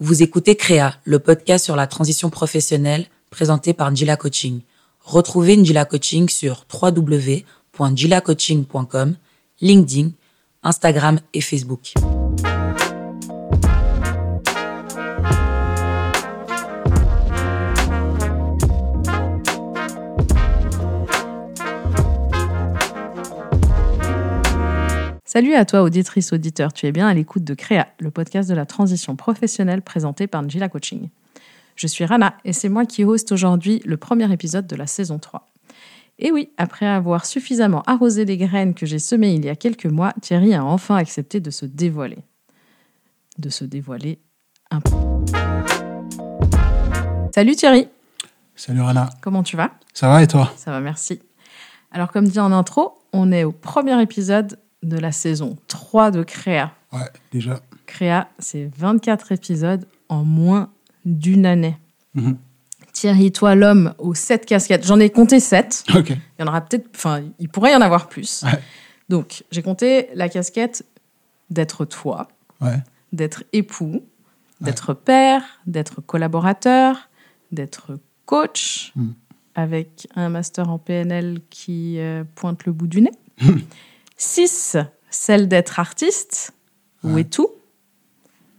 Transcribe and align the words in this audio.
Vous 0.00 0.24
écoutez 0.24 0.56
Créa, 0.56 0.96
le 1.04 1.20
podcast 1.20 1.64
sur 1.64 1.76
la 1.76 1.86
transition 1.86 2.28
professionnelle 2.28 3.06
présenté 3.30 3.74
par 3.74 3.92
Njila 3.92 4.16
Coaching. 4.16 4.62
Retrouvez 5.00 5.56
Njila 5.56 5.84
Coaching 5.84 6.28
sur 6.28 6.66
www.njilacoaching.com, 6.72 9.14
LinkedIn, 9.60 10.10
Instagram 10.64 11.20
et 11.32 11.40
Facebook. 11.40 11.94
Salut 25.34 25.54
à 25.54 25.64
toi, 25.64 25.82
auditrice, 25.82 26.32
auditeur. 26.32 26.72
Tu 26.72 26.86
es 26.86 26.92
bien 26.92 27.08
à 27.08 27.12
l'écoute 27.12 27.42
de 27.42 27.54
Créa, 27.54 27.88
le 27.98 28.12
podcast 28.12 28.48
de 28.48 28.54
la 28.54 28.66
transition 28.66 29.16
professionnelle 29.16 29.82
présenté 29.82 30.28
par 30.28 30.44
Njila 30.44 30.68
Coaching. 30.68 31.08
Je 31.74 31.88
suis 31.88 32.04
Rana 32.04 32.36
et 32.44 32.52
c'est 32.52 32.68
moi 32.68 32.86
qui 32.86 33.02
hoste 33.02 33.32
aujourd'hui 33.32 33.82
le 33.84 33.96
premier 33.96 34.32
épisode 34.32 34.68
de 34.68 34.76
la 34.76 34.86
saison 34.86 35.18
3. 35.18 35.50
Et 36.20 36.30
oui, 36.30 36.50
après 36.56 36.86
avoir 36.86 37.26
suffisamment 37.26 37.82
arrosé 37.88 38.24
les 38.24 38.36
graines 38.36 38.74
que 38.74 38.86
j'ai 38.86 39.00
semées 39.00 39.34
il 39.34 39.44
y 39.44 39.48
a 39.48 39.56
quelques 39.56 39.86
mois, 39.86 40.12
Thierry 40.22 40.54
a 40.54 40.64
enfin 40.64 40.94
accepté 40.94 41.40
de 41.40 41.50
se 41.50 41.66
dévoiler. 41.66 42.18
De 43.36 43.48
se 43.48 43.64
dévoiler 43.64 44.20
un 44.70 44.80
peu. 44.80 44.92
Salut 47.34 47.56
Thierry 47.56 47.88
Salut 48.54 48.82
Rana. 48.82 49.10
Comment 49.20 49.42
tu 49.42 49.56
vas? 49.56 49.72
Ça 49.94 50.06
va 50.06 50.22
et 50.22 50.28
toi? 50.28 50.52
Ça 50.56 50.70
va, 50.70 50.78
merci. 50.78 51.20
Alors 51.90 52.12
comme 52.12 52.28
dit 52.28 52.38
en 52.38 52.52
intro, 52.52 53.00
on 53.12 53.32
est 53.32 53.42
au 53.42 53.50
premier 53.50 54.00
épisode 54.00 54.60
de 54.84 54.98
la 54.98 55.12
saison 55.12 55.56
3 55.68 56.10
de 56.10 56.22
Créa. 56.22 56.72
Ouais, 56.92 57.08
déjà. 57.32 57.60
Créa, 57.86 58.28
c'est 58.38 58.70
24 58.76 59.32
épisodes 59.32 59.86
en 60.08 60.24
moins 60.24 60.70
d'une 61.04 61.46
année. 61.46 61.76
Mhm. 62.14 62.36
Thierry, 62.92 63.32
toi, 63.32 63.54
l'homme 63.56 63.92
aux 63.98 64.14
7 64.14 64.46
casquettes. 64.46 64.86
J'en 64.86 65.00
ai 65.00 65.10
compté 65.10 65.40
7. 65.40 65.84
Ok. 65.96 66.10
Il 66.10 66.18
y 66.38 66.42
en 66.42 66.46
aura 66.46 66.60
peut-être. 66.60 66.88
Enfin, 66.94 67.22
il 67.40 67.48
pourrait 67.48 67.72
y 67.72 67.74
en 67.76 67.80
avoir 67.80 68.08
plus. 68.08 68.42
Ouais. 68.44 68.60
Donc, 69.08 69.44
j'ai 69.50 69.62
compté 69.62 70.08
la 70.14 70.28
casquette 70.28 70.84
d'être 71.50 71.84
toi, 71.84 72.28
Ouais. 72.60 72.78
d'être 73.12 73.42
époux, 73.52 74.02
d'être 74.60 74.94
père, 74.94 75.42
d'être 75.66 76.00
collaborateur, 76.00 77.10
d'être 77.52 77.98
coach, 78.26 78.92
Mm. 78.96 79.08
avec 79.56 80.08
un 80.14 80.28
master 80.28 80.70
en 80.70 80.78
PNL 80.78 81.40
qui 81.50 81.98
euh, 81.98 82.22
pointe 82.36 82.64
le 82.64 82.72
bout 82.72 82.86
du 82.86 83.02
nez. 83.02 83.10
6, 84.16 84.76
celle 85.10 85.48
d'être 85.48 85.78
artiste, 85.80 86.52
ou 87.02 87.14
Ouais. 87.14 87.24
tout. 87.24 87.48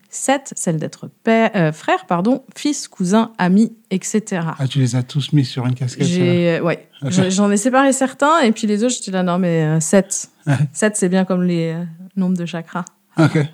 7, 0.10 0.54
celle 0.56 0.78
d'être 0.78 1.10
père, 1.24 1.52
euh, 1.56 1.72
frère, 1.74 2.06
pardon, 2.06 2.46
fils, 2.56 2.88
cousin, 2.88 3.34
ami, 3.38 3.76
etc. 3.92 4.44
Ah, 4.58 4.66
tu 4.68 4.80
les 4.80 4.96
as 4.96 5.04
tous 5.04 5.34
mis 5.34 5.44
sur 5.44 5.66
une 5.66 5.76
casquette 5.76 6.08
J'ai, 6.08 6.52
euh, 6.58 6.62
ouais, 6.62 6.88
j'en 7.02 7.52
ai 7.52 7.58
séparé 7.58 7.92
certains, 7.92 8.40
et 8.40 8.54
puis 8.54 8.66
les 8.66 8.86
autres, 8.86 8.94
j'étais 8.96 9.12
là, 9.12 9.24
non, 9.24 9.38
mais 9.40 9.78
7. 9.82 10.30
Ouais. 10.48 10.54
7, 10.72 10.96
c'est 10.96 11.10
bien 11.10 11.26
comme 11.26 11.44
les 11.44 11.74
euh, 11.74 11.84
nombres 12.16 12.38
de 12.38 12.46
chakras. 12.46 12.86
Ok. 13.20 13.38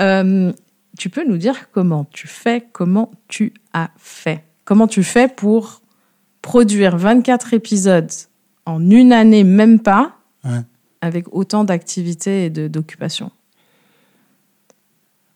Euh, 0.00 0.52
tu 0.98 1.08
peux 1.08 1.24
nous 1.24 1.36
dire 1.38 1.70
comment 1.70 2.04
tu 2.10 2.26
fais, 2.26 2.66
comment 2.72 3.12
tu 3.28 3.54
as 3.72 3.90
fait? 3.96 4.42
Comment 4.64 4.88
tu 4.88 5.04
fais 5.04 5.28
pour 5.28 5.82
produire 6.42 6.96
24 6.96 7.54
épisodes 7.54 8.10
en 8.66 8.90
une 8.90 9.12
année, 9.12 9.44
même 9.44 9.78
pas, 9.78 10.16
Ouais. 10.44 10.62
Avec 11.04 11.26
autant 11.32 11.64
d'activités 11.64 12.46
et 12.46 12.50
d'occupations 12.50 13.30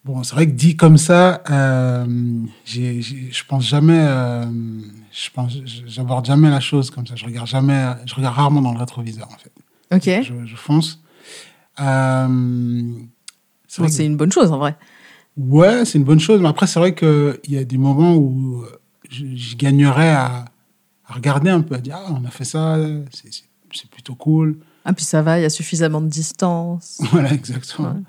Bon, 0.04 0.22
c'est 0.22 0.34
vrai 0.34 0.46
que 0.46 0.52
dit 0.52 0.74
comme 0.76 0.96
ça, 0.96 1.42
euh, 1.50 2.06
je 2.64 3.44
pense 3.46 3.66
jamais, 3.66 3.98
euh, 4.00 4.46
je 5.12 5.28
pense, 5.34 5.52
j'aborde 5.86 6.24
jamais 6.24 6.48
la 6.48 6.60
chose 6.60 6.90
comme 6.90 7.06
ça. 7.06 7.14
Je 7.14 7.26
regarde 7.26 7.46
jamais, 7.46 7.86
je 8.06 8.14
regarde 8.14 8.34
rarement 8.34 8.62
dans 8.62 8.72
le 8.72 8.78
rétroviseur 8.78 9.28
en 9.28 9.36
fait. 9.36 9.52
Ok. 9.94 10.24
Je, 10.24 10.46
je 10.46 10.56
fonce. 10.56 11.02
Euh, 11.80 12.92
c'est 13.66 13.82
que- 13.86 14.02
une 14.02 14.16
bonne 14.16 14.32
chose 14.32 14.50
en 14.50 14.56
vrai. 14.58 14.76
Ouais, 15.36 15.84
c'est 15.84 15.98
une 15.98 16.04
bonne 16.04 16.20
chose, 16.20 16.40
mais 16.40 16.48
après, 16.48 16.66
c'est 16.66 16.78
vrai 16.80 16.94
qu'il 16.94 17.38
y 17.48 17.58
a 17.58 17.64
des 17.64 17.78
moments 17.78 18.14
où 18.16 18.64
je, 19.10 19.26
je 19.36 19.56
gagnerais 19.56 20.08
à, 20.10 20.46
à 21.06 21.12
regarder 21.12 21.50
un 21.50 21.60
peu, 21.60 21.74
à 21.74 21.78
dire, 21.78 21.96
ah, 21.98 22.12
on 22.18 22.24
a 22.24 22.30
fait 22.30 22.44
ça, 22.44 22.78
c'est 23.12 23.90
plutôt 23.90 24.14
cool. 24.14 24.58
Ah, 24.88 24.94
puis 24.94 25.04
ça 25.04 25.20
va, 25.20 25.38
il 25.38 25.42
y 25.42 25.44
a 25.44 25.50
suffisamment 25.50 26.00
de 26.00 26.08
distance. 26.08 26.98
Voilà, 27.12 27.32
exactement. 27.34 27.88
Ouais. 27.90 28.00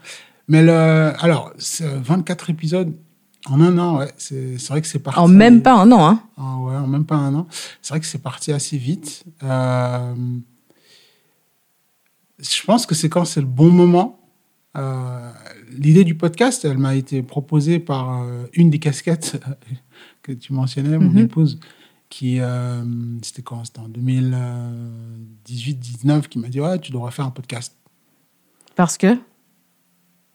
Mais 0.47 0.63
le, 0.63 0.71
alors, 1.19 1.51
c'est 1.57 1.85
24 1.85 2.49
épisodes 2.49 2.93
en 3.47 3.59
un 3.61 3.77
an, 3.77 3.97
ouais, 3.99 4.11
c'est 4.17 4.55
vrai 4.69 4.81
que 4.81 4.87
c'est 4.87 4.99
parti. 4.99 5.19
En 5.19 5.27
même 5.27 5.61
pas 5.61 5.73
un 5.73 5.91
an, 5.91 6.07
hein. 6.07 6.23
En, 6.37 6.63
ouais, 6.65 6.75
en 6.75 6.87
même 6.87 7.05
pas 7.05 7.15
un 7.15 7.33
an. 7.35 7.47
C'est 7.81 7.93
vrai 7.93 7.99
que 7.99 8.05
c'est 8.05 8.21
parti 8.21 8.51
assez 8.53 8.77
vite. 8.77 9.23
Euh, 9.43 10.13
je 12.39 12.63
pense 12.65 12.85
que 12.85 12.95
c'est 12.95 13.09
quand 13.09 13.25
c'est 13.25 13.41
le 13.41 13.47
bon 13.47 13.69
moment. 13.69 14.19
Euh, 14.77 15.31
L'idée 15.71 16.03
du 16.03 16.15
podcast, 16.15 16.63
elle 16.65 16.77
m'a 16.77 16.95
été 16.95 17.21
proposée 17.23 17.79
par 17.79 18.21
euh, 18.23 18.45
une 18.53 18.69
des 18.69 18.79
casquettes 18.79 19.39
que 20.23 20.31
tu 20.31 20.53
mentionnais, 20.53 20.97
mon 20.97 21.09
Mhm. 21.11 21.17
épouse, 21.19 21.59
qui, 22.09 22.39
euh, 22.39 22.83
c'était 23.21 23.41
quand? 23.43 23.63
C'était 23.65 23.79
en 23.79 23.87
2018-19, 25.47 26.27
qui 26.27 26.39
m'a 26.39 26.47
dit, 26.49 26.59
ouais, 26.59 26.79
tu 26.79 26.91
devrais 26.91 27.11
faire 27.11 27.25
un 27.25 27.29
podcast. 27.31 27.75
Parce 28.75 28.97
que? 28.97 29.17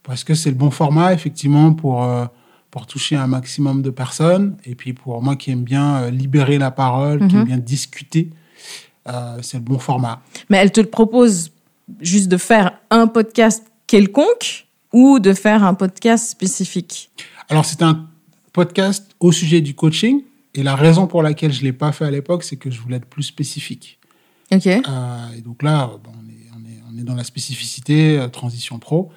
Parce 0.02 0.22
que 0.24 0.34
c'est 0.34 0.50
le 0.50 0.56
bon 0.56 0.70
format, 0.70 1.12
effectivement, 1.14 1.72
pour, 1.72 2.04
euh, 2.04 2.26
pour 2.70 2.86
toucher 2.86 3.16
un 3.16 3.26
maximum 3.26 3.82
de 3.82 3.90
personnes. 3.90 4.56
Et 4.64 4.74
puis 4.74 4.92
pour 4.92 5.22
moi 5.22 5.36
qui 5.36 5.50
aime 5.50 5.64
bien 5.64 5.96
euh, 5.96 6.10
libérer 6.10 6.58
la 6.58 6.70
parole, 6.70 7.26
qui 7.26 7.34
Mhm. 7.34 7.40
aime 7.40 7.46
bien 7.46 7.58
discuter, 7.58 8.30
c'est 9.42 9.58
le 9.58 9.62
bon 9.62 9.78
format. 9.78 10.22
Mais 10.48 10.56
elle 10.58 10.72
te 10.72 10.80
propose 10.80 11.50
juste 12.00 12.28
de 12.28 12.36
faire 12.38 12.78
un 12.90 13.06
podcast 13.06 13.66
quelconque 13.86 14.66
ou 14.92 15.18
de 15.18 15.34
faire 15.34 15.62
un 15.64 15.74
podcast 15.74 16.28
spécifique? 16.30 17.10
Alors 17.50 17.64
c'est 17.66 17.82
un 17.82 18.08
podcast 18.52 19.14
au 19.20 19.30
sujet 19.32 19.60
du 19.60 19.74
coaching. 19.74 20.22
Et 20.54 20.62
la 20.62 20.76
raison 20.76 21.06
pour 21.06 21.22
laquelle 21.22 21.52
je 21.52 21.60
ne 21.60 21.64
l'ai 21.64 21.72
pas 21.72 21.90
fait 21.92 22.04
à 22.04 22.10
l'époque, 22.10 22.44
c'est 22.44 22.56
que 22.56 22.70
je 22.70 22.80
voulais 22.80 22.96
être 22.96 23.06
plus 23.06 23.24
spécifique. 23.24 23.98
Ok. 24.52 24.66
Euh, 24.66 24.80
et 25.36 25.40
donc 25.40 25.62
là, 25.62 25.90
on, 26.06 26.28
est, 26.30 26.48
on, 26.56 26.64
est, 26.68 26.80
on 26.92 26.98
est 26.98 27.02
dans 27.04 27.14
la 27.16 27.24
spécificité, 27.24 28.18
euh, 28.18 28.28
transition 28.28 28.78
pro. 28.78 29.10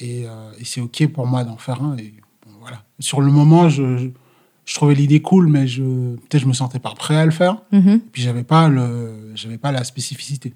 Et, 0.00 0.24
euh, 0.26 0.50
et 0.58 0.64
c'est 0.64 0.80
OK 0.80 1.06
pour 1.08 1.26
moi 1.26 1.44
d'en 1.44 1.56
faire 1.58 1.82
un. 1.82 1.96
Et 1.98 2.14
bon, 2.46 2.52
voilà. 2.60 2.84
Sur 3.00 3.20
le 3.20 3.30
moment, 3.30 3.68
je, 3.68 3.98
je, 3.98 4.08
je 4.64 4.74
trouvais 4.74 4.94
l'idée 4.94 5.20
cool, 5.20 5.48
mais 5.48 5.66
je, 5.66 5.82
peut-être 5.82 6.42
je 6.42 6.46
me 6.46 6.52
sentais 6.54 6.78
pas 6.78 6.94
prêt 6.94 7.16
à 7.16 7.24
le 7.26 7.32
faire. 7.32 7.58
Mhm. 7.72 7.88
Et 7.96 7.98
puis 8.12 8.22
j'avais 8.22 8.44
pas 8.44 8.68
le, 8.68 9.32
j'avais 9.34 9.58
pas 9.58 9.72
la 9.72 9.84
spécificité. 9.84 10.54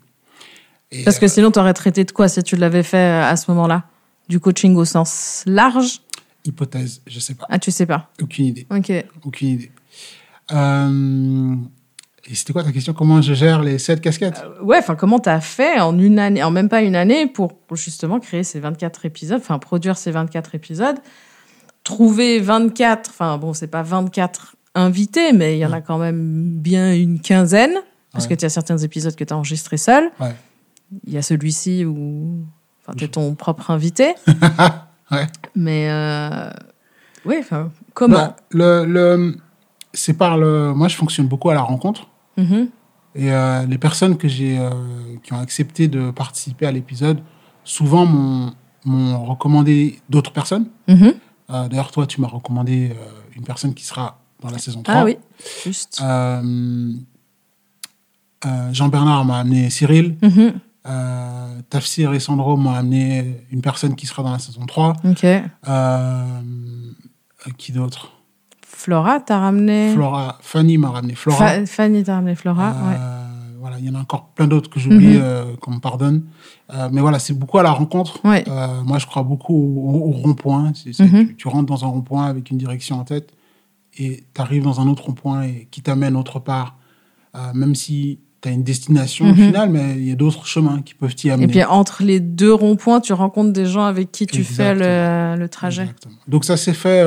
Et, 0.93 1.05
Parce 1.05 1.19
que 1.19 1.27
sinon, 1.29 1.51
tu 1.51 1.59
aurais 1.59 1.75
traité 1.75 2.05
de 2.05 2.11
quoi 2.13 2.29
si 2.29 2.43
tu 2.43 2.57
l'avais 2.57 2.83
fait 2.83 2.99
à 2.99 3.37
ce 3.37 3.51
moment-là? 3.51 3.85
Du 4.29 4.41
coaching 4.41 4.77
au 4.77 4.85
sens 4.85 5.43
large? 5.47 6.01
Hypothèse, 6.45 7.03
je 7.07 7.19
sais 7.21 7.35
pas, 7.35 7.47
Ah, 7.51 7.59
tu 7.59 7.71
sais 7.71 7.87
pas. 7.87 8.11
aucune 8.21 8.47
idée, 8.47 8.67
Ok. 8.71 8.93
aucune 9.25 9.49
idée. 9.49 9.71
Euh, 10.53 11.55
et 12.29 12.35
c'était 12.35 12.53
quoi 12.53 12.63
ta 12.63 12.73
question? 12.73 12.93
Comment 12.93 13.21
je 13.21 13.35
gère 13.35 13.63
les 13.63 13.79
sept 13.79 14.01
casquettes? 14.01 14.43
Ouais, 14.63 14.79
enfin, 14.79 14.95
comment 14.95 15.19
t'as 15.19 15.41
fait 15.41 15.81
en 15.81 15.99
une 15.99 16.19
année, 16.19 16.43
en 16.43 16.51
même 16.51 16.69
pas 16.69 16.83
une 16.83 16.95
année, 16.97 17.27
pour 17.27 17.53
justement 17.73 18.21
créer 18.21 18.45
ces 18.45 18.61
24 18.61 19.07
épisodes, 19.07 19.41
enfin, 19.41 19.59
produire 19.59 19.97
ces 19.97 20.11
24 20.13 20.55
épisodes, 20.55 20.97
trouver 21.85 22.39
24, 22.39 23.11
enfin, 23.11 23.39
bon, 23.39 23.53
c'est 23.55 23.67
pas 23.67 23.83
24 23.83 24.55
invités, 24.75 25.33
mais 25.33 25.57
il 25.57 25.59
y 25.59 25.67
en 25.67 25.73
a 25.73 25.81
quand 25.81 25.99
même 25.99 26.59
bien 26.59 26.95
une 26.95 27.21
quinzaine, 27.21 27.75
parce 28.13 28.25
Ouais. 28.27 28.31
que 28.37 28.41
tu 28.41 28.45
as 28.45 28.51
certains 28.51 28.79
épisodes 28.79 29.15
que 29.17 29.25
tu 29.25 29.33
as 29.33 29.37
enregistrés 29.37 29.77
seul. 29.79 30.11
Ouais. 30.21 30.35
Il 31.07 31.13
y 31.13 31.19
a 31.19 31.23
celui-ci 31.23 31.85
où, 31.85 32.45
enfin, 32.87 32.97
t'es 32.97 33.09
ton 33.09 33.35
propre 33.35 33.71
invité. 33.71 34.15
Ouais. 35.11 35.27
Mais, 35.55 35.91
euh, 35.91 36.49
ouais, 37.27 37.37
enfin, 37.41 37.71
comment? 37.93 38.17
Bah, 38.17 38.37
le, 38.51 38.87
le, 38.87 39.37
c'est 39.93 40.15
par 40.15 40.39
le. 40.39 40.73
Moi, 40.75 40.89
je 40.89 40.97
fonctionne 40.97 41.27
beaucoup 41.27 41.51
à 41.51 41.55
la 41.55 41.63
rencontre. 41.63 42.09
Mhm. 42.37 42.69
Et 43.15 43.31
euh, 43.31 43.67
les 43.67 43.79
personnes 43.79 44.17
que 44.17 44.27
j'ai, 44.27 44.59
euh, 44.59 44.71
qui 45.23 45.35
ont 45.35 45.39
accepté 45.39 45.87
de 45.89 46.11
participer 46.11 46.67
à 46.67 46.73
l'épisode, 46.73 47.21
souvent 47.63 48.07
m'ont, 48.07 48.55
m'ont 48.85 49.25
recommandé 49.25 50.01
d'autres 50.09 50.33
personnes. 50.33 50.67
Mhm. 50.89 51.15
Euh, 51.51 51.69
d'ailleurs, 51.69 51.91
toi, 51.91 52.07
tu 52.07 52.21
m'as 52.21 52.29
recommandé 52.29 52.93
une 53.37 53.45
personne 53.45 53.75
qui 53.75 53.85
sera 53.85 54.19
dans 54.41 54.51
la 54.51 54.59
saison 54.59 54.83
3. 54.83 54.95
Ah 54.95 55.05
oui, 55.05 55.19
juste. 55.65 56.03
Jean-Bernard 58.73 59.25
m'a 59.25 59.39
amené 59.39 59.69
Cyril. 59.71 60.17
Mhm. 60.23 60.55
Tafsir 61.69 62.13
et 62.15 62.21
Sandro 62.21 62.57
m'ont 62.57 62.73
amené 62.73 63.45
une 63.51 63.61
personne 63.61 63.95
qui 63.95 64.07
sera 64.07 64.23
dans 64.23 64.33
la 64.33 64.39
saison 64.39 64.65
3. 64.67 64.95
Ok. 65.05 65.27
Qui 67.59 67.73
d'autre? 67.73 68.22
Flora, 68.83 69.21
t'as 69.21 69.39
ramené. 69.39 69.93
Flora. 69.95 70.39
Fanny 70.41 70.77
m'a 70.79 70.91
ramené 70.91 71.15
Flora. 71.15 71.39
Fa- 71.39 71.67
Fanny 71.67 72.03
t'a 72.03 72.17
ramené 72.17 72.35
Flora, 72.35 72.71
ouais. 72.71 72.97
Euh, 72.99 73.19
Voilà, 73.61 73.77
il 73.79 73.85
y 73.87 73.91
en 73.91 73.95
a 73.95 74.01
encore 74.01 74.25
plein 74.35 74.49
d'autres 74.49 74.69
que 74.69 74.81
j'oublie, 74.81 75.15
Mhm. 75.19 75.21
euh, 75.23 75.45
qu'on 75.61 75.71
me 75.71 75.79
pardonne. 75.79 76.25
Euh, 76.75 76.89
mais 76.91 77.01
voilà, 77.01 77.21
c'est 77.21 77.33
beaucoup 77.33 77.59
à 77.59 77.63
la 77.63 77.71
rencontre. 77.71 78.19
Ouais. 78.25 78.45
Moi, 78.85 78.99
je 78.99 79.07
crois 79.07 79.23
beaucoup 79.23 79.55
au, 79.55 80.09
au 80.09 80.11
rond-point. 80.11 80.73
Mhm. 80.99 81.29
tu, 81.29 81.37
tu 81.37 81.47
rentres 81.49 81.67
dans 81.67 81.85
un 81.85 81.87
rond-point 81.89 82.25
avec 82.27 82.51
une 82.51 82.59
direction 82.59 82.99
en 82.99 83.05
tête 83.05 83.31
et 83.97 84.25
tu 84.35 84.41
arrives 84.41 84.65
dans 84.65 84.81
un 84.81 84.89
autre 84.89 85.05
rond-point 85.05 85.47
qui 85.71 85.81
t'amène 85.81 86.17
autre 86.17 86.41
part. 86.41 86.77
Même 87.55 87.77
si 87.77 88.19
tu 88.41 88.49
as 88.49 88.51
une 88.53 88.65
destination 88.65 89.27
Mhm. 89.27 89.35
finale, 89.37 89.71
mais 89.71 89.95
il 89.97 90.09
y 90.09 90.11
a 90.11 90.17
d'autres 90.17 90.45
chemins 90.45 90.83
qui 90.83 90.95
peuvent 90.95 91.15
t'y 91.15 91.31
amener. 91.31 91.45
Et 91.45 91.47
puis 91.49 91.63
entre 91.63 92.03
les 92.03 92.19
deux 92.19 92.53
ronds-points, 92.53 93.01
tu 93.01 93.13
rencontres 93.13 93.53
des 93.53 93.67
gens 93.67 93.85
avec 93.85 94.11
qui 94.11 94.27
tu 94.27 94.43
fais 94.43 94.75
le, 94.75 95.39
le 95.41 95.49
trajet. 95.49 95.83
Exactement. 95.83 96.15
Donc 96.27 96.45
ça 96.45 96.57
s'est 96.57 96.75
fait 96.75 97.05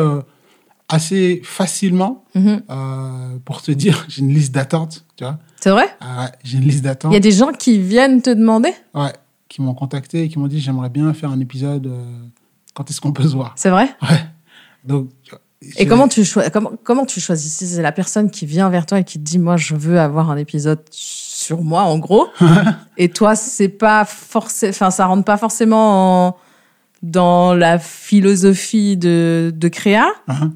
assez 0.90 1.42
facilement. 1.44 2.24
Mhm. 2.36 2.62
Euh, 2.70 3.38
pour 3.46 3.62
te 3.62 3.72
dire, 3.72 4.06
j'ai 4.10 4.22
une 4.22 4.34
liste 4.34 4.54
d'attente, 4.54 5.06
tu 5.16 5.24
vois. 5.24 5.40
C'est 5.60 5.72
vrai 5.72 5.86
ouais, 6.02 6.28
j'ai 6.44 6.58
une 6.58 6.66
liste 6.66 6.84
d'attente. 6.84 7.12
Il 7.12 7.16
y 7.16 7.18
a 7.18 7.22
des 7.22 7.32
gens 7.32 7.52
qui 7.52 7.80
viennent 7.80 8.22
te 8.22 8.30
demander 8.30 8.72
Ouais, 8.94 9.14
qui 9.50 9.62
m'ont 9.62 9.74
contacté 9.74 10.24
et 10.24 10.30
qui 10.30 10.38
m'ont 10.38 10.48
dit 10.48 10.60
j'aimerais 10.60 10.90
bien 10.90 11.14
faire 11.14 11.32
un 11.32 11.40
épisode. 11.40 11.88
euh, 11.88 12.04
quand 12.76 12.90
est-ce 12.92 13.00
qu'on 13.02 13.14
peut 13.14 13.28
se 13.28 13.36
voir 13.36 13.54
C'est 13.56 13.70
vrai 13.70 13.86
Ouais. 14.04 14.20
Donc. 14.84 15.10
Et 15.62 15.72
j'ai- 15.80 15.86
comment 15.88 16.08
tu, 16.08 16.24
choi- 16.24 16.50
comment, 16.52 16.74
comment 16.84 17.06
tu 17.08 17.20
choisis 17.20 17.52
Si 17.52 17.66
c'est 17.66 17.81
la 17.81 17.92
personne 17.94 18.30
qui 18.30 18.46
vient 18.46 18.70
vers 18.70 18.86
toi 18.86 19.00
et 19.00 19.04
qui 19.04 19.18
te 19.18 19.24
dit 19.24 19.40
Moi, 19.40 19.58
je 19.58 19.74
veux 19.74 20.00
avoir 20.00 20.30
un 20.30 20.38
épisode 20.38 20.81
sur 20.92 21.64
moi, 21.64 21.81
en 21.84 21.98
gros, 21.98 22.28
et 22.98 23.10
toi, 23.10 23.36
c'est 23.36 23.70
pas 23.70 24.06
forcément. 24.06 24.70
Enfin, 24.72 24.92
ça 24.92 25.08
rentre 25.08 25.24
pas 25.24 25.38
forcément 25.38 26.28
en- 26.28 26.38
dans 27.02 27.56
la 27.56 27.80
philosophie 27.80 28.98
de, 28.98 29.52
de 29.56 29.68
créa. 29.68 30.06
Hein 30.28 30.52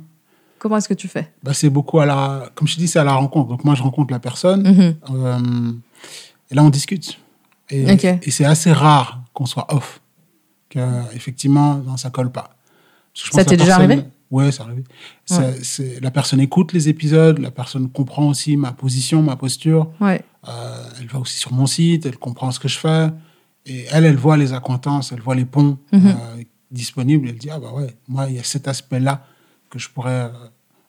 Comment 0.59 0.77
est-ce 0.77 0.89
que 0.89 0.93
tu 0.93 1.07
fais? 1.07 1.31
Bah, 1.43 1.53
c'est 1.53 1.69
beaucoup 1.69 1.99
à 1.99 2.05
la. 2.05 2.49
Comme 2.55 2.67
je 2.67 2.75
te 2.75 2.79
dis, 2.79 2.87
c'est 2.87 2.99
à 2.99 3.03
la 3.03 3.13
rencontre. 3.13 3.47
Donc 3.49 3.63
moi, 3.63 3.75
je 3.75 3.81
rencontre 3.83 4.11
la 4.11 4.19
personne 4.19 4.61
Mhm. 4.63 4.95
euh, 5.15 5.71
et 6.51 6.55
là, 6.55 6.63
on 6.63 6.69
discute. 6.69 7.17
Et, 7.71 7.97
c'est 8.31 8.45
assez 8.45 8.71
rare 8.71 9.21
qu'on 9.33 9.45
soit 9.45 9.73
off. 9.73 10.01
Que, 10.69 10.79
effectivement, 11.15 11.75
non, 11.77 11.97
ça 11.97 12.09
colle 12.09 12.31
pas. 12.31 12.55
Je 13.13 13.23
Ça 13.31 13.43
t'est 13.45 13.57
déjà 13.57 13.77
personne- 13.77 13.91
arrivé? 13.91 14.05
Ouais, 14.31 14.51
c'est 14.51 14.61
arrivé. 14.61 14.83
C'est- 15.25 15.63
c'est- 15.63 15.99
la 15.99 16.11
personne 16.11 16.39
écoute 16.39 16.73
les 16.73 16.89
épisodes, 16.89 17.39
la 17.39 17.49
personne 17.51 17.89
comprend 17.89 18.27
aussi 18.27 18.57
ma 18.57 18.71
position, 18.71 19.21
ma 19.23 19.35
posture. 19.35 19.89
Ouais. 19.99 20.21
Euh, 20.47 20.83
elle 20.99 21.07
va 21.07 21.19
aussi 21.19 21.37
sur 21.37 21.51
mon 21.53 21.65
site, 21.65 22.05
elle 22.05 22.17
comprend 22.17 22.51
ce 22.51 22.59
que 22.59 22.67
je 22.67 22.77
fais. 22.77 23.07
Et 23.65 23.85
elle, 23.91 24.05
elle 24.05 24.15
voit 24.17 24.37
les 24.37 24.53
accointances, 24.53 25.11
elle 25.11 25.21
voit 25.21 25.35
les 25.35 25.45
ponts 25.45 25.77
Mhm. 25.91 26.07
euh, 26.07 26.43
disponibles. 26.71 27.29
Elle 27.29 27.37
dit, 27.37 27.49
ah 27.49 27.59
bah 27.59 27.71
ouais, 27.73 27.95
moi, 28.07 28.27
il 28.29 28.35
y 28.35 28.39
a 28.39 28.43
cet 28.43 28.67
aspect-là 28.67 29.25
que 29.69 29.79
je 29.79 29.89
pourrais 29.89 30.31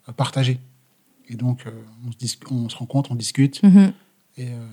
euh, 0.09 0.13
partager. 0.17 0.59
Et 1.29 1.37
donc, 1.37 1.65
euh, 1.67 1.71
on, 2.07 2.13
se 2.13 2.17
dis- 2.17 2.39
on 2.51 2.69
se 2.69 2.77
rencontre, 2.77 3.13
on 3.13 3.15
discute. 3.15 3.63
Mhm. 3.63 3.93
Et, 4.37 4.49
euh, 4.49 4.67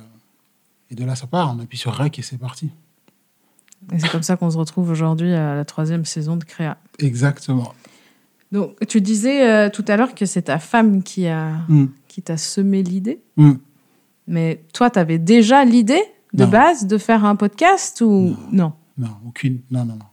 et 0.89 0.95
de 0.95 1.04
là, 1.06 1.15
ça 1.15 1.27
part. 1.27 1.54
On 1.56 1.59
appuie 1.59 1.77
sur 1.77 1.94
REC 1.94 2.19
et 2.19 2.21
c'est 2.21 2.38
parti. 2.38 2.69
Et 3.94 4.00
c'est 4.00 4.09
comme 4.09 4.24
ça 4.24 4.38
qu'on 4.38 4.50
se 4.50 4.57
retrouve 4.57 4.89
aujourd'hui 4.89 5.33
à 5.33 5.54
la 5.56 5.63
troisième 5.65 6.04
saison 6.06 6.36
de 6.36 6.44
créa. 6.44 6.77
Exactement. 7.00 7.74
Donc, 8.51 8.75
tu 8.88 9.01
disais 9.01 9.48
euh, 9.48 9.69
tout 9.69 9.86
à 9.88 9.98
l'heure 9.98 10.15
que 10.15 10.25
c'est 10.25 10.44
ta 10.44 10.57
femme 10.57 11.03
qui 11.03 11.27
a 11.27 11.51
Mm. 11.68 11.88
qui 12.07 12.21
t'a 12.21 12.38
semé 12.38 12.81
l'idée. 12.81 13.19
Mm. 13.36 13.53
Mais 14.27 14.63
toi, 14.74 14.89
tu 14.89 14.98
avais 15.00 15.19
déjà 15.19 15.63
l'idée 15.63 16.01
de 16.33 16.44
Non. 16.44 16.50
base 16.50 16.88
de 16.88 16.98
faire 16.98 17.24
un 17.25 17.36
podcast 17.36 18.01
ou 18.01 18.36
non, 18.51 18.74
Non, 18.98 19.10
aucune. 19.27 19.60
Non, 19.71 19.86
non, 19.86 19.94
non. 19.95 20.06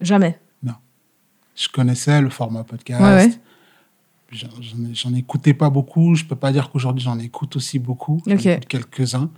Jamais. 0.00 0.38
Je 1.60 1.68
connaissais 1.68 2.20
le 2.22 2.30
format 2.30 2.64
podcast. 2.64 3.00
Ouais, 3.02 3.14
ouais. 3.26 3.30
J'en 4.32 4.48
j'en 4.60 4.84
ai- 4.90 4.94
j'en 4.94 5.14
écoutais 5.14 5.52
pas 5.54 5.68
beaucoup. 5.70 6.14
Je 6.14 6.24
peux 6.24 6.36
pas 6.36 6.52
dire 6.52 6.70
qu'aujourd'hui 6.70 7.02
j'en 7.02 7.18
écoute 7.18 7.56
aussi 7.56 7.78
beaucoup. 7.78 8.22
J'en 8.26 8.34
Ok. 8.34 8.46
écoute 8.46 8.66
quelques-uns. 8.68 9.30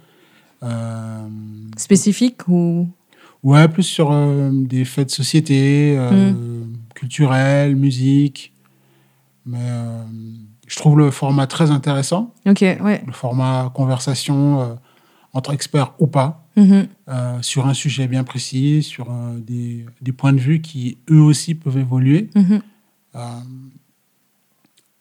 Euh, 0.62 1.26
Spécifique 1.76 2.46
ou? 2.48 2.88
Ouais, 3.42 3.66
plus 3.66 3.82
sur 3.82 4.12
euh, 4.12 4.50
des 4.52 4.84
faits 4.84 5.08
de 5.08 5.12
société, 5.12 5.96
euh, 5.98 6.32
culturels, 6.94 7.74
musique. 7.74 8.52
Mais 9.44 9.58
euh, 9.60 10.04
je 10.68 10.76
trouve 10.76 10.96
le 10.98 11.10
format 11.10 11.48
très 11.48 11.72
intéressant. 11.72 12.32
Ok, 12.46 12.60
ouais. 12.60 13.02
Le 13.04 13.12
format 13.12 13.72
conversation 13.74 14.60
euh, 14.60 14.74
entre 15.32 15.52
experts 15.52 15.94
ou 15.98 16.06
pas. 16.06 16.41
Mhm. 16.56 16.86
euh, 17.08 17.40
sur 17.42 17.66
un 17.66 17.74
sujet 17.74 18.06
bien 18.08 18.24
précis, 18.24 18.82
sur 18.82 19.10
euh, 19.10 19.38
des, 19.38 19.86
des 20.02 20.12
points 20.12 20.32
de 20.34 20.40
vue 20.40 20.60
qui 20.60 20.98
eux 21.10 21.20
aussi 21.20 21.54
peuvent 21.54 21.78
évoluer. 21.78 22.28
Mhm. 22.34 22.62
Euh, 23.14 23.40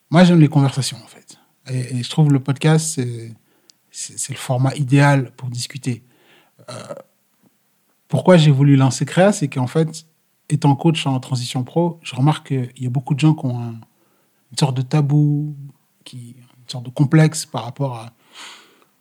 moi, 0.10 0.24
j'aime 0.24 0.40
les 0.40 0.48
conversations, 0.48 0.98
en 1.04 1.08
fait. 1.08 1.38
Et, 1.70 1.98
et 1.98 2.04
je 2.04 2.10
trouve 2.10 2.32
le 2.32 2.40
podcast, 2.40 3.00
c'est, 3.92 4.30
le 4.30 4.36
format 4.38 4.74
idéal 4.76 5.32
pour 5.38 5.50
discuter. 5.50 6.04
Pourquoi 8.08 8.38
j'ai 8.38 8.52
voulu 8.52 8.76
lancer 8.76 9.06
Créa, 9.06 9.32
c'est 9.32 9.48
qu'en 9.48 9.68
fait, 9.68 10.06
étant 10.50 10.76
coach 10.76 11.06
en 11.08 11.20
transition 11.20 11.64
pro, 11.64 12.00
je 12.04 12.16
remarque 12.16 12.48
qu'il 12.48 12.84
y 12.84 12.88
a 12.88 12.90
beaucoup 12.90 13.14
de 13.14 13.20
gens 13.20 13.34
qui 13.34 13.46
ont 13.46 13.58
un- 13.60 13.80
une 14.52 14.58
sorte 14.60 14.76
de 14.76 14.82
tabou, 14.82 15.56
qui, 16.04 16.36
une 16.38 16.70
sorte 16.70 16.86
de 16.86 16.90
complexe 16.90 17.46
par 17.46 17.64
rapport 17.64 17.96
à 17.96 18.12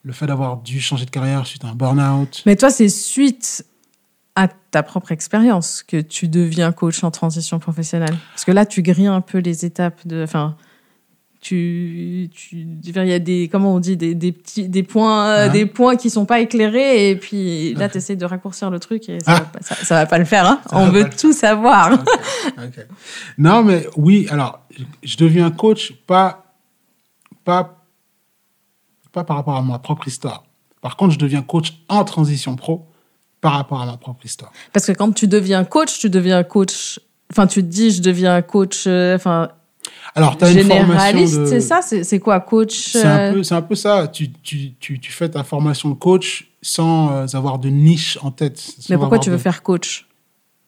le 0.03 0.13
fait 0.13 0.27
d'avoir 0.27 0.57
dû 0.59 0.81
changer 0.81 1.05
de 1.05 1.11
carrière 1.11 1.47
suite 1.47 1.65
à 1.65 1.69
un 1.69 1.75
burn-out. 1.75 2.43
Mais 2.47 2.57
toi, 2.57 2.71
c'est 2.71 2.89
suite 2.89 3.65
à 4.37 4.49
ta 4.49 4.83
propre 4.83 5.13
expérience 5.13 5.83
que 5.83 6.01
tu 6.01 6.29
deviens 6.29 6.73
coach 6.73 7.03
en 7.05 7.11
transition 7.11 7.59
professionnelle. 7.59 8.17
Parce 8.33 8.45
que 8.45 8.53
là, 8.53 8.65
tu 8.65 8.81
grilles 8.83 9.07
un 9.09 9.21
peu 9.21 9.39
les 9.39 9.65
étapes 9.65 10.07
de. 10.07 10.23
Enfin, 10.23 10.57
tu, 11.43 12.29
tu, 12.35 12.67
il 12.85 13.07
y 13.09 13.13
a 13.15 13.19
des, 13.19 13.49
comment 13.51 13.75
on 13.75 13.81
dit, 13.81 13.97
des, 13.97 14.15
des 14.15 14.31
petits, 14.31 14.69
des 14.69 14.83
points, 14.83 15.47
Ouais. 15.47 15.51
des 15.51 15.65
points 15.67 15.97
qui 15.97 16.11
sont 16.11 16.27
pas 16.27 16.41
éclairés, 16.41 17.11
et 17.11 17.17
puis 17.17 17.73
là, 17.79 17.87
Ok. 17.87 17.93
tu 17.93 17.99
essaies 17.99 18.17
de 18.17 18.25
raccourcir 18.27 18.69
le 18.71 18.79
truc, 18.79 19.09
et 19.09 19.21
ça, 19.21 19.33
Ah. 19.33 19.35
va, 19.41 19.41
pas- 19.47 19.63
ça, 19.63 19.75
ça 19.77 19.95
va 19.97 20.07
pas 20.07 20.19
le 20.19 20.27
faire. 20.27 20.47
Hein. 20.47 20.61
Ça 20.69 20.77
On 20.77 20.91
veut 20.91 21.09
tout 21.09 21.33
savoir. 21.33 21.99
Non, 23.39 23.63
mais 23.63 23.87
oui, 23.97 24.27
alors, 24.31 24.61
je- 24.77 24.85
je 25.03 25.17
deviens 25.17 25.51
coach 25.51 25.93
pas, 26.07 26.55
pas, 27.45 27.80
pas 29.13 29.25
par 29.25 29.37
rapport 29.37 29.57
à 29.57 29.63
ma 29.63 29.79
propre 29.79 30.09
histoire. 30.09 30.45
Par 30.81 30.97
contre, 30.97 31.15
je 31.15 31.19
deviens 31.19 31.43
coach 31.43 31.75
en 31.89 32.05
transition 32.05 32.57
pro 32.57 32.87
par 33.41 33.53
rapport 33.53 33.81
à 33.83 33.87
ma 33.87 33.97
propre 33.97 34.25
histoire. 34.25 34.53
Parce 34.73 34.87
que 34.87 34.93
quand 34.93 35.13
tu 35.13 35.27
deviens 35.29 35.65
coach, 35.65 35.99
tu 35.99 36.11
deviens 36.11 36.43
coach. 36.45 37.01
Enfin, 37.31 37.47
tu 37.47 37.63
te 37.63 37.67
dis, 37.69 37.91
je 37.91 38.03
deviens 38.03 38.41
coach. 38.43 38.85
euh, 38.87 39.15
Enfin, 39.17 39.51
Alors, 40.15 40.37
tu 40.37 40.45
as 40.45 40.51
une 40.53 40.65
formation 40.65 41.05
généraliste, 41.19 41.39
de... 41.41 41.45
c'est 41.47 41.61
ça 41.61 41.81
C'est 41.83 42.19
quoi, 42.19 42.41
coach 42.41 42.93
C'est 42.93 43.05
un, 43.05 43.19
euh, 43.19 43.33
peu, 43.35 43.43
c'est 43.43 43.55
un 43.55 43.63
peu 43.63 43.75
ça. 43.75 44.09
Tu, 44.09 44.31
tu, 44.33 44.73
tu, 44.81 44.99
tu 44.99 45.13
fais 45.13 45.29
ta 45.29 45.45
formation 45.45 45.91
de 45.91 45.95
coach 45.95 46.51
sans 46.63 47.13
euh, 47.13 47.27
avoir 47.35 47.59
de 47.59 47.69
niche 47.69 48.19
en 48.23 48.31
tête. 48.31 48.63
Mais 48.91 48.97
pourquoi 48.99 49.19
tu 49.19 49.31
veux 49.31 49.37
de- 49.37 49.43
faire 49.43 49.63
coach? 49.63 50.07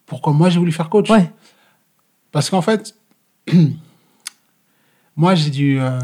Pourquoi 0.06 0.32
moi 0.32 0.50
j'ai 0.50 0.58
voulu 0.58 0.72
faire 0.72 0.88
coach? 0.90 1.08
Ouais. 1.10 1.30
Parce 2.32 2.48
qu'en 2.50 2.62
fait, 2.62 2.94
moi 5.16 5.34
j'ai 5.34 5.50
dû. 5.50 5.78
euh, 5.80 6.00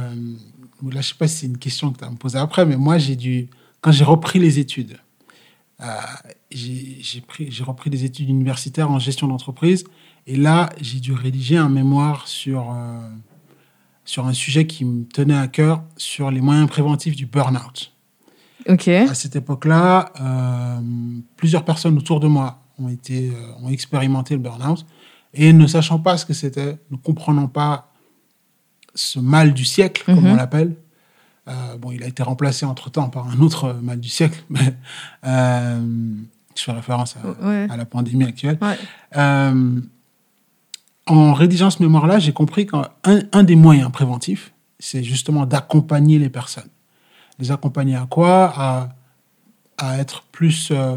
là, 0.83 1.01
je 1.01 1.09
sais 1.09 1.15
pas 1.15 1.29
si 1.29 1.37
c'est 1.39 1.47
une 1.47 1.59
question 1.59 1.93
que 1.93 1.99
tu 1.99 2.05
vas 2.05 2.11
me 2.11 2.17
poser 2.17 2.39
après, 2.39 2.65
mais 2.67 2.77
moi 2.77 2.99
j'ai 2.99 3.17
dû. 3.17 3.49
Quand 3.81 3.93
j'ai 3.93 4.05
repris 4.05 4.39
les 4.39 4.59
études, 4.59 4.99
euh, 5.81 5.87
j'ai 6.51 6.99
j'ai 7.01 7.21
pris- 7.21 7.51
j'ai 7.51 7.63
repris 7.65 7.91
des 7.91 8.05
études 8.05 8.29
universitaires 8.29 8.91
en 8.91 8.99
gestion 8.99 9.29
d'entreprise. 9.29 9.85
Et 10.27 10.37
là, 10.37 10.69
j'ai 10.81 11.01
dû 11.01 11.13
rédiger 11.15 11.57
un 11.57 11.71
mémoire 11.71 12.29
sur, 12.29 12.71
euh, 12.71 13.01
sur 14.05 14.27
un 14.27 14.35
sujet 14.35 14.67
qui 14.67 14.85
me 14.85 15.05
tenait 15.07 15.37
à 15.37 15.49
cœur, 15.49 15.83
sur 15.97 16.31
les 16.31 16.41
moyens 16.43 16.69
préventifs 16.69 17.17
du 17.17 17.25
burn-out. 17.25 17.93
Ok. 18.69 18.89
À 18.89 19.15
cette 19.15 19.37
époque-là, 19.37 20.13
euh, 20.21 20.81
plusieurs 21.37 21.65
personnes 21.65 21.97
autour 21.97 22.21
de 22.21 22.27
moi 22.27 22.63
ont, 22.79 22.89
été, 22.89 23.33
ont 23.63 23.71
expérimenté 23.71 24.35
le 24.35 24.41
burn-out 24.41 24.85
et 25.33 25.53
ne 25.55 25.67
sachant 25.67 25.99
pas 25.99 26.19
ce 26.19 26.27
que 26.27 26.35
c'était, 26.35 26.77
ne 26.91 26.97
comprenant 26.97 27.49
pas 27.49 27.88
ce 28.99 29.19
mal 29.21 29.55
du 29.55 29.65
siècle, 29.65 30.03
comme 30.07 30.25
Mhm. 30.25 30.27
on 30.33 30.35
l'appelle. 30.35 30.75
euh, 31.49 31.77
bon, 31.79 31.93
il 31.93 32.03
a 32.03 32.07
été 32.07 32.23
remplacé 32.23 32.67
entre-temps 32.67 33.09
par 33.09 33.27
un 33.29 33.39
autre 33.41 33.73
mal 33.83 33.99
du 34.01 34.09
siècle, 34.11 34.43
mais 34.51 34.75
euh, 35.25 35.81
je 36.55 36.63
fais 36.63 36.73
référence 36.73 37.17
à, 37.17 37.47
Ouais. 37.47 37.67
à 37.71 37.77
la 37.79 37.87
pandémie 37.87 38.25
actuelle. 38.25 38.59
Ouais. 38.61 38.77
Euh, 39.17 39.81
en 41.07 41.33
rédigeant 41.33 41.71
ce 41.71 41.83
mémoire-là, 41.83 42.19
j'ai 42.19 42.33
compris 42.33 42.67
qu'un 42.67 42.89
un 43.33 43.43
des 43.45 43.57
moyens 43.57 43.91
préventifs, 43.91 44.53
c'est 44.79 45.03
justement 45.03 45.47
d'accompagner 45.47 46.19
les 46.19 46.29
personnes. 46.29 46.69
Les 47.39 47.51
accompagner 47.51 47.97
à 47.97 48.07
quoi? 48.11 48.53
À, 48.55 48.89
à 49.79 49.97
être 49.99 50.25
plus 50.33 50.69
euh, 50.71 50.97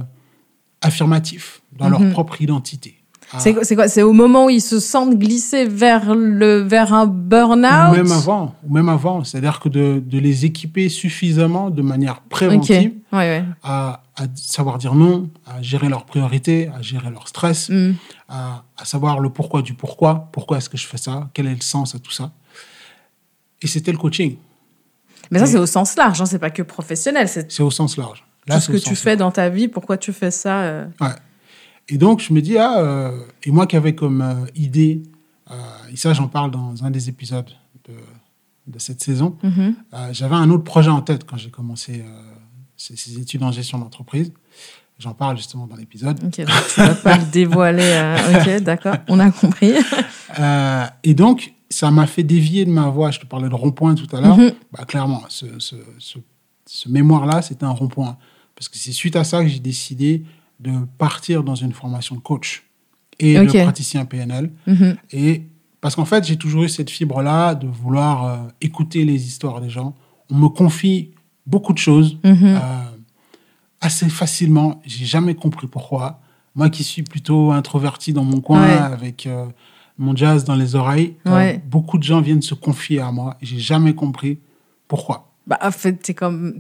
affirmatifs 0.81 1.61
dans 1.71 1.85
Mhm. 1.89 1.91
leur 2.03 2.11
propre 2.11 2.41
identité. 2.41 3.00
À- 3.33 3.39
C'est 3.39 3.53
quoi- 3.75 3.87
c'est 3.87 4.01
au 4.01 4.11
moment 4.13 4.45
où 4.45 4.49
ils 4.49 4.61
se 4.61 4.79
sentent 4.79 5.17
glissés 5.17 5.65
vers, 5.65 6.13
le, 6.15 6.57
vers 6.61 6.93
un 6.93 7.05
ou 7.05 7.11
burn-out? 7.11 7.95
Même 7.95 8.11
avant, 8.11 8.55
ou 8.67 8.73
même 8.73 8.89
avant, 8.89 9.23
c'est-à-dire 9.23 9.59
que 9.59 9.69
de, 9.69 10.01
de 10.05 10.19
les 10.19 10.45
équiper 10.45 10.89
suffisamment 10.89 11.69
de 11.69 11.81
manière 11.81 12.21
préventive 12.21 12.91
Ouais, 13.13 13.17
ouais. 13.19 13.43
à, 13.63 14.03
à 14.17 14.23
savoir 14.35 14.77
dire 14.77 14.95
non, 14.95 15.29
à 15.45 15.61
gérer 15.61 15.87
leurs 15.89 16.05
priorités, 16.05 16.69
à 16.77 16.81
gérer 16.81 17.09
leur 17.09 17.27
stress, 17.27 17.69
Hmm. 17.69 17.93
à, 18.27 18.63
à 18.77 18.85
savoir 18.85 19.19
le 19.19 19.29
pourquoi 19.29 19.61
du 19.61 19.73
pourquoi, 19.73 20.27
pourquoi 20.31 20.57
est-ce 20.57 20.69
que 20.69 20.77
je 20.77 20.85
fais 20.87 20.97
ça, 20.97 21.29
quel 21.33 21.47
est 21.47 21.55
le 21.55 21.61
sens 21.61 21.95
à 21.95 21.99
tout 21.99 22.11
ça. 22.11 22.31
Et 23.61 23.67
c'était 23.67 23.91
le 23.91 23.97
coaching, 23.97 24.37
Mais 25.29 25.39
ça, 25.39 25.45
c'est 25.45 25.57
au 25.57 25.65
sens 25.65 25.95
large, 25.95 26.19
hein, 26.21 26.25
c'est 26.25 26.39
pas 26.39 26.49
que 26.49 26.63
professionnel. 26.63 27.27
C'est 27.29 27.61
au 27.63 27.71
sens 27.71 27.95
large. 27.97 28.25
Là, 28.47 28.55
Tout 28.55 28.61
ce 28.61 28.71
que 28.71 28.77
tu 28.77 28.95
fais 28.95 29.15
dans 29.15 29.31
ta 29.31 29.49
vie, 29.49 29.67
pourquoi 29.67 29.97
tu 29.97 30.11
fais 30.11 30.31
ça 30.31 30.61
euh, 30.63 30.85
Ouais. 30.99 31.07
Et 31.91 31.97
donc, 31.97 32.21
je 32.21 32.33
me 32.33 32.41
dis, 32.41 32.57
ah, 32.57 32.79
euh, 32.79 33.11
et 33.43 33.51
moi 33.51 33.67
qui 33.67 33.75
avais 33.75 33.93
comme 33.93 34.21
euh, 34.21 34.45
idée, 34.55 35.03
euh, 35.51 35.55
et 35.91 35.97
ça, 35.97 36.13
j'en 36.13 36.29
parle 36.29 36.49
dans 36.49 36.85
un 36.85 36.89
des 36.89 37.09
épisodes 37.09 37.49
de, 37.83 37.93
de 38.67 38.79
cette 38.79 39.01
saison, 39.01 39.37
mhm. 39.43 39.75
euh, 39.93 40.09
j'avais 40.13 40.35
un 40.35 40.49
autre 40.49 40.63
projet 40.63 40.89
en 40.89 41.01
tête 41.01 41.25
quand 41.25 41.35
j'ai 41.35 41.49
commencé 41.49 42.05
ces, 42.77 42.95
ces 42.95 43.19
études 43.19 43.43
en 43.43 43.51
gestion 43.51 43.77
d'entreprise. 43.77 44.31
J'en 44.99 45.13
parle 45.13 45.35
justement 45.35 45.67
dans 45.67 45.75
l'épisode. 45.75 46.17
Ok, 46.23 46.37
donc 46.37 46.67
tu 46.73 46.79
vas 46.79 46.95
pas 46.95 47.17
le 47.17 47.25
dévoiler. 47.25 48.15
ok, 48.35 48.63
d'accord, 48.63 48.95
on 49.09 49.19
a 49.19 49.29
compris. 49.29 49.73
Et 51.03 51.13
donc, 51.13 51.53
ça 51.69 51.91
m'a 51.91 52.07
fait 52.07 52.23
dévier 52.23 52.63
de 52.63 52.71
ma 52.71 52.87
voie. 52.87 53.11
Je 53.11 53.19
te 53.19 53.25
parlais 53.25 53.49
de 53.49 53.55
rond-point 53.55 53.95
tout 53.95 54.15
à 54.15 54.21
l'heure. 54.21 54.37
Mhm. 54.37 54.53
Bah, 54.71 54.85
clairement, 54.85 55.23
ce, 55.27 55.45
ce, 55.59 55.75
ce, 55.97 56.19
ce 56.65 56.87
mémoire-là, 56.87 57.41
c'était 57.41 57.65
un 57.65 57.71
rond-point. 57.71 58.17
Parce 58.55 58.69
que 58.69 58.77
c'est 58.77 58.91
suite 58.93 59.17
à 59.17 59.25
ça 59.25 59.41
que 59.41 59.49
j'ai 59.49 59.59
décidé 59.59 60.23
de 60.61 60.71
partir 60.97 61.43
dans 61.43 61.55
une 61.55 61.73
formation 61.73 62.15
de 62.15 62.21
coach 62.21 62.63
et 63.19 63.33
de 63.37 63.63
praticien 63.63 64.05
PNL. 64.05 64.51
Mhm. 64.67 64.97
Et 65.11 65.43
parce 65.79 65.95
qu'en 65.95 66.05
fait, 66.05 66.23
j'ai 66.25 66.37
toujours 66.37 66.63
eu 66.63 66.69
cette 66.69 66.89
fibre-là 66.89 67.55
de 67.55 67.67
vouloir 67.67 68.25
euh, 68.25 68.37
écouter 68.61 69.03
les 69.05 69.25
histoires 69.25 69.61
des 69.61 69.69
gens. 69.69 69.95
On 70.29 70.35
me 70.35 70.47
confie 70.49 71.11
beaucoup 71.47 71.73
de 71.73 71.77
choses 71.79 72.17
Mhm. 72.23 72.37
euh, 72.43 72.57
assez 73.81 74.07
facilement. 74.09 74.81
J'ai 74.85 75.05
jamais 75.05 75.35
compris 75.35 75.67
pourquoi. 75.67 76.19
Moi 76.55 76.69
qui 76.69 76.83
suis 76.83 77.03
plutôt 77.03 77.51
introverti 77.51 78.13
dans 78.13 78.23
mon 78.25 78.41
coin 78.41 78.61
Ouais. 78.61 78.77
avec 78.77 79.25
euh, 79.25 79.45
mon 79.97 80.15
jazz 80.15 80.43
dans 80.43 80.55
les 80.55 80.75
oreilles, 80.75 81.15
Ouais. 81.25 81.61
beaucoup 81.65 81.97
de 81.97 82.03
gens 82.03 82.21
viennent 82.21 82.41
se 82.41 82.53
confier 82.53 82.99
à 82.99 83.11
moi. 83.11 83.37
J'ai 83.41 83.59
jamais 83.59 83.93
compris 83.95 84.39
pourquoi. 84.87 85.31
Bah, 85.47 85.57
en 85.61 85.71
fait, 85.71 85.93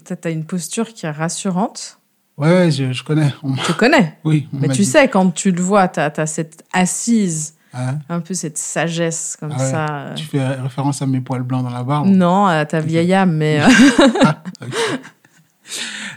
t'as 0.03 0.15
t'as 0.15 0.31
une 0.31 0.45
posture 0.45 0.93
qui 0.93 1.05
est 1.05 1.11
rassurante. 1.11 1.99
Ouais, 2.41 2.49
ouais, 2.49 2.71
je, 2.71 2.91
je 2.91 3.03
connais. 3.03 3.31
On 3.43 3.53
Tu 3.55 3.73
connais. 3.73 4.17
oui, 4.25 4.47
on 4.51 4.57
Mais 4.59 4.67
m'a 4.67 4.73
tu 4.73 4.81
dit. 4.81 4.87
sais, 4.87 5.07
quand 5.07 5.29
tu 5.31 5.51
le 5.51 5.61
vois, 5.61 5.87
t'as 5.87 6.11
as 6.17 6.25
cette 6.25 6.63
assise, 6.73 7.55
Hein 7.73 7.99
un 8.09 8.19
peu 8.19 8.33
cette 8.33 8.57
sagesse 8.57 9.37
comme 9.39 9.53
Ah 9.55 9.63
ouais. 9.63 9.71
ça. 9.71 10.13
Tu 10.17 10.25
fais 10.25 10.45
référence 10.45 11.01
à 11.01 11.05
mes 11.05 11.21
poils 11.21 11.43
blancs 11.43 11.63
dans 11.63 11.69
la 11.69 11.83
barbe. 11.83 12.05
Non, 12.07 12.45
à 12.47 12.65
ta 12.65 12.81
vieille 12.81 13.13
âme, 13.13 13.31
mais. 13.37 13.61
euh, 13.63 13.67
Ah, 14.25 14.43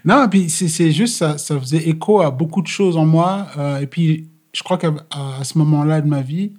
non, 0.05 0.25
et 0.25 0.29
puis 0.29 0.51
c'est 0.51 0.91
juste, 0.91 1.17
ça, 1.17 1.39
ça 1.39 1.59
faisait 1.61 1.89
écho 1.89 2.21
à 2.21 2.31
beaucoup 2.33 2.61
de 2.61 2.67
choses 2.67 2.97
en 2.97 3.07
moi. 3.07 3.47
euh, 3.57 3.79
et 3.79 3.87
puis, 3.87 4.29
je 4.53 4.63
crois 4.65 4.79
qu'à 4.79 4.93
à, 5.11 5.45
ce 5.45 5.57
moment-là 5.59 6.01
de 6.01 6.09
ma 6.09 6.21
vie, 6.23 6.53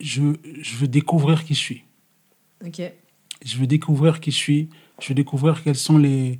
je, 0.00 0.22
je 0.62 0.76
veux 0.76 0.88
découvrir 0.88 1.44
qui 1.44 1.54
je 1.54 1.58
suis. 1.60 1.84
ok. 2.66 2.80
Je 3.44 3.56
veux 3.58 3.66
découvrir 3.66 4.20
qui 4.20 4.30
je 4.30 4.36
suis. 4.36 4.68
Je 5.00 5.08
veux 5.08 5.14
découvrir 5.14 5.62
quels 5.62 5.76
sont 5.76 5.98
les. 5.98 6.38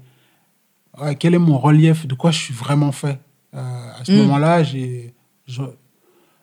Ouais, 1.02 1.16
quel 1.16 1.35
est 1.35 1.38
mon 1.38 1.59
relief, 1.59 2.06
de 2.06 2.14
quoi 2.14 2.30
je 2.30 2.38
suis 2.38 2.54
vraiment 2.54 2.92
fait? 2.92 3.18
Euh, 3.54 3.90
à 4.00 4.04
ce 4.04 4.12
Mm. 4.12 4.16
moment-là, 4.18 4.62
j'ai. 4.62 5.14
je- 5.47 5.62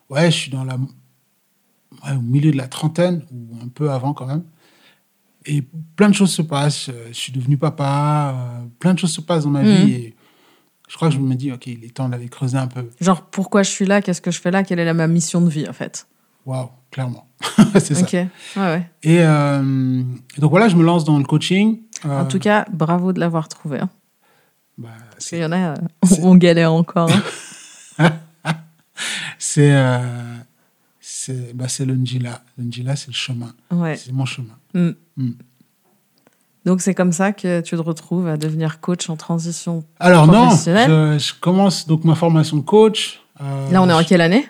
Ouais, 0.08 0.30
je 0.30 0.36
suis 0.36 0.50
dans 0.50 0.64
la. 0.64 0.76
ouais, 0.76 2.16
au 2.16 2.20
milieu 2.20 2.50
de 2.52 2.56
la 2.56 2.68
trentaine, 2.68 3.24
ou 3.32 3.56
un 3.62 3.68
peu 3.68 3.90
avant 3.90 4.12
quand 4.12 4.26
même. 4.26 4.44
Et 5.46 5.62
plein 5.96 6.08
de 6.08 6.14
choses 6.14 6.32
se 6.32 6.42
passent. 6.42 6.88
Euh, 6.88 7.08
Je 7.08 7.14
suis 7.16 7.32
devenu 7.32 7.56
papa. 7.56 8.34
euh, 8.34 8.66
plein 8.78 8.94
de 8.94 8.98
choses 8.98 9.12
se 9.12 9.20
passent 9.20 9.44
dans 9.44 9.50
ma 9.50 9.62
Mm. 9.64 9.68
vie. 9.68 9.92
Et 9.92 10.14
je 10.88 10.96
crois 10.96 11.08
que 11.08 11.14
je 11.14 11.20
me 11.20 11.34
dis, 11.34 11.50
OK, 11.52 11.66
il 11.68 11.84
est 11.84 11.94
temps 11.94 12.08
d'aller 12.08 12.28
creuser 12.28 12.58
un 12.58 12.66
peu. 12.66 12.90
Genre, 13.00 13.22
pourquoi 13.22 13.62
je 13.62 13.70
suis 13.70 13.86
là? 13.86 14.02
Qu'est-ce 14.02 14.20
que 14.20 14.30
je 14.30 14.40
fais 14.40 14.50
là? 14.50 14.62
Quelle 14.64 14.78
est 14.80 14.84
la, 14.84 14.94
ma 14.94 15.06
mission 15.06 15.40
de 15.40 15.48
vie, 15.48 15.68
en 15.68 15.72
fait? 15.72 16.06
Waouh, 16.46 16.68
clairement. 16.90 17.26
C'est 17.78 17.94
ça. 17.94 18.06
Ouais, 18.12 18.28
ouais. 18.56 18.90
Et, 19.02 19.18
euh, 19.22 20.02
donc 20.38 20.50
voilà, 20.50 20.68
je 20.68 20.76
me 20.76 20.82
lance 20.84 21.04
dans 21.04 21.18
le 21.18 21.24
coaching. 21.24 21.80
En 22.04 22.24
tout 22.26 22.38
cas, 22.38 22.66
bravo 22.72 23.12
de 23.12 23.20
l'avoir 23.20 23.48
trouvé. 23.48 23.78
hein. 23.80 23.88
Bah, 24.80 24.88
Parce 25.12 25.28
qu'il 25.28 25.38
y 25.38 25.44
en 25.44 25.52
a, 25.52 25.74
on 26.22 26.34
galère 26.34 26.72
encore. 26.72 27.10
hein. 27.98 28.10
C'est 29.38 29.72
euh, 29.74 29.98
c'est 31.00 31.56
bah, 31.56 31.66
le 31.80 31.94
Njila. 31.94 32.42
Le 32.58 32.64
Njila, 32.64 32.96
c'est 32.96 33.08
le 33.08 33.14
chemin. 33.14 33.52
Ouais. 33.70 33.96
C'est 33.96 34.12
mon 34.12 34.26
chemin. 34.26 34.54
Mm. 34.74 34.90
Mm. 35.16 35.30
Donc, 36.66 36.82
c'est 36.82 36.94
comme 36.94 37.12
ça 37.12 37.32
que 37.32 37.60
tu 37.62 37.74
te 37.76 37.80
retrouves 37.80 38.28
à 38.28 38.36
devenir 38.36 38.80
coach 38.80 39.08
en 39.08 39.16
transition. 39.16 39.82
Alors 39.98 40.26
non, 40.26 40.50
je, 40.50 41.16
je 41.18 41.32
commence 41.40 41.86
donc 41.86 42.04
ma 42.04 42.14
formation 42.14 42.58
de 42.58 42.62
coach. 42.62 43.20
euh, 43.40 43.70
Là, 43.70 43.82
on 43.82 43.88
est 43.88 43.92
en 43.94 44.04
quelle 44.04 44.20
année? 44.20 44.46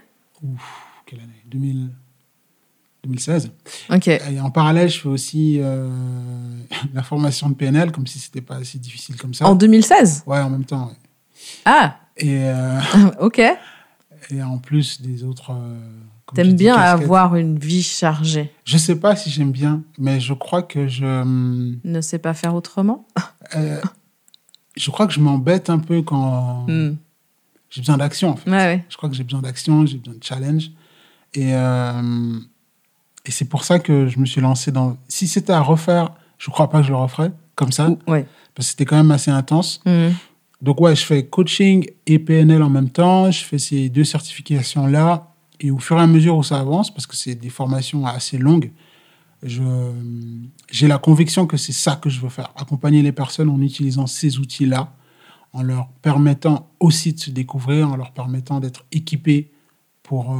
Quelle 1.06 1.20
année? 1.20 1.42
2000 1.46 1.90
2016. 3.04 3.50
Ok. 3.90 4.08
Et 4.08 4.40
en 4.40 4.50
parallèle, 4.50 4.88
je 4.88 5.00
fais 5.00 5.08
aussi 5.08 5.58
euh, 5.60 5.88
la 6.94 7.02
formation 7.02 7.48
de 7.48 7.54
PNL, 7.54 7.92
comme 7.92 8.06
si 8.06 8.18
c'était 8.18 8.40
pas 8.40 8.62
si 8.64 8.78
difficile 8.78 9.16
comme 9.16 9.34
ça. 9.34 9.46
En 9.46 9.54
2016 9.54 10.24
Ouais, 10.26 10.40
en 10.40 10.50
même 10.50 10.64
temps. 10.64 10.86
ouais. 10.88 10.94
Ah, 11.64 11.96
Et, 12.16 12.44
euh, 12.44 12.78
ok. 13.20 13.40
et 14.30 14.42
en 14.42 14.58
plus 14.58 15.00
des 15.00 15.24
autres. 15.24 15.52
euh, 15.52 15.78
T'aimes 16.34 16.54
bien 16.54 16.76
casquettes. 16.76 17.02
avoir 17.04 17.34
une 17.34 17.58
vie 17.58 17.82
chargée. 17.82 18.52
Je 18.64 18.78
sais 18.78 18.94
pas 19.00 19.16
si 19.16 19.30
j'aime 19.30 19.50
bien, 19.50 19.82
mais 19.98 20.20
je 20.20 20.32
crois 20.32 20.62
que 20.62 20.86
je. 20.86 21.04
hum, 21.04 21.80
Ne 21.84 22.00
sais 22.00 22.18
pas 22.18 22.34
faire 22.34 22.54
autrement 22.54 23.06
je 24.76 24.90
crois 24.92 25.06
que 25.08 25.12
je 25.12 25.18
m'embête 25.20 25.68
un 25.68 25.78
peu 25.80 26.00
quand 26.02 26.64
Hmm. 26.68 26.94
j'ai 27.70 27.80
besoin 27.80 27.96
d'action, 27.98 28.30
en 28.30 28.36
fait. 28.36 28.48
Ouais, 28.48 28.56
ouais. 28.56 28.84
Je 28.88 28.96
crois 28.96 29.08
que 29.08 29.16
j'ai 29.16 29.24
besoin 29.24 29.42
d'action, 29.42 29.84
j'ai 29.84 29.98
besoin 29.98 30.14
de 30.14 30.22
challenge. 30.24 30.70
Et, 31.34 31.52
et 33.26 33.30
c'est 33.30 33.44
pour 33.44 33.64
ça 33.64 33.78
que 33.78 34.06
je 34.08 34.18
me 34.18 34.26
suis 34.26 34.40
lancé 34.40 34.72
dans. 34.72 34.96
Si 35.08 35.28
c'était 35.28 35.52
à 35.52 35.60
refaire, 35.60 36.10
je 36.38 36.50
crois 36.50 36.70
pas 36.70 36.80
que 36.80 36.86
je 36.86 36.90
le 36.90 36.96
referais 36.96 37.32
comme 37.54 37.72
ça, 37.72 37.90
Ouais. 38.06 38.26
parce 38.54 38.68
que 38.68 38.70
c'était 38.70 38.84
quand 38.86 38.96
même 38.96 39.10
assez 39.10 39.30
intense. 39.30 39.80
Hmm. 39.84 40.08
Donc, 40.62 40.80
ouais, 40.80 40.94
je 40.96 41.04
fais 41.04 41.26
coaching 41.26 41.86
et 42.06 42.18
PNL 42.18 42.62
en 42.62 42.70
même 42.70 42.90
temps. 42.90 43.30
Je 43.30 43.42
fais 43.44 43.58
ces 43.58 43.88
deux 43.88 44.04
certifications-là. 44.04 45.26
Et 45.60 45.70
au 45.70 45.78
fur 45.78 45.98
et 45.98 46.00
à 46.00 46.06
mesure 46.06 46.36
où 46.36 46.42
ça 46.42 46.58
avance, 46.58 46.90
parce 46.92 47.06
que 47.06 47.16
c'est 47.16 47.34
des 47.34 47.50
formations 47.50 48.06
assez 48.06 48.38
longues, 48.38 48.70
j'ai 49.42 50.86
la 50.88 50.98
conviction 50.98 51.46
que 51.46 51.56
c'est 51.56 51.72
ça 51.72 51.96
que 51.96 52.10
je 52.10 52.20
veux 52.20 52.28
faire. 52.28 52.52
Accompagner 52.56 53.02
les 53.02 53.12
personnes 53.12 53.48
en 53.48 53.60
utilisant 53.60 54.06
ces 54.06 54.38
outils-là, 54.38 54.92
en 55.52 55.62
leur 55.62 55.88
permettant 56.02 56.68
aussi 56.78 57.12
de 57.12 57.18
se 57.18 57.30
découvrir, 57.30 57.88
en 57.90 57.96
leur 57.96 58.12
permettant 58.12 58.60
d'être 58.60 58.84
équipés 58.92 59.50
pour, 60.02 60.32
euh, 60.32 60.36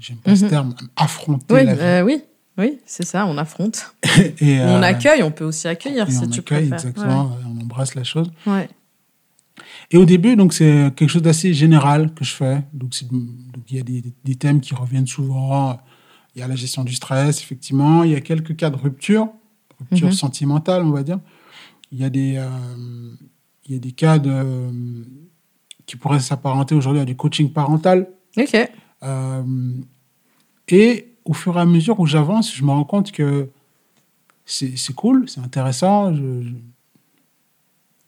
j'aime 0.00 0.18
pas 0.18 0.34
ce 0.36 0.44
Mhm. 0.44 0.50
terme, 0.50 0.74
affronter 0.96 1.54
Oui, 1.54 1.64
la 1.64 1.74
vie. 1.74 1.80
euh, 1.82 2.02
oui, 2.02 2.22
oui, 2.58 2.78
c'est 2.86 3.04
ça, 3.06 3.26
on 3.26 3.36
affronte. 3.38 3.94
et, 4.40 4.60
on 4.60 4.64
euh, 4.64 4.82
accueille, 4.82 5.22
on 5.22 5.30
peut 5.30 5.44
aussi 5.44 5.68
accueillir 5.68 6.08
et 6.08 6.10
si 6.10 6.18
on 6.18 6.26
tu 6.28 6.40
accueille, 6.40 6.68
préfères. 6.68 6.88
exactement, 6.90 7.30
on 7.46 7.60
embrasse 7.62 7.94
la 7.94 8.04
chose. 8.04 8.30
Ouais. 8.46 8.68
Et 9.90 9.96
au 9.96 10.04
début, 10.04 10.36
donc 10.36 10.52
c'est 10.52 10.92
quelque 10.94 11.08
chose 11.08 11.22
d'assez 11.22 11.52
général 11.54 12.12
que 12.14 12.24
je 12.24 12.32
fais. 12.34 12.62
Donc 12.72 13.00
il 13.70 13.76
y 13.76 13.80
a 13.80 13.82
des, 13.82 14.02
des 14.24 14.34
thèmes 14.36 14.60
qui 14.60 14.74
reviennent 14.74 15.06
souvent. 15.06 15.78
Il 16.36 16.40
y 16.40 16.42
a 16.42 16.48
la 16.48 16.54
gestion 16.56 16.84
du 16.84 16.94
stress, 16.94 17.40
effectivement. 17.40 18.04
Il 18.04 18.12
y 18.12 18.14
a 18.14 18.20
quelques 18.20 18.54
cas 18.54 18.70
de 18.70 18.76
rupture, 18.76 19.28
rupture 19.80 20.08
Mhm. 20.08 20.12
sentimentale, 20.12 20.82
on 20.84 20.90
va 20.90 21.02
dire. 21.02 21.18
Il 21.90 21.98
y 21.98 22.04
a 22.04 22.10
des, 22.10 22.36
euh, 22.36 22.48
il 23.66 23.72
y 23.72 23.76
a 23.76 23.80
des 23.80 23.92
cas 23.92 24.18
de, 24.18 24.56
qui 25.86 25.96
pourraient 25.96 26.20
s'apparenter 26.20 26.74
aujourd'hui 26.74 27.00
à 27.00 27.04
du 27.04 27.16
coaching 27.16 27.50
parental. 27.50 28.08
Ok. 28.36 28.56
Euh, 29.02 29.42
et 30.68 31.08
au 31.24 31.32
fur 31.34 31.56
et 31.56 31.60
à 31.60 31.64
mesure 31.66 32.00
où 32.00 32.06
j'avance, 32.06 32.54
je 32.54 32.62
me 32.64 32.70
rends 32.70 32.84
compte 32.84 33.12
que 33.12 33.48
c'est 34.44 34.94
cool, 34.94 35.28
c'est 35.28 35.40
intéressant. 35.40 36.14
Je, 36.14 36.42
je- 36.42 36.54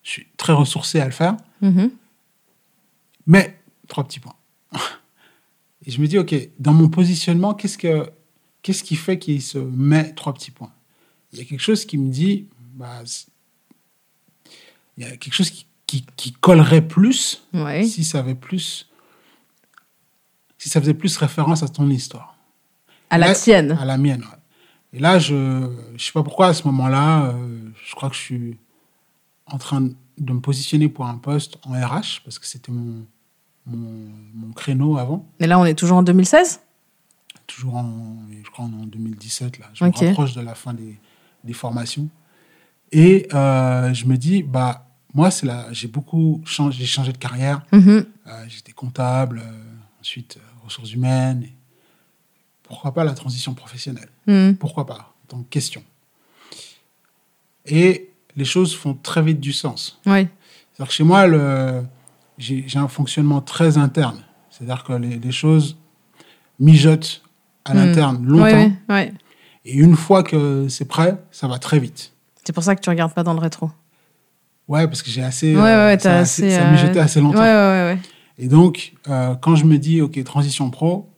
je 0.02 0.11
suis 0.11 0.26
très 0.38 0.52
ressourcé 0.54 0.99
à 1.00 1.04
le 1.04 1.11
faire. 1.11 1.37
Mhm. 1.61 1.90
Mais, 3.26 3.59
trois 3.87 4.04
petits 4.04 4.20
points. 4.20 4.35
Et 5.87 5.90
je 5.90 6.00
me 6.00 6.06
dis, 6.06 6.18
OK, 6.18 6.35
dans 6.59 6.73
mon 6.73 6.88
positionnement, 6.88 7.52
qu'est-ce, 7.54 7.76
que, 7.78 8.11
qu'est-ce 8.62 8.82
qui 8.82 8.97
fait 8.97 9.18
qu'il 9.18 9.42
se 9.42 9.59
met 9.59 10.12
trois 10.14 10.32
petits 10.32 10.50
points? 10.50 10.73
Il 11.32 11.38
y 11.38 11.42
a 11.42 11.44
quelque 11.44 11.61
chose 11.61 11.85
qui 11.85 11.99
me 11.99 12.11
dit, 12.11 12.47
bah, 12.75 13.02
il 14.97 15.04
y 15.04 15.06
a 15.06 15.16
quelque 15.16 15.35
chose 15.35 15.50
qui, 15.50 15.66
qui, 15.87 16.04
qui 16.16 16.32
collerait 16.32 16.87
plus 16.87 17.47
Ouais. 17.52 17.85
si 17.85 18.02
ça 18.04 18.18
avait 18.20 18.35
plus, 18.35 18.88
si 20.61 20.69
ça 20.69 20.81
faisait 20.81 20.95
plus 20.95 21.17
référence 21.17 21.62
à 21.62 21.69
ton 21.69 21.88
histoire, 21.88 22.37
À 23.09 23.19
la 23.19 23.35
tienne. 23.35 23.73
à 23.81 23.85
la 23.85 23.97
mienne. 23.97 24.21
ouais. 24.21 24.38
Et 24.93 24.99
là, 25.00 25.19
je 25.19 25.35
ne 25.35 25.99
sais 25.99 26.12
pas 26.12 26.23
pourquoi 26.23 26.49
à 26.49 26.55
ce 26.55 26.64
moment-là, 26.67 27.26
euh, 27.26 27.61
je 27.87 27.95
crois 27.95 28.11
que 28.11 28.14
je 28.17 28.21
suis 28.21 28.59
en 29.47 29.57
train 29.59 29.81
de 29.81 30.33
me 30.33 30.40
positionner 30.40 30.88
pour 30.88 31.07
un 31.07 31.17
poste 31.17 31.57
en 31.64 31.73
RH 31.73 32.21
parce 32.25 32.38
que 32.38 32.47
c'était 32.47 32.73
mon, 32.73 33.07
mon, 33.67 34.09
mon 34.35 34.52
créneau 34.52 34.99
avant. 34.99 35.26
Mais 35.40 35.47
là, 35.47 35.59
on 35.59 35.64
est 35.64 35.75
toujours 35.75 35.97
en 35.99 36.02
2016 36.02 36.61
toujours 37.47 37.75
en, 37.76 38.17
je 38.45 38.49
crois 38.50 38.64
en 38.67 38.69
2017, 38.69 39.59
là. 39.59 39.67
Je 39.75 39.85
Ok. 39.85 40.00
me 40.02 40.07
rapproche 40.09 40.35
de 40.35 40.40
la 40.40 40.55
fin 40.55 40.73
des, 40.73 41.00
des 41.43 41.52
formations. 41.52 42.09
Et 42.93 43.26
euh, 43.35 43.93
je 43.93 44.07
me 44.07 44.17
dis, 44.17 44.45
bah, 44.45 44.87
moi, 45.14 45.33
c'est 45.33 45.47
là, 45.47 45.67
j'ai 45.73 45.88
beaucoup 45.88 46.40
changé, 46.45 46.79
j'ai 46.79 46.87
changé 46.87 47.12
de 47.12 47.19
carrière. 47.19 47.62
Mhm. 47.73 48.07
Euh, 48.29 48.45
J'étais 48.47 48.71
comptable, 48.71 49.43
euh, 49.45 49.62
ensuite 50.00 50.38
ressources 50.71 50.93
humaines. 50.93 51.47
Pourquoi 52.62 52.95
pas 52.95 53.05
la 53.05 53.12
transition 53.12 53.53
professionnelle? 53.55 54.09
Mhm. 54.27 54.57
Pourquoi 54.57 54.87
pas? 54.87 55.12
Donc, 55.29 55.49
question. 55.50 55.83
Et 57.67 58.11
les 58.37 58.45
choses 58.45 58.75
font 58.75 58.95
très 58.95 59.23
vite 59.23 59.41
du 59.41 59.53
sens. 59.53 60.00
Ouais. 60.07 60.29
C'est-à-dire 60.73 60.89
que 60.89 60.95
chez 60.95 61.05
moi, 61.05 61.27
le, 61.27 61.83
j'ai, 62.39 62.65
j'ai 62.67 62.79
un 62.79 62.89
fonctionnement 62.89 63.41
très 63.41 63.77
interne. 63.79 64.23
C'est-à-dire 64.50 64.85
que 64.85 64.93
les, 64.95 65.19
les 65.19 65.33
choses 65.33 65.77
mijotent 66.59 67.23
à 67.65 67.75
Hmm. 67.75 67.77
l'interne 67.77 68.27
longtemps. 68.27 68.45
Ouais, 68.45 68.73
ouais. 68.89 69.12
Et 69.65 69.75
une 69.75 69.95
fois 69.97 70.23
que 70.23 70.67
c'est 70.69 70.87
prêt, 70.87 71.19
ça 71.31 71.47
va 71.49 71.59
très 71.59 71.79
vite. 71.79 72.12
C'est 72.45 72.53
pour 72.55 72.62
ça 72.65 72.75
que 72.75 72.81
tu 72.81 72.89
regardes 72.89 73.12
pas 73.12 73.23
dans 73.23 73.35
le 73.35 73.39
rétro. 73.41 73.71
Ouais, 74.67 74.87
parce 74.87 75.03
que 75.03 75.11
j'ai 75.11 75.23
assez. 75.23 75.55
Ouais, 75.55 75.61
euh, 75.62 75.87
ouais, 75.89 75.99
ça, 75.99 76.09
t'as 76.11 76.17
a 76.17 76.21
assez. 76.21 76.50
ça 76.50 76.62
a 76.65 76.69
euh, 76.69 76.73
mijoté 76.73 76.99
assez 77.00 77.21
longtemps. 77.21 77.39
Ouais, 77.39 77.45
ouais, 77.45 77.50
ouais. 77.53 77.93
ouais. 77.95 77.99
Et 78.40 78.49
donc, 78.49 78.94
euh, 79.09 79.35
quand 79.35 79.54
je 79.54 79.66
me 79.66 79.76
dis, 79.76 80.00
OK, 80.00 80.23
transition 80.25 80.70
pro, 80.70 81.11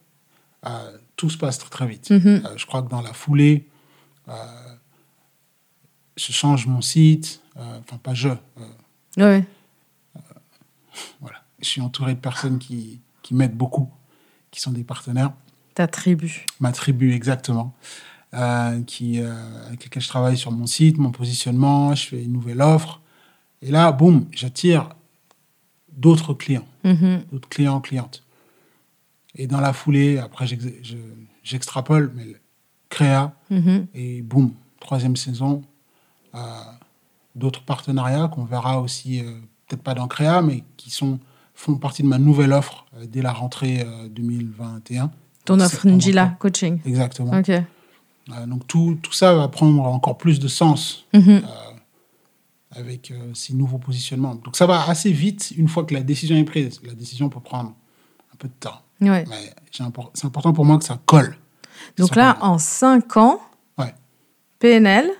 euh, 0.67 0.99
tout 1.15 1.31
se 1.31 1.39
passe 1.39 1.57
très, 1.57 1.71
très 1.71 1.87
vite. 1.87 2.11
Mhm. 2.11 2.43
Euh, 2.45 2.57
je 2.57 2.67
crois 2.67 2.83
que 2.83 2.91
dans 2.91 3.01
la 3.01 3.13
foulée, 3.13 3.69
je 6.17 6.33
change 6.33 6.67
mon 6.67 6.81
site. 6.81 7.41
Enfin, 7.57 7.97
pas 8.03 8.13
je. 8.13 8.31
Ouais, 9.17 9.45
voilà. 11.21 11.39
Je 11.61 11.69
suis 11.69 11.81
entouré 11.81 12.15
de 12.15 12.19
personnes 12.19 12.59
qui, 12.59 13.01
qui 13.23 13.35
m'aident 13.35 13.57
beaucoup, 13.57 13.89
qui 14.51 14.61
sont 14.61 14.73
des 14.73 14.83
partenaires. 14.83 15.33
Ta 15.75 15.87
tribu. 15.87 16.45
Ma 16.59 16.73
tribu, 16.73 17.13
exactement. 17.13 17.73
qui, 18.89 19.21
avec 19.21 19.85
lesquels 19.85 20.03
je 20.03 20.09
travaille 20.09 20.37
sur 20.37 20.51
mon 20.51 20.67
site, 20.67 20.99
mon 20.99 21.13
positionnement, 21.13 21.95
je 21.95 22.09
fais 22.09 22.23
une 22.25 22.33
nouvelle 22.33 22.63
offre. 22.63 23.01
Et 23.61 23.71
là, 23.71 23.93
boum, 23.93 24.27
j'attire 24.33 24.89
d'autres 25.97 26.35
clients. 26.35 26.67
Mhm. 26.85 27.23
d'autres 27.33 27.49
clients, 27.49 27.81
clientes. 27.81 28.23
Et 29.35 29.47
dans 29.47 29.61
la 29.61 29.73
foulée, 29.73 30.19
après, 30.19 30.47
j'ex- 30.47 30.67
je- 30.83 30.97
j'extrapole, 31.43 32.13
mais 32.15 32.37
créa, 32.89 33.33
Mhm. 33.51 33.87
et 33.95 34.23
boum, 34.23 34.53
troisième 34.81 35.17
saison, 35.17 35.63
euh, 36.35 36.39
d'autres 37.35 37.63
partenariats 37.63 38.29
qu'on 38.29 38.45
verra 38.45 38.81
aussi, 38.81 39.21
euh, 39.21 39.33
peut-être 39.69 39.83
pas 39.83 39.95
dans 39.95 40.09
créa, 40.09 40.43
mais 40.43 40.65
qui 40.77 40.91
sont, 40.91 41.19
font 41.55 41.77
partie 41.77 42.03
de 42.03 42.09
ma 42.09 42.19
nouvelle 42.19 42.53
offre 42.53 42.85
euh, 42.97 43.07
dès 43.07 43.23
la 43.23 43.33
rentrée 43.33 43.81
euh, 43.87 44.09
2021. 44.09 45.11
Ton 45.45 45.61
offre 45.61 45.87
Njila 45.89 46.37
coaching. 46.39 46.81
Exactement. 46.85 47.33
Ok. 47.39 47.51
Donc 48.47 48.67
tout, 48.69 48.99
tout 49.03 49.13
ça 49.13 49.35
va 49.35 49.49
prendre 49.49 49.83
encore 49.83 50.17
plus 50.17 50.39
de 50.39 50.47
sens 50.49 51.05
Mhm. 51.13 51.43
Avec 52.73 53.11
euh, 53.11 53.33
ces 53.35 53.55
nouveaux 53.55 53.79
positionnements. 53.79 54.35
Donc 54.35 54.57
ça 54.57 54.67
va 54.67 54.89
assez 54.89 55.13
vite 55.13 55.53
une 55.57 55.69
fois 55.69 55.85
que 55.85 55.95
la 55.95 56.03
décision 56.03 56.37
est 56.37 56.45
prise. 56.45 56.81
La 56.85 56.95
décision 56.95 57.29
peut 57.29 57.41
prendre 57.41 57.75
un 58.33 58.37
peu 58.39 58.49
de 58.49 58.55
temps. 58.59 58.81
Ouais. 59.01 59.25
Mais 59.29 59.53
c'est 59.71 60.25
important 60.27 60.53
pour 60.53 60.65
moi 60.65 60.79
que 60.79 60.85
ça 60.85 60.99
colle. 61.07 61.37
Donc 61.97 62.11
Ça 62.11 62.15
là, 62.17 62.35
colle. 62.41 62.49
en 62.51 62.59
5 62.59 63.17
ans, 63.17 63.41
Ouais. 63.79 63.95
PNL, 64.59 65.11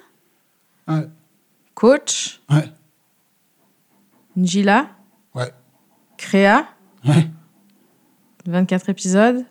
Ouais. 0.89 1.07
coach. 1.75 2.41
Njila, 4.37 4.89
créa, 6.17 6.67
Ouais. 7.05 7.29
24 8.47 8.89
épisodes, 8.89 9.45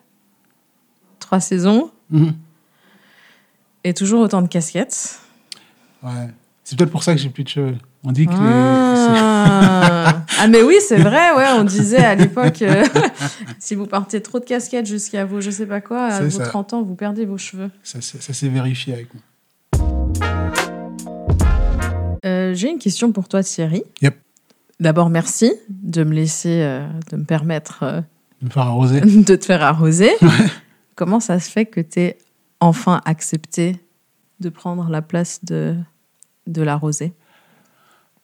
3 1.19 1.39
saisons, 1.39 1.91
Mhm. 2.09 2.33
et 3.83 3.93
toujours 3.93 4.21
autant 4.21 4.41
de 4.41 4.47
casquettes. 4.47 5.19
Ouais. 6.01 6.29
C'est 6.63 6.77
peut-être 6.77 6.91
pour 6.91 7.03
ça 7.03 7.13
que 7.13 7.19
j'ai 7.19 7.29
plus 7.29 7.43
de 7.43 7.49
cheveux. 7.49 7.77
On 8.03 8.11
dit 8.11 8.25
que 8.25 8.31
les- 8.31 8.37
Ah. 8.39 10.23
Ah, 10.39 10.47
mais 10.47 10.63
oui, 10.63 10.75
c'est 10.87 10.97
vrai, 10.97 11.31
ouais, 11.35 11.45
on 11.55 11.63
disait 11.63 12.03
à 12.03 12.15
l'époque, 12.15 12.61
euh, 12.63 12.83
si 13.59 13.75
vous 13.75 13.85
portez 13.85 14.21
trop 14.21 14.39
de 14.39 14.45
casquettes 14.45 14.87
jusqu'à 14.87 15.23
vos, 15.23 15.39
je 15.39 15.51
sais 15.51 15.67
pas 15.67 15.81
quoi, 15.81 16.05
à 16.05 16.21
vos 16.23 16.29
ça. 16.31 16.45
30 16.47 16.73
ans, 16.73 16.81
vous 16.81 16.95
perdez 16.95 17.25
vos 17.25 17.37
cheveux. 17.37 17.69
ça, 17.83 18.01
s'est- 18.01 18.19
ça 18.21 18.33
s'est 18.33 18.47
vérifié 18.49 18.93
avec 18.93 19.09
moi. 19.13 19.21
Euh, 22.25 22.53
J'ai 22.55 22.69
une 22.69 22.79
question 22.79 23.11
pour 23.11 23.27
toi, 23.27 23.43
Thierry. 23.43 23.83
Yep. 24.01 24.15
D'abord, 24.79 25.09
merci 25.09 25.51
de 25.69 26.03
me 26.03 26.13
laisser, 26.13 26.61
euh, 26.63 26.87
de 27.11 27.17
me 27.17 27.23
permettre 27.23 27.83
euh, 27.83 28.01
De 28.41 28.47
me 28.47 28.49
faire 28.51 28.63
arroser. 28.63 29.01
de 29.01 29.35
te 29.35 29.45
faire 29.45 29.61
arroser. 29.63 30.11
Comment 30.95 31.19
ça 31.19 31.39
se 31.39 31.49
fait 31.51 31.65
que 31.65 31.81
tu 31.81 31.99
es 31.99 32.17
enfin 32.59 33.01
accepté 33.05 33.77
de 34.39 34.49
prendre 34.49 34.89
la 34.89 35.01
place 35.03 35.43
de, 35.45 35.75
de 36.47 36.61
l'arroser? 36.63 37.13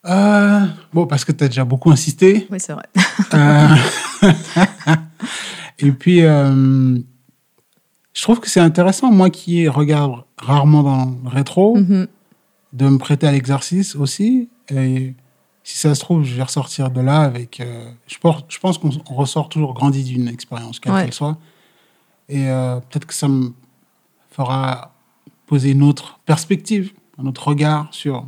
Euh, 0.07 0.65
bon, 0.93 1.05
parce 1.05 1.25
que 1.25 1.31
tu 1.31 1.43
as 1.43 1.47
déjà 1.47 1.65
beaucoup 1.65 1.91
insisté. 1.91 2.47
Oui, 2.49 2.59
c'est 2.59 2.73
vrai. 2.73 2.85
Euh, 3.33 3.67
Et 5.79 5.91
puis, 5.91 6.23
euh, 6.23 6.97
je 8.13 8.21
trouve 8.21 8.39
que 8.39 8.49
c'est 8.49 8.59
intéressant, 8.59 9.11
moi 9.11 9.29
qui 9.29 9.67
regarde 9.67 10.23
rarement 10.37 10.83
dans 10.83 11.05
le 11.23 11.29
rétro, 11.29 11.77
Mhm. 11.77 12.07
de 12.73 12.89
me 12.89 12.97
prêter 12.97 13.27
à 13.27 13.31
l'exercice 13.31 13.95
aussi. 13.95 14.49
Et 14.69 15.13
si 15.63 15.77
ça 15.77 15.93
se 15.93 15.99
trouve, 15.99 16.23
je 16.23 16.35
vais 16.35 16.43
ressortir 16.43 16.89
de 16.89 17.01
là 17.01 17.21
avec. 17.21 17.61
je, 18.07 18.17
pense 18.19 18.77
qu'on 18.77 18.89
on 19.09 19.13
ressort 19.15 19.49
toujours 19.49 19.73
grandi 19.73 20.03
d'une 20.03 20.27
expérience, 20.27 20.79
quelle 20.79 20.93
Ouais. 20.93 21.03
qu'elle 21.03 21.13
soit. 21.13 21.37
Et 22.29 22.45
peut-être 22.89 23.05
que 23.05 23.13
ça 23.13 23.27
me 23.27 23.53
fera 24.31 24.93
poser 25.45 25.71
une 25.71 25.83
autre 25.83 26.19
perspective, 26.25 26.91
un 27.21 27.25
autre 27.25 27.47
regard 27.47 27.87
sur, 27.91 28.25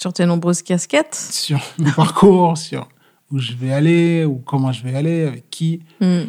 Sur 0.00 0.12
tes 0.12 0.26
nombreuses 0.26 0.62
casquettes. 0.62 1.14
sur 1.14 1.60
mon 1.78 1.90
parcours, 1.92 2.56
sur 2.56 2.88
où 3.30 3.38
je 3.38 3.52
vais 3.52 3.72
aller, 3.72 4.24
ou 4.24 4.36
comment 4.36 4.72
je 4.72 4.82
vais 4.84 4.94
aller, 4.94 5.24
avec 5.24 5.50
qui. 5.50 5.82
Mm. 6.00 6.22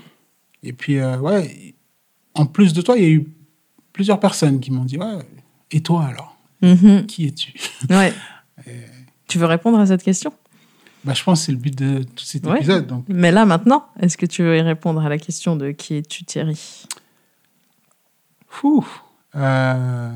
Et 0.64 0.74
puis, 0.74 0.98
euh, 1.00 1.18
ouais, 1.20 1.76
en 2.34 2.46
plus 2.46 2.74
de 2.74 2.82
toi, 2.82 2.98
il 2.98 3.04
y 3.04 3.06
a 3.06 3.10
eu 3.10 3.28
plusieurs 3.94 4.20
personnes 4.20 4.60
qui 4.60 4.72
m'ont 4.72 4.84
dit 4.86 4.98
Ouais, 4.98 5.20
et 5.72 5.82
toi 5.82 6.06
alors? 6.06 6.36
Mhm. 6.62 7.06
Qui 7.06 7.28
es-tu? 7.28 7.54
Ouais. 7.90 8.14
Tu 9.28 9.38
veux 9.38 9.46
répondre 9.46 9.80
à 9.80 9.86
cette 9.86 10.02
question? 10.04 10.34
Bah, 11.06 11.14
Je 11.14 11.24
pense 11.24 11.40
que 11.42 11.46
c'est 11.46 11.52
le 11.52 11.60
but 11.60 11.78
de 11.78 12.02
tout 12.04 12.26
cet 12.26 12.46
Ouais. 12.48 12.58
épisode. 12.58 12.88
Donc, 12.88 13.06
Mais 13.08 13.32
là, 13.32 13.46
maintenant, 13.46 13.86
est-ce 14.00 14.18
que 14.18 14.26
tu 14.26 14.42
veux 14.42 14.58
y 14.58 14.62
répondre 14.62 15.00
à 15.06 15.08
la 15.08 15.18
question 15.20 15.56
de 15.56 15.70
qui 15.72 15.96
es-tu, 15.96 16.26
Thierry? 16.26 16.60
Fou. 18.48 18.86
Euh, 19.36 20.12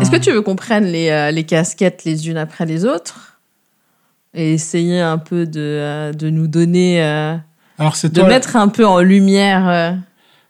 Est-ce 0.00 0.10
que 0.10 0.16
tu 0.16 0.30
veux 0.32 0.42
qu'on 0.42 0.56
prenne 0.56 0.84
les, 0.84 1.10
euh, 1.10 1.30
les 1.30 1.44
casquettes 1.44 2.04
les 2.04 2.28
unes 2.28 2.38
après 2.38 2.64
les 2.66 2.84
autres 2.84 3.38
et 4.34 4.54
essayer 4.54 5.00
un 5.00 5.18
peu 5.18 5.46
de, 5.46 5.60
euh, 5.60 6.12
de 6.12 6.30
nous 6.30 6.46
donner, 6.46 7.02
euh, 7.04 7.36
Alors, 7.78 7.94
de 8.02 8.08
toi, 8.08 8.28
mettre 8.28 8.56
un 8.56 8.68
peu 8.68 8.86
en 8.86 9.00
lumière 9.00 9.98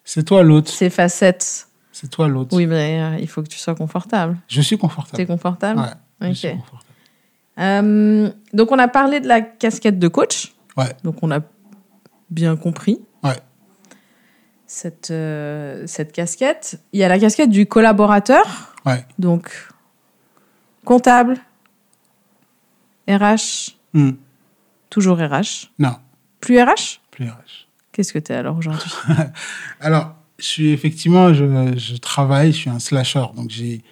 c'est 0.05 0.25
toi 0.25 0.43
l'autre. 0.43 0.71
ces 0.71 0.91
facettes 0.91 1.67
C'est 1.91 2.09
toi 2.09 2.29
l'autre. 2.29 2.55
Oui, 2.57 2.67
mais 2.67 3.21
il 3.21 3.29
faut 3.29 3.43
que 3.43 3.49
tu 3.49 3.59
sois 3.59 3.75
confortable. 3.75 4.37
Je 4.49 4.61
suis 4.61 4.77
T'es 4.77 4.81
confortable. 4.81 5.27
confortable 5.27 5.81
Ouais, 6.21 6.29
je 6.29 6.33
suis 6.35 6.49
confortable. 6.57 8.35
Donc, 8.53 8.71
on 8.71 8.79
a 8.79 8.89
parlé 8.89 9.21
de 9.21 9.27
la 9.29 9.41
casquette 9.41 9.99
de 9.99 10.09
coach. 10.09 10.55
Ouais. 10.77 10.93
Donc, 11.03 11.17
on 11.23 11.31
a 11.31 11.41
bien 12.31 12.57
compris. 12.57 13.01
Cette, 14.73 15.11
euh, 15.11 15.85
cette 15.87 16.13
casquette. 16.13 16.81
Il 16.95 17.01
y 17.01 17.05
a 17.05 17.09
la 17.09 17.19
casquette 17.19 17.51
du 17.51 17.67
collaborateur. 17.67 18.75
Ouais. 18.87 19.05
Donc, 19.19 19.69
comptable, 20.85 21.37
RH, 23.09 23.77
Hmm. 23.95 24.13
toujours 24.89 25.19
RH. 25.19 25.71
Non, 25.79 25.97
Plus 26.41 26.59
RH 26.61 27.01
plus 27.11 27.27
RH. 27.29 27.69
Qu'est-ce 27.93 28.13
que 28.15 28.19
tu 28.19 28.33
es 28.33 28.37
alors 28.37 28.57
aujourd'hui? 28.57 28.91
Alors, 29.81 30.15
je 30.39 30.45
suis 30.47 30.71
effectivement, 30.71 31.35
je, 31.35 31.45
je 31.77 31.97
travaille, 31.99 32.53
je 32.53 32.57
suis 32.57 32.71
un 32.71 32.79
slasher. 32.79 33.27
Donc, 33.37 33.51
j'ai. 33.51 33.83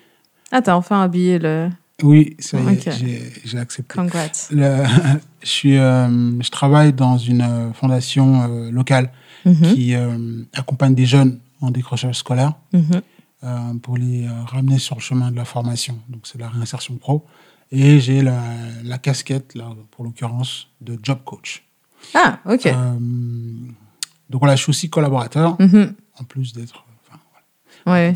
Ah, 0.50 0.62
t'as 0.62 0.74
enfin 0.74 1.02
habillé 1.02 1.38
le. 1.38 1.68
Oui, 2.02 2.34
ça 2.38 2.58
y 2.58 2.66
est, 2.72 3.44
j'ai- 3.44 3.58
accepté. 3.58 3.94
Congrats. 3.94 4.48
Le- 4.50 4.84
je, 5.42 5.46
suis, 5.48 5.76
euh, 5.76 6.08
je 6.42 6.48
travaille 6.50 6.94
dans 6.94 7.18
une 7.18 7.42
euh, 7.42 7.72
fondation 7.74 8.42
euh, 8.42 8.70
locale 8.70 9.12
Mhm, 9.44 9.74
qui 9.74 9.94
euh, 9.94 10.42
accompagne 10.54 10.94
des 10.94 11.06
jeunes 11.06 11.40
en 11.60 11.70
décrochage 11.70 12.16
scolaire 12.16 12.54
mhm. 12.72 13.02
euh, 13.44 13.74
pour 13.82 13.96
les 13.96 14.26
euh, 14.26 14.42
ramener 14.44 14.78
sur 14.78 14.96
le 14.96 15.00
chemin 15.00 15.30
de 15.30 15.36
la 15.36 15.44
formation. 15.44 15.98
Donc, 16.08 16.26
c'est 16.26 16.38
la 16.38 16.48
réinsertion 16.48 16.96
pro. 16.96 17.26
Et 17.72 18.00
j'ai 18.00 18.20
la, 18.22 18.42
la 18.84 18.98
casquette, 18.98 19.54
là, 19.54 19.68
pour 19.92 20.04
l'occurrence, 20.04 20.68
de 20.80 20.98
job 21.02 21.18
coach. 21.24 21.64
Ah, 22.14 22.40
ok. 22.44 22.66
Euh, 22.66 22.98
donc, 24.28 24.40
voilà, 24.40 24.56
je 24.56 24.62
suis 24.62 24.70
aussi 24.70 24.90
collaborateur, 24.90 25.56
Mhm. 25.60 25.94
en 26.18 26.24
plus 26.24 26.52
d'être. 26.52 26.84
enfin, 27.08 27.20
voilà. 27.84 27.98
Ouais. 27.98 28.14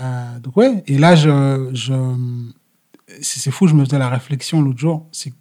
Euh, 0.00 0.38
donc, 0.40 0.56
ouais. 0.56 0.82
Et 0.86 0.98
là, 0.98 1.14
je. 1.16 1.70
je 1.74 1.94
c'est 3.22 3.50
fou, 3.50 3.66
je 3.66 3.74
me 3.74 3.84
faisais 3.84 3.98
la 3.98 4.08
réflexion 4.08 4.62
l'autre 4.62 4.78
jour. 4.78 5.06
C'est 5.12 5.32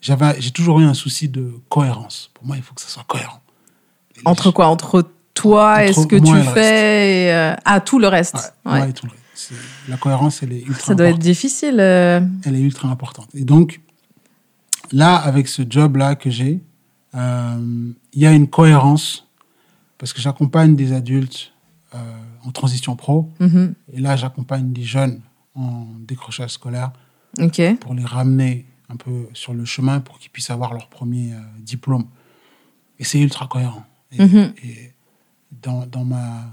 j'ai 0.00 0.50
toujours 0.50 0.80
eu 0.80 0.84
un 0.84 0.92
souci 0.94 1.28
de 1.28 1.54
cohérence. 1.70 2.30
Pour 2.34 2.44
moi, 2.46 2.56
il 2.56 2.62
faut 2.62 2.74
que 2.74 2.80
ça 2.82 2.88
soit 2.88 3.04
cohérent. 3.04 3.40
Entre 4.24 4.50
quoi 4.50 4.66
Entre 4.68 5.10
toi 5.34 5.84
et 5.84 5.92
ce 5.92 6.06
que 6.06 6.16
tu 6.16 6.42
fais 6.52 7.24
et 7.26 7.32
euh, 7.32 7.54
ah 7.64 7.80
tout 7.80 7.98
le 7.98 8.08
reste. 8.08 8.54
Ouais, 8.64 8.72
Ouais. 8.72 8.80
ouais, 8.82 8.92
tout 8.92 9.06
le 9.06 9.12
reste. 9.12 9.22
C'est- 9.34 9.54
La 9.88 9.96
cohérence, 9.96 10.42
elle 10.42 10.52
est 10.52 10.62
ultra 10.62 10.84
Ça 10.86 10.94
doit 10.94 11.06
être 11.06 11.14
importante. 11.14 11.22
difficile. 11.24 11.76
euh, 11.80 12.20
Elle 12.44 12.54
est 12.54 12.60
ultra 12.60 12.88
importante. 12.88 13.28
Et 13.34 13.44
donc, 13.44 13.80
là, 14.92 15.16
avec 15.16 15.48
ce 15.48 15.62
job-là 15.68 16.14
que 16.14 16.30
j'ai, 16.30 16.60
euh, 17.14 17.90
il 18.12 18.22
y 18.22 18.26
a 18.26 18.32
une 18.32 18.48
cohérence 18.48 19.26
parce 19.98 20.12
que 20.12 20.20
j'accompagne 20.20 20.76
des 20.76 20.92
adultes 20.92 21.52
euh, 21.94 21.98
en 22.44 22.50
transition 22.52 22.94
pro. 22.96 23.30
mhm. 23.40 23.74
Et 23.92 24.00
là, 24.00 24.16
j'accompagne 24.16 24.72
des 24.72 24.82
jeunes 24.82 25.20
en 25.56 25.86
décrochage 26.00 26.50
scolaire 26.50 26.92
pour 27.80 27.94
les 27.94 28.04
ramener 28.04 28.66
un 28.88 28.96
peu 28.96 29.28
sur 29.32 29.54
le 29.54 29.64
chemin 29.64 29.98
pour 30.00 30.18
qu'ils 30.18 30.30
puissent 30.30 30.50
avoir 30.50 30.72
leur 30.74 30.88
premier 30.88 31.32
diplôme. 31.58 32.04
Et 32.98 33.04
c'est 33.04 33.20
ultra 33.20 33.46
cohérent. 33.48 33.84
Et, 34.18 34.22
Mhm. 34.24 34.54
et 34.62 34.92
dans, 35.62 35.86
dans 35.86 36.04
ma 36.04 36.44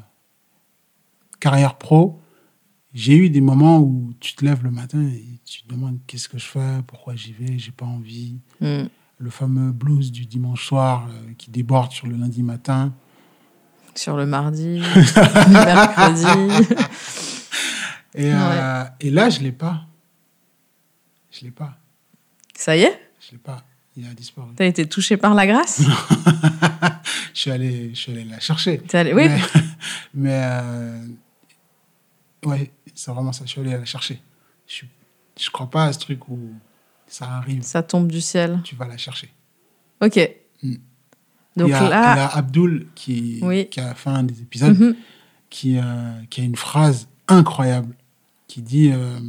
carrière 1.40 1.78
pro, 1.78 2.20
j'ai 2.94 3.16
eu 3.16 3.30
des 3.30 3.42
moments 3.42 3.80
où 3.80 4.14
tu 4.20 4.34
te 4.36 4.44
lèves 4.46 4.64
le 4.64 4.72
matin 4.72 5.02
et 5.02 5.40
tu 5.46 5.64
te 5.64 5.68
demandes 5.74 6.00
qu'est-ce 6.08 6.28
que 6.30 6.38
je 6.38 6.46
fais, 6.46 6.82
pourquoi 6.88 7.16
j'y 7.16 7.34
vais, 7.34 7.58
j'ai 7.58 7.72
pas 7.72 7.86
envie. 7.86 8.38
Mm. 8.60 8.84
Le 9.18 9.30
fameux 9.30 9.72
blues 9.72 10.12
du 10.12 10.26
dimanche 10.26 10.66
soir 10.68 11.08
euh, 11.10 11.34
qui 11.38 11.52
déborde 11.52 11.92
sur 11.92 12.08
le 12.08 12.16
lundi 12.16 12.42
matin. 12.44 12.94
Sur 13.96 14.18
le 14.18 14.26
mardi, 14.26 14.80
le 14.96 15.66
mercredi. 15.66 16.68
Et, 18.14 18.30
euh, 18.34 18.84
et 19.00 19.10
là, 19.10 19.30
je 19.30 19.40
l'ai 19.40 19.54
pas. 19.54 19.86
Je 21.32 21.46
l'ai 21.46 21.52
pas. 21.52 21.78
Ça 22.54 22.76
y 22.76 22.82
est? 22.82 23.00
Je 23.22 23.32
l'ai 23.32 23.38
pas. 23.38 23.64
Il 23.96 24.06
a 24.06 24.14
disparu. 24.14 24.50
T'as 24.58 24.66
été 24.66 24.86
touché 24.86 25.16
par 25.16 25.34
la 25.34 25.48
grâce? 25.48 25.82
Je 27.34 27.40
suis 27.40 27.52
allé, 27.52 27.90
je 27.94 28.00
suis 28.00 28.12
allé 28.12 28.24
la 28.26 28.40
chercher. 28.40 28.82
Allé- 28.94 29.14
Oui. 29.14 29.28
Mais, 29.28 29.40
mais, 30.14 30.42
euh, 30.44 31.06
ouais, 32.46 32.72
c'est 32.94 33.12
vraiment 33.12 33.32
ça. 33.34 33.46
Je 33.46 33.52
suis 33.52 33.62
allé 33.62 33.72
la 33.72 33.86
chercher. 33.86 34.22
Je, 34.68 34.84
je 35.40 35.50
crois 35.50 35.70
pas 35.70 35.86
à 35.86 35.94
ce 35.94 36.00
truc 36.00 36.28
où 36.30 36.40
ça 37.08 37.26
arrive, 37.30 37.62
Ça 37.64 37.84
tombe 37.84 38.08
du 38.10 38.22
ciel. 38.22 38.60
tu 38.64 38.76
vas 38.76 38.88
la 38.88 38.98
chercher. 38.98 39.32
Ok. 40.02 40.18
Mm. 40.64 40.76
Donc 41.58 41.68
il 41.68 41.72
y 41.72 41.74
a, 41.74 41.90
là. 41.90 42.14
il 42.14 42.18
y 42.18 42.20
a 42.22 42.28
Abdul 42.28 42.88
qui, 42.96 43.40
Oui. 43.42 43.68
qui, 43.70 43.80
à 43.82 43.88
la 43.88 43.96
fin 43.96 44.24
des 44.24 44.42
épisodes, 44.42 44.78
Mhm. 44.80 44.96
qui, 45.50 45.78
euh, 45.78 45.84
qui 46.30 46.42
a 46.42 46.44
une 46.46 46.56
phrase 46.56 47.10
incroyable 47.28 47.94
qui 48.48 48.62
dit 48.62 48.92
euh, 48.94 49.20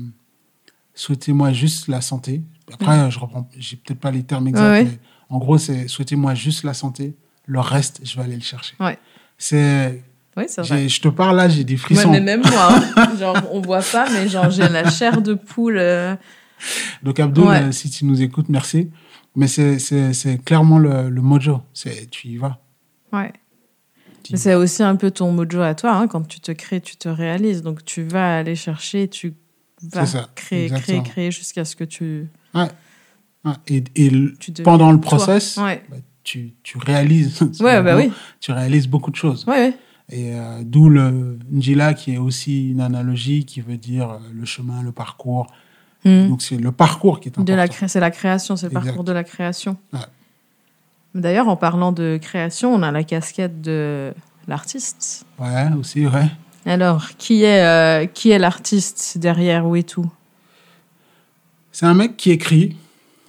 Souhaitez-moi 0.95 1.53
juste 1.53 1.89
la 1.89 2.01
santé. 2.01 2.43
Après, 2.73 3.11
je 3.11 3.19
reprends, 3.19 3.49
j'ai 3.59 3.77
peut-être 3.77 3.99
pas 3.99 4.11
les 4.11 4.23
termes 4.23 4.47
exacts. 4.47 4.65
Ouais, 4.65 4.71
ouais. 4.79 4.85
mais 4.85 4.99
en 5.31 5.39
gros, 5.39 5.59
c'est 5.59 5.89
Souhaitez-moi 5.89 6.35
juste 6.35 6.63
la 6.65 6.75
santé. 6.75 7.15
Le 7.53 7.61
reste, 7.61 8.01
je 8.05 8.17
vais 8.17 8.23
aller 8.23 8.37
le 8.37 8.41
chercher. 8.43 8.75
Ouais. 8.81 8.99
C'est, 9.37 10.03
Oui, 10.37 10.45
c'est 10.49 10.63
vrai. 10.63 10.89
je 10.89 11.01
te 11.01 11.09
parle 11.09 11.37
là, 11.37 11.49
j'ai 11.49 11.65
des 11.65 11.75
Ouais, 11.75 11.79
frissons. 11.79 12.11
mais 12.11 12.21
même 12.21 12.41
moi, 12.41 12.69
hein. 12.97 13.17
genre, 13.19 13.37
on 13.53 13.61
voit 13.61 13.83
pas, 13.83 14.09
mais 14.11 14.27
genre, 14.29 14.51
j'ai 14.51 14.69
la 14.69 14.89
chair 14.91 15.21
de 15.21 15.35
poule. 15.35 15.77
euh, 15.79 16.15
Donc 17.03 17.21
Abdul, 17.21 17.45
Ouais. 17.45 17.63
euh, 17.65 17.73
si 17.73 17.91
tu 17.91 18.05
nous 18.07 18.23
écoutes, 18.23 18.49
merci. 18.49 18.91
Mais 19.37 19.49
c'est, 19.49 19.79
c'est, 19.79 20.13
c'est 20.15 20.39
clairement 20.43 20.79
le, 20.79 21.11
le 21.11 21.21
mojo. 21.21 21.61
C'est, 21.75 22.09
tu 22.11 22.29
y 22.29 22.37
vas. 22.39 22.59
Ouais. 23.13 23.33
Tu- 24.23 24.37
C'est 24.37 24.55
aussi 24.55 24.83
un 24.83 24.97
peu 24.97 25.11
ton 25.11 25.31
mojo 25.33 25.61
à 25.61 25.75
toi. 25.75 25.93
hein. 25.97 26.07
Quand 26.09 26.23
tu 26.27 26.41
te 26.41 26.53
crées, 26.53 26.81
tu 26.81 26.97
te 26.97 27.09
réalises. 27.09 27.61
Donc, 27.63 27.85
tu 27.85 28.03
vas 28.03 28.39
aller 28.39 28.55
chercher, 28.57 29.09
tu 29.09 29.35
vas 29.93 30.07
ça, 30.07 30.29
créer, 30.37 30.37
créer, 30.37 30.65
exactement. 30.67 31.03
créer 31.03 31.31
jusqu'à 31.31 31.65
ce 31.67 31.75
que 31.77 31.85
tu, 31.85 32.29
Ouais, 32.55 32.69
et 33.67 33.83
et 33.97 34.11
tu 34.39 34.53
pendant 34.63 34.93
le 34.93 35.01
process, 35.01 35.57
Ouais, 35.57 35.83
bah, 35.91 35.97
tu, 36.25 36.53
tu 36.63 36.79
réalises. 36.79 37.41
ouais 37.61 37.83
bah 37.83 37.97
oui. 37.97 38.11
Tu 38.41 38.53
réalises 38.53 38.89
beaucoup 38.89 39.11
de 39.11 39.17
choses. 39.17 39.45
Ouais, 39.47 39.55
ouais. 39.69 39.75
Et 40.11 40.35
euh, 40.35 40.63
d'où 40.65 40.89
le 40.89 41.39
Njila 41.51 41.95
qui 41.95 42.15
est 42.15 42.19
aussi 42.19 42.71
une 42.71 42.81
analogie 42.81 43.45
qui 43.45 43.61
veut 43.61 43.77
dire 43.79 44.11
euh, 44.11 44.19
le 44.35 44.45
chemin, 44.45 44.83
le 44.83 44.93
parcours. 44.93 45.47
Hmm. 46.05 46.29
Donc 46.29 46.43
c'est 46.43 46.57
le 46.57 46.73
parcours 46.73 47.21
qui 47.21 47.29
est 47.29 47.33
important. 47.33 47.53
De 47.53 47.57
la 47.57 47.69
cré- 47.69 47.89
c'est 47.89 48.01
la 48.01 48.11
création, 48.11 48.57
c'est 48.57 48.67
le 48.67 48.73
Exact. 48.73 48.85
parcours 48.87 49.05
de 49.05 49.13
la 49.13 49.25
création. 49.25 49.77
Ouais. 49.93 50.01
D'ailleurs, 51.15 51.49
en 51.49 51.57
parlant 51.57 51.93
de 51.93 52.19
création, 52.21 52.75
on 52.75 52.83
a 52.83 52.91
la 52.91 53.05
casquette 53.05 53.61
de 53.61 54.13
l'artiste. 54.49 55.25
Ouais, 55.39 55.69
aussi, 55.79 56.07
ouais. 56.07 56.27
Alors, 56.67 57.09
qui 57.19 57.43
est, 57.45 57.63
euh, 57.65 58.07
qui 58.07 58.31
est 58.31 58.39
l'artiste 58.39 59.19
derrière 59.19 59.67
Wetu 59.67 60.01
C'est 61.71 61.87
un 61.87 61.95
mec 61.95 62.17
qui 62.17 62.31
écrit. 62.31 62.77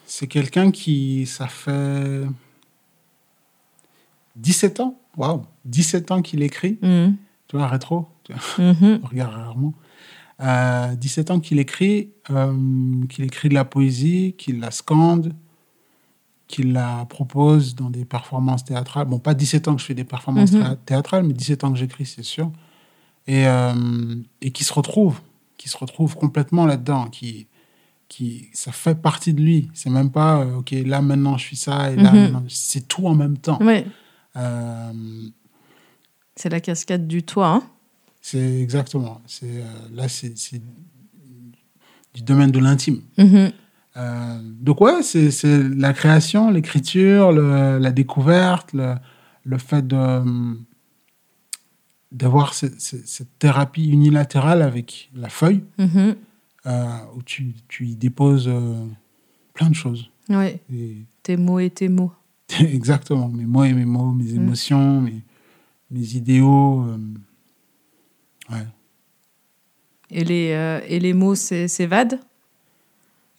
C'est 0.06 0.28
quelqu'un 0.28 0.72
qui, 0.72 1.26
ça 1.26 1.48
fait 1.48 2.22
17 4.36 4.80
ans. 4.80 5.00
Waouh, 5.18 5.44
17 5.66 6.12
ans 6.12 6.22
qu'il 6.22 6.42
écrit. 6.44 6.78
Mhm. 6.82 7.16
Tu 7.48 7.58
vois, 7.58 7.68
rétro. 7.68 8.08
Tu 8.24 8.34
vois, 8.34 8.66
Mhm. 8.74 9.00
on 9.04 9.08
regarde 9.08 9.34
rarement. 9.34 9.74
Euh, 10.42 10.96
17 10.96 11.30
ans 11.32 11.40
qu'il 11.40 11.60
écrit, 11.60 12.10
euh, 12.32 12.54
qu'il 13.10 13.24
écrit 13.26 13.50
de 13.50 13.54
la 13.54 13.66
poésie, 13.66 14.34
qu'il 14.38 14.60
la 14.60 14.72
scande, 14.72 15.34
qu'il 16.48 16.74
la 16.74 17.06
propose 17.10 17.76
dans 17.76 17.90
des 17.90 18.06
performances 18.06 18.66
théâtrales. 18.66 19.08
Bon, 19.08 19.20
pas 19.20 19.34
17 19.34 19.68
ans 19.68 19.76
que 19.76 19.82
je 19.82 19.86
fais 19.86 19.94
des 19.94 20.04
performances 20.04 20.52
Mhm. 20.52 20.62
théâ- 20.62 20.76
théâtrales, 20.86 21.24
mais 21.24 21.34
17 21.34 21.64
ans 21.64 21.72
que 21.72 21.78
j'écris, 21.80 22.06
c'est 22.06 22.24
sûr. 22.24 22.52
Et, 23.28 23.48
euh, 23.48 23.74
et 24.42 24.52
qui 24.52 24.64
se 24.64 24.74
retrouve, 24.74 25.22
qui 25.58 25.70
se 25.70 25.78
retrouve 25.78 26.16
complètement 26.16 26.66
là-dedans, 26.66 27.06
qui, 27.08 27.48
qui, 28.10 28.50
ça 28.54 28.72
fait 28.72 28.96
partie 28.96 29.34
de 29.34 29.42
lui. 29.42 29.70
C'est 29.74 29.90
même 29.90 30.12
pas, 30.12 30.42
euh, 30.42 30.58
ok, 30.58 30.72
là 30.86 31.02
maintenant 31.02 31.38
je 31.38 31.46
suis 31.46 31.56
ça, 31.56 31.92
et 31.92 31.96
là 31.96 32.12
Mhm. 32.12 32.22
maintenant, 32.24 32.44
c'est 32.50 32.88
tout 32.88 33.08
en 33.08 33.16
même 33.16 33.38
temps. 33.38 33.60
Ouais, 33.64 33.86
Euh, 33.88 33.90
c'est 36.36 36.50
la 36.50 36.60
casquette 36.60 37.08
du 37.08 37.24
toit. 37.24 37.48
hein? 37.50 37.64
c'est 38.22 38.62
exactement. 38.62 39.22
C'est, 39.28 39.46
euh, 39.62 39.64
là, 39.94 40.08
c'est 40.08 40.34
du 42.14 42.22
domaine 42.22 42.52
de 42.52 42.60
l'intime. 42.60 43.02
Mhm. 43.18 43.52
Euh, 43.96 44.40
donc 44.44 44.82
ouais, 44.82 45.04
c'est 45.04 45.30
la 45.76 45.94
création, 45.94 46.50
l'écriture, 46.50 47.32
la 47.32 47.92
découverte, 47.92 48.74
le, 48.74 48.96
le 49.44 49.58
fait 49.58 49.86
de 49.86 50.22
d'avoir 52.12 52.54
cette, 52.54 53.40
thérapie 53.40 53.88
unilatérale 53.88 54.62
avec 54.62 55.10
la 55.16 55.30
feuille, 55.30 55.64
Mhm. 55.80 56.16
euh, 56.68 56.88
où 57.16 57.24
tu, 57.24 57.56
tu 57.68 57.88
y 57.88 57.96
déposes 57.96 58.48
euh, 58.48 58.86
plein 59.56 59.70
de 59.70 59.76
choses. 59.76 60.10
Et- 60.72 61.06
tes 61.24 61.38
mots 61.38 61.58
et 61.60 61.70
tes 61.72 61.90
mots. 61.90 62.12
exactement, 62.74 63.28
mes 63.30 63.46
mots 63.46 63.64
et 63.64 63.74
mes 63.74 63.86
mots, 63.86 64.12
mes 64.12 64.26
Mm. 64.34 64.36
émotions, 64.38 65.02
mes, 65.02 65.22
mes 65.92 66.16
idéaux. 66.16 66.84
euh, 66.84 66.98
ouais. 68.52 68.66
Et 70.12 70.24
les, 70.24 70.52
euh, 70.52 70.80
et 70.88 71.00
les 71.00 71.14
mots 71.14 71.36
s'évadent 71.36 72.20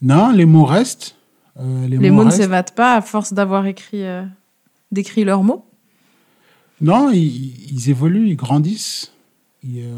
Non, 0.02 0.32
les 0.32 0.44
mots 0.46 0.64
restent. 0.64 1.16
euh, 1.58 1.86
les 1.86 1.98
Les 1.98 2.10
mots 2.10 2.16
mots 2.16 2.24
ne 2.24 2.30
s'évadent 2.30 2.72
pas 2.74 2.96
à 2.96 3.00
force 3.02 3.32
d'avoir 3.32 3.66
écrit, 3.66 4.02
euh, 4.04 4.24
décrit 4.90 5.24
leurs 5.24 5.44
mots? 5.44 5.64
Non, 6.80 7.10
ils, 7.10 7.72
ils 7.72 7.90
évoluent, 7.90 8.28
ils 8.30 8.36
grandissent. 8.36 9.12
Ils, 9.62 9.88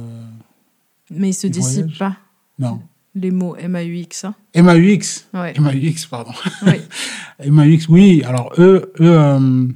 Mais 1.10 1.30
ils 1.30 1.34
se 1.34 1.46
Ils 1.46 1.50
dissipent 1.50 1.84
voyagent. 1.84 1.98
pas? 1.98 2.16
non. 2.58 2.80
Les 3.18 3.30
mots 3.30 3.56
M-A-U-X. 3.56 4.24
hein. 4.26 4.34
MAUX. 4.54 5.26
Ouais. 5.32 5.58
MAUX, 5.58 6.06
pardon. 6.08 6.32
Oui. 6.66 6.74
MAUX, 7.50 7.88
oui. 7.88 8.22
Alors, 8.24 8.52
eux, 8.58 8.92
eux 9.00 9.18
euh, 9.18 9.68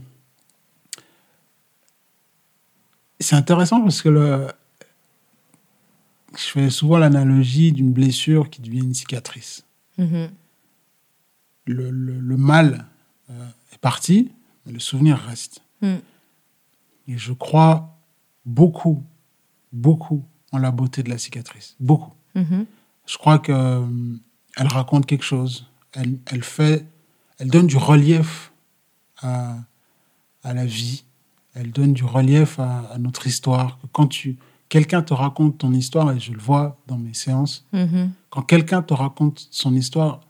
c'est 3.19 3.37
intéressant 3.37 3.81
parce 3.83 4.03
que 4.03 4.09
le, 4.09 4.47
je 6.37 6.45
fais 6.45 6.71
souvent 6.71 6.99
l'analogie 6.99 7.73
d'une 7.73 7.93
blessure 7.93 8.49
qui 8.51 8.61
devient 8.63 8.81
une 8.81 8.95
cicatrice. 8.95 9.65
Mhm. 9.99 10.31
Le, 11.67 11.91
le- 11.91 12.21
le 12.21 12.37
mal 12.37 12.87
euh, 13.31 13.47
est 13.73 13.79
parti, 13.79 14.33
mais 14.67 14.73
le 14.73 14.79
souvenir 14.81 15.17
reste. 15.19 15.63
Mm. 15.83 15.97
Et 17.09 17.19
je 17.19 17.33
crois 17.33 17.97
beaucoup, 18.45 19.03
beaucoup 19.73 20.25
en 20.53 20.59
la 20.59 20.71
beauté 20.71 21.03
de 21.03 21.09
la 21.11 21.19
cicatrice. 21.19 21.77
Beaucoup. 21.81 22.13
Mhm. 22.35 22.67
Je 23.11 23.19
crois 23.19 23.39
que 23.41 23.51
euh, 23.53 23.85
elle 24.57 24.69
raconte 24.69 25.07
quelque 25.07 25.25
chose. 25.25 25.67
Elle, 25.93 26.19
elle 26.27 26.45
fait, 26.45 26.87
elle 27.39 27.49
donne 27.49 27.67
du 27.67 27.77
relief 27.77 28.53
à, 29.21 29.57
à 30.45 30.55
la 30.55 30.65
vie. 30.65 31.05
Elle 31.55 31.73
donne 31.73 31.93
du 31.93 32.05
relief 32.05 32.61
à, 32.61 32.81
à 32.93 32.99
notre 32.99 33.27
histoire. 33.27 33.79
Quand 33.93 34.07
tu, 34.07 34.37
quelqu'un 34.69 35.03
te 35.03 35.13
raconte 35.13 35.59
ton 35.59 35.73
histoire, 35.73 36.13
et 36.13 36.21
je 36.21 36.31
le 36.33 36.39
vois 36.39 36.79
dans 36.87 36.99
mes 36.99 37.15
séances, 37.15 37.67
Mhm. 37.73 38.13
quand 38.31 38.43
quelqu'un 38.43 38.83
te 38.83 38.95
raconte 38.95 39.49
son 39.51 39.75
histoire, 39.75 40.21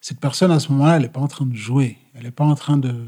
cette 0.00 0.20
personne 0.20 0.52
à 0.52 0.60
ce 0.60 0.72
moment-là, 0.72 0.96
elle 0.96 1.02
n'est 1.02 1.08
pas 1.10 1.20
en 1.20 1.28
train 1.28 1.44
de 1.44 1.54
jouer. 1.54 1.98
Elle 2.14 2.22
n'est 2.22 2.30
pas 2.30 2.44
en 2.46 2.54
train 2.54 2.78
de, 2.78 3.04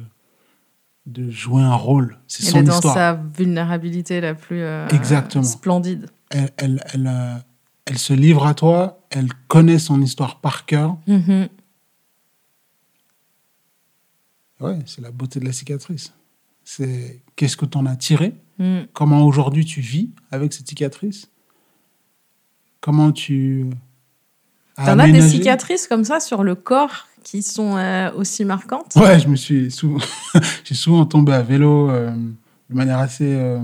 de 1.07 1.31
jouer 1.31 1.63
un 1.63 1.75
rôle. 1.75 2.19
C'est 2.27 2.45
Elle 2.45 2.51
son 2.53 2.59
est 2.59 2.63
dans 2.65 2.75
histoire. 2.75 2.95
sa 2.95 3.15
vulnérabilité 3.15 4.21
la 4.21 4.35
plus 4.35 4.61
euh, 4.61 4.87
Exactement. 4.89 5.45
splendide. 5.45 6.11
Elle, 6.31 6.51
elle, 6.59 6.85
elle, 6.93 7.07
euh, 7.07 7.35
elle 7.89 7.99
se 7.99 8.13
livre 8.13 8.47
à 8.47 8.55
toi. 8.55 9.01
Elle 9.11 9.33
connaît 9.49 9.79
son 9.79 10.01
histoire 10.03 10.41
par 10.41 10.67
cœur. 10.67 10.99
Mhm. 11.07 11.49
Ouais, 14.61 14.79
c'est 14.87 15.01
la 15.01 15.11
beauté 15.11 15.41
de 15.41 15.47
la 15.47 15.53
cicatrice. 15.53 16.13
C'est 16.65 17.23
qu'est-ce 17.35 17.57
que 17.57 17.65
tu 17.65 17.79
en 17.79 17.87
as 17.87 17.97
tiré? 17.97 18.35
Mm. 18.59 18.81
Comment 18.93 19.25
aujourd'hui 19.25 19.65
tu 19.65 19.81
vis 19.81 20.11
avec 20.31 20.53
cette 20.53 20.69
cicatrice? 20.69 21.31
Comment 22.81 23.13
tu 23.13 23.71
T'en 24.77 24.99
as 24.99 25.09
des 25.09 25.23
cicatrices 25.23 25.89
comme 25.89 26.05
ça 26.05 26.21
sur 26.21 26.45
le 26.45 26.55
corps 26.55 27.09
qui 27.25 27.43
sont 27.43 27.77
euh, 27.77 28.13
aussi 28.13 28.45
marquantes? 28.45 28.95
Ouais, 28.97 29.19
je 29.19 29.29
me 29.29 29.37
suis 29.37 29.71
souvent, 29.71 30.01
j'ai 30.65 30.75
souvent 30.75 31.05
tombé 31.07 31.33
à 31.33 31.43
vélo 31.43 31.91
euh, 31.91 32.13
de 32.13 32.75
manière 32.75 32.99
assez 32.99 33.35
euh, 33.35 33.59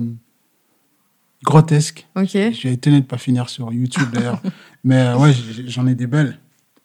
grotesque. 1.44 2.06
Ok. 2.16 2.30
J'ai 2.32 2.72
étonné 2.72 3.00
de 3.00 3.06
pas 3.06 3.18
finir 3.18 3.48
sur 3.48 3.72
YouTube 3.72 4.08
d'ailleurs, 4.12 4.40
mais 4.84 4.96
euh, 5.00 5.16
ouais, 5.18 5.32
j'en 5.66 5.86
ai 5.86 5.94
des 5.94 6.06
belles. 6.06 6.38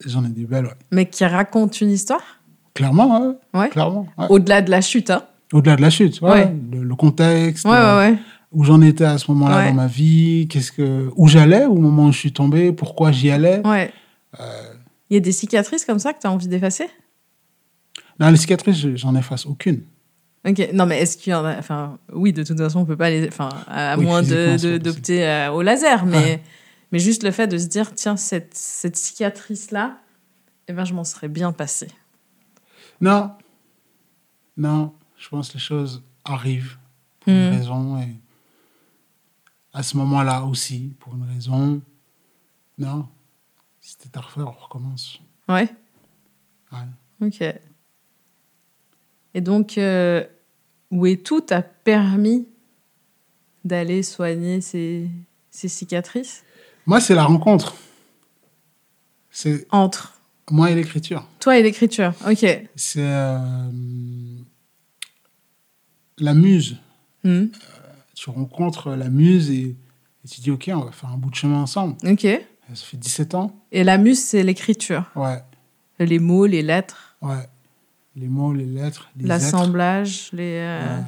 J'en 0.06 0.24
ai 0.24 0.30
des 0.30 0.46
belles, 0.46 0.66
ouais. 0.66 0.76
Mais 0.92 1.06
qui 1.08 1.26
racontent 1.26 1.76
une 1.82 1.92
histoire? 1.92 2.22
Clairement, 2.74 3.22
ouais. 3.22 3.36
Ouais. 3.60 3.70
Clairement. 3.70 4.08
ouais. 4.18 4.28
Au-delà 4.30 4.62
de 4.62 4.70
la 4.72 4.82
chute, 4.82 5.10
hein 5.10 5.24
Au-delà 5.52 5.76
de 5.76 5.82
la 5.82 5.90
chute, 5.90 6.22
ouais. 6.22 6.30
Ouais. 6.32 6.54
Le, 6.72 6.84
le 6.84 6.96
contexte, 6.96 7.66
Ouais, 7.66 7.74
euh, 7.76 8.14
où 8.52 8.64
j'en 8.64 8.82
étais 8.82 9.04
à 9.06 9.18
ce 9.18 9.30
moment-là 9.32 9.68
dans 9.70 9.74
ma 9.74 9.88
vie, 9.88 10.48
qu'est-ce 10.50 10.72
que, 10.72 11.10
où 11.16 11.28
j'allais 11.28 11.66
au 11.66 11.76
moment 11.76 12.06
où 12.08 12.12
je 12.12 12.18
suis 12.20 12.32
tombé, 12.34 12.72
pourquoi 12.72 13.12
j'y 13.12 13.30
allais. 13.32 13.62
Ouais. 13.68 13.92
Euh, 14.40 14.44
Il 15.10 15.16
y 15.16 15.18
a 15.18 15.20
des 15.20 15.32
cicatrices 15.32 15.84
comme 15.86 16.00
ça 16.00 16.14
que 16.14 16.22
tu 16.22 16.28
as 16.28 16.32
envie 16.32 16.48
d'effacer? 16.48 16.88
Non, 18.20 18.30
les 18.30 18.38
cicatrices, 18.38 18.78
je- 18.78 18.96
j'en 18.96 19.16
efface 19.16 19.46
aucune. 19.46 19.82
Ok, 20.48 20.70
non, 20.74 20.86
mais 20.86 21.00
est-ce 21.00 21.18
qu'il 21.18 21.32
y 21.32 21.36
en 21.36 21.44
a. 21.46 21.58
Enfin, 21.58 21.98
oui, 22.14 22.32
de 22.32 22.44
toute 22.44 22.58
façon, 22.58 22.80
on 22.80 22.86
peut 22.86 22.96
pas 22.98 23.10
les. 23.10 23.28
Enfin, 23.28 23.50
à 23.68 23.98
Oui, 23.98 24.06
moins 24.06 24.22
d'opter 24.24 25.28
euh, 25.28 25.52
au 25.52 25.62
laser, 25.62 26.06
mais, 26.06 26.18
Ouais. 26.18 26.44
mais 26.92 27.00
juste 27.00 27.24
le 27.24 27.32
fait 27.32 27.48
de 27.48 27.58
se 27.58 27.68
dire, 27.68 27.94
tiens, 27.94 28.16
cette, 28.16 28.56
cette 28.56 28.96
cicatrice-là, 28.96 29.98
eh 30.70 30.74
ben, 30.74 30.86
je 30.86 30.94
m'en 30.94 31.04
serais 31.04 31.28
bien 31.28 31.52
passé. 31.52 31.88
Non. 33.02 33.32
Non, 34.56 34.94
je 35.18 35.28
pense 35.30 35.50
que 35.50 35.54
les 35.56 35.60
choses 35.60 36.04
arrivent 36.26 36.78
pour 37.20 37.34
une 37.34 37.50
Hmm. 37.50 37.56
raison 37.58 37.98
et 38.02 38.16
à 39.74 39.84
ce 39.84 39.98
moment-là 39.98 40.44
aussi, 40.44 40.94
pour 41.00 41.16
une 41.16 41.24
raison. 41.24 41.82
Non. 42.78 43.08
Si 43.82 43.96
c'était 44.00 44.18
à 44.18 44.22
refaire, 44.22 44.48
on 44.48 44.52
recommence. 44.52 45.20
Ouais, 45.50 45.70
Ouais. 46.72 46.80
ok. 47.28 47.44
Et 49.40 49.42
donc, 49.42 49.78
euh, 49.78 50.22
où 50.92 51.06
est 51.06 51.24
tout 51.26 51.40
t'a 51.40 51.62
permis 51.62 52.46
d'aller 53.64 54.04
soigner 54.04 54.60
ces, 54.60 55.08
ces 55.50 55.70
cicatrices 55.70 56.44
Moi, 56.86 57.00
c'est 57.00 57.16
la 57.16 57.24
rencontre. 57.24 57.74
C'est 59.32 59.66
Entre 59.72 60.20
moi 60.52 60.72
et 60.72 60.76
l'écriture. 60.76 61.26
toi 61.40 61.58
et 61.58 61.64
l'écriture. 61.64 62.12
Ok. 62.30 62.46
C'est 62.76 63.00
euh, 63.00 63.70
la 66.18 66.34
muse. 66.34 66.76
Hmm. 67.24 67.46
Tu 68.16 68.30
rencontres 68.30 68.90
la 68.94 69.08
muse 69.08 69.52
et, 69.52 69.74
et 70.26 70.28
tu 70.30 70.42
dis, 70.42 70.52
OK, 70.52 70.70
on 70.74 70.82
va 70.84 70.92
faire 70.92 71.12
un 71.12 71.18
bout 71.18 71.30
de 71.30 71.36
chemin 71.36 71.62
ensemble. 71.62 71.96
Ok. 72.06 72.24
Ça 72.74 72.76
fait 72.76 72.98
17 72.98 73.36
ans. 73.36 73.56
Et 73.72 73.86
la 73.86 73.98
muse, 73.98 74.20
c'est 74.22 74.44
l'écriture. 74.44 75.06
Ouais, 75.16 75.42
Les 76.00 76.20
mots, 76.20 76.46
les 76.46 76.62
lettres, 76.62 77.16
ouais. 77.22 77.48
Les 78.20 78.28
mots, 78.28 78.52
les 78.54 78.66
lettres, 78.66 79.10
l'assemblage, 79.20 80.30
les. 80.34 80.58
euh, 80.60 80.98
euh, 80.98 81.02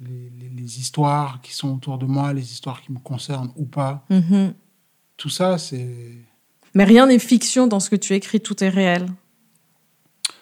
les, 0.00 0.30
les- 0.38 0.48
les 0.50 0.78
histoires 0.80 1.40
qui 1.40 1.52
sont 1.54 1.74
autour 1.74 1.96
de 1.98 2.04
moi, 2.06 2.32
les 2.32 2.52
histoires 2.52 2.82
qui 2.82 2.92
me 2.92 2.98
concernent 2.98 3.50
ou 3.56 3.64
pas. 3.64 4.04
mhm. 4.10 4.52
Tout 5.16 5.28
ça, 5.30 5.56
c'est... 5.58 6.18
Mais 6.74 6.84
rien 6.84 7.06
n'est 7.06 7.18
fiction 7.18 7.66
dans 7.66 7.80
ce 7.80 7.88
que 7.90 7.96
tu 7.96 8.12
écris, 8.14 8.40
tout 8.40 8.62
est 8.64 8.68
réel. 8.68 9.06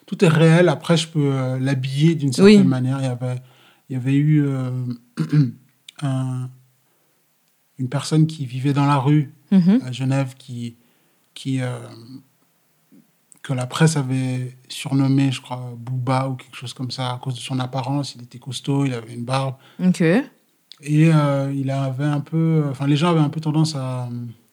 Tout 0.07 0.25
est 0.25 0.29
réel. 0.29 0.69
Après, 0.69 0.97
je 0.97 1.07
peux 1.09 1.33
euh, 1.35 1.59
l'habiller 1.59 2.15
d'une 2.15 2.33
certaine 2.33 2.63
Oui. 2.63 2.67
manière. 2.67 2.99
Il 3.01 3.05
y 3.05 3.09
avait, 3.09 3.43
il 3.89 3.93
y 3.93 3.97
avait 3.97 4.15
eu 4.17 4.43
euh, 4.45 4.71
un- 6.03 6.49
une 7.79 7.89
personne 7.89 8.27
qui 8.27 8.45
vivait 8.47 8.73
dans 8.73 8.87
la 8.87 8.97
rue 8.99 9.33
Mhm. 9.53 9.81
à 9.85 9.93
Genève 9.93 10.35
qui, 10.39 10.77
qui 11.35 11.61
euh, 11.61 11.79
que 13.51 13.55
la 13.57 13.67
presse 13.67 13.97
avait 13.97 14.57
surnommé, 14.69 15.33
je 15.33 15.41
crois, 15.41 15.75
Booba 15.77 16.29
ou 16.29 16.35
quelque 16.37 16.55
chose 16.57 16.73
comme 16.73 16.93
ça 16.93 17.11
à 17.15 17.19
cause 17.19 17.35
de 17.35 17.41
son 17.41 17.59
apparence. 17.59 18.15
Il 18.15 18.23
était 18.23 18.39
costaud, 18.39 18.85
il 18.85 18.95
avait 18.95 19.13
une 19.13 19.25
barbe 19.25 19.57
Ok. 19.85 20.03
et 20.03 20.23
euh, 21.13 21.53
il 21.53 21.69
avait 21.71 22.05
un 22.05 22.21
peu, 22.21 22.65
enfin 22.71 22.87
les 22.87 22.95
gens 22.97 23.11
avaient 23.11 23.19
un 23.19 23.29
peu 23.29 23.41
tendance 23.41 23.75
à, 23.75 24.09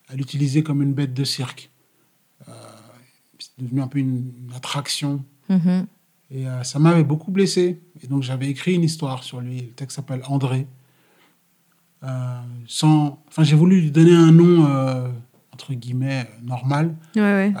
à 0.08 0.14
l'utiliser 0.16 0.64
comme 0.64 0.82
une 0.82 0.94
bête 0.94 1.14
de 1.14 1.22
cirque. 1.22 1.70
Euh, 2.48 2.52
c'est 3.38 3.62
devenu 3.62 3.82
un 3.82 3.86
peu 3.86 4.00
une, 4.00 4.32
une 4.48 4.52
attraction 4.56 5.24
Mhm. 5.48 5.86
et 6.32 6.46
euh, 6.48 6.62
ça 6.64 6.78
m'avait 6.80 7.04
beaucoup 7.04 7.30
blessé. 7.30 7.80
Et 8.02 8.06
donc 8.08 8.24
j'avais 8.24 8.48
écrit 8.48 8.74
une 8.74 8.82
histoire 8.84 9.22
sur 9.22 9.40
lui. 9.40 9.60
Le 9.60 9.68
texte 9.68 9.94
s'appelle 9.96 10.22
André. 10.26 10.66
Sans, 12.66 13.22
enfin 13.28 13.44
j'ai 13.44 13.56
voulu 13.56 13.80
lui 13.80 13.90
donner 13.92 14.14
un 14.14 14.30
nom 14.32 14.66
entre 15.52 15.72
guillemets 15.74 16.28
normal 16.42 16.94
Ouais, 17.16 17.22
ouais. 17.22 17.52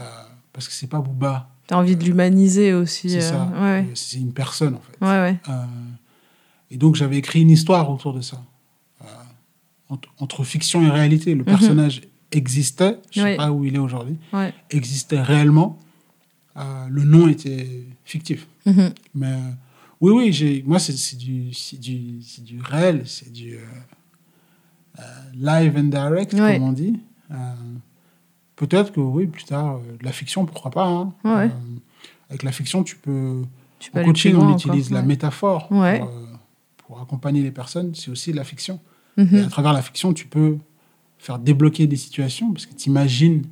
Euh, 0.58 0.60
parce 0.60 0.68
que 0.68 0.74
c'est 0.74 0.86
pas 0.88 1.00
Booba, 1.00 1.48
T'as 1.66 1.76
envie 1.76 1.96
de 1.96 2.04
l'humaniser 2.04 2.72
aussi. 2.72 3.10
c'est 3.10 3.18
euh, 3.18 3.20
ça. 3.20 3.44
Ouais, 3.54 3.60
ouais. 3.60 3.86
Euh, 3.90 3.94
C'est 3.94 4.18
une 4.18 4.32
personne 4.32 4.74
en 4.74 4.80
fait. 4.80 4.96
Ouais, 5.04 5.08
ouais. 5.30 5.40
Euh, 5.48 5.64
et 6.70 6.76
donc 6.78 6.94
j'avais 6.96 7.16
écrit 7.16 7.40
une 7.42 7.50
histoire 7.50 7.90
autour 7.90 8.12
de 8.14 8.20
ça, 8.22 8.42
Euh, 9.02 9.04
entre, 9.88 10.08
entre 10.18 10.44
fiction 10.44 10.82
et 10.86 10.90
réalité. 10.90 11.34
Le 11.34 11.44
personnage 11.44 12.02
existait, 12.32 12.98
je 13.10 13.20
sais 13.20 13.30
Mhm. 13.32 13.36
Pas 13.36 13.52
où 13.52 13.64
il 13.64 13.74
est 13.74 13.78
aujourd'hui, 13.78 14.16
ouais. 14.32 14.52
existait 14.70 15.20
réellement. 15.20 15.78
Euh, 16.56 16.86
le 16.90 17.04
nom 17.04 17.28
était 17.28 17.84
fictif. 18.04 18.46
Mhm. 18.66 18.92
Mais 19.14 19.26
euh, 19.32 19.38
oui, 20.00 20.12
oui, 20.12 20.32
j'ai, 20.32 20.62
moi, 20.66 20.78
c'est, 20.78 20.96
c'est 20.96 21.16
du, 21.16 21.52
c'est, 21.54 21.78
du, 21.80 22.20
c'est 22.22 22.42
du 22.44 22.60
réel, 22.60 23.02
c'est 23.06 23.32
du 23.32 23.54
euh, 23.56 23.60
euh, 24.98 25.02
live 25.34 25.74
and 25.76 25.84
direct, 25.84 26.32
Ouais. 26.34 26.54
comme 26.58 26.68
on 26.68 26.72
dit. 26.72 26.98
Euh, 27.30 27.36
peut-être 28.58 28.92
que 28.92 29.00
oui, 29.00 29.26
plus 29.26 29.44
tard, 29.44 29.76
euh, 29.76 29.96
de 29.98 30.04
la 30.04 30.12
fiction, 30.12 30.44
pourquoi 30.46 30.70
pas. 30.70 30.86
hein. 30.86 31.12
Ouais. 31.24 31.46
Euh, 31.50 31.78
avec 32.30 32.42
la 32.42 32.52
fiction, 32.52 32.84
tu 32.84 32.96
peux. 32.96 33.42
Tu 33.78 33.90
peux 33.90 34.00
En 34.00 34.04
coaching, 34.04 34.32
loin 34.34 34.42
on 34.44 34.48
encore, 34.52 34.56
utilise 34.72 34.90
la 34.90 35.02
métaphore 35.02 35.70
Ouais. 35.70 36.00
pour, 36.00 36.08
euh, 36.08 36.26
pour 36.78 37.00
accompagner 37.00 37.42
les 37.42 37.50
personnes. 37.52 37.94
C'est 37.94 38.10
aussi 38.10 38.32
de 38.32 38.36
la 38.36 38.44
fiction. 38.44 38.80
Mhm. 39.16 39.36
Et 39.36 39.40
à 39.42 39.46
travers 39.48 39.72
la 39.72 39.82
fiction, 39.82 40.12
tu 40.12 40.26
peux 40.26 40.58
faire 41.18 41.38
débloquer 41.38 41.86
des 41.86 41.96
situations 41.96 42.52
parce 42.52 42.66
que 42.66 42.74
tu 42.74 42.88
imagines. 42.88 43.44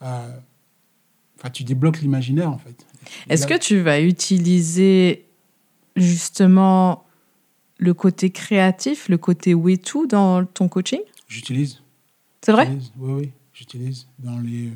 Enfin, 0.00 1.50
tu 1.52 1.64
débloques 1.64 2.00
l'imaginaire, 2.00 2.50
en 2.50 2.58
fait. 2.58 2.86
Est-ce 3.28 3.46
que 3.46 3.58
tu 3.58 3.80
vas 3.80 4.00
utiliser 4.00 5.26
justement 5.96 7.04
le 7.78 7.92
côté 7.94 8.30
créatif, 8.30 9.08
le 9.08 9.18
côté 9.18 9.52
way 9.54 9.76
to 9.76 10.06
dans 10.06 10.44
ton 10.44 10.68
coaching? 10.68 11.00
J'utilise. 11.28 11.80
C'est 12.42 12.52
vrai? 12.52 12.68
Oui, 12.98 13.12
oui, 13.14 13.30
j'utilise 13.54 14.06
dans 14.18 14.38
les, 14.38 14.72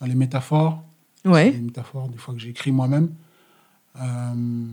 dans 0.00 0.06
les 0.06 0.14
métaphores. 0.14 0.84
Ouais. 1.24 1.50
des 1.50 1.58
métaphores, 1.58 2.08
des 2.08 2.16
fois 2.18 2.32
que 2.34 2.40
j'écris 2.40 2.70
moi-même. 2.70 3.12
Euh, 4.00 4.66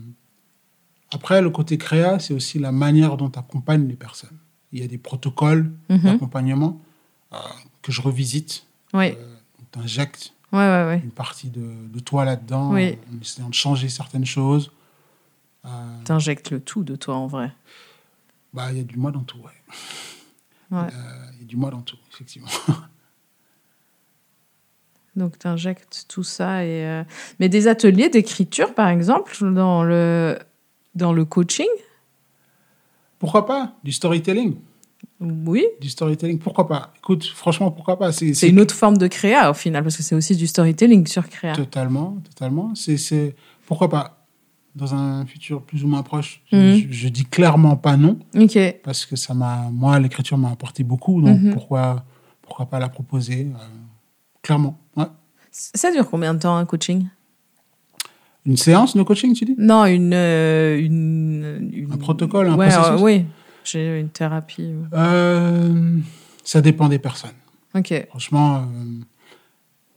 après, 1.12 1.42
le 1.42 1.50
côté 1.50 1.76
créa, 1.78 2.18
c'est 2.20 2.32
aussi 2.34 2.58
la 2.58 2.70
manière 2.72 3.16
dont 3.16 3.28
tu 3.30 3.38
accompagnes 3.38 3.88
les 3.88 3.96
personnes. 3.96 4.36
Il 4.72 4.80
y 4.80 4.84
a 4.84 4.86
des 4.86 4.98
protocoles 4.98 5.72
Mhm. 5.88 5.98
d'accompagnement 6.02 6.80
euh, 7.32 7.36
que 7.82 7.90
je 7.92 8.00
revisite. 8.00 8.64
Ouais. 8.94 9.16
Euh, 9.20 9.36
tu 9.72 9.78
injectes 9.80 10.32
Ouais, 10.52 10.58
ouais, 10.60 10.84
ouais. 10.86 11.00
une 11.02 11.10
partie 11.10 11.50
de, 11.50 11.72
de 11.88 11.98
toi 11.98 12.24
là-dedans, 12.24 12.72
Oui. 12.72 12.96
en 13.12 13.20
essayant 13.20 13.48
de 13.48 13.54
changer 13.54 13.88
certaines 13.88 14.24
choses. 14.26 14.70
Euh, 15.64 15.68
T'injectes 16.04 16.50
le 16.52 16.60
tout 16.60 16.84
de 16.84 16.94
toi 16.94 17.16
en 17.16 17.26
vrai. 17.26 17.50
bah, 18.54 18.70
il 18.70 18.78
y 18.78 18.80
a 18.80 18.84
du 18.84 18.96
moi 18.96 19.10
dans 19.10 19.24
tout, 19.24 19.38
ouais. 19.38 19.52
Il 20.70 20.76
y 21.40 21.42
a 21.42 21.44
du 21.46 21.56
moi 21.56 21.70
dans 21.70 21.82
tout, 21.82 21.98
effectivement. 22.12 22.48
Donc, 25.16 25.38
tu 25.38 25.46
injectes 25.48 26.04
tout 26.08 26.22
ça. 26.22 26.64
Et, 26.64 26.84
euh, 26.86 27.02
Mais 27.40 27.48
des 27.48 27.68
ateliers 27.68 28.08
d'écriture, 28.10 28.74
par 28.74 28.88
exemple, 28.88 29.34
dans 29.52 29.82
le, 29.82 30.38
dans 30.94 31.12
le 31.12 31.24
coaching? 31.24 31.66
Pourquoi 33.18 33.46
pas? 33.46 33.72
Du 33.82 33.92
storytelling? 33.92 34.56
Oui. 35.20 35.64
Du 35.80 35.88
storytelling, 35.88 36.38
pourquoi 36.38 36.68
pas? 36.68 36.92
Écoute, 36.98 37.24
franchement, 37.24 37.70
pourquoi 37.70 37.98
pas? 37.98 38.12
C'est 38.12 38.48
une 38.48 38.60
autre 38.60 38.74
forme 38.74 38.98
de 38.98 39.06
créa, 39.06 39.50
au 39.50 39.54
final, 39.54 39.82
parce 39.82 39.96
que 39.96 40.02
c'est 40.02 40.14
aussi 40.14 40.36
du 40.36 40.46
storytelling 40.46 41.06
sur 41.06 41.28
créa. 41.28 41.54
Totalement, 41.54 42.18
totalement. 42.24 42.74
C'est. 42.74 43.34
Pourquoi 43.66 43.88
pas? 43.88 44.26
Dans 44.74 44.94
un 44.94 45.24
futur 45.24 45.62
plus 45.62 45.84
ou 45.84 45.88
moins 45.88 46.02
proche, 46.02 46.42
Mhm. 46.52 46.74
je, 46.76 46.86
je 46.90 47.08
dis 47.08 47.24
clairement 47.24 47.76
pas 47.76 47.96
non, 47.96 48.18
Ok. 48.38 48.58
parce 48.84 49.06
que 49.06 49.16
ça 49.16 49.32
m'a, 49.32 49.70
moi, 49.72 49.98
l'écriture 49.98 50.36
m'a 50.36 50.50
apporté 50.50 50.84
beaucoup, 50.84 51.22
donc 51.22 51.40
Mhm. 51.40 51.52
pourquoi, 51.54 52.04
pourquoi 52.42 52.66
pas 52.66 52.78
la 52.78 52.90
proposer 52.90 53.46
euh, 53.50 53.64
Clairement. 54.42 54.78
Ça 55.58 55.90
dure 55.90 56.08
combien 56.10 56.34
de 56.34 56.38
temps 56.38 56.56
un 56.56 56.66
coaching? 56.66 57.08
Une 58.44 58.56
séance 58.58 58.94
de 58.96 59.02
coaching, 59.02 59.34
tu 59.34 59.44
dis? 59.46 59.54
Non, 59.58 59.86
une, 59.86 60.12
euh, 60.12 60.78
une, 60.78 61.70
une- 61.72 61.92
Un 61.92 61.96
protocole, 61.96 62.48
un 62.48 62.56
ouais, 62.56 62.68
processus? 62.68 63.00
euh, 63.00 63.04
Oui, 63.04 63.24
j'ai 63.64 63.98
une 64.00 64.10
thérapie. 64.10 64.72
Euh, 64.92 65.98
Ça 66.44 66.60
dépend 66.60 66.88
des 66.88 66.98
personnes. 66.98 67.30
Ok. 67.74 68.06
Franchement, 68.10 68.66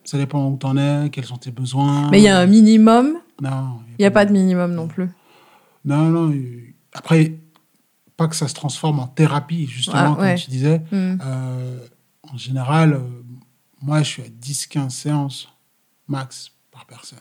ça 0.05 0.17
dépend 0.17 0.49
où 0.49 0.55
t'en 0.57 0.77
es, 0.77 1.09
quels 1.11 1.25
sont 1.25 1.37
tes 1.37 1.51
besoins. 1.51 2.09
Mais 2.09 2.19
il 2.19 2.23
y 2.23 2.27
a 2.29 2.39
un 2.39 2.47
minimum? 2.47 3.17
Non, 3.41 3.81
Il 3.97 4.01
n'y 4.01 4.05
a 4.05 4.11
pas 4.11 4.25
de 4.25 4.31
minimum 4.31 4.73
non 4.73 4.87
plus. 4.87 5.09
Non, 5.85 6.05
non. 6.09 6.33
Après, 6.93 7.33
pas 8.17 8.27
que 8.27 8.35
ça 8.35 8.47
se 8.47 8.53
transforme 8.55 8.99
en 8.99 9.07
thérapie, 9.07 9.67
justement, 9.67 10.15
Ah, 10.17 10.21
ouais. 10.21 10.29
comme 10.35 10.39
tu 10.39 10.49
disais. 10.49 10.81
Hmm. 10.91 11.17
En 12.31 12.37
général, 12.37 12.99
moi, 13.81 13.99
je 14.03 14.07
suis 14.09 14.21
à 14.23 14.25
10-15 14.27 14.89
séances 14.89 15.47
max 16.07 16.51
par 16.71 16.85
personne, 16.85 17.19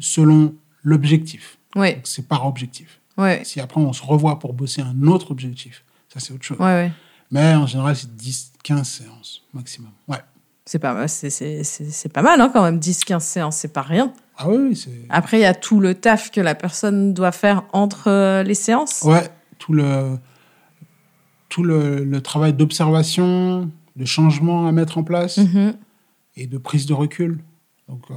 selon 0.00 0.54
l'objectif. 0.82 1.58
Donc, 1.74 2.00
C'est 2.04 2.26
par 2.26 2.46
objectif. 2.46 3.00
ouais, 3.16 3.42
Si 3.44 3.60
après, 3.60 3.80
on 3.80 3.92
se 3.92 4.02
revoit 4.02 4.38
pour 4.38 4.54
bosser 4.54 4.80
un 4.82 5.02
autre 5.06 5.30
objectif, 5.30 5.84
ça, 6.12 6.20
c'est 6.20 6.32
autre 6.32 6.44
chose. 6.44 6.58
ouais, 6.58 6.64
ouais. 6.66 6.92
Mais 7.30 7.54
en 7.54 7.66
général, 7.66 7.94
c'est 7.94 8.08
10-15 8.16 8.84
séances 8.84 9.42
maximum. 9.52 9.90
Ouais. 10.08 10.16
C'est 10.64 10.78
pas, 10.78 11.06
c'est, 11.08 11.28
c'est, 11.30 11.62
c'est, 11.64 11.90
c'est 11.90 12.08
pas 12.08 12.22
mal 12.22 12.40
hein, 12.40 12.50
quand 12.52 12.62
même, 12.62 12.78
10-15 12.78 13.20
séances, 13.20 13.56
c'est 13.56 13.72
pas 13.72 13.82
rien. 13.82 14.12
Ah 14.38 14.48
oui, 14.48 14.56
oui. 14.86 14.92
Après, 15.10 15.38
il 15.38 15.42
y 15.42 15.46
a 15.46 15.54
tout 15.54 15.80
le 15.80 15.94
taf 15.94 16.30
que 16.30 16.40
la 16.40 16.54
personne 16.54 17.12
doit 17.12 17.32
faire 17.32 17.64
entre 17.72 18.08
euh, 18.08 18.42
les 18.42 18.54
séances. 18.54 19.02
Ouais, 19.02 19.28
tout 19.58 19.72
le, 19.74 20.16
tout 21.50 21.62
le, 21.64 22.02
le 22.04 22.20
travail 22.22 22.52
d'observation, 22.54 23.70
de 23.98 24.04
changement 24.04 24.66
à 24.66 24.72
mettre 24.72 24.96
en 24.98 25.02
place 25.04 25.38
Mhm. 25.38 25.74
et 26.36 26.46
de 26.46 26.56
prise 26.58 26.86
de 26.86 26.94
recul. 26.94 27.38
Donc, 27.88 28.04
euh, 28.10 28.14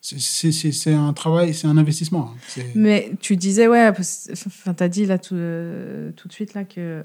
c'est- 0.00 0.20
c'est 0.20 0.52
c'est- 0.52 0.72
c'est 0.72 0.92
un 0.94 1.12
travail, 1.12 1.54
c'est 1.54 1.66
un 1.66 1.76
investissement. 1.78 2.30
hein. 2.56 2.62
Mais 2.74 3.10
tu 3.20 3.36
disais, 3.36 3.66
ouais, 3.66 3.88
enfin, 3.88 4.74
t'as 4.74 4.88
dit 4.88 5.06
là 5.06 5.18
tout, 5.18 5.34
euh, 5.34 6.12
tout 6.12 6.28
de 6.28 6.32
suite 6.32 6.54
là 6.54 6.64
que 6.64 7.02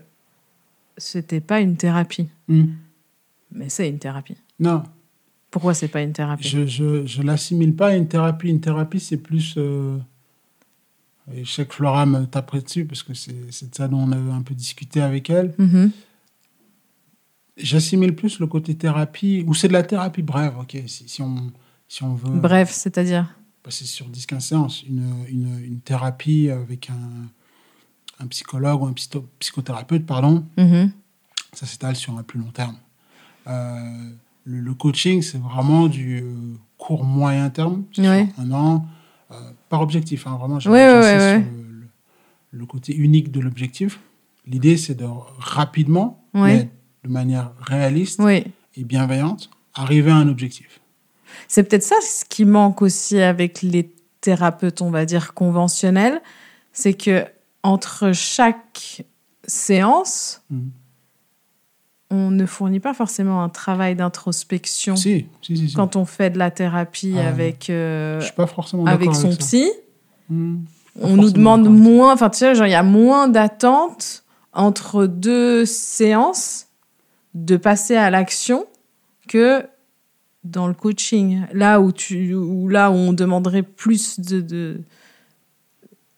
c'était 0.97 1.39
pas 1.39 1.61
une 1.61 1.77
thérapie. 1.77 2.27
Hmm. 2.47 2.65
Mais 3.51 3.69
c'est 3.69 3.87
une 3.89 3.99
thérapie. 3.99 4.35
Non, 4.59 4.83
Pourquoi 5.51 5.73
c'est 5.73 5.87
pas 5.87 6.01
une 6.03 6.13
thérapie? 6.13 6.47
Je 6.47 6.67
je, 6.67 7.05
je 7.07 7.21
l'assimile 7.23 7.75
pas 7.75 7.87
à 7.87 7.95
une 7.95 8.07
thérapie. 8.07 8.49
Une 8.49 8.59
thérapie, 8.61 8.99
c'est 8.99 9.17
plus. 9.17 9.55
euh, 9.57 9.97
et 11.33 11.43
je 11.45 11.51
sais 11.51 11.65
que 11.65 11.73
Flora 11.73 12.05
me 12.05 12.25
taperait 12.25 12.61
dessus 12.61 12.85
parce 12.85 13.01
que 13.01 13.13
c'est 13.15 13.35
c'est 13.51 13.69
de 13.71 13.75
ça 13.75 13.87
dont 13.87 13.97
on 13.99 14.11
avait 14.11 14.31
un 14.31 14.41
peu 14.43 14.53
discuté 14.53 15.01
avec 15.01 15.29
elle. 15.31 15.53
Mhm. 15.57 15.91
J'assimile 17.59 18.15
plus 18.15 18.39
le 18.39 18.47
côté 18.47 18.75
thérapie, 18.75 19.43
ou 19.45 19.53
c'est 19.53 19.67
de 19.67 19.73
la 19.73 19.83
thérapie 19.83 20.21
brève, 20.21 20.53
ok, 20.59 20.77
si, 20.87 21.07
si, 21.09 21.21
on, 21.21 21.51
si 21.87 22.03
on 22.03 22.13
veut 22.13 22.39
Bref, 22.39 22.71
c'est-à-dire? 22.71 23.35
Passer 23.63 23.85
sur 23.85 24.07
10-15 24.09 24.39
séances. 24.39 24.83
Une, 24.83 25.03
une, 25.27 25.59
une 25.63 25.79
thérapie 25.81 26.49
avec 26.49 26.89
un, 26.89 28.23
un 28.23 28.27
psychologue 28.27 28.81
ou 28.81 28.85
un 28.85 28.93
psycho- 28.93 29.25
psychothérapeute, 29.39 30.05
pardon, 30.05 30.45
Mhm. 30.57 30.91
ça 31.53 31.65
s'étale 31.65 31.95
sur 31.95 32.17
un 32.17 32.23
plus 32.23 32.39
long 32.39 32.51
terme. 32.51 32.77
Euh, 33.47 34.09
le, 34.45 34.61
le 34.61 34.73
coaching, 34.73 35.21
c'est 35.21 35.37
vraiment 35.41 35.87
du 35.87 36.21
euh, 36.21 36.33
court 36.77 37.03
moyen 37.03 37.49
terme, 37.49 37.83
c'est 37.91 38.07
Ouais. 38.07 38.27
sur 38.33 38.43
un 38.43 38.51
an, 38.51 38.85
euh, 39.31 39.35
par 39.67 39.81
objectif. 39.81 40.25
Hein, 40.27 40.37
vraiment, 40.39 40.59
j'ai 40.59 40.69
Ouais, 40.69 40.93
ouais, 40.93 41.39
sur. 41.41 41.51
Le, 42.51 42.65
côté 42.65 42.95
unique 42.95 43.31
de 43.31 43.39
l'objectif. 43.39 43.99
L'idée, 44.47 44.77
c'est 44.77 44.95
de 44.95 45.05
rapidement, 45.37 46.23
mais 46.33 46.69
de 47.03 47.09
manière 47.09 47.51
réaliste 47.61 48.19
Oui. 48.21 48.45
et 48.75 48.83
bienveillante, 48.83 49.49
arriver 49.73 50.11
à 50.11 50.15
un 50.17 50.27
objectif. 50.27 50.79
C'est 51.47 51.63
peut-être 51.63 51.83
ça 51.83 51.95
ce 52.01 52.25
qui 52.25 52.45
manque 52.45 52.81
aussi 52.81 53.19
avec 53.21 53.61
les 53.61 53.91
thérapeutes, 54.21 54.81
on 54.81 54.89
va 54.91 55.05
dire, 55.05 55.33
conventionnels. 55.33 56.21
C'est 56.73 56.93
que 56.93 57.25
entre 57.63 58.11
chaque 58.13 59.03
séance, 59.45 60.41
Mhm. 60.49 60.71
on 62.11 62.31
ne 62.31 62.45
fournit 62.45 62.79
pas 62.79 62.93
forcément 62.93 63.43
un 63.43 63.49
travail 63.49 63.95
d'introspection. 63.95 64.95
Si, 64.95 65.27
si, 65.41 65.69
si. 65.69 65.73
Quand 65.73 65.95
on 65.95 66.05
fait 66.05 66.29
de 66.31 66.37
la 66.39 66.51
thérapie 66.51 67.15
Ah, 67.17 67.27
avec, 67.27 67.69
euh, 67.69 68.19
Je 68.19 68.25
suis 68.25 68.33
pas 68.35 68.47
forcément 68.47 68.85
avec 68.85 69.13
son 69.15 69.27
avec 69.27 69.39
psy, 69.39 69.69
Hmm. 70.31 70.57
On 71.01 71.15
nous 71.15 71.31
demande 71.31 71.67
moins, 71.67 72.13
enfin 72.13 72.29
tu 72.29 72.37
sais, 72.39 72.53
genre 72.53 72.67
il 72.67 72.71
y 72.71 72.75
a 72.75 72.83
moins 72.83 73.27
d'attente 73.27 74.23
entre 74.53 75.05
deux 75.07 75.65
séances 75.65 76.67
de 77.33 77.57
passer 77.57 77.95
à 77.95 78.09
l'action 78.09 78.65
que 79.27 79.65
dans 80.43 80.67
le 80.67 80.73
coaching. 80.73 81.43
Là 81.53 81.79
où 81.81 81.91
tu, 81.91 82.33
où 82.33 82.67
là 82.67 82.91
où 82.91 82.95
on 82.95 83.13
demanderait 83.13 83.63
plus 83.63 84.19
de, 84.19 84.41
de- 84.41 84.81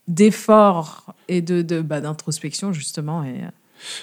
d'efforts 0.08 1.14
et 1.28 1.42
de, 1.42 1.62
de 1.62 1.82
bah, 1.82 2.02
d'introspection 2.02 2.74
justement. 2.74 3.24
Et, 3.24 3.44
euh, 3.44 3.50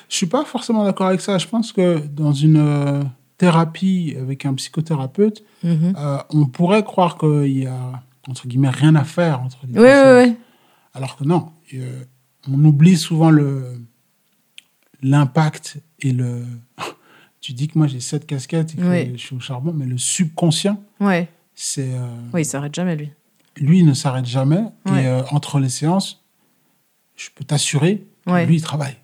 Je 0.09 0.16
suis 0.16 0.27
pas 0.27 0.44
forcément 0.44 0.85
d'accord 0.85 1.07
avec 1.09 1.21
ça. 1.21 1.38
Je 1.38 1.47
pense 1.47 1.73
que 1.73 1.99
dans 1.99 2.33
une 2.33 2.57
euh, 2.57 3.03
thérapie 3.37 4.16
avec 4.21 4.44
un 4.47 4.55
psychothérapeute, 4.55 5.44
mhm. 5.62 5.94
euh, 5.97 6.18
on 6.31 6.47
pourrait 6.47 6.83
croire 6.85 7.16
qu'il 7.18 7.59
y 7.59 7.66
a 7.66 8.03
entre 8.29 8.47
guillemets 8.47 8.71
rien 8.71 8.94
à 8.94 9.05
faire 9.05 9.40
entre 9.40 9.59
les 9.66 9.79
Oui, 9.79 9.88
oui, 9.88 10.27
oui. 10.31 10.37
Alors 10.94 11.16
que 11.16 11.25
non, 11.25 11.51
euh, 11.75 12.03
on 12.51 12.62
oublie 12.64 12.97
souvent 12.97 13.31
le 13.31 13.64
l'impact 15.03 15.79
et 16.01 16.12
le. 16.12 16.44
Tu 17.40 17.53
dis 17.53 17.68
que 17.68 17.79
moi 17.79 17.87
j'ai 17.87 18.01
cette 18.01 18.27
casquette 18.27 18.72
et 18.74 18.77
que 18.77 19.12
je 19.12 19.16
suis 19.16 19.35
au 19.37 19.40
charbon, 19.40 19.72
mais 19.74 19.87
le 19.87 19.98
subconscient, 19.98 20.83
Ouais. 21.01 21.29
c'est 21.55 21.92
euh, 21.94 22.07
Oui, 22.33 22.42
il 22.42 22.44
s'arrête 22.44 22.74
jamais 22.74 22.96
lui. 22.96 23.11
lui 23.57 23.79
il 23.81 23.87
ne 23.87 23.94
s'arrête 23.94 24.27
jamais 24.27 24.62
Ouais. 24.87 25.05
et 25.05 25.07
euh, 25.07 25.22
entre 25.31 25.59
les 25.61 25.68
séances, 25.68 26.22
je 27.16 27.29
peux 27.35 27.44
t'assurer 27.44 28.05
que 28.27 28.44
lui 28.46 28.57
il 28.57 28.62
travaille. 28.62 28.96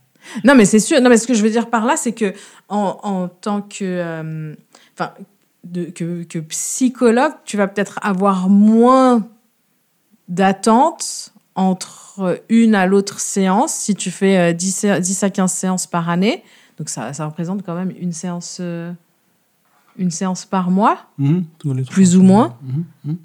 Non, 0.45 0.55
mais 0.55 0.65
c'est 0.65 0.79
sûr. 0.81 1.01
Non, 1.03 1.11
mais 1.11 1.19
ce 1.19 1.27
que 1.27 1.35
je 1.35 1.43
veux 1.43 1.51
dire 1.51 1.69
par 1.69 1.85
là, 1.85 1.97
c'est 1.97 2.13
que 2.13 2.33
en, 2.69 2.99
en 3.03 3.29
tant 3.29 3.61
que, 3.61 3.85
euh, 3.85 4.55
enfin, 4.95 5.13
de- 5.65 5.85
que, 5.87 6.23
que 6.25 6.39
psychologue, 6.39 7.33
tu 7.45 7.57
vas 7.59 7.69
peut-être 7.69 7.99
avoir 8.03 8.49
moins 8.49 9.27
d'attente 10.29 11.33
entre 11.55 12.43
une 12.49 12.75
à 12.75 12.87
l'autre 12.87 13.21
séance 13.21 13.73
si 13.75 13.95
tu 13.95 14.11
fais 14.11 14.39
euh, 14.39 14.53
10, 14.53 14.71
sé- 14.75 15.01
10 15.01 15.23
à 15.23 15.31
15 15.31 15.53
séances 15.53 15.87
par 15.87 16.09
année. 16.09 16.43
Donc 16.79 16.89
ça, 16.89 17.13
ça 17.13 17.27
représente 17.27 17.63
quand 17.65 17.75
même 17.75 17.93
une 18.01 18.13
séance, 18.13 18.59
euh, 18.61 18.93
une 19.97 20.11
séance 20.11 20.45
par 20.45 20.71
mois. 20.71 21.07
Mhm, 21.19 21.45
Plus 21.91 22.17
ou 22.17 22.23
moins. 22.23 22.57
Mhm, 22.63 22.85
mhm. 23.05 23.17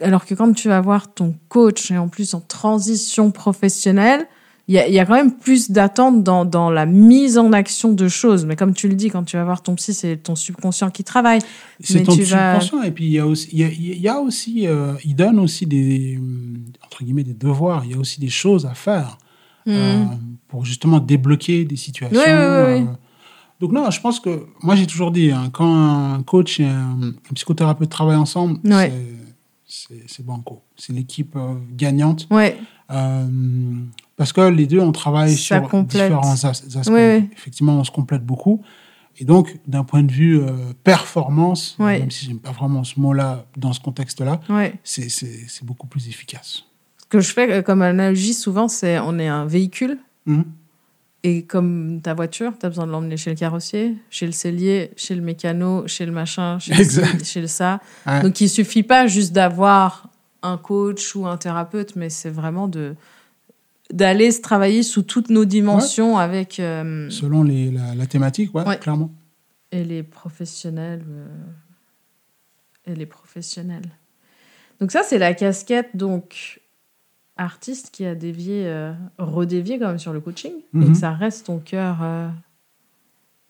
Alors 0.00 0.26
que 0.26 0.34
quand 0.34 0.52
tu 0.52 0.68
vas 0.68 0.80
voir 0.80 1.12
ton 1.14 1.36
coach 1.48 1.90
et 1.90 1.98
en 1.98 2.08
plus 2.08 2.34
en 2.34 2.40
transition 2.40 3.30
professionnelle, 3.30 4.26
il 4.66 4.74
y 4.74 4.78
a, 4.78 4.88
il 4.88 4.94
y 4.94 4.98
a 4.98 5.04
quand 5.04 5.14
même 5.14 5.30
plus 5.32 5.70
d'attente 5.70 6.24
dans, 6.24 6.44
dans 6.46 6.70
la 6.70 6.86
mise 6.86 7.36
en 7.38 7.52
action 7.52 7.92
de 7.92 8.08
choses. 8.08 8.44
Mais 8.46 8.56
comme 8.56 8.72
tu 8.72 8.88
le 8.88 8.94
dis, 8.94 9.10
quand 9.10 9.22
tu 9.22 9.36
vas 9.36 9.44
voir 9.44 9.62
ton 9.62 9.74
psy, 9.74 9.92
c'est 9.92 10.16
ton 10.16 10.34
subconscient 10.34 10.90
qui 10.90 11.04
travaille. 11.04 11.40
C'est 11.80 12.02
ton 12.02 12.16
tu 12.16 12.22
vas- 12.22 12.58
subconscient. 12.60 12.82
Et 12.82 12.90
puis, 12.90 13.04
il 13.04 13.12
y 13.12 13.18
a 13.18 13.26
aussi, 13.26 13.48
il 13.52 13.58
y 13.58 13.64
a, 13.64 13.68
il 13.68 14.00
y 14.00 14.08
a 14.08 14.18
aussi 14.20 14.66
euh, 14.66 14.94
il 15.04 15.14
donne 15.14 15.38
aussi 15.38 15.66
des, 15.66 16.18
entre 16.82 17.04
guillemets, 17.04 17.24
des 17.24 17.34
devoirs. 17.34 17.84
Il 17.84 17.90
y 17.92 17.94
a 17.94 17.98
aussi 17.98 18.20
des 18.20 18.30
choses 18.30 18.64
à 18.66 18.72
faire 18.74 19.18
euh, 19.68 20.04
pour 20.48 20.64
justement 20.64 20.98
débloquer 21.00 21.64
des 21.64 21.76
situations. 21.76 22.18
Oui, 22.18 22.24
oui, 22.26 22.32
oui, 22.34 22.80
oui. 22.82 22.86
euh. 22.88 22.92
donc, 23.60 23.72
non, 23.72 23.90
je 23.90 24.00
pense 24.00 24.20
que, 24.20 24.46
moi, 24.62 24.74
j'ai 24.76 24.86
toujours 24.86 25.10
dit, 25.10 25.30
hein, 25.30 25.50
quand 25.52 25.74
un 25.74 26.22
coach 26.22 26.60
et 26.60 26.66
un, 26.66 26.98
un 27.02 27.34
psychothérapeute 27.34 27.88
travaillent 27.90 28.16
ensemble, 28.16 28.58
Ouais. 28.64 28.92
c'est- 29.66 30.22
banco. 30.24 30.62
C'est 30.76 30.92
l'équipe 30.92 31.34
euh, 31.36 31.54
gagnante. 31.72 32.26
Ouais, 32.30 32.56
Euh, 32.90 33.26
parce 34.16 34.32
que 34.34 34.42
les 34.42 34.66
deux, 34.66 34.78
on 34.80 34.92
travaille 34.92 35.34
Ça 35.36 35.58
sur 35.60 35.68
complète. 35.70 36.02
différents 36.02 36.44
as- 36.44 36.76
aspects. 36.76 36.90
Effectivement, 37.32 37.78
on 37.78 37.84
se 37.84 37.90
complète 37.90 38.24
beaucoup. 38.24 38.60
Et 39.18 39.24
donc, 39.24 39.58
d'un 39.66 39.84
point 39.84 40.02
de 40.02 40.12
vue 40.12 40.40
euh, 40.40 40.72
performance, 40.82 41.76
même 41.78 42.10
si 42.10 42.26
j'aime 42.26 42.40
pas 42.40 42.50
vraiment 42.52 42.84
ce 42.84 42.98
mot-là 43.00 43.46
dans 43.56 43.72
ce 43.72 43.80
contexte-là, 43.80 44.40
ouais. 44.50 44.74
c'est 44.84 45.08
beaucoup 45.64 45.86
plus 45.86 46.08
efficace. 46.08 46.64
Que 47.14 47.20
je 47.20 47.32
fais 47.32 47.48
euh, 47.52 47.62
comme 47.62 47.80
analogie 47.82 48.34
souvent, 48.34 48.66
c'est 48.66 48.98
on 48.98 49.20
est 49.20 49.28
un 49.28 49.46
véhicule. 49.46 49.98
Mhm. 50.26 50.44
Et 51.22 51.44
comme 51.44 52.00
ta 52.02 52.12
voiture, 52.12 52.52
tu 52.58 52.66
as 52.66 52.68
besoin 52.70 52.86
de 52.88 52.90
l'emmener 52.90 53.16
chez 53.16 53.30
le 53.30 53.36
carrossier, 53.36 53.96
chez 54.10 54.26
le 54.26 54.32
cellier, 54.32 54.90
chez 54.96 55.14
le 55.14 55.22
mécano, 55.22 55.86
chez 55.86 56.06
le 56.06 56.12
machin, 56.12 56.58
chez, 56.58 56.74
le, 56.74 56.80
Exact. 56.80 57.20
ci, 57.20 57.24
chez 57.24 57.40
le 57.40 57.46
ça. 57.46 57.80
Ouais. 58.04 58.20
Donc 58.20 58.40
il 58.40 58.48
suffit 58.48 58.82
pas 58.82 59.06
juste 59.06 59.32
d'avoir 59.32 60.10
un 60.42 60.56
coach 60.58 61.14
ou 61.14 61.24
un 61.26 61.36
thérapeute, 61.36 61.94
mais 61.94 62.10
c'est 62.10 62.30
vraiment 62.30 62.66
de 62.66 62.96
d'aller 63.92 64.32
se 64.32 64.40
travailler 64.40 64.82
sous 64.82 65.02
toutes 65.02 65.30
nos 65.30 65.44
dimensions 65.44 66.18
avec 66.18 66.58
euh, 66.58 67.08
Selon 67.10 67.44
les, 67.44 67.70
la, 67.70 67.94
la 67.94 68.06
thématique, 68.06 68.52
ouais, 68.54 68.66
Ouais. 68.66 68.78
clairement. 68.78 69.12
et 69.70 69.84
les 69.84 70.02
professionnels 70.02 71.04
euh, 71.08 71.28
et 72.86 72.94
les 72.96 73.06
professionnels. 73.06 73.88
Donc 74.80 74.90
ça 74.90 75.02
c'est 75.04 75.18
la 75.18 75.32
casquette 75.32 75.90
donc 75.94 76.60
artiste 77.36 77.90
qui 77.90 78.04
a 78.06 78.14
dévié 78.14 78.66
euh, 78.66 78.92
redévié 79.18 79.78
quand 79.78 79.88
même 79.88 79.98
sur 79.98 80.12
le 80.12 80.20
coaching 80.20 80.52
et 80.80 80.86
que 80.86 80.94
ça 80.94 81.12
reste 81.12 81.46
ton 81.46 81.58
cœur 81.58 81.98
euh, 82.02 82.28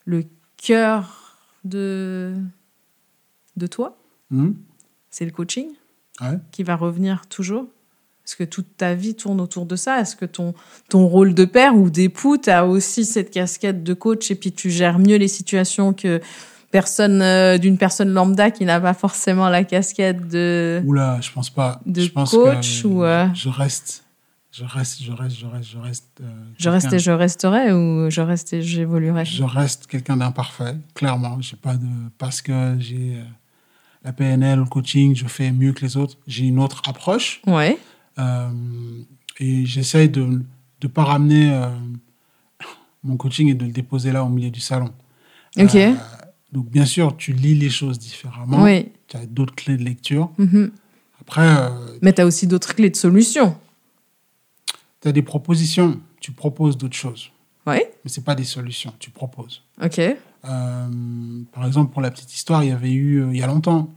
le 0.06 0.24
cœur 0.56 1.38
de 1.64 2.34
de 3.56 3.66
toi, 3.66 3.96
Mhm. 4.30 4.56
c'est 5.10 5.24
le 5.24 5.30
coaching. 5.30 5.68
Ouais. 6.20 6.38
qui 6.52 6.62
va 6.62 6.76
revenir 6.76 7.26
toujours 7.26 7.66
Est-ce 8.24 8.36
que 8.36 8.44
toute 8.44 8.76
ta 8.76 8.94
vie 8.94 9.14
tourne 9.16 9.40
autour 9.40 9.66
de 9.66 9.74
ça? 9.76 10.00
Est-ce 10.00 10.14
que 10.16 10.24
ton, 10.24 10.54
ton 10.88 11.06
rôle 11.08 11.34
de 11.34 11.44
père 11.44 11.74
ou 11.76 11.90
d'époux, 11.90 12.38
tu 12.38 12.50
as 12.50 12.66
aussi 12.66 13.04
cette 13.04 13.30
casquette 13.32 13.82
de 13.82 13.94
coach 13.94 14.30
et 14.30 14.34
puis 14.36 14.52
tu 14.52 14.70
gères 14.70 14.98
mieux 15.00 15.16
les 15.16 15.26
situations 15.28 15.92
que 15.92 16.20
personne 16.74 17.22
euh, 17.22 17.56
d'une 17.56 17.78
personne 17.78 18.08
lambda 18.12 18.50
qui 18.50 18.64
n'a 18.64 18.80
pas 18.80 18.94
forcément 18.94 19.48
la 19.48 19.62
casquette 19.62 20.26
de... 20.26 20.82
Oula, 20.84 21.20
je 21.20 21.30
pense 21.30 21.48
pas. 21.48 21.80
De 21.86 22.00
je 22.00 22.10
pense 22.10 22.32
coach 22.32 22.82
que 22.82 22.88
ou, 22.88 23.04
euh, 23.04 23.28
Je 23.32 23.48
reste. 23.48 24.02
Je 24.50 24.64
reste, 24.64 25.00
je 25.00 25.12
reste, 25.12 25.38
je 25.38 25.46
reste, 25.46 25.68
je 25.70 25.78
reste. 25.78 26.06
euh, 26.20 26.24
Je 26.58 26.68
reste 26.68 26.92
et 26.92 26.98
je 26.98 27.12
resterai 27.12 27.72
ou 27.72 28.10
je 28.10 28.20
reste 28.20 28.54
et 28.54 28.62
j'évoluerai? 28.62 29.24
Je 29.24 29.44
reste 29.44 29.86
quelqu'un 29.86 30.16
d'imparfait, 30.16 30.74
clairement. 30.96 31.40
J'ai 31.40 31.54
pas 31.56 31.74
de 31.76 31.86
parce 32.18 32.42
que 32.42 32.74
j'ai 32.80 33.22
la 34.02 34.12
PNL 34.12 34.58
le 34.58 34.64
coaching, 34.64 35.14
je 35.14 35.26
fais 35.28 35.52
mieux 35.52 35.74
que 35.74 35.82
les 35.82 35.96
autres. 35.96 36.16
J'ai 36.26 36.46
une 36.46 36.58
autre 36.58 36.82
approche 36.88 37.40
Ouais, 37.46 37.78
et 39.38 39.64
j'essaye 39.64 40.08
de 40.08 40.22
ne 40.82 40.88
pas 40.88 41.04
ramener 41.04 41.56
mon 43.04 43.16
coaching 43.16 43.48
et 43.48 43.54
de 43.54 43.64
le 43.64 43.70
déposer 43.70 44.10
là 44.10 44.24
au 44.24 44.28
milieu 44.28 44.50
du 44.50 44.60
salon. 44.60 44.90
Ok. 45.56 45.76
Donc, 46.54 46.70
bien 46.70 46.86
sûr, 46.86 47.16
tu 47.16 47.32
lis 47.32 47.56
les 47.56 47.68
choses 47.68 47.98
différemment. 47.98 48.62
Oui. 48.62 48.86
Tu 49.08 49.16
as 49.16 49.26
d'autres 49.26 49.56
clés 49.56 49.76
de 49.76 49.82
lecture. 49.82 50.30
Mhm. 50.38 50.70
Après, 51.20 51.42
euh, 51.48 51.68
Mais 52.00 52.12
tu 52.12 52.20
as 52.20 52.26
aussi 52.26 52.46
d'autres 52.46 52.76
clés 52.76 52.90
de 52.90 52.96
solution. 52.96 53.56
tu 55.02 55.08
as 55.08 55.12
des 55.12 55.22
propositions. 55.22 56.00
Tu 56.20 56.30
proposes 56.30 56.78
d'autres 56.78 56.96
choses. 56.96 57.30
Oui. 57.66 57.78
Mais 58.04 58.10
ce 58.10 58.20
pas 58.20 58.36
des 58.36 58.44
solutions. 58.44 58.94
Tu 59.00 59.10
proposes. 59.10 59.62
Ok. 59.82 59.98
Euh, 59.98 60.16
par 61.52 61.66
exemple, 61.66 61.92
pour 61.92 62.02
la 62.02 62.10
petite 62.12 62.32
histoire, 62.32 62.62
il 62.62 62.68
y 62.68 62.72
avait 62.72 62.92
eu, 62.92 63.16
euh, 63.22 63.30
il 63.32 63.38
y 63.38 63.42
a 63.42 63.46
longtemps, 63.48 63.92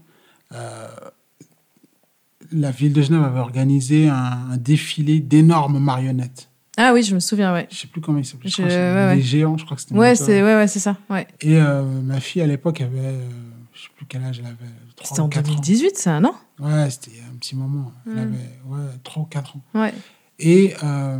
la 2.51 2.71
ville 2.71 2.93
de 2.93 3.01
Genève 3.01 3.23
avait 3.23 3.39
organisé 3.41 4.07
un, 4.07 4.15
un 4.51 4.57
défilé 4.57 5.19
d'énormes 5.19 5.79
marionnettes. 5.79 6.46
Ah 6.77 6.91
oui, 6.93 7.01
je 7.03 7.15
me 7.15 7.19
souviens, 7.19 7.53
ouais. 7.53 7.67
Je 7.71 7.75
sais 7.77 7.87
plus 7.87 8.01
comment 8.01 8.19
ils 8.19 8.25
s'appelaient. 8.25 8.49
Je 8.49 8.61
ouais, 8.61 9.21
géants, 9.21 9.57
je 9.57 9.65
crois 9.65 9.75
que 9.75 9.81
c'était. 9.81 9.95
Ouais, 9.95 10.15
c'est 10.15 10.43
ouais, 10.43 10.55
ouais, 10.55 10.67
c'est 10.67 10.79
ça. 10.79 10.95
Ouais. 11.09 11.27
Et 11.41 11.57
euh, 11.59 11.83
ma 11.83 12.19
fille, 12.19 12.41
à 12.41 12.47
l'époque, 12.47 12.81
avait, 12.81 12.99
euh, 12.99 13.29
je 13.73 13.81
sais 13.83 13.89
plus 13.95 14.05
quel 14.07 14.23
âge 14.23 14.39
elle 14.39 14.45
avait. 14.45 14.55
3 14.95 15.07
C'était 15.09 15.19
en 15.21 15.25
ou 15.25 15.29
4 15.29 15.45
ans. 15.49 15.53
2018, 15.55 15.97
ça, 15.97 16.19
non? 16.19 16.33
Ouais, 16.59 16.89
c'était 16.89 17.11
il 17.17 17.23
un 17.23 17.35
petit 17.37 17.55
moment. 17.55 17.91
Elle 18.05 18.13
Mm. 18.13 18.17
avait 18.19 18.59
ouais, 18.85 18.91
3 19.03 19.23
ou 19.23 19.25
4 19.25 19.55
ans. 19.55 19.61
Ouais. 19.73 19.93
Et 20.39 20.75
euh, 20.83 21.19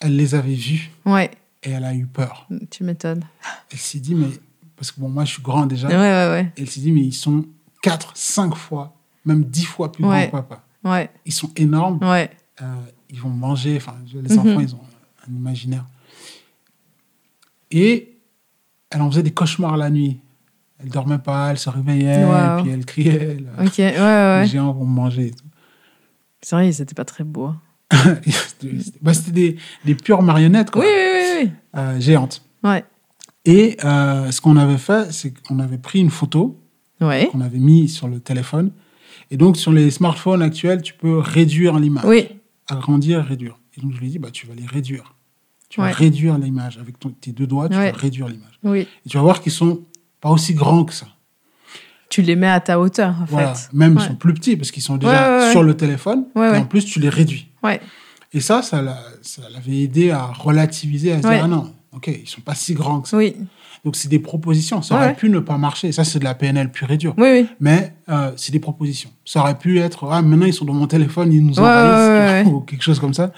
elle 0.00 0.16
les 0.16 0.34
avait 0.34 0.54
vus 0.54 0.90
Ouais. 1.04 1.30
et 1.62 1.70
elle 1.72 1.84
a 1.84 1.94
eu 1.94 2.06
peur. 2.06 2.48
Tu 2.70 2.82
m'étonnes. 2.84 3.24
Elle 3.70 3.78
s'est 3.78 4.00
dit, 4.00 4.14
mais. 4.14 4.28
Parce 4.76 4.90
que 4.92 5.00
bon, 5.00 5.10
moi, 5.10 5.26
je 5.26 5.32
suis 5.32 5.42
grand 5.42 5.66
déjà. 5.66 5.88
Ouais, 5.88 5.94
ouais, 5.94 6.30
ouais. 6.30 6.52
Elle 6.56 6.70
s'est 6.70 6.80
dit, 6.80 6.92
mais 6.92 7.02
ils 7.02 7.12
sont 7.12 7.44
4, 7.82 8.12
5 8.16 8.54
fois, 8.54 8.96
même 9.26 9.44
10 9.44 9.64
fois 9.66 9.92
plus 9.92 10.02
grands 10.02 10.24
que 10.26 10.30
papa. 10.30 10.62
Ouais. 10.84 11.10
Ils 11.26 11.32
sont 11.34 11.50
énormes. 11.56 11.98
Ouais. 12.02 12.30
euh, 12.62 12.64
ils 13.10 13.20
vont 13.20 13.28
manger. 13.30 13.76
Enfin, 13.76 13.94
les 14.14 14.34
Mhm. 14.34 14.38
enfants, 14.40 14.60
ils 14.60 14.74
ont 14.74 14.80
un 15.28 15.32
imaginaire. 15.34 15.84
Et 17.70 18.16
elle 18.90 19.02
en 19.02 19.10
faisait 19.10 19.22
des 19.22 19.30
cauchemars 19.32 19.76
la 19.76 19.90
nuit. 19.90 20.18
Elle 20.82 20.88
dormait 20.88 21.18
pas, 21.18 21.50
elle 21.50 21.58
se 21.58 21.68
réveillait, 21.68 22.24
Wow. 22.24 22.62
puis 22.62 22.70
elle 22.72 22.84
criait. 22.86 23.36
elle- 23.38 23.66
Ok. 23.66 23.78
Ouais, 23.78 23.92
ouais, 23.92 23.98
ouais. 24.00 24.42
Les 24.42 24.48
géants 24.48 24.72
vont 24.72 24.84
manger. 24.86 25.26
et 25.26 25.30
tout. 25.30 25.44
C'est 26.42 26.56
vrai, 26.56 26.72
c'était 26.72 26.94
pas 26.94 27.04
très 27.04 27.24
beau. 27.24 27.46
hein. 27.46 27.60
C'était 28.24 28.70
bah, 29.02 29.12
c'était 29.12 29.32
des, 29.32 29.56
des 29.84 29.94
pures 29.96 30.22
marionnettes, 30.22 30.70
quoi, 30.70 30.82
Oui, 30.82 30.88
oui, 30.88 31.42
oui, 31.44 31.50
euh, 31.76 32.00
géantes. 32.00 32.42
Ouais. 32.62 32.84
Et 33.44 33.76
euh, 33.84 34.30
ce 34.30 34.40
qu'on 34.40 34.56
avait 34.56 34.78
fait, 34.78 35.12
c'est 35.12 35.32
qu'on 35.42 35.58
avait 35.58 35.76
pris 35.78 35.98
une 36.00 36.10
photo 36.10 36.56
Ouais. 37.00 37.28
qu'on 37.32 37.40
avait 37.40 37.58
mis 37.58 37.88
sur 37.88 38.06
le 38.08 38.20
téléphone. 38.20 38.70
Et 39.30 39.36
donc, 39.36 39.56
sur 39.56 39.72
les 39.72 39.90
smartphones 39.90 40.40
actuels, 40.42 40.82
tu 40.82 40.92
peux 40.94 41.18
réduire 41.18 41.78
l'image. 41.78 42.04
Oui. 42.04 42.28
Agrandir, 42.72 43.24
réduire. 43.24 43.56
Et 43.76 43.80
donc, 43.80 43.92
je 43.94 43.98
lui 43.98 44.06
ai 44.06 44.10
dit, 44.10 44.18
bah, 44.18 44.30
tu 44.32 44.46
vas 44.46 44.54
les 44.54 44.66
réduire. 44.66 45.14
Tu 45.68 45.80
Ouais. 45.80 45.88
vas 45.88 45.94
réduire 45.94 46.36
l'image. 46.38 46.78
Avec 46.78 46.98
ton- 46.98 47.10
tes 47.10 47.30
deux 47.32 47.46
doigts, 47.46 47.68
tu 47.68 47.76
Ouais. 47.76 47.92
vas 47.92 47.96
réduire 47.98 48.28
l'image. 48.28 48.58
Oui. 48.64 48.88
Et 49.06 49.08
tu 49.08 49.16
vas 49.16 49.22
voir 49.22 49.40
qu'ils 49.40 49.52
sont 49.52 49.82
pas 50.20 50.30
aussi 50.30 50.54
grands 50.54 50.84
que 50.84 50.92
ça. 50.92 51.06
Tu 52.08 52.22
les 52.22 52.34
mets 52.34 52.48
à 52.48 52.58
ta 52.60 52.80
hauteur, 52.80 53.14
en 53.20 53.24
Voilà. 53.26 53.54
fait. 53.54 53.72
Même 53.72 53.96
Ouais. 53.96 54.02
ils 54.02 54.06
sont 54.08 54.16
plus 54.16 54.34
petits 54.34 54.56
parce 54.56 54.72
qu'ils 54.72 54.82
sont 54.82 54.96
déjà 54.96 55.50
sur 55.52 55.62
le 55.62 55.76
téléphone. 55.76 56.24
Et 56.36 56.40
en 56.40 56.64
plus, 56.64 56.84
tu 56.84 56.98
les 56.98 57.08
réduis. 57.08 57.46
Et 58.32 58.40
ça, 58.40 58.62
ça 58.62 58.82
l'a- 58.82 59.02
ça 59.22 59.42
l'avait 59.52 59.78
aidé 59.82 60.10
à 60.10 60.26
relativiser, 60.26 61.12
à 61.12 61.16
se 61.22 61.28
dire, 61.28 61.40
ah 61.44 61.48
non, 61.48 61.72
ok, 61.92 62.08
ils 62.08 62.28
sont 62.28 62.40
pas 62.40 62.54
si 62.54 62.74
grands 62.74 63.00
que 63.00 63.08
ça. 63.08 63.16
Oui. 63.16 63.36
Donc, 63.84 63.96
c'est 63.96 64.08
des 64.08 64.18
propositions. 64.18 64.82
Ça 64.82 64.94
aurait 64.96 65.06
ouais. 65.08 65.14
pu 65.14 65.30
ne 65.30 65.38
pas 65.38 65.56
marcher. 65.56 65.90
Ça, 65.92 66.04
c'est 66.04 66.18
de 66.18 66.24
la 66.24 66.34
PNL 66.34 66.70
pure 66.70 66.90
et 66.90 66.96
dure. 66.98 67.14
Oui, 67.16 67.28
oui. 67.30 67.46
Mais 67.60 67.94
euh, 68.10 68.32
c'est 68.36 68.52
des 68.52 68.60
propositions. 68.60 69.10
Ça 69.24 69.40
aurait 69.40 69.56
pu 69.58 69.78
être, 69.78 70.06
ah, 70.10 70.20
maintenant 70.22 70.46
ils 70.46 70.52
sont 70.52 70.64
dans 70.66 70.74
mon 70.74 70.86
téléphone, 70.86 71.32
ils 71.32 71.44
nous 71.44 71.54
Ouais, 71.58 71.60
envahissent, 71.60 72.46
ouais, 72.46 72.52
ou 72.52 72.60
quelque 72.60 72.82
chose 72.82 73.00
comme 73.00 73.14
ça. 73.14 73.32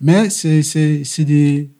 Mais 0.00 0.28
c'est 0.28 0.60
des, 1.24 1.70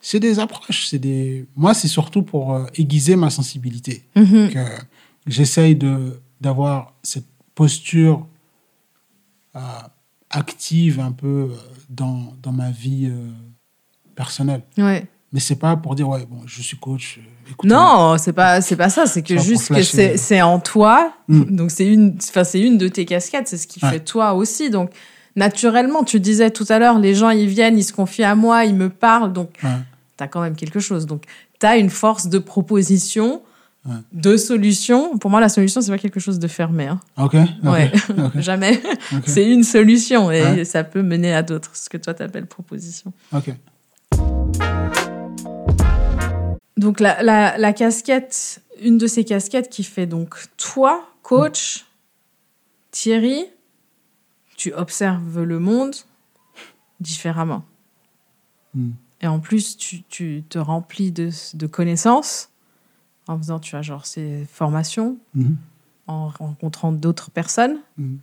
c'est 0.00 0.18
des 0.20 0.38
approches. 0.40 0.86
c'est 0.88 0.98
Des... 0.98 1.46
Moi, 1.56 1.72
c'est 1.74 1.86
surtout 1.88 2.22
pour 2.22 2.54
euh, 2.54 2.66
aiguiser 2.74 3.14
ma 3.16 3.30
sensibilité. 3.30 4.04
Mhm. 4.16 4.50
Que 4.52 4.64
j'essaye 5.26 5.76
de- 5.76 6.20
d'avoir 6.40 6.94
cette 7.02 7.26
posture 7.54 8.26
active 10.30 11.00
un 11.00 11.12
peu 11.12 11.50
dans, 11.88 12.34
dans 12.42 12.52
ma 12.52 12.70
vie 12.70 13.10
personnelle. 14.14 14.62
Ouais. 14.78 15.06
Mais 15.32 15.38
c'est 15.40 15.56
pas 15.56 15.76
pour 15.76 15.94
dire, 15.94 16.08
ouais, 16.08 16.26
bon, 16.28 16.38
je 16.46 16.60
suis 16.60 16.76
coach. 16.76 17.18
euh, 17.20 17.52
Non, 17.64 18.16
c'est 18.18 18.32
pas 18.32 18.60
c'est 18.60 18.74
pas 18.76 18.90
ça. 18.90 19.06
C'est 19.06 19.22
que 19.22 19.38
juste 19.38 19.68
que 19.72 19.82
c'est 20.16 20.42
en 20.42 20.58
toi. 20.58 21.12
Mm. 21.28 21.54
Donc 21.56 21.70
c'est 21.70 21.86
une 21.86 22.16
enfin 22.18 22.42
c'est 22.44 22.60
une 22.60 22.78
de 22.78 22.88
tes 22.88 23.04
casquettes. 23.04 23.46
C'est 23.48 23.56
ce 23.56 23.66
qui 23.68 23.84
Ouais. 23.84 23.90
fait 23.92 24.00
toi 24.00 24.34
aussi. 24.34 24.70
Donc 24.70 24.90
naturellement, 25.36 26.02
tu 26.02 26.18
disais 26.20 26.50
tout 26.50 26.66
à 26.68 26.78
l'heure, 26.80 26.98
les 26.98 27.14
gens 27.14 27.30
ils 27.30 27.46
viennent, 27.48 27.78
ils 27.78 27.84
se 27.84 27.92
confient 27.92 28.24
à 28.24 28.34
moi, 28.34 28.64
ils 28.64 28.74
me 28.74 28.88
parlent. 28.88 29.32
Donc 29.32 29.50
Ouais. 29.62 29.70
tu 30.18 30.24
as 30.24 30.28
quand 30.28 30.40
même 30.40 30.56
quelque 30.56 30.80
chose. 30.80 31.06
Donc 31.06 31.22
tu 31.60 31.66
as 31.66 31.76
une 31.76 31.90
force 31.90 32.26
de 32.26 32.38
proposition, 32.38 33.42
Ouais. 33.86 33.94
de 34.12 34.36
solution. 34.36 35.16
Pour 35.16 35.30
moi, 35.30 35.40
la 35.40 35.48
solution 35.48 35.80
c'est 35.80 35.90
pas 35.92 35.98
quelque 35.98 36.20
chose 36.20 36.38
de 36.40 36.48
fermé. 36.48 36.86
hein. 36.88 37.00
Ok. 37.16 37.34
ok, 37.36 37.70
Ouais. 37.72 37.92
ok, 38.18 38.32
Jamais. 38.40 38.80
C'est 39.26 39.48
une 39.48 39.62
solution 39.62 40.30
et 40.32 40.64
ça 40.64 40.82
peut 40.84 41.02
mener 41.02 41.32
à 41.32 41.42
d'autres. 41.42 41.70
Ce 41.74 41.88
que 41.88 41.96
toi 41.98 42.14
t'appelles 42.14 42.46
proposition. 42.46 43.12
ok. 43.32 43.54
Donc 46.80 46.98
la, 47.00 47.22
la, 47.22 47.58
la 47.58 47.72
casquette, 47.72 48.62
une 48.80 48.96
de 48.98 49.06
ces 49.06 49.24
casquettes 49.24 49.68
qui 49.68 49.84
fait 49.84 50.06
donc 50.06 50.36
toi, 50.56 51.06
coach, 51.22 51.84
Thierry, 52.90 53.44
tu 54.56 54.72
observes 54.72 55.42
le 55.42 55.58
monde 55.58 55.94
différemment. 57.00 57.64
Mm. 58.74 58.90
Et 59.22 59.26
en 59.26 59.40
plus, 59.40 59.76
tu, 59.76 60.02
tu 60.04 60.42
te 60.48 60.58
remplis 60.58 61.12
de, 61.12 61.30
de 61.54 61.66
connaissances 61.66 62.48
en 63.28 63.36
faisant, 63.38 63.58
tu 63.60 63.72
vois, 63.72 63.82
genre 63.82 64.06
ces 64.06 64.46
formations, 64.50 65.18
Mhm. 65.34 65.56
en 66.06 66.28
rencontrant 66.28 66.90
d'autres 66.92 67.30
personnes. 67.30 67.78
Mhm. 67.98 68.18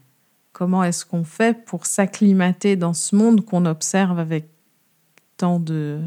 Comment 0.51 0.83
est-ce 0.83 1.05
qu'on 1.05 1.23
fait 1.23 1.63
pour 1.65 1.85
s'acclimater 1.85 2.75
dans 2.75 2.93
ce 2.95 3.15
monde 3.15 3.45
qu'on 3.45 3.65
observe 3.67 4.17
avec 4.19 4.49
tant 5.37 5.59
de. 5.59 6.01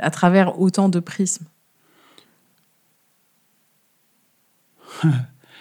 À 0.00 0.10
travers 0.10 0.58
autant 0.60 0.88
de 0.88 1.00
prismes 1.00 1.46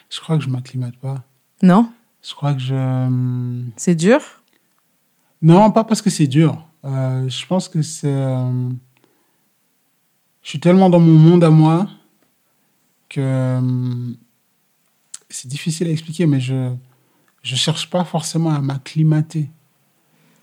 Je 0.10 0.20
crois 0.20 0.38
que 0.38 0.44
je 0.44 0.50
m'acclimate 0.50 0.98
pas. 0.98 1.24
Non? 1.62 1.90
Je 2.24 2.34
crois 2.34 2.54
que 2.54 2.60
je. 2.60 2.76
hum, 2.76 3.72
C'est 3.78 3.96
dur? 3.96 4.20
Non, 5.42 5.72
pas 5.72 5.84
parce 5.84 6.02
que 6.02 6.10
c'est 6.10 6.28
dur. 6.28 6.64
Euh, 6.84 7.28
je 7.30 7.46
pense 7.46 7.70
que 7.70 7.82
c'est. 7.82 8.08
euh, 8.14 8.70
Je 10.44 10.50
suis 10.50 10.60
tellement 10.60 10.90
dans 10.90 11.00
mon 11.00 11.18
monde 11.18 11.44
à 11.44 11.50
moi 11.50 11.88
que 13.10 13.58
hum, 13.58 14.16
c'est 15.30 15.48
difficile 15.48 15.88
à 15.88 15.92
expliquer, 15.92 16.26
mais 16.28 16.40
je 16.40 16.74
je 17.44 17.56
cherche 17.56 17.90
pas 17.90 18.04
forcément 18.06 18.52
à 18.52 18.60
m'acclimater. 18.60 19.50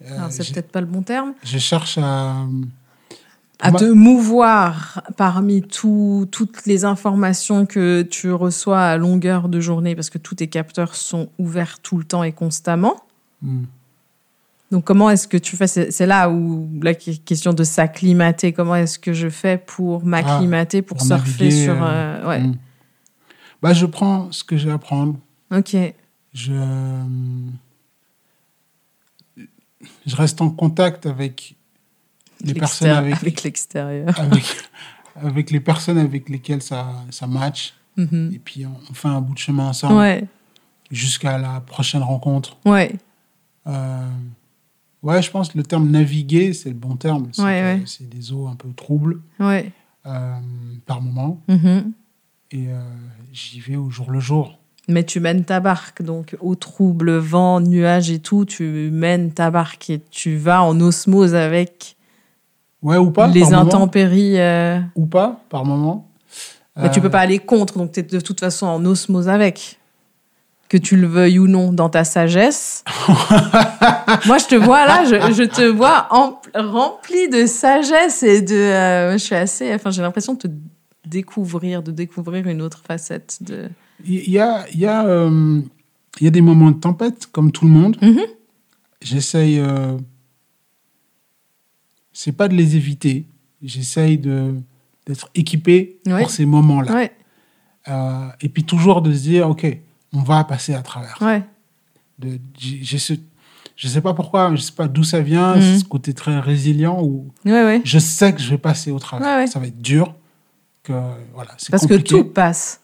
Euh, 0.04 0.16
Alors, 0.16 0.32
C'est 0.32 0.52
peut-être 0.52 0.72
pas 0.72 0.80
le 0.80 0.86
bon 0.86 1.02
terme. 1.02 1.34
je 1.44 1.58
cherche 1.58 1.98
à. 1.98 2.44
À 3.60 3.70
Moi- 3.72 3.80
te 3.80 3.84
mouvoir 3.86 5.02
parmi 5.16 5.62
tout- 5.62 6.28
toutes 6.30 6.64
les 6.66 6.84
informations 6.84 7.66
que 7.66 8.02
tu 8.02 8.30
reçois 8.32 8.80
à 8.80 8.96
longueur 8.96 9.48
de 9.48 9.58
journée, 9.60 9.96
parce 9.96 10.10
que 10.10 10.18
tous 10.18 10.36
tes 10.36 10.46
capteurs 10.46 10.94
sont 10.94 11.28
ouverts 11.38 11.80
tout 11.80 11.98
le 11.98 12.04
temps 12.04 12.22
et 12.22 12.32
constamment. 12.32 12.96
hum, 13.44 13.66
Donc, 14.70 14.84
comment 14.84 15.08
est-ce 15.10 15.26
que 15.26 15.38
tu 15.38 15.56
fais? 15.56 15.66
C'est 15.66 16.06
là 16.06 16.28
où 16.30 16.68
la 16.82 16.94
que- 16.94 17.16
question 17.16 17.52
de 17.54 17.64
s'acclimater. 17.64 18.52
Comment 18.52 18.76
est-ce 18.76 18.98
que 18.98 19.12
je 19.14 19.28
fais 19.30 19.56
pour 19.58 20.04
m'acclimater, 20.04 20.82
pour, 20.82 20.98
pour 20.98 21.06
surfer 21.06 21.44
naviguer, 21.44 21.64
sur. 21.64 21.82
euh, 21.82 21.86
euh, 21.88 22.28
ouais. 22.28 22.42
hum. 22.42 22.54
Bah, 23.62 23.72
je 23.72 23.86
prends 23.86 24.30
ce 24.30 24.44
que 24.44 24.56
j'ai 24.56 24.70
à 24.70 24.78
prendre. 24.78 25.16
Ok. 25.50 25.74
je, 26.34 26.52
je 30.06 30.14
reste 30.16 30.40
en 30.42 30.50
contact 30.50 31.06
avec 31.06 31.56
les 32.44 32.54
personnes 32.54 32.90
avec, 32.90 33.14
avec 33.22 33.42
l'extérieur. 33.42 34.18
avec, 34.20 34.44
avec 35.22 35.50
les 35.50 35.60
personnes 35.60 35.98
avec 35.98 36.28
lesquelles 36.28 36.62
ça, 36.62 36.86
ça 37.10 37.26
match. 37.26 37.74
Mhm. 37.96 38.30
Et 38.34 38.38
puis, 38.38 38.64
on, 38.66 38.94
fait 38.94 39.08
un 39.08 39.20
bout 39.20 39.34
de 39.34 39.38
chemin 39.38 39.68
ensemble 39.68 39.94
Ouais, 39.96 40.24
jusqu'à 40.90 41.36
la 41.38 41.60
prochaine 41.60 42.02
rencontre. 42.02 42.56
ouais, 42.64 42.94
Euh, 43.66 44.08
ouais, 45.02 45.20
je 45.20 45.30
pense 45.30 45.50
que 45.50 45.58
le 45.58 45.64
terme 45.64 45.90
naviguer, 45.90 46.52
c'est 46.52 46.68
le 46.70 46.74
bon 46.76 46.96
terme. 46.96 47.28
C'est 47.32 47.42
Ouais, 47.42 47.62
ouais. 47.62 47.84
des 48.06 48.32
eaux 48.32 48.46
un 48.48 48.54
peu 48.54 48.68
troubles 48.72 49.20
ouais. 49.40 49.72
euh, 50.06 50.32
par 50.86 51.00
moment. 51.02 51.40
Mhm. 51.48 51.92
Et 52.52 52.68
euh, 52.68 52.80
j'y 53.32 53.60
vais 53.60 53.76
au 53.76 53.90
jour 53.90 54.10
le 54.10 54.20
jour. 54.20 54.58
Mais 54.90 55.04
tu 55.04 55.20
mènes 55.20 55.44
ta 55.44 55.60
barque, 55.60 56.00
donc 56.02 56.34
au 56.40 56.54
trouble, 56.54 57.14
vent, 57.18 57.60
nuages 57.60 58.10
et 58.10 58.20
tout, 58.20 58.46
tu 58.46 58.88
mènes 58.90 59.32
ta 59.32 59.50
barque 59.50 59.90
et 59.90 60.00
tu 60.10 60.36
vas 60.38 60.62
en 60.62 60.80
osmose 60.80 61.34
avec 61.34 61.96
Ouais, 62.82 62.96
ou 62.96 63.10
pas 63.10 63.26
les 63.28 63.52
intempéries. 63.52 64.38
euh, 64.38 64.78
Ou 64.94 65.06
pas, 65.06 65.40
par 65.48 65.64
moment. 65.64 66.06
Mais 66.76 66.90
tu 66.90 67.00
peux 67.00 67.08
Euh, 67.08 67.10
pas 67.10 67.20
aller 67.20 67.38
contre, 67.40 67.76
donc 67.78 67.90
tu 67.92 68.00
es 68.00 68.02
de 68.04 68.20
toute 68.20 68.38
façon 68.40 68.66
en 68.66 68.84
osmose 68.84 69.28
avec. 69.28 69.78
Que 70.68 70.76
tu 70.76 70.96
le 70.96 71.06
veuilles 71.06 71.38
ou 71.38 71.48
non 71.48 71.72
dans 71.72 71.88
ta 71.88 72.04
sagesse. 72.04 72.84
Moi, 74.26 74.36
je 74.38 74.46
te 74.46 74.54
vois 74.54 74.86
là, 74.86 75.04
je, 75.06 75.32
je 75.34 75.42
te 75.44 75.62
vois 75.62 76.06
em- 76.10 76.34
rempli 76.54 77.28
de 77.30 77.46
sagesse 77.46 78.22
et 78.22 78.42
de. 78.42 78.54
euh, 78.54 79.12
je 79.12 79.18
suis 79.18 79.34
assez. 79.34 79.72
Enfin, 79.74 79.90
j'ai 79.90 80.02
l'impression 80.02 80.34
de 80.34 80.38
te 80.40 80.48
découvrir, 81.06 81.82
de 81.82 81.90
découvrir 81.90 82.46
une 82.48 82.60
autre 82.62 82.82
facette 82.86 83.38
de. 83.40 83.68
Il 84.06 84.30
y 84.30 84.38
a, 84.38 84.66
il 84.72 84.78
y, 84.78 84.86
a, 84.86 85.04
euh, 85.06 85.60
il 86.20 86.24
y 86.24 86.28
a 86.28 86.30
des 86.30 86.42
moments 86.42 86.70
de 86.70 86.78
tempête, 86.78 87.26
comme 87.32 87.50
tout 87.50 87.64
le 87.64 87.70
monde. 87.72 87.96
Mhm. 88.02 88.20
J'essaye. 89.02 89.58
C'est 92.20 92.32
pas 92.32 92.48
de 92.48 92.54
les 92.54 92.74
éviter. 92.74 93.26
J'essaye 93.62 94.18
de 94.18 94.54
d'être 95.06 95.30
équipé 95.36 95.98
Ouais. 96.06 96.20
pour 96.20 96.30
ces 96.30 96.44
moments-là. 96.46 96.92
Ouais, 96.92 97.12
Euh, 97.88 98.28
et 98.42 98.48
puis 98.50 98.64
toujours 98.64 99.00
de 99.02 99.12
se 99.14 99.20
dire, 99.22 99.48
OK, 99.48 99.64
on 100.12 100.20
va 100.22 100.42
passer 100.44 100.74
à 100.74 100.82
travers. 100.82 101.16
ouais, 101.22 101.42
De, 102.18 102.38
ce, 102.98 103.14
je 103.76 103.88
sais 103.88 104.00
pas 104.02 104.12
pourquoi, 104.12 104.54
je 104.56 104.60
sais 104.60 104.72
pas 104.72 104.86
d'où 104.88 105.04
ça 105.04 105.20
vient, 105.20 105.54
Mhm. 105.56 105.78
ce 105.78 105.84
côté 105.84 106.12
très 106.12 106.38
résilient 106.40 107.00
où 107.02 107.28
je 107.84 107.98
sais 108.00 108.34
que 108.34 108.40
je 108.42 108.50
vais 108.50 108.58
passer 108.58 108.90
au 108.90 108.98
travers. 108.98 109.48
Ça 109.48 109.58
va 109.60 109.66
être 109.68 109.80
dur. 109.80 110.14
Que, 110.82 110.92
voilà, 111.32 111.52
c'est 111.56 111.70
Parce 111.70 111.84
compliqué. 111.84 112.02
que 112.02 112.08
tout 112.08 112.24
passe. 112.24 112.80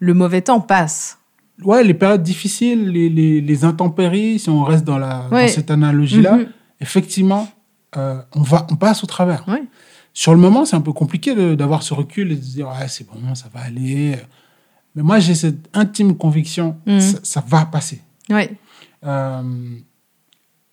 Le 0.00 0.14
mauvais 0.14 0.40
temps 0.40 0.60
passe. 0.60 1.18
Ouais, 1.62 1.84
les 1.84 1.94
périodes 1.94 2.22
difficiles, 2.24 2.88
les, 2.88 3.08
les, 3.08 3.40
les 3.40 3.64
intempéries, 3.64 4.38
si 4.40 4.48
on 4.50 4.64
reste 4.64 4.84
dans, 4.84 4.98
la, 4.98 5.28
dans 5.30 5.48
cette 5.48 5.70
analogie-là, 5.70 6.38
Mhm. 6.38 6.46
effectivement, 6.80 7.48
euh, 7.96 8.20
on, 8.34 8.42
va, 8.42 8.66
on 8.70 8.76
passe 8.76 9.02
au 9.04 9.06
travers. 9.06 9.46
Ouais. 9.48 9.62
Sur 10.14 10.32
le 10.34 10.40
moment, 10.40 10.64
c'est 10.64 10.76
un 10.76 10.80
peu 10.80 10.92
compliqué 10.92 11.34
de- 11.34 11.54
d'avoir 11.54 11.82
ce 11.82 11.94
recul 11.94 12.32
et 12.32 12.36
de 12.36 12.42
se 12.42 12.50
dire, 12.52 12.68
ouais, 12.68 12.88
c'est 12.88 13.06
bon, 13.06 13.34
ça 13.34 13.46
va 13.52 13.60
aller. 13.60 14.16
Mais 14.94 15.02
moi, 15.02 15.18
j'ai 15.20 15.34
cette 15.34 15.68
intime 15.74 16.16
conviction, 16.16 16.76
Mhm. 16.86 17.00
ça, 17.00 17.18
ça 17.22 17.44
va 17.46 17.64
passer. 17.64 18.02
Ouais. 18.28 18.54
Euh, 19.04 19.42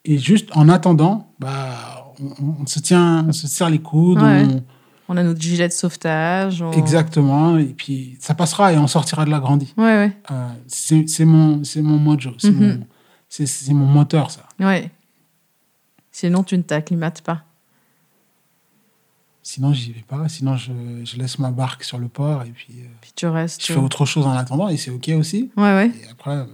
et 0.06 0.18
juste 0.18 0.50
en 0.56 0.68
attendant, 0.70 1.32
bah, 1.40 2.14
on, 2.20 2.54
on 2.62 2.66
se 2.66 2.80
tient, 2.80 3.26
on 3.28 3.32
se 3.32 3.48
serre 3.48 3.70
les 3.70 3.80
coudes. 3.80 4.22
Ouais. 4.22 4.44
on- 4.50 4.64
On 5.12 5.18
a 5.18 5.24
notre 5.24 5.42
gilet 5.42 5.68
de 5.68 5.74
sauvetage. 5.74 6.62
on- 6.62 6.72
exactement. 6.74 7.58
Et 7.58 7.66
puis, 7.74 8.18
ça 8.20 8.36
passera 8.36 8.74
et 8.74 8.78
on 8.78 8.86
sortira 8.86 9.26
de 9.26 9.32
là 9.32 9.40
grandi. 9.40 9.74
Ouais, 9.76 9.84
ouais, 9.86 10.18
Euh, 10.30 10.50
c'est 10.68 11.26
mon, 11.26 11.62
mon 11.78 11.98
mojo, 11.98 12.32
c'est 12.38 12.52
Mhm. 12.52 12.68
mon, 12.78 12.86
c'est- 13.28 13.74
mon 13.74 13.88
moteur, 13.88 14.30
ça. 14.30 14.42
ouais. 14.60 14.92
Sinon, 16.20 16.44
tu 16.44 16.58
ne 16.58 16.64
t'acclimates 16.64 17.22
pas. 17.22 17.44
Sinon, 19.42 19.72
j'y 19.72 19.94
vais 19.94 20.02
pas. 20.06 20.28
Sinon, 20.28 20.58
je, 20.58 20.74
je 21.06 21.16
laisse 21.16 21.40
ma 21.40 21.50
barque 21.50 21.86
sur 21.86 21.98
le 21.98 22.10
port 22.10 22.44
et 22.44 22.50
puis 22.50 22.74
euh, 22.80 22.88
Puis 23.00 23.12
tu 23.16 23.26
restes. 23.26 23.66
je 23.66 23.72
fais 23.72 23.80
autre 23.80 24.06
chose 24.06 24.28
en 24.28 24.32
attendant 24.34 24.68
et 24.68 24.76
c'est 24.76 24.92
OK 24.92 25.08
aussi. 25.18 25.50
Ouais, 25.56 25.64
ouais. 25.64 25.92
Et 26.04 26.10
après, 26.12 26.36
bah, 26.36 26.46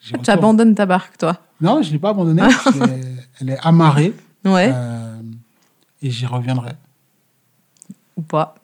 je- 0.00 0.16
Tu 0.16 0.30
abandonnes 0.30 0.76
ta 0.76 0.86
barque, 0.86 1.18
toi. 1.18 1.38
Non, 1.60 1.82
je 1.82 1.88
ne 1.88 1.94
l'ai 1.94 1.98
pas 1.98 2.10
abandonnée. 2.10 2.42
Elle 3.40 3.50
est 3.50 3.58
amarrée 3.66 4.14
Ouais. 4.44 4.70
euh, 4.72 5.20
et 6.02 6.10
j'y 6.12 6.24
reviendrai. 6.26 6.70
Ou 8.16 8.22
pas. 8.22 8.54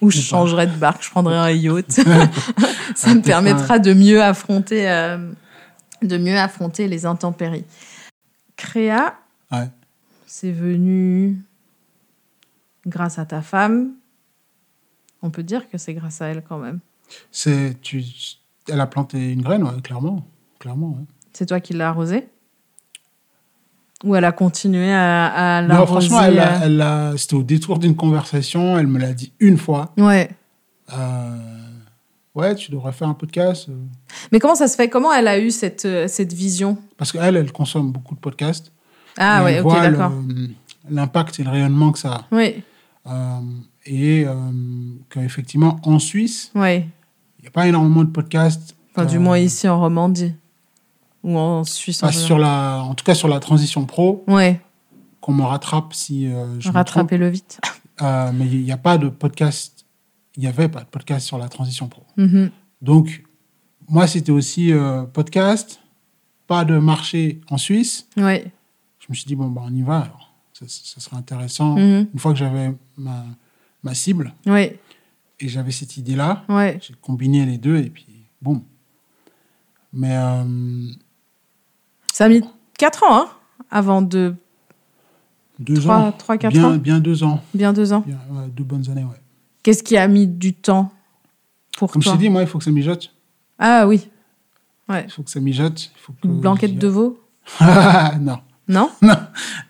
Ou 0.00 0.10
je 0.10 0.18
changerai 0.22 0.66
de 0.66 0.76
barque, 0.76 1.04
je 1.04 1.10
prendrai 1.10 1.36
un 1.36 1.50
yacht. 1.50 1.90
Ça 2.96 3.14
me 3.14 3.20
permettra 3.20 3.78
de 3.78 3.92
mieux 3.92 4.22
affronter, 4.22 4.90
euh, 4.90 5.30
de 6.00 6.16
mieux 6.16 6.38
affronter 6.38 6.88
les 6.88 7.04
intempéries. 7.04 7.66
Créa, 8.56 9.14
Ouais. 9.52 9.68
C'est 10.32 10.52
venu 10.52 11.42
grâce 12.86 13.18
à 13.18 13.26
ta 13.26 13.42
femme. 13.42 13.90
On 15.22 15.30
peut 15.30 15.42
dire 15.42 15.68
que 15.68 15.76
c'est 15.76 15.92
grâce 15.92 16.22
à 16.22 16.26
elle 16.26 16.44
quand 16.48 16.58
même. 16.58 16.78
C'est, 17.32 17.80
tu, 17.82 18.04
elle 18.68 18.80
a 18.80 18.86
planté 18.86 19.32
une 19.32 19.42
graine, 19.42 19.64
ouais, 19.64 19.80
clairement. 19.82 20.24
clairement 20.60 20.90
ouais. 20.90 21.04
C'est 21.32 21.46
toi 21.46 21.58
qui 21.58 21.72
l'as 21.72 21.88
arrosée? 21.88 22.28
Ou 24.04 24.14
elle 24.14 24.24
a 24.24 24.30
continué 24.32 24.92
à, 24.92 25.56
à 25.58 25.62
Non, 25.62 25.68
l'arroser 25.68 26.08
franchement, 26.08 26.22
elle 26.22 26.38
a- 26.38 26.54
euh, 26.58 26.60
elle 26.64 26.80
a- 26.80 27.14
c'était 27.16 27.34
au 27.34 27.42
détour 27.42 27.80
d'une 27.80 27.96
conversation. 27.96 28.78
Elle 28.78 28.86
me 28.86 29.00
l'a 29.00 29.12
dit 29.12 29.32
une 29.40 29.58
fois. 29.58 29.92
Ouais. 29.98 30.30
Euh, 30.92 31.36
ouais, 32.36 32.54
tu 32.54 32.70
devrais 32.70 32.92
faire 32.92 33.08
un 33.08 33.14
podcast. 33.14 33.68
euh, 33.68 33.74
Mais 34.30 34.38
comment 34.38 34.54
ça 34.54 34.68
se 34.68 34.76
fait? 34.76 34.88
Comment 34.88 35.12
elle 35.12 35.26
a 35.28 35.40
eu 35.40 35.50
cette, 35.50 35.88
cette 36.08 36.32
vision? 36.32 36.78
Parce 36.96 37.10
qu'elle, 37.10 37.36
elle 37.36 37.50
consomme 37.52 37.90
beaucoup 37.90 38.14
de 38.14 38.20
podcasts. 38.20 38.72
Ah 39.18 39.44
ouais, 39.44 39.54
elle 39.54 39.66
ok, 39.66 39.72
d'accord. 39.72 40.12
L'impact 40.88 41.38
et 41.40 41.44
le 41.44 41.50
rayonnement 41.50 41.92
que 41.92 41.98
ça 41.98 42.12
a. 42.14 42.24
Oui, 42.32 42.62
Euh, 43.06 43.40
et 43.86 44.24
euh, 44.26 44.34
qu'effectivement, 45.08 45.80
en 45.84 45.98
Suisse, 45.98 46.52
oui. 46.54 46.84
il 47.38 47.42
n'y 47.42 47.48
a 47.48 47.50
pas 47.50 47.66
énormément 47.66 48.04
de 48.04 48.10
podcasts. 48.10 48.76
Enfin, 48.94 49.06
du 49.06 49.16
euh, 49.16 49.20
moins 49.20 49.38
ici 49.38 49.66
en 49.68 49.80
Romandie. 49.80 50.34
Ou 51.22 51.36
en 51.38 51.64
Suisse 51.64 52.02
en 52.02 52.10
sur 52.12 52.38
la, 52.38 52.82
en 52.82 52.94
tout 52.94 53.04
cas 53.04 53.14
sur 53.14 53.28
la 53.28 53.40
transition 53.40 53.84
pro, 53.86 54.24
Ouais, 54.26 54.60
qu'on 55.20 55.32
me 55.32 55.42
rattrape 55.42 55.92
si 55.94 56.30
je 56.58 56.70
rattrapez-le 56.70 57.28
vite. 57.28 57.60
mais 58.00 58.46
il 58.46 58.62
n'y 58.62 58.72
a 58.72 58.76
pas 58.78 58.96
de 58.98 59.08
podcast, 59.08 59.84
il 60.36 60.40
n'y 60.40 60.46
avait 60.46 60.68
pas 60.68 60.80
de 60.80 60.86
podcast 60.86 61.26
sur 61.26 61.36
la 61.38 61.48
transition 61.48 61.88
pro. 61.88 62.02
Mhm. 62.16 62.50
Donc, 62.82 63.24
moi, 63.88 64.06
c'était 64.06 64.32
aussi 64.32 64.72
euh, 64.72 65.02
podcast, 65.02 65.80
pas 66.46 66.64
de 66.64 66.78
marché 66.78 67.40
en 67.50 67.58
Suisse. 67.58 68.06
Ouais. 68.16 68.50
Je 69.10 69.12
me 69.12 69.16
suis 69.16 69.26
dit, 69.26 69.34
bon, 69.34 69.48
bah, 69.48 69.62
on 69.64 69.74
y 69.74 69.82
va. 69.82 69.98
alors. 70.02 70.32
Ça, 70.52 70.66
ça 70.68 71.00
serait 71.00 71.16
intéressant. 71.16 71.74
Mhm. 71.76 72.06
Une 72.14 72.18
fois 72.20 72.30
que 72.32 72.38
j'avais 72.38 72.72
ma, 72.96 73.24
ma 73.82 73.92
cible 73.92 74.32
et 74.46 75.48
j'avais 75.48 75.72
cette 75.72 75.96
idée-là, 75.96 76.44
j'ai 76.80 76.94
combiné 77.02 77.44
les 77.44 77.58
deux 77.58 77.76
et 77.78 77.90
puis, 77.90 78.06
boum. 78.40 78.62
Mais 79.92 80.16
euh, 80.16 80.86
Ça 82.12 82.26
a 82.26 82.28
mis 82.28 82.42
4 82.78 83.02
ans, 83.02 83.22
hein, 83.22 83.28
avant 83.68 84.00
de. 84.02 84.34
deux 85.58 85.74
3, 85.80 85.96
ans, 85.96 86.12
3 86.12 86.38
4 86.38 86.52
bien, 86.52 86.64
ans 86.64 86.76
bien 86.76 87.00
deux 87.00 87.24
ans, 87.24 87.42
Bien 87.52 87.72
2 87.72 87.92
ans. 87.92 88.04
bien, 88.06 88.18
ouais, 88.30 88.46
deux 88.48 88.62
bonnes 88.62 88.88
années, 88.90 89.02
ouais. 89.04 89.20
Qu'est-ce 89.64 89.82
qui 89.82 89.96
a 89.96 90.06
mis 90.06 90.28
du 90.28 90.54
temps 90.54 90.92
pour 91.76 91.90
Comme 91.90 92.00
je 92.02 92.06
toi 92.08 92.16
t'ai 92.16 92.20
dit, 92.24 92.30
moi, 92.30 92.42
il 92.42 92.46
faut 92.46 92.58
que 92.58 92.64
ça 92.64 92.70
mijote. 92.70 93.12
Ah 93.58 93.88
oui. 93.88 94.08
Ouais. 94.88 95.04
Il 95.06 95.10
faut 95.10 95.22
que 95.24 95.30
ça 95.30 95.40
mijote. 95.40 95.90
Il 95.96 95.98
faut 96.00 96.12
que 96.12 96.28
Une 96.28 96.40
blanquette 96.40 96.78
de 96.78 96.86
veau 96.86 97.20
non, 98.20 98.38
Non? 98.70 98.90
Non, 99.02 99.16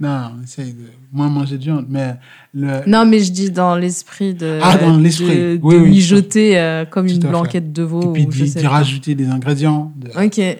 non, 0.01 0.33
on 0.39 0.43
essaye 0.45 0.73
de 0.75 0.85
moins 1.13 1.29
manger 1.29 1.59
de 1.59 1.63
viande. 1.65 1.87
Mais 1.89 2.17
le, 2.55 2.83
Non, 2.87 3.05
mais 3.05 3.21
je 3.21 3.33
dis 3.33 3.51
dans 3.51 3.75
l'esprit 3.77 4.35
de. 4.35 4.61
Ah, 4.63 4.77
dans 4.79 4.97
l'esprit. 4.97 5.27
De, 5.37 5.57
de 5.57 5.61
Oui, 5.63 5.77
oui, 5.77 5.91
mijoter 5.91 6.59
euh, 6.59 6.85
comme 6.85 7.07
une 7.07 7.21
fait. 7.21 7.29
blanquette 7.29 7.73
de 7.73 7.83
veau. 7.83 8.15
et 8.15 8.27
puis 8.27 8.49
d'y 8.51 8.67
rajouter 8.67 9.15
des 9.15 9.29
ingrédients. 9.29 9.93
de- 9.97 10.11
Ok. 10.11 10.59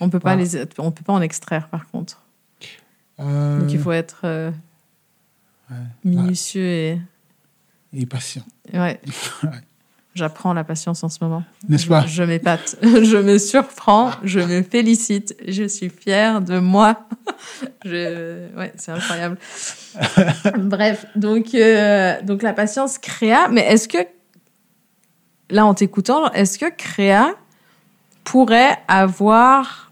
On 0.00 0.10
peut 0.10 0.18
pas 0.18 0.34
Voilà. 0.36 0.48
les, 0.50 0.64
on 0.78 0.90
peut 0.90 1.04
pas 1.04 1.12
en 1.12 1.20
extraire 1.22 1.68
par 1.68 1.86
contre. 1.90 2.20
euh, 3.20 3.60
Donc 3.60 3.72
il 3.72 3.78
faut 3.78 3.92
être 3.92 4.22
euh, 4.24 4.50
ouais, 5.70 5.76
minutieux 6.04 6.64
et 6.66 7.00
et 7.92 8.06
patient. 8.06 8.42
ouais. 8.72 9.00
Ouais. 9.44 9.50
J'apprends 10.14 10.52
la 10.52 10.62
patience 10.62 11.02
en 11.02 11.08
ce 11.08 11.18
moment. 11.22 11.42
N'est-ce 11.68 11.88
pas 11.88 12.06
Je 12.06 12.22
m'épate, 12.22 12.76
je 12.82 13.16
me 13.16 13.36
surprends, 13.36 14.12
je 14.22 14.38
me 14.38 14.62
félicite, 14.62 15.36
je 15.46 15.64
suis 15.64 15.88
fière 15.88 16.40
de 16.40 16.60
moi. 16.60 17.00
Je... 17.84 18.48
Ouais, 18.56 18.72
c'est 18.76 18.92
incroyable. 18.92 19.38
Bref, 20.58 21.06
donc, 21.16 21.54
euh, 21.54 22.20
donc 22.22 22.42
la 22.42 22.52
patience 22.52 22.96
créa. 22.98 23.48
Mais 23.48 23.62
est-ce 23.62 23.88
que, 23.88 23.98
là 25.50 25.66
en 25.66 25.74
t'écoutant, 25.74 26.30
est-ce 26.32 26.58
que 26.58 26.70
créa 26.70 27.34
pourrait 28.22 28.78
avoir 28.88 29.90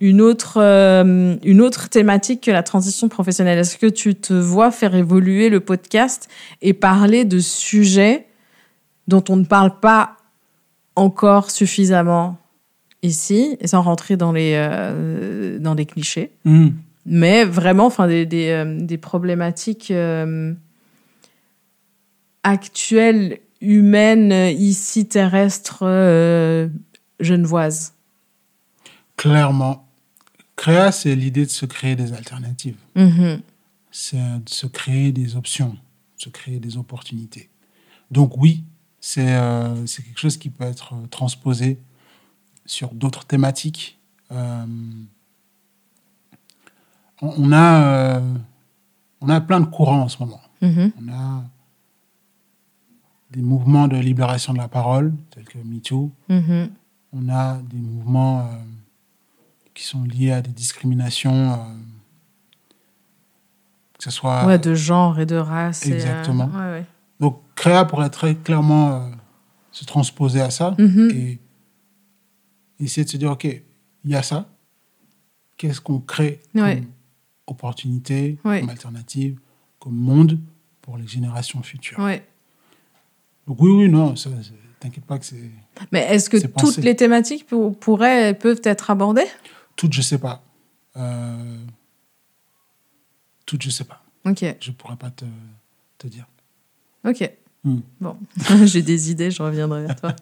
une 0.00 0.20
autre, 0.20 0.60
euh, 0.60 1.36
une 1.42 1.60
autre 1.60 1.88
thématique 1.88 2.42
que 2.42 2.50
la 2.50 2.62
transition 2.62 3.08
professionnelle? 3.08 3.58
Est-ce 3.58 3.78
que 3.78 3.86
tu 3.86 4.14
te 4.14 4.34
vois 4.34 4.70
faire 4.70 4.94
évoluer 4.94 5.48
le 5.48 5.60
podcast 5.60 6.28
et 6.60 6.74
parler 6.74 7.24
de 7.24 7.38
sujets 7.38 8.26
dont 9.08 9.24
on 9.28 9.36
ne 9.36 9.44
parle 9.44 9.78
pas 9.80 10.16
encore 10.96 11.50
suffisamment 11.50 12.38
ici, 13.02 13.56
et 13.60 13.66
sans 13.66 13.82
rentrer 13.82 14.16
dans 14.16 14.32
les, 14.32 14.52
euh, 14.54 15.58
dans 15.58 15.76
clichés, 15.76 16.32
Hum. 16.44 16.74
mais 17.04 17.44
vraiment 17.44 17.86
enfin, 17.86 18.08
des, 18.08 18.26
des, 18.26 18.48
euh, 18.48 18.78
des 18.80 18.98
problématiques 18.98 19.90
euh, 19.90 20.52
actuelles, 22.42 23.38
humaines, 23.60 24.32
ici, 24.58 25.06
terrestres, 25.06 25.84
genevoises. 27.20 27.94
Clairement. 29.16 29.86
Créa, 30.56 30.90
c'est 30.92 31.14
l'idée 31.14 31.44
de 31.44 31.50
se 31.50 31.66
créer 31.66 31.96
des 31.96 32.12
alternatives. 32.12 32.76
Mhm. 32.94 33.40
C'est 33.90 34.16
de 34.16 34.48
se 34.48 34.66
créer 34.66 35.12
des 35.12 35.36
options, 35.36 35.70
de 35.70 36.22
se 36.22 36.28
créer 36.28 36.58
des 36.60 36.76
opportunités. 36.76 37.48
Donc 38.10 38.36
oui, 38.36 38.62
c'est 39.00 39.34
euh, 39.36 39.84
quelque 39.86 40.18
chose 40.18 40.36
qui 40.36 40.50
peut 40.50 40.64
être 40.64 40.94
euh, 40.94 41.06
transposé 41.08 41.78
sur 42.64 42.92
d'autres 42.92 43.24
thématiques. 43.24 43.98
Euh, 44.32 44.64
on, 47.22 47.52
a, 47.52 48.16
euh, 48.18 48.34
on 49.20 49.28
a 49.28 49.40
plein 49.40 49.60
de 49.60 49.66
courants 49.66 50.00
en 50.02 50.08
ce 50.08 50.18
moment. 50.18 50.40
Mhm. 50.62 50.92
On 51.00 51.12
a 51.12 51.44
des 53.30 53.42
mouvements 53.42 53.88
de 53.88 53.96
libération 53.96 54.52
de 54.52 54.58
la 54.58 54.68
parole, 54.68 55.12
tels 55.30 55.44
que 55.44 55.58
MeToo. 55.58 56.10
Mhm. 56.28 56.70
On 57.12 57.28
a 57.28 57.58
des 57.58 57.78
mouvements 57.78 58.48
qui 59.74 59.84
sont 59.84 60.02
liés 60.04 60.32
à 60.32 60.42
des 60.42 60.50
discriminations, 60.52 61.58
que 63.98 64.04
ce 64.04 64.10
soit 64.10 64.46
Ouais, 64.46 64.58
de 64.58 64.74
genre 64.74 65.18
et 65.18 65.26
de 65.26 65.36
race. 65.36 65.86
et, 65.86 65.92
euh, 65.92 65.94
Exactement. 65.96 66.46
ouais, 66.46 66.70
ouais. 66.80 66.86
Donc, 67.20 67.40
créa 67.54 67.84
pourrait 67.84 68.10
très 68.10 68.34
clairement 68.34 68.92
euh, 69.02 69.10
se 69.70 69.84
transposer 69.84 70.40
à 70.40 70.50
ça 70.50 70.74
Mhm. 70.78 71.10
et 71.14 71.38
essayer 72.80 73.04
de 73.04 73.10
se 73.10 73.16
dire, 73.16 73.30
OK, 73.30 73.44
il 73.44 74.10
y 74.10 74.14
a 74.14 74.22
ça. 74.22 74.48
Qu'est-ce 75.56 75.80
qu'on 75.80 76.00
crée 76.00 76.40
Ouais. 76.54 76.76
comme 76.76 76.86
opportunité, 77.46 78.38
Ouais. 78.44 78.60
comme 78.60 78.68
alternative, 78.70 79.38
comme 79.78 79.94
monde 79.96 80.38
pour 80.82 80.98
les 80.98 81.06
générations 81.06 81.62
futures? 81.62 81.98
Ouais. 81.98 82.26
Donc, 83.46 83.60
oui, 83.62 83.70
oui, 83.70 83.88
non, 83.88 84.14
t'inquiète 84.80 85.04
pas 85.06 85.18
que 85.18 85.24
c'est. 85.24 85.50
Mais 85.92 86.00
est-ce 86.00 86.28
que 86.28 86.36
toutes 86.36 86.52
pensé. 86.52 86.82
les 86.82 86.94
thématiques 86.96 87.46
pour- 87.46 87.78
pourraient, 87.78 88.34
peuvent 88.34 88.60
être 88.64 88.90
abordées? 88.90 89.26
Toutes, 89.76 89.92
je 89.94 90.02
sais 90.02 90.18
pas. 90.18 90.42
Euh, 90.96 91.58
Toutes, 93.46 93.62
je 93.62 93.70
sais 93.70 93.84
pas. 93.84 94.02
Ok, 94.24 94.44
Je 94.60 94.72
pourrais 94.72 94.96
pas 94.96 95.10
te, 95.10 95.24
te 95.98 96.08
dire. 96.08 96.26
Ok. 97.06 97.30
Hmm. 97.66 97.80
Bon, 98.00 98.16
j'ai 98.64 98.82
des 98.82 99.10
idées, 99.10 99.32
je 99.32 99.42
reviendrai 99.42 99.86
vers 99.86 99.96
toi. 99.96 100.14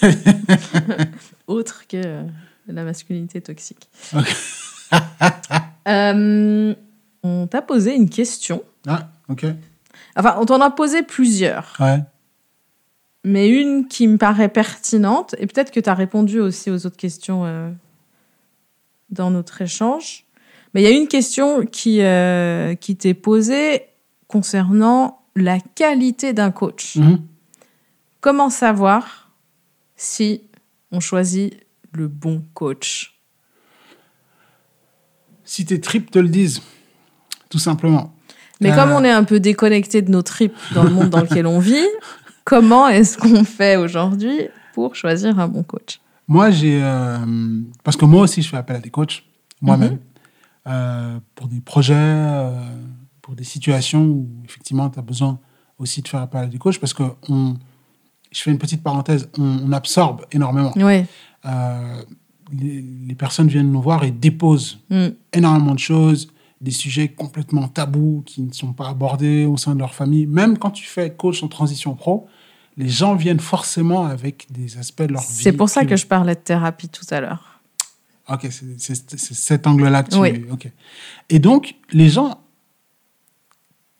Autre 1.48 1.88
que 1.88 1.96
euh, 1.96 2.22
la 2.68 2.84
masculinité 2.84 3.40
toxique. 3.40 3.88
Ok. 4.14 4.34
Euh, 5.88 6.74
on 7.24 7.48
t'a 7.48 7.60
posé 7.60 7.96
une 7.96 8.08
question. 8.08 8.62
Ah, 8.86 9.08
ok. 9.28 9.46
Enfin, 10.14 10.36
on 10.38 10.44
t'en 10.44 10.60
a 10.60 10.70
posé 10.70 11.02
plusieurs. 11.02 11.76
Ouais. 11.80 11.98
mais 13.24 13.48
une 13.48 13.88
qui 13.88 14.06
me 14.06 14.16
paraît 14.16 14.48
pertinente, 14.48 15.34
et 15.38 15.48
peut-être 15.48 15.72
que 15.72 15.80
tu 15.80 15.90
as 15.90 15.94
répondu 15.94 16.38
aussi 16.38 16.70
aux 16.70 16.86
autres 16.86 16.96
questions 16.96 17.46
euh, 17.46 17.68
dans 19.10 19.32
notre 19.32 19.60
échange. 19.60 20.24
Mais 20.72 20.82
il 20.82 20.84
y 20.84 20.86
a 20.86 20.96
une 20.96 21.08
question 21.08 21.66
qui, 21.66 22.00
qui 22.80 22.96
t'est 22.96 23.14
posée 23.14 23.82
concernant 24.28 25.21
la 25.36 25.58
qualité 25.60 26.32
d'un 26.32 26.50
coach. 26.50 26.96
Mhm. 26.96 27.20
Comment 28.20 28.50
savoir 28.50 29.30
si 29.96 30.42
on 30.90 31.00
choisit 31.00 31.54
le 31.92 32.08
bon 32.08 32.44
coach? 32.54 33.18
Si 35.44 35.64
tes 35.64 35.80
tripes 35.80 36.10
te 36.10 36.18
le 36.18 36.28
disent, 36.28 36.62
tout 37.50 37.58
simplement. 37.58 38.14
Mais 38.60 38.70
Euh. 38.72 38.74
comme 38.76 38.92
on 38.92 39.02
est 39.04 39.10
un 39.10 39.24
peu 39.24 39.40
déconnecté 39.40 40.02
de 40.02 40.10
nos 40.10 40.22
tripes 40.22 40.56
dans 40.74 40.84
le 40.84 40.90
monde 40.90 41.10
dans 41.10 41.20
lequel 41.22 41.46
on 41.46 41.58
vit, 41.58 41.86
comment 42.44 42.88
est-ce 42.88 43.18
qu'on 43.18 43.44
fait 43.44 43.76
aujourd'hui 43.76 44.48
pour 44.74 44.94
choisir 44.94 45.38
un 45.38 45.48
bon 45.48 45.62
coach? 45.62 46.00
Moi, 46.28 46.50
j'ai. 46.50 46.80
euh, 46.82 47.18
parce 47.82 47.96
que 47.96 48.04
moi 48.04 48.22
aussi, 48.22 48.40
je 48.42 48.48
fais 48.48 48.56
appel 48.56 48.76
à 48.76 48.80
des 48.80 48.90
coachs, 48.90 49.24
moi-même, 49.60 49.92
Mhm. 49.94 49.98
euh, 50.68 51.18
pour 51.34 51.48
des 51.48 51.60
projets, 51.60 51.94
euh, 51.96 52.50
pour 53.32 53.36
des 53.38 53.44
situations 53.44 54.04
où, 54.04 54.28
effectivement, 54.44 54.90
tu 54.90 54.98
as 54.98 55.02
besoin 55.02 55.38
aussi 55.78 56.02
de 56.02 56.08
faire 56.08 56.20
appel 56.20 56.42
à 56.42 56.46
des 56.48 56.58
coachs 56.58 56.78
parce 56.78 56.92
que 56.92 57.02
on, 57.30 57.56
je 58.30 58.42
fais 58.42 58.50
une 58.50 58.58
petite 58.58 58.82
parenthèse, 58.82 59.30
on, 59.38 59.60
on 59.64 59.72
absorbe 59.72 60.26
énormément. 60.32 60.70
Ouais. 60.76 61.06
Euh, 61.46 62.02
les, 62.52 62.84
les 63.08 63.14
personnes 63.14 63.48
viennent 63.48 63.72
nous 63.72 63.80
voir 63.80 64.04
et 64.04 64.10
déposent 64.10 64.80
Mm. 64.90 65.06
énormément 65.32 65.72
de 65.74 65.78
choses, 65.78 66.30
des 66.60 66.72
sujets 66.72 67.08
complètement 67.08 67.68
tabous 67.68 68.22
qui 68.26 68.42
ne 68.42 68.52
sont 68.52 68.74
pas 68.74 68.90
abordés 68.90 69.46
au 69.46 69.56
sein 69.56 69.74
de 69.74 69.80
leur 69.80 69.94
famille. 69.94 70.26
Même 70.26 70.58
quand 70.58 70.70
tu 70.70 70.84
fais 70.84 71.14
coach 71.14 71.42
en 71.42 71.48
transition 71.48 71.94
pro, 71.94 72.28
les 72.76 72.90
gens 72.90 73.14
viennent 73.14 73.40
forcément 73.40 74.04
avec 74.04 74.46
des 74.52 74.76
aspects 74.76 75.04
de 75.04 75.14
leur 75.14 75.22
vie. 75.22 75.26
C'est 75.42 75.52
pour 75.52 75.70
ça 75.70 75.86
que 75.86 75.96
je 75.96 76.06
parlais 76.06 76.34
de 76.34 76.40
thérapie 76.40 76.90
tout 76.90 77.06
à 77.08 77.22
l'heure. 77.22 77.62
Ok, 78.28 78.46
c'est 78.76 79.34
cet 79.34 79.66
angle-là 79.66 80.02
que 80.02 80.10
tu... 80.10 80.18
Oui. 80.18 80.44
Et 81.30 81.38
donc, 81.38 81.76
les 81.92 82.10
gens 82.10 82.41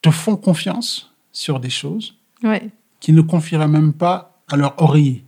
te 0.02 0.10
font 0.10 0.36
confiance 0.36 1.12
sur 1.32 1.58
des 1.60 1.70
choses 1.70 2.16
Ouais. 2.42 2.68
qu'ils 3.00 3.14
ne 3.14 3.20
confieraient 3.22 3.68
même 3.68 3.92
pas 3.92 4.40
à 4.50 4.56
leur 4.56 4.74
oreiller. 4.82 5.24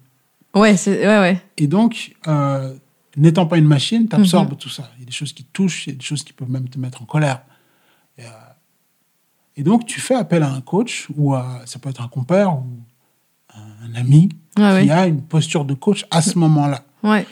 Ouais, 0.54 0.76
c'est 0.76 0.98
ouais 1.06 1.18
ouais. 1.18 1.42
Et 1.56 1.66
donc, 1.66 2.14
euh, 2.28 2.74
n'étant 3.16 3.46
pas 3.46 3.56
une 3.56 3.64
machine, 3.66 4.08
tu 4.08 4.14
absorbes 4.16 4.50
Mhm. 4.52 4.56
tout 4.58 4.68
ça. 4.68 4.90
Il 4.96 5.00
y 5.00 5.02
a 5.04 5.06
des 5.06 5.12
choses 5.12 5.32
qui 5.32 5.44
te 5.44 5.52
touchent, 5.52 5.86
il 5.86 5.90
y 5.90 5.92
a 5.94 5.98
des 5.98 6.04
choses 6.04 6.22
qui 6.22 6.32
peuvent 6.32 6.50
même 6.50 6.68
te 6.68 6.78
mettre 6.78 7.02
en 7.02 7.06
colère. 7.06 7.42
Et, 8.18 8.24
euh, 8.24 8.28
et 9.56 9.62
donc, 9.62 9.86
tu 9.86 10.00
fais 10.00 10.14
appel 10.14 10.42
à 10.42 10.50
un 10.52 10.60
coach, 10.60 11.08
ou 11.16 11.34
à, 11.34 11.62
ça 11.66 11.78
peut 11.78 11.88
être 11.90 12.02
un 12.02 12.08
compère, 12.08 12.52
ou 12.54 12.64
un, 13.54 13.94
ami, 13.94 14.28
Ouais, 14.56 14.82
qui 14.84 14.90
a 14.90 15.06
une 15.06 15.22
posture 15.22 15.64
de 15.64 15.74
coach 15.74 16.04
à 16.10 16.22
ce 16.22 16.38
moment-là. 16.38 16.84
Ouais. 17.02 17.26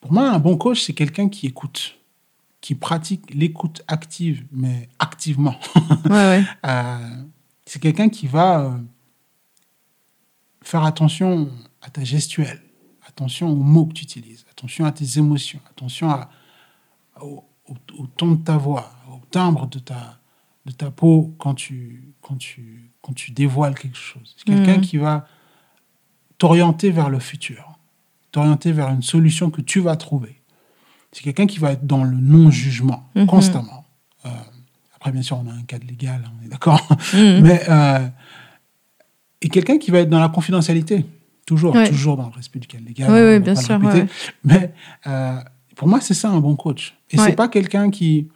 Pour 0.00 0.12
moi, 0.12 0.28
un 0.30 0.38
bon 0.38 0.56
coach, 0.56 0.82
c'est 0.82 0.92
quelqu'un 0.92 1.28
qui 1.28 1.46
écoute, 1.46 1.96
qui 2.66 2.74
pratique 2.74 3.32
l'écoute 3.32 3.82
active, 3.86 4.44
mais 4.50 4.88
activement. 4.98 5.54
Ouais, 6.06 6.10
ouais. 6.10 6.44
Euh, 6.66 7.22
c'est 7.64 7.78
quelqu'un 7.80 8.08
qui 8.08 8.26
va 8.26 8.58
euh, 8.60 8.76
faire 10.62 10.82
attention 10.84 11.48
à 11.80 11.90
ta 11.90 12.02
gestuelle, 12.02 12.60
attention 13.06 13.50
aux 13.50 13.54
mots 13.54 13.86
que 13.86 13.92
tu 13.94 14.02
utilises, 14.02 14.44
attention 14.50 14.84
à 14.84 14.90
tes 14.90 15.18
émotions, 15.18 15.60
attention 15.70 16.10
à- 16.10 16.28
au, 17.20 17.44
au- 17.68 17.76
au 18.02 18.06
ton 18.08 18.32
de 18.32 18.42
ta 18.42 18.56
voix, 18.56 18.90
au 19.12 19.20
timbre 19.30 19.68
de 19.68 19.78
ta, 19.78 20.18
de 20.64 20.72
ta 20.72 20.90
peau 20.90 21.36
quand 21.38 21.54
tu, 21.54 22.12
quand, 22.20 22.36
tu, 22.36 22.90
quand 23.00 23.12
tu 23.12 23.30
dévoiles 23.30 23.76
quelque 23.78 23.96
chose. 23.96 24.34
C'est 24.36 24.44
quelqu'un 24.44 24.78
Mhm. 24.78 24.80
qui 24.80 24.96
va 24.96 25.28
t'orienter 26.38 26.90
vers 26.90 27.10
le 27.10 27.20
futur, 27.20 27.78
t'orienter 28.32 28.72
vers 28.72 28.88
une 28.90 29.02
solution 29.02 29.50
que 29.50 29.60
tu 29.60 29.78
vas 29.78 29.94
trouver. 29.96 30.35
C'est 31.12 31.22
quelqu'un 31.22 31.46
qui 31.46 31.58
va 31.58 31.72
être 31.72 31.86
dans 31.86 32.04
le 32.04 32.16
non-jugement 32.16 33.08
Mhm. 33.14 33.26
constamment. 33.26 33.86
Euh, 34.26 34.28
après, 34.94 35.12
bien 35.12 35.22
sûr, 35.22 35.38
on 35.44 35.48
a 35.48 35.52
un 35.54 35.62
cadre 35.62 35.86
légal, 35.86 36.22
on 36.40 36.44
est 36.44 36.48
d'accord. 36.48 36.86
Mhm. 37.14 37.40
Mais 37.42 37.60
euh, 37.68 38.06
et 39.42 39.48
quelqu'un 39.48 39.78
qui 39.78 39.90
va 39.90 40.00
être 40.00 40.10
dans 40.10 40.20
la 40.20 40.28
confidentialité, 40.28 41.06
toujours, 41.46 41.74
Ouais. 41.74 41.88
toujours 41.88 42.16
dans 42.16 42.26
le 42.26 42.32
respect 42.34 42.58
du 42.58 42.66
cadre 42.66 42.84
légal. 42.86 43.10
Oui, 43.10 43.20
oui, 43.34 43.38
bien 43.40 43.54
sûr, 43.54 43.78
ouais. 43.82 44.06
Mais 44.44 44.72
euh, 45.06 45.36
pour 45.76 45.88
moi, 45.88 46.00
c'est 46.00 46.14
ça 46.14 46.30
un 46.30 46.40
bon 46.40 46.56
coach. 46.56 46.94
Et 47.10 47.18
Ouais. 47.18 47.26
c'est 47.26 47.36
pas 47.36 47.48
quelqu'un 47.48 47.90
qui, 47.90 48.28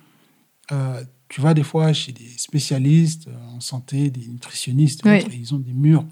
tu 1.28 1.40
vas 1.40 1.54
des 1.54 1.62
fois 1.64 1.92
chez 1.92 2.12
des 2.12 2.28
spécialistes 2.36 3.28
en 3.56 3.60
santé, 3.60 4.10
des 4.10 4.26
nutritionnistes, 4.28 5.00
autres, 5.06 5.26
ils 5.34 5.54
ont 5.54 5.58
des 5.58 5.72
murs 5.72 6.04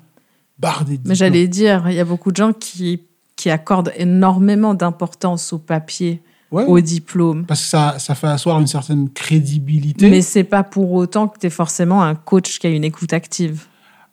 bardés. 0.58 0.98
de 0.98 1.08
Mais 1.08 1.14
j'allais 1.14 1.46
dire, 1.48 1.88
il 1.88 1.94
y 1.94 2.00
a 2.00 2.04
beaucoup 2.04 2.30
de 2.32 2.36
gens 2.36 2.52
qui 2.52 3.02
qui 3.36 3.50
accordent 3.50 3.92
énormément 3.96 4.74
d'importance 4.74 5.52
au 5.52 5.60
papier, 5.60 6.20
Ouais, 6.50 6.64
au 6.64 6.80
diplôme. 6.80 7.44
parce 7.44 7.60
que 7.60 7.66
ça, 7.66 7.98
ça 7.98 8.14
fait 8.14 8.26
asseoir 8.26 8.58
une 8.58 8.66
certaine 8.66 9.10
crédibilité. 9.10 10.08
Mais 10.08 10.22
c'est 10.22 10.44
pas 10.44 10.62
pour 10.62 10.92
autant 10.92 11.28
que 11.28 11.38
tu 11.38 11.46
es 11.46 11.50
forcément 11.50 12.02
un 12.02 12.14
coach 12.14 12.58
qui 12.58 12.66
a 12.66 12.70
une 12.70 12.84
écoute 12.84 13.12
active. 13.12 13.66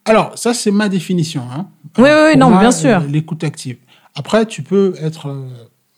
Alors, 0.03 0.38
ça, 0.38 0.53
c'est 0.53 0.71
ma 0.71 0.89
définition. 0.89 1.43
Hein. 1.51 1.67
Oui, 1.97 2.03
oui, 2.05 2.31
oui, 2.33 2.38
non, 2.38 2.49
moi, 2.49 2.59
bien 2.59 2.71
sûr. 2.71 2.99
L'écoute 3.01 3.43
active. 3.43 3.77
Après, 4.15 4.45
tu 4.45 4.63
peux 4.63 4.93
être 5.01 5.29
euh, 5.29 5.47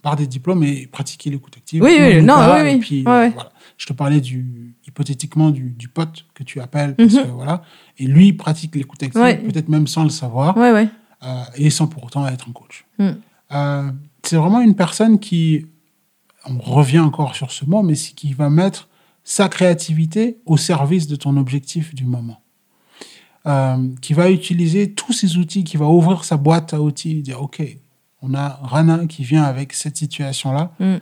par 0.03 0.15
des 0.15 0.27
diplômes 0.27 0.63
et 0.63 0.88
pratiquer 0.88 1.29
l'écoute 1.29 1.57
active. 1.57 1.81
Oui, 1.83 1.97
oui, 1.99 2.19
ou 2.19 2.21
non, 2.21 2.35
pas, 2.35 2.61
oui, 2.63 2.69
et 2.69 2.73
oui. 2.75 2.79
puis, 2.79 2.97
Ouais, 3.05 3.29
voilà. 3.31 3.51
Je 3.77 3.85
te 3.88 3.93
parlais 3.93 4.21
du, 4.21 4.75
hypothétiquement 4.88 5.49
du, 5.49 5.71
du 5.71 5.88
pote 5.88 6.25
que 6.33 6.43
tu 6.43 6.59
appelles, 6.61 6.95
parce 6.95 7.13
Mhm. 7.13 7.23
que, 7.23 7.27
voilà. 7.29 7.61
Et 7.97 8.05
lui 8.05 8.31
pratique 8.33 8.75
l'écoute 8.75 9.01
active, 9.03 9.21
Ouais. 9.21 9.38
peut-être 9.38 9.69
même 9.69 9.88
sans 9.88 10.03
le 10.03 10.09
savoir, 10.09 10.55
Ouais, 10.55 10.88
euh, 11.23 11.41
et 11.55 11.69
sans 11.69 11.88
pour 11.88 12.03
autant 12.05 12.27
être 12.27 12.47
un 12.47 12.53
coach. 12.53 12.85
Mm. 12.99 13.09
Euh, 13.53 13.91
c'est 14.23 14.35
vraiment 14.38 14.61
une 14.61 14.75
personne 14.75 15.19
qui, 15.19 15.65
on 16.50 16.58
revient 16.60 17.00
encore 17.00 17.36
sur 17.36 17.52
ce 17.52 17.66
mot, 17.66 17.82
mais 17.84 17.95
c'est 17.95 18.14
qui 18.14 18.34
va 18.34 18.50
mettre 18.50 18.88
sa 19.24 19.50
créativité 19.50 20.38
au 20.45 20.56
service 20.58 21.08
de 21.08 21.16
ton 21.16 21.36
objectif 21.38 21.93
du 21.93 22.06
moment. 22.06 22.41
Euh, 23.45 23.89
qui 24.02 24.14
va 24.14 24.30
utiliser 24.30 24.91
tous 24.93 25.14
ces 25.14 25.38
outils, 25.38 25.64
qui 25.64 25.78
va 25.78 25.86
ouvrir 25.86 26.26
sa 26.26 26.36
boîte 26.36 26.74
à 26.74 26.82
outils 26.82 27.18
et 27.20 27.22
dire, 27.22 27.41
OK, 27.41 27.62
on 28.22 28.34
a 28.34 28.60
Rana 28.62 29.06
qui 29.08 29.24
vient 29.24 29.43
avec 29.43 29.74
cette 29.74 29.95
situation-là, 29.95 30.72
Mm. 30.80 30.95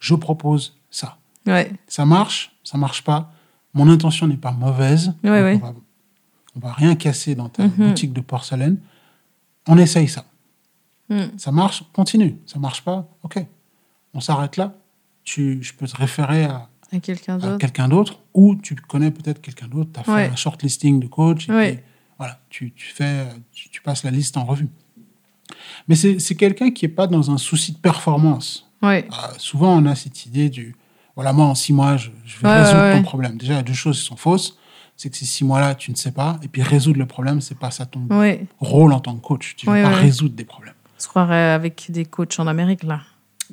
je 0.00 0.14
propose 0.14 0.76
ça. 0.90 1.16
Ouais. 1.46 1.70
Ça 1.86 2.04
marche, 2.04 2.52
ça 2.64 2.76
marche 2.78 3.02
pas. 3.04 3.30
Mon 3.74 3.88
intention 3.88 4.26
n'est 4.26 4.36
pas 4.36 4.50
mauvaise. 4.52 5.14
Ouais, 5.22 5.30
donc 5.30 5.32
ouais. 5.32 5.60
On, 5.62 5.66
va, 5.66 5.74
on 6.56 6.60
va 6.60 6.72
rien 6.72 6.94
casser 6.96 7.34
dans 7.36 7.48
ta 7.48 7.64
Mhm. 7.68 7.70
boutique 7.88 8.12
de 8.12 8.20
porcelaine. 8.20 8.78
On 9.68 9.78
essaye 9.78 10.08
ça. 10.08 10.24
Mm. 11.08 11.22
Ça 11.36 11.52
marche, 11.52 11.84
continue. 11.92 12.36
Ça 12.46 12.58
marche 12.58 12.82
pas, 12.82 13.06
ok. 13.22 13.44
On 14.14 14.20
s'arrête 14.20 14.56
là. 14.56 14.74
Tu, 15.24 15.62
je 15.62 15.72
peux 15.72 15.86
te 15.86 15.96
référer 15.96 16.44
à, 16.44 16.68
À 16.92 16.98
quelqu'un 17.00 17.88
d'autre. 17.88 18.20
ou 18.34 18.56
tu 18.56 18.74
connais 18.74 19.10
peut-être 19.10 19.40
quelqu'un 19.40 19.68
d'autre. 19.68 19.90
Tu 19.94 20.00
as 20.00 20.04
fait 20.04 20.12
Ouais. 20.12 20.30
un 20.32 20.36
shortlisting 20.36 21.00
de 21.00 21.06
coach. 21.06 21.48
Et 21.48 21.52
Ouais. 21.52 21.72
puis, 21.74 21.82
voilà, 22.18 22.40
tu, 22.50 22.72
tu 22.72 22.86
fais, 22.92 23.26
tu, 23.52 23.68
tu 23.70 23.80
passes 23.82 24.02
la 24.04 24.10
liste 24.10 24.36
en 24.36 24.44
revue. 24.44 24.68
Mais 25.88 25.94
c'est 25.94 26.34
quelqu'un 26.34 26.70
qui 26.70 26.84
n'est 26.84 26.92
pas 26.92 27.06
dans 27.06 27.30
un 27.30 27.38
souci 27.38 27.72
de 27.72 27.78
performance. 27.78 28.68
Ouais. 28.82 29.06
Euh, 29.10 29.34
souvent, 29.38 29.76
on 29.76 29.86
a 29.86 29.94
cette 29.94 30.26
idée 30.26 30.48
du 30.50 30.74
voilà, 31.14 31.32
moi, 31.34 31.44
en 31.44 31.54
six 31.54 31.74
mois, 31.74 31.98
je, 31.98 32.08
je 32.24 32.38
vais 32.40 32.48
résoudre 32.62 32.96
ton 32.96 33.02
problème. 33.02 33.36
Déjà, 33.36 33.52
il 33.52 33.56
y 33.56 33.58
a 33.58 33.62
deux 33.62 33.74
choses 33.74 34.00
qui 34.00 34.06
sont 34.06 34.16
fausses. 34.16 34.56
C'est 34.96 35.10
que 35.10 35.16
ces 35.16 35.26
six 35.26 35.44
mois-là, 35.44 35.74
tu 35.74 35.90
ne 35.90 35.96
sais 35.96 36.12
pas. 36.12 36.38
Et 36.42 36.48
puis, 36.48 36.62
résoudre 36.62 36.98
le 36.98 37.06
problème, 37.06 37.40
c'est 37.42 37.58
pas 37.58 37.70
ça 37.70 37.84
ton 37.86 38.06
rôle 38.60 38.92
en 38.94 39.00
tant 39.00 39.14
que 39.14 39.20
coach. 39.20 39.54
Tu 39.56 39.68
ne 39.68 39.74
vas 39.74 39.82
pas 39.90 39.96
résoudre 39.96 40.34
des 40.34 40.44
problèmes. 40.44 40.74
On 40.98 41.00
se 41.02 41.08
croirait 41.08 41.50
avec 41.52 41.86
des 41.90 42.04
coachs 42.06 42.38
en 42.40 42.46
Amérique, 42.46 42.82
là. 42.82 43.00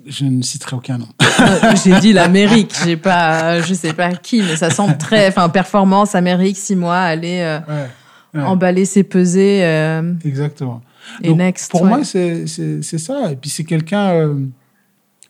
Je 0.06 0.26
ne 0.26 0.42
citerai 0.42 0.76
aucun 0.76 0.98
nom. 0.98 1.08
Euh, 1.22 1.76
j'ai 1.84 2.00
dit 2.00 2.14
l'Amérique, 2.20 2.74
j'ai 2.84 2.98
pas, 2.98 3.44
euh, 3.56 3.64
je 3.64 3.74
sais 3.74 3.94
pas 3.94 4.12
qui, 4.16 4.42
mais 4.42 4.56
ça 4.56 4.70
semble 4.70 4.98
très, 4.98 5.28
enfin, 5.30 5.50
performance, 5.50 6.16
Amérique, 6.16 6.58
six 6.58 6.76
mois, 6.76 6.98
aller, 7.00 7.40
euh, 7.42 7.60
Ouais. 7.68 7.90
Ouais. 8.36 8.44
emballer 8.44 8.86
ses 8.86 9.04
pesées 9.04 9.64
euh, 9.64 10.14
Exactement. 10.24 10.82
et 11.24 11.30
Donc, 11.30 11.38
next. 11.40 11.72
Pour 11.72 11.82
ouais. 11.82 11.90
moi, 11.90 12.04
c'est 12.04 12.46
ça. 12.48 13.32
Et 13.32 13.36
puis, 13.36 13.50
c'est 13.50 13.64
quelqu'un 13.64 14.10
euh, 14.12 14.36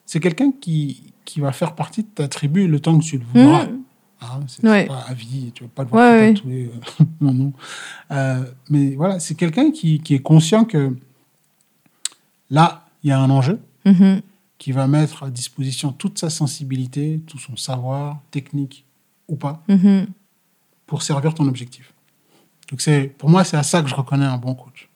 c'est 0.06 0.20
quelqu'un 0.20 0.52
qui, 0.60 1.14
qui 1.24 1.40
va 1.40 1.52
faire 1.54 1.76
partie 1.76 2.04
de 2.04 2.10
ta 2.14 2.28
tribu 2.28 2.68
le 2.68 2.80
temps 2.80 2.98
que 3.00 3.04
tu 3.06 3.18
le 3.18 3.24
voudras. 3.34 3.66
Mhm. 3.66 3.80
Hein, 4.22 4.40
c'est 4.48 4.68
Ouais. 4.68 4.82
c'est 4.82 4.88
pas 4.88 5.06
à 5.08 5.14
vie, 5.14 5.52
tu 5.56 5.64
vas 5.64 5.70
pas 5.74 5.84
le 5.84 5.90
voir 5.90 6.12
euh, 6.14 6.34
mon 7.22 7.32
nom. 7.34 7.54
Euh, 8.12 8.44
mais 8.70 8.96
voilà, 8.98 9.20
c'est 9.22 9.36
quelqu'un 9.36 9.72
qui, 9.72 10.00
qui 10.02 10.16
est 10.16 10.20
conscient 10.20 10.66
que 10.66 10.94
là, 12.50 12.86
il 13.04 13.10
y 13.10 13.14
a 13.14 13.20
un 13.20 13.30
enjeu, 13.30 13.60
Mhm. 13.86 14.22
Qui 14.60 14.72
va 14.72 14.86
mettre 14.88 15.24
à 15.24 15.30
disposition 15.32 15.92
toute 15.92 16.20
sa 16.20 16.30
sensibilité, 16.30 17.22
tout 17.26 17.40
son 17.40 17.56
savoir, 17.56 18.20
technique 18.30 18.86
ou 19.28 19.36
pas, 19.36 19.64
Mhm. 19.68 20.08
pour 20.86 21.02
servir 21.02 21.34
ton 21.34 21.48
objectif. 21.48 21.94
Donc, 22.70 22.82
c'est 22.82 23.08
pour 23.18 23.30
moi, 23.30 23.44
c'est 23.44 23.58
à 23.58 23.64
ça 23.64 23.82
que 23.82 23.88
je 23.90 23.96
reconnais 23.96 24.26
un 24.26 24.38
bon 24.38 24.54
coach. 24.54 24.90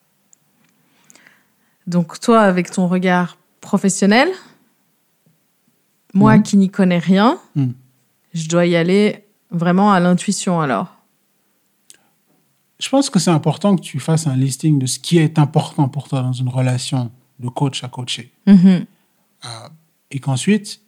Donc 1.87 2.19
toi, 2.19 2.41
avec 2.41 2.71
ton 2.71 2.87
regard 2.87 3.37
professionnel, 3.61 4.29
moi 6.13 6.37
Mhm. 6.37 6.43
qui 6.43 6.57
n'y 6.57 6.69
connais 6.69 6.99
rien, 6.99 7.39
Mhm. 7.55 7.73
je 8.33 8.47
dois 8.47 8.65
y 8.65 8.75
aller 8.75 9.25
vraiment 9.51 9.91
à 9.91 9.99
l'intuition 9.99 10.61
alors. 10.61 10.87
Je 12.79 12.89
pense 12.89 13.09
que 13.09 13.19
c'est 13.19 13.31
important 13.31 13.75
que 13.75 13.81
tu 13.81 13.99
fasses 13.99 14.27
un 14.27 14.35
listing 14.35 14.77
de 14.79 14.85
ce 14.85 14.99
qui 14.99 15.17
est 15.17 15.39
important 15.39 15.87
pour 15.89 16.07
toi 16.09 16.21
dans 16.21 16.33
une 16.33 16.49
relation 16.49 17.11
de 17.39 17.49
coach 17.49 17.83
à 17.83 17.87
coaché. 17.89 18.31
Mhm. 18.47 18.85
Et 20.11 20.19
qu'ensuite, 20.19 20.81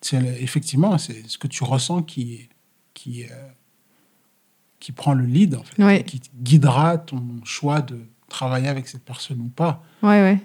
c'est 0.00 0.22
effectivement, 0.42 0.98
c'est 0.98 1.26
ce 1.28 1.38
que 1.38 1.46
tu 1.46 1.64
ressens 1.64 2.02
qui, 2.02 2.48
qui, 2.92 3.24
euh, 3.24 3.48
qui 4.78 4.92
prend 4.92 5.14
le 5.14 5.24
lead, 5.24 5.54
en 5.54 5.62
fait, 5.64 6.04
qui 6.04 6.20
guidera 6.36 6.98
ton 6.98 7.22
choix 7.44 7.80
de 7.80 7.98
travailler 8.28 8.68
avec 8.68 8.86
cette 8.88 9.04
personne 9.04 9.40
ou 9.40 9.48
pas. 9.48 9.82
Ouais, 10.02 10.20
ouais. 10.22 10.38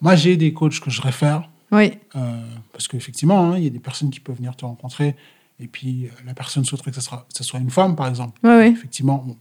Moi, 0.00 0.16
j'ai 0.16 0.36
des 0.36 0.52
coachs 0.52 0.80
que 0.80 0.90
je 0.90 1.00
réfère, 1.00 1.48
Oui, 1.70 1.92
euh, 2.16 2.44
parce 2.72 2.88
qu'effectivement, 2.88 3.52
hein, 3.52 3.58
il 3.58 3.64
y 3.64 3.66
a 3.66 3.70
des 3.70 3.78
personnes 3.80 4.10
qui 4.10 4.20
peuvent 4.20 4.36
venir 4.36 4.54
te 4.56 4.64
rencontrer, 4.64 5.16
et 5.58 5.68
puis 5.68 6.06
euh, 6.06 6.10
la 6.26 6.34
personne 6.34 6.64
souhaiterait 6.64 6.90
que 6.90 6.96
ce, 6.96 7.02
sera, 7.02 7.18
que 7.30 7.36
ce 7.38 7.44
soit 7.44 7.60
une 7.60 7.70
femme, 7.70 7.96
par 7.96 8.08
exemple. 8.08 8.38
ouais, 8.46 8.56
ouais. 8.56 8.68
Effectivement, 8.70 9.18
bon, 9.24 9.38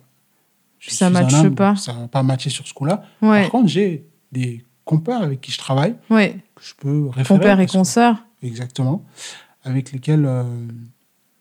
je 0.79 0.87
Puis 0.87 0.95
ça 0.95 1.07
un 1.07 1.09
matche 1.09 1.33
homme, 1.33 1.55
pas. 1.55 1.75
Ça 1.75 1.93
va 1.93 2.07
pas 2.07 2.23
matcher 2.23 2.49
sur 2.49 2.65
ce 2.67 2.73
coup-là. 2.73 3.03
Ouais, 3.21 3.41
Par 3.41 3.49
contre, 3.51 3.67
j'ai 3.67 4.07
des 4.31 4.63
compères 4.97 5.21
avec 5.21 5.41
qui 5.41 5.51
je 5.51 5.57
travaille, 5.57 5.95
ouais. 6.09 6.37
que 6.55 6.61
je 6.63 6.73
peux 6.75 7.07
référer. 7.07 7.27
Ton 7.27 7.39
père 7.39 7.59
et 7.59 7.63
parce 7.63 7.71
que- 7.71 7.77
consoeur. 7.77 8.15
Exactement. 8.43 9.03
Avec 9.63 9.91
lesquels, 9.91 10.25
euh, 10.25 10.43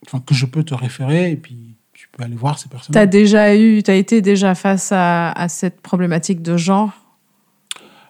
enfin, 0.07 0.21
que 0.21 0.35
je 0.35 0.47
peux 0.47 0.63
te 0.63 0.75
référer 0.75 1.31
et 1.33 1.37
puis 1.37 1.77
tu 1.93 2.09
peux 2.13 2.23
aller 2.23 2.37
voir 2.37 2.59
ces 2.59 2.69
personnes. 2.69 2.93
T'as 2.95 3.07
déjà 3.07 3.57
eu, 3.57 3.83
t'as 3.83 3.95
été 3.95 4.21
déjà 4.23 4.55
face 4.55 4.93
à, 4.93 5.33
à 5.33 5.49
cette 5.49 5.81
problématique 5.81 6.43
de 6.43 6.57
genre 6.57 6.93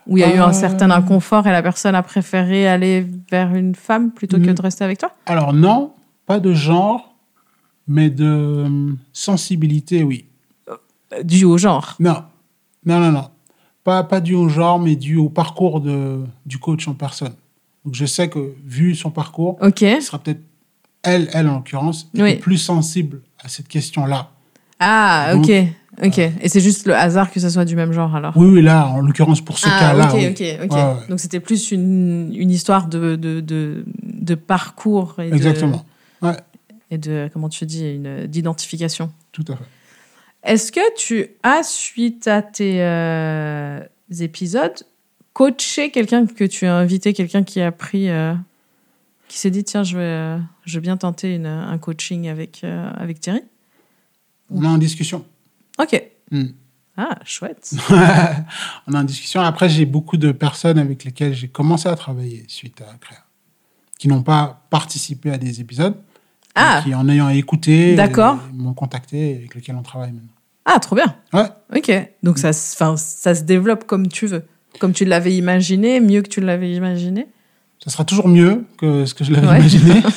où 0.07 0.17
il 0.17 0.21
y 0.21 0.25
a 0.25 0.35
eu 0.35 0.39
un 0.39 0.49
Euh. 0.51 0.53
certain 0.53 0.91
inconfort 0.91 1.47
et 1.47 1.53
la 1.53 1.63
personne 1.63 1.95
a 1.95 2.03
préféré 2.03 2.67
aller 2.67 3.07
vers 3.31 3.55
une 3.55 3.75
femme 3.75 4.11
plutôt 4.13 4.39
que 4.39 4.51
Mm. 4.51 4.55
de 4.55 4.63
rester 4.63 4.85
avec 4.85 4.99
toi? 4.99 5.13
Alors 5.27 5.53
non, 5.53 5.93
pas 6.27 6.41
de 6.41 6.53
genre, 6.53 7.15
mais 7.87 8.11
de 8.11 8.25
euh, 8.25 8.93
sensibilité, 9.13 10.03
oui. 10.03 10.27
Dû 11.25 11.45
au 11.45 11.59
genre. 11.59 11.97
Non, 12.01 12.23
non, 12.87 13.01
non, 13.01 13.13
non. 13.13 13.29
Pas, 13.85 14.03
pas 14.05 14.21
dû 14.21 14.35
au 14.35 14.49
genre, 14.49 14.79
mais 14.79 14.95
dû 14.97 15.17
au 15.17 15.29
parcours 15.29 15.81
de, 15.81 16.21
du 16.47 16.59
coach 16.59 16.87
en 16.89 16.95
personne. 16.95 17.33
Donc 17.85 17.95
je 17.95 18.05
sais 18.05 18.29
que, 18.29 18.53
vu 18.65 18.95
son 18.95 19.11
parcours, 19.11 19.57
Ok. 19.63 19.81
il 19.81 20.03
sera 20.03 20.19
peut-être, 20.19 20.43
elle, 21.03 21.29
elle 21.33 21.49
en 21.49 21.55
l'occurrence, 21.57 22.09
Oui. 22.15 22.37
plus 22.37 22.59
sensible 22.59 23.23
à 23.43 23.49
cette 23.49 23.69
question-là. 23.69 24.31
Ah, 24.79 25.31
Donc, 25.35 25.45
ok. 25.47 25.53
Ok. 26.07 26.19
Et 26.19 26.49
c'est 26.49 26.61
juste 26.61 26.87
le 26.87 26.95
hasard 26.95 27.31
que 27.31 27.41
ça 27.41 27.51
soit 27.51 27.65
du 27.65 27.77
même 27.77 27.93
genre 27.93 28.15
alors? 28.15 28.35
Oui, 28.37 28.47
oui, 28.49 28.63
là, 28.63 28.87
en 28.89 29.01
l'occurrence, 29.01 29.41
pour 29.41 29.59
ce 29.59 29.67
ah, 29.71 29.79
cas-là. 29.81 30.09
ok, 30.09 30.15
oui. 30.15 30.27
ok, 30.29 30.65
ok. 30.65 30.73
Ouais, 30.73 30.83
ouais. 30.83 31.09
Donc 31.09 31.21
c'était 31.21 31.41
plus 31.41 31.73
une, 31.73 32.33
une 32.35 32.51
histoire 32.51 32.87
de, 32.87 33.17
de, 33.17 33.41
de, 33.41 33.85
de 34.03 34.35
parcours 34.35 35.17
et 35.19 35.29
Exactement. 35.29 35.85
Ouais, 36.23 36.37
et 36.91 36.99
de, 36.99 37.29
comment 37.33 37.49
tu 37.49 37.65
dis, 37.67 37.99
d'identification. 38.29 39.11
tout 39.33 39.45
à 39.49 39.57
fait. 39.57 39.65
Est-ce 40.43 40.73
que 40.73 40.97
tu 40.97 41.27
as, 41.43 41.63
suite 41.63 42.27
à 42.27 42.41
tes 42.43 42.83
euh, 42.83 43.81
épisodes, 44.21 44.83
coaché 45.33 45.91
quelqu'un 45.91 46.27
que 46.27 46.45
tu 46.45 46.67
as 46.67 46.75
invité, 46.77 47.13
quelqu'un 47.13 47.43
qui 47.45 47.61
a 47.61 47.71
pris, 47.73 48.09
euh, 48.09 48.35
qui 49.29 49.39
s'est 49.39 49.51
dit, 49.51 49.65
tiens, 49.65 49.83
je 49.83 49.97
vais, 49.99 50.39
je 50.65 50.79
vais 50.79 50.83
bien 50.83 50.97
tenter 50.97 51.35
une- 51.35 51.47
un 51.47 51.79
coaching 51.79 52.29
avec, 52.29 52.63
euh, 52.65 52.91
avec 52.97 53.21
Thierry? 53.21 53.43
On 54.51 54.65
est 54.65 54.69
en 54.69 54.79
discussion. 54.79 55.25
Ok. 55.79 56.03
Hmm. 56.31 56.47
Ah, 56.97 57.19
chouette. 57.25 57.73
on 58.87 58.93
est 58.95 58.99
en 58.99 59.05
discussion. 59.05 59.41
Après, 59.41 59.69
j'ai 59.69 59.87
beaucoup 59.87 60.17
de 60.17 60.33
personnes 60.33 60.79
avec 60.79 61.05
lesquelles 61.05 61.35
j'ai 61.35 61.49
commencé 61.49 61.89
à 61.89 61.95
travailler 61.97 62.45
suite 62.49 62.81
à 62.83 62.93
Créa, 63.01 63.25
qui 63.99 64.09
n'ont 64.09 64.23
pas 64.23 64.67
participé 64.71 65.31
à 65.31 65.39
des 65.39 65.61
épisodes, 65.61 65.95
Ah, 66.55 66.81
qui 66.85 66.95
en 66.95 67.09
ayant 67.09 67.29
écouté, 67.29 67.95
D'accord. 67.95 68.35
euh, 68.35 68.53
m'ont 68.57 68.75
contacté 68.75 69.37
avec 69.37 69.55
lesquels 69.55 69.77
on 69.77 69.83
travaille 69.83 70.13
maintenant. 70.13 70.33
ah 70.65 70.79
trop 70.81 70.97
bien. 70.97 71.15
Ouais, 71.33 71.47
Ok. 71.77 71.93
Donc 72.23 72.39
ça, 72.39 72.53
ça 72.53 72.97
se 73.35 73.43
développe 73.43 73.85
comme 73.87 74.09
tu 74.09 74.27
veux. 74.27 74.45
Comme 74.79 74.93
tu 74.93 75.05
l'avais 75.05 75.35
imaginé, 75.35 76.01
mieux 76.01 76.23
que 76.23 76.29
tu 76.29 76.41
l'avais 76.41 76.73
imaginé. 76.73 77.27
ça 77.85 77.91
sera 77.91 78.05
toujours 78.05 78.29
mieux 78.29 78.65
que 78.79 79.05
ce 79.07 79.15
que 79.15 79.25
je 79.25 79.33
l'avais 79.33 79.47
Ouais. 79.49 79.59
imaginé. 79.61 80.03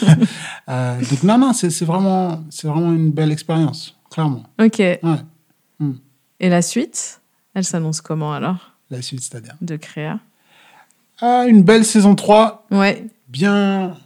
Euh, 0.69 0.97
donc 1.09 1.23
non, 1.23 1.37
non, 1.37 1.51
c'est 1.51 1.67
vraiment, 1.83 2.41
c'est 2.49 2.67
vraiment 2.69 2.93
une 2.93 3.11
belle 3.11 3.33
expérience, 3.33 3.97
clairement. 4.09 4.43
Ok. 4.61 4.79
Ouais. 4.79 4.99
Et 6.39 6.47
la 6.47 6.61
suite, 6.61 7.19
elle 7.53 7.65
s'annonce 7.65 7.99
comment 7.99 8.33
alors? 8.33 8.71
La 8.89 9.01
suite, 9.01 9.19
c'est-à-dire? 9.21 9.55
de 9.59 9.75
Créa 9.75 10.19
Ah, 11.21 11.43
une 11.47 11.63
belle 11.63 11.83
saison 11.83 12.15
3, 12.15 12.65
Ouais. 12.71 13.05
bien, 13.27 13.97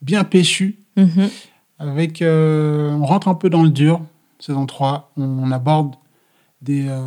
bien 0.00 0.24
péchue. 0.24 0.77
Mhm. 0.98 1.30
avec 1.78 2.22
euh, 2.22 2.90
on 2.90 3.06
rentre 3.06 3.28
un 3.28 3.34
peu 3.34 3.48
dans 3.48 3.62
le 3.62 3.70
dur 3.70 4.00
saison 4.40 4.66
3 4.66 5.12
on, 5.16 5.50
aborde 5.52 5.94
des 6.60 6.88
euh, 6.88 6.98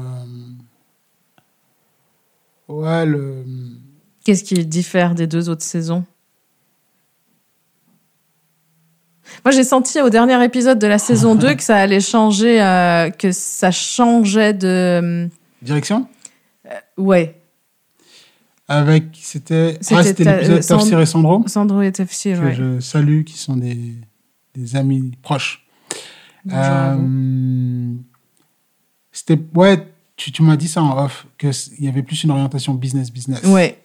ouais 2.70 3.06
le 3.06 3.44
Qu'est-ce 4.24 4.44
qui 4.44 4.54
diffère 4.66 5.16
des 5.16 5.26
deux 5.26 5.50
autres 5.50 5.64
saisons? 5.64 6.06
Moi, 9.44 9.52
j'ai 9.52 9.64
senti 9.64 10.00
au 10.00 10.10
dernier 10.10 10.44
épisode 10.44 10.78
de 10.78 10.86
la 10.86 11.00
saison 11.00 11.34
2 11.34 11.54
que 11.56 11.64
ça 11.64 11.78
allait 11.78 12.00
changer, 12.00 12.62
euh, 12.62 13.10
que 13.10 13.32
ça 13.32 13.72
changeait 13.72 14.54
de. 14.54 15.28
direction? 15.64 16.08
ouais, 16.98 17.41
avec 18.72 19.06
c'était 19.22 19.78
ah, 19.92 20.02
l'épisode 20.02 20.28
euh, 20.28 20.62
Sand- 20.62 20.80
Tafsir 20.80 21.00
et 21.02 21.06
Sandro 21.06 21.44
Sandro 21.48 21.82
et 21.82 21.92
Tafsir, 21.92 22.40
que 22.40 22.46
ouais. 22.46 22.54
je 22.56 22.80
salue 22.80 23.24
qui 23.24 23.38
sont 23.38 23.58
des, 23.58 23.96
des 24.56 24.76
amis 24.76 25.12
proches. 25.22 25.66
Euh, 26.52 27.94
c'était 29.12 29.40
ouais 29.56 29.88
tu, 30.16 30.32
tu 30.32 30.42
m'as 30.44 30.56
dit 30.58 30.68
ça 30.68 30.82
en 30.84 31.04
off 31.04 31.26
que 31.38 31.48
il 31.80 31.86
y 31.86 31.88
avait 31.88 32.04
plus 32.04 32.24
une 32.24 32.32
orientation 32.32 32.74
business 32.74 33.12
business 33.12 33.44
Ouais. 33.44 33.78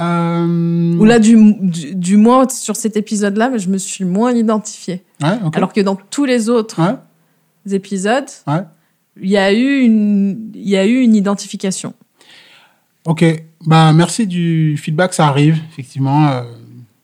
Euh, 0.00 0.96
Ou 0.96 1.04
là, 1.04 1.20
du, 1.20 1.36
du, 1.60 1.94
du 1.94 2.16
moins 2.16 2.48
sur 2.48 2.74
cet 2.74 2.96
épisode-là, 2.96 3.56
je 3.56 3.68
me 3.68 3.78
suis 3.78 4.04
moins 4.04 4.32
identifiée. 4.32 5.04
ouais 5.22 5.38
ok 5.44 5.56
Alors 5.56 5.72
que 5.72 5.80
dans 5.80 5.94
tous 5.96 6.24
les 6.24 6.48
autres 6.48 6.80
ouais 6.82 6.96
épisodes, 7.74 8.28
ouais 8.48 8.62
il 9.20 9.30
y 9.30 9.36
a 9.36 9.52
eu 9.52 9.80
une, 9.82 10.50
il 10.54 10.68
y 10.68 10.76
a 10.76 10.84
eu 10.84 11.00
une 11.00 11.14
identification. 11.14 11.94
Ok, 13.06 13.24
bah 13.66 13.92
merci 13.92 14.26
du 14.26 14.76
feedback, 14.78 15.12
ça 15.14 15.26
arrive 15.28 15.60
effectivement. 15.70 16.28
euh, 16.28 16.42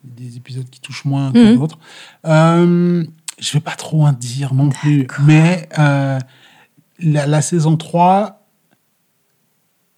des 0.02 0.36
épisodes 0.36 0.68
qui 0.68 0.80
touchent 0.80 1.04
moins 1.04 1.32
que 1.32 1.52
Mhm. 1.52 1.58
d'autres. 1.58 1.78
Euh, 2.26 3.04
je 3.38 3.52
vais 3.52 3.60
pas 3.60 3.74
trop 3.74 4.06
en 4.06 4.12
dire 4.12 4.52
non 4.54 4.68
plus, 4.68 5.06
mais 5.24 5.68
euh, 5.78 6.18
la, 6.98 7.26
la 7.26 7.40
saison 7.42 7.76
3, 7.78 8.46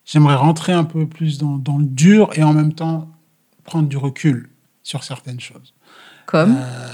j'aimerais 0.04 0.34
rentrer 0.36 0.72
un 0.72 0.84
peu 0.84 1.06
plus 1.06 1.38
dans, 1.38 1.56
dans 1.56 1.78
le 1.78 1.84
dur 1.86 2.30
et 2.34 2.42
en 2.42 2.52
même 2.52 2.72
temps 2.72 3.08
prendre 3.64 3.88
du 3.88 3.96
recul 3.96 4.48
sur 4.82 5.02
certaines 5.04 5.40
choses. 5.40 5.74
Comme? 6.26 6.56
Euh, 6.56 6.88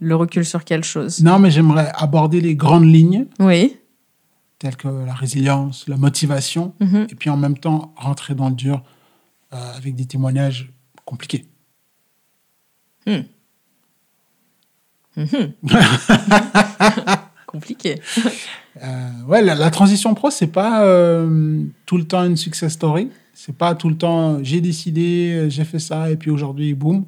le 0.00 0.14
recul 0.16 0.44
sur 0.44 0.64
quelle 0.64 0.84
chose? 0.84 1.22
Non, 1.22 1.38
mais 1.38 1.50
j'aimerais 1.50 1.90
aborder 1.94 2.40
les 2.40 2.54
grandes 2.54 2.84
lignes 2.86 3.26
Oui. 3.38 3.76
Telles 4.58 4.76
que 4.76 4.88
la 4.88 5.14
résilience, 5.14 5.86
la 5.88 5.96
motivation, 5.96 6.74
Mhm. 6.80 7.06
et 7.10 7.14
puis 7.14 7.28
en 7.30 7.36
même 7.36 7.58
temps 7.58 7.92
rentrer 7.96 8.34
dans 8.34 8.48
le 8.48 8.54
dur 8.54 8.82
euh, 9.52 9.72
avec 9.76 9.94
des 9.94 10.06
témoignages 10.06 10.72
compliqués. 11.04 11.46
Mhm. 13.06 13.24
Compliqué. 17.46 18.00
Euh, 18.82 19.10
ouais, 19.26 19.40
la, 19.42 19.54
la 19.54 19.70
transition 19.70 20.12
pro, 20.14 20.30
c'est 20.30 20.48
pas 20.48 20.84
euh, 20.84 21.64
tout 21.86 21.96
le 21.96 22.04
temps 22.04 22.24
une 22.24 22.36
success 22.36 22.72
story. 22.74 23.10
C'est 23.32 23.56
pas 23.56 23.74
tout 23.74 23.88
le 23.88 23.96
temps 23.96 24.42
j'ai 24.42 24.60
décidé, 24.60 25.46
j'ai 25.48 25.64
fait 25.64 25.78
ça 25.78 26.10
et 26.10 26.16
puis 26.16 26.30
aujourd'hui, 26.30 26.74
boum. 26.74 27.04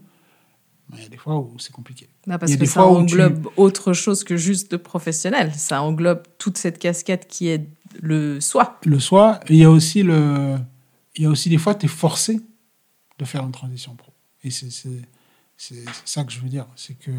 Il 0.95 1.03
y 1.03 1.07
a 1.07 1.09
des 1.09 1.17
fois 1.19 1.39
où 1.39 1.55
c'est 1.59 1.73
compliqué. 1.73 2.09
Parce 2.37 2.57
que 2.57 2.67
ça 2.67 2.81
tu- 2.83 2.87
englobe 2.87 3.49
autre 3.57 3.93
chose 3.93 4.25
que 4.25 4.37
juste 4.37 4.73
le 4.73 4.79
professionnel. 4.79 5.53
Ça 5.55 5.81
englobe 5.83 6.23
toute 6.39 6.59
cette 6.59 6.79
casquette 6.79 7.27
qui 7.29 7.49
est 7.49 7.67
le 8.03 8.41
soi. 8.41 8.79
Le 8.85 8.99
soi, 9.01 9.41
il 9.49 9.57
y 9.57 9.65
a 9.65 9.71
aussi 9.71 10.03
le, 10.03 10.57
il 11.17 11.23
y 11.23 11.27
a 11.27 11.31
aussi 11.31 11.49
des 11.49 11.59
fois, 11.59 11.75
tu 11.75 11.87
es 11.87 11.89
forcé 11.89 12.41
de 13.19 13.25
faire 13.25 13.43
une 13.45 13.53
transition 13.53 13.95
pro. 13.95 14.13
Et 14.45 14.51
c'est 14.51 14.69
ça 16.05 16.25
que 16.25 16.33
je 16.33 16.41
veux 16.41 16.49
dire. 16.49 16.67
C'est 16.77 16.95
que, 16.99 17.11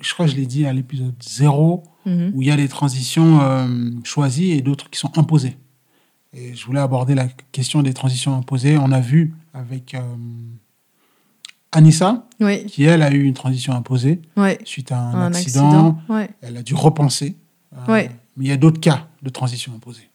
je 0.00 0.12
crois 0.14 0.26
que 0.26 0.32
je 0.32 0.36
l'ai 0.36 0.46
dit 0.46 0.64
à 0.64 0.72
l'épisode 0.72 1.14
0, 1.22 1.82
Mhm. 2.06 2.30
où 2.34 2.40
il 2.42 2.48
y 2.48 2.50
a 2.50 2.56
des 2.56 2.68
transitions 2.68 3.40
euh, 3.42 3.90
choisies 4.04 4.52
et 4.52 4.62
d'autres 4.62 4.88
qui 4.88 4.98
sont 4.98 5.16
imposées. 5.18 5.56
Et 6.32 6.54
je 6.54 6.64
voulais 6.64 6.80
aborder 6.80 7.14
la 7.14 7.26
question 7.52 7.82
des 7.82 7.92
transitions 7.92 8.34
imposées. 8.36 8.78
On 8.78 8.92
a 8.92 9.00
vu 9.00 9.34
avec 9.52 9.94
euh, 9.94 10.00
Anissa, 11.72 12.26
Oui, 12.40 12.64
qui 12.66 12.84
elle 12.84 13.02
a 13.02 13.10
eu 13.10 13.22
une 13.22 13.34
transition 13.34 13.74
imposée 13.74 14.20
oui. 14.36 14.56
suite 14.64 14.90
à 14.92 14.98
un, 14.98 15.14
Un 15.14 15.34
accident. 15.34 15.66
accident. 15.68 15.98
Ouais. 16.08 16.30
Elle 16.40 16.56
a 16.56 16.62
dû 16.62 16.74
repenser. 16.74 17.36
Euh, 17.76 17.92
Ouais. 17.92 18.10
Mais 18.36 18.44
il 18.46 18.48
y 18.48 18.52
a 18.52 18.56
d'autres 18.56 18.80
cas 18.80 19.06
de 19.22 19.28
transition 19.30 19.74
imposée 19.74 20.08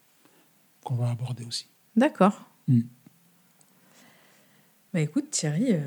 qu'on 0.84 0.96
va 0.96 1.10
aborder 1.12 1.44
aussi. 1.46 1.68
D'accord. 1.96 2.42
Mm. 2.68 2.80
Bah 4.94 5.00
écoute 5.02 5.30
Thierry, 5.32 5.68
euh, 5.72 5.80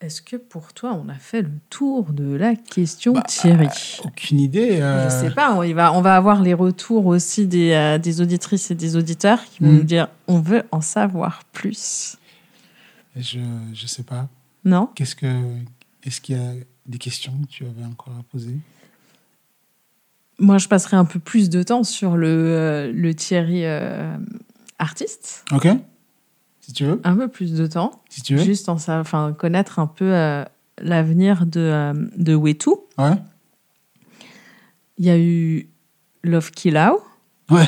est-ce 0.00 0.20
que 0.22 0.36
pour 0.36 0.72
toi 0.72 0.92
on 0.94 1.08
a 1.08 1.14
fait 1.14 1.42
le 1.42 1.50
tour 1.70 2.12
de 2.12 2.34
la 2.34 2.54
question 2.54 3.12
Bah, 3.14 3.22
Thierry? 3.26 3.68
Aucune 4.04 4.40
idée. 4.40 4.80
euh, 4.80 5.08
Je 5.08 5.26
sais 5.26 5.30
pas, 5.34 5.54
on, 5.54 5.72
va, 5.74 5.92
on 5.92 6.00
va 6.02 6.16
avoir 6.16 6.42
les 6.42 6.54
retours 6.54 7.06
aussi 7.06 7.46
des, 7.46 7.72
euh, 7.72 7.98
des 7.98 8.20
auditrices 8.20 8.70
et 8.70 8.74
des 8.74 8.96
auditeurs 8.96 9.44
qui 9.44 9.62
vont 9.62 9.70
Mm. 9.72 9.76
nous 9.76 9.84
dire 9.84 10.08
on 10.28 10.38
veut 10.40 10.64
en 10.70 10.80
savoir 10.80 11.42
plus. 11.52 12.16
Je 13.16 13.40
je 13.74 13.86
sais 13.86 14.02
pas. 14.04 14.28
Non 14.64 14.88
Qu'est-ce 14.94 15.16
que 15.16 15.26
est-ce 16.02 16.20
qu'il 16.20 16.36
y 16.36 16.40
a 16.40 16.52
des 16.86 16.98
questions 16.98 17.32
que 17.42 17.46
tu 17.46 17.64
avais 17.64 17.84
encore 17.84 18.14
à 18.18 18.22
poser? 18.24 18.56
Moi 20.38 20.58
je 20.58 20.66
passerai 20.68 20.96
un 20.96 21.04
peu 21.04 21.18
plus 21.18 21.50
de 21.50 21.62
temps 21.62 21.84
sur 21.84 22.16
le, 22.16 22.26
euh, 22.28 22.92
le 22.92 23.14
Thierry 23.14 23.64
euh, 23.64 24.16
artiste. 24.78 25.44
Ok. 25.52 25.68
Si 26.60 26.72
tu 26.72 26.84
veux. 26.84 27.00
Un 27.04 27.16
peu 27.16 27.28
plus 27.28 27.52
de 27.54 27.66
temps. 27.66 28.02
Si 28.08 28.22
tu 28.22 28.36
veux. 28.36 28.42
Juste 28.44 28.68
en 28.68 28.78
sa- 28.78 29.00
enfin, 29.00 29.32
connaître 29.36 29.78
un 29.78 29.86
peu 29.86 30.14
euh, 30.14 30.44
l'avenir 30.80 31.44
de, 31.46 31.60
euh, 31.60 31.92
de 32.16 32.34
Wetu. 32.34 32.70
Ouais. 32.98 33.14
Il 34.98 35.04
y 35.04 35.10
a 35.10 35.18
eu 35.18 35.68
Love 36.22 36.50
Killau. 36.52 37.02
Ouais. 37.50 37.66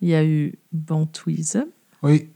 Il 0.00 0.08
y 0.08 0.14
a 0.14 0.24
eu 0.24 0.54
Bantouism. 0.72 1.64
Oui. 2.02 2.28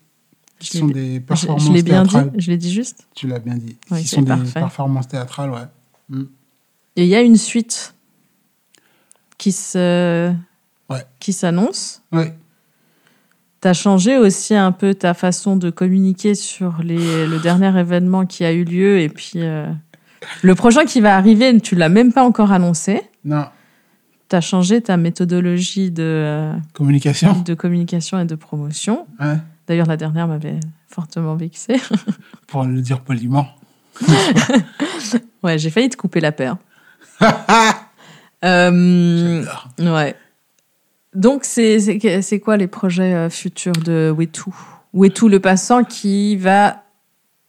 Qui 0.59 0.69
Je 0.75 0.79
sont 0.79 0.87
des 0.89 1.15
Je, 1.17 1.21
performances 1.21 1.67
je 1.67 1.73
l'ai 1.73 1.83
bien 1.83 2.03
dit 2.05 2.11
théâtrales. 2.11 2.33
Je 2.41 2.51
l'ai 2.51 2.57
dit 2.57 2.73
juste 2.73 3.07
Tu 3.15 3.27
l'as 3.29 3.39
bien 3.41 3.57
dit. 3.57 3.77
Ok, 3.91 3.99
Qui 3.99 4.09
sont 4.09 4.23
des 4.23 4.29
parfait. 4.29 4.61
performances 4.61 5.09
théâtrales, 5.09 5.51
ouais. 5.51 5.67
Mm. 6.09 6.23
Et 6.97 7.03
il 7.03 7.09
y 7.09 7.15
a 7.15 7.21
une 7.21 7.37
suite 7.37 7.95
qui 9.39 9.53
se 9.53 10.33
Ouais. 10.89 11.05
qui 11.21 11.33
s'annonce. 11.33 12.03
Ouais. 12.13 12.33
Tu 13.61 13.69
as 13.69 13.75
changé 13.75 14.17
aussi 14.19 14.55
un 14.55 14.71
peu 14.73 14.95
ta 14.95 15.13
façon 15.15 15.57
de 15.57 15.69
communiquer 15.71 16.35
sur 16.35 16.81
les, 16.83 17.27
le 17.27 17.39
dernier 17.41 17.77
événement 17.79 18.25
qui 18.25 18.45
a 18.45 18.53
eu 18.53 18.65
lieu. 18.65 19.01
Et 19.01 19.09
puis, 19.09 19.33
euh, 19.37 19.67
le 20.43 20.55
prochain 20.55 20.85
qui 20.85 21.01
va 21.01 21.17
arriver, 21.17 21.59
tu 21.61 21.75
l'as 21.75 21.89
même 21.89 22.13
pas 22.13 22.25
encore 22.25 22.53
annoncé. 22.53 23.01
Non. 23.25 23.47
Tu 24.29 24.37
as 24.37 24.41
changé 24.41 24.81
ta 24.81 24.97
méthodologie 24.97 25.91
de, 25.91 26.03
euh, 26.03 26.53
Communication. 26.73 27.43
de 27.43 27.55
communication 27.55 28.19
et 28.21 28.25
de 28.25 28.35
promotion. 28.37 29.07
Ouais. 29.21 29.37
D'ailleurs, 29.67 29.87
la 29.87 29.97
dernière 29.97 30.29
m'avait 30.29 30.61
fortement 30.89 31.35
vexée. 31.35 31.81
Pour 32.47 32.65
le 32.65 32.81
dire 32.81 33.01
poliment. 33.01 33.49
Ouais, 35.43 35.59
j'ai 35.59 35.71
failli 35.71 35.89
te 35.89 35.97
couper 35.97 36.21
la 36.21 36.33
paire. 36.33 36.57
Euh, 38.45 39.43
J'adore. 39.79 39.95
ouais. 39.95 40.15
Donc, 41.15 41.45
c'est 41.45 42.41
quoi 42.45 42.59
les 42.59 42.67
projets 42.67 43.15
euh, 43.15 43.31
futurs 43.31 43.73
de 43.73 44.15
Wetu? 44.17 44.51
Wetu 44.93 45.29
le 45.31 45.41
passant 45.41 45.85
qui 45.85 46.37
va 46.37 46.85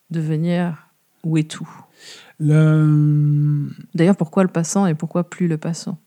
devenir 0.09 0.87
Wetu. 1.25 1.65
Le... 2.39 3.69
D'ailleurs, 3.93 4.15
pourquoi 4.15 4.43
le 4.43 4.49
passant 4.49 4.87
et 4.87 4.95
pourquoi 4.95 5.29
plus 5.29 5.47
le 5.49 5.57
passant? 5.57 5.97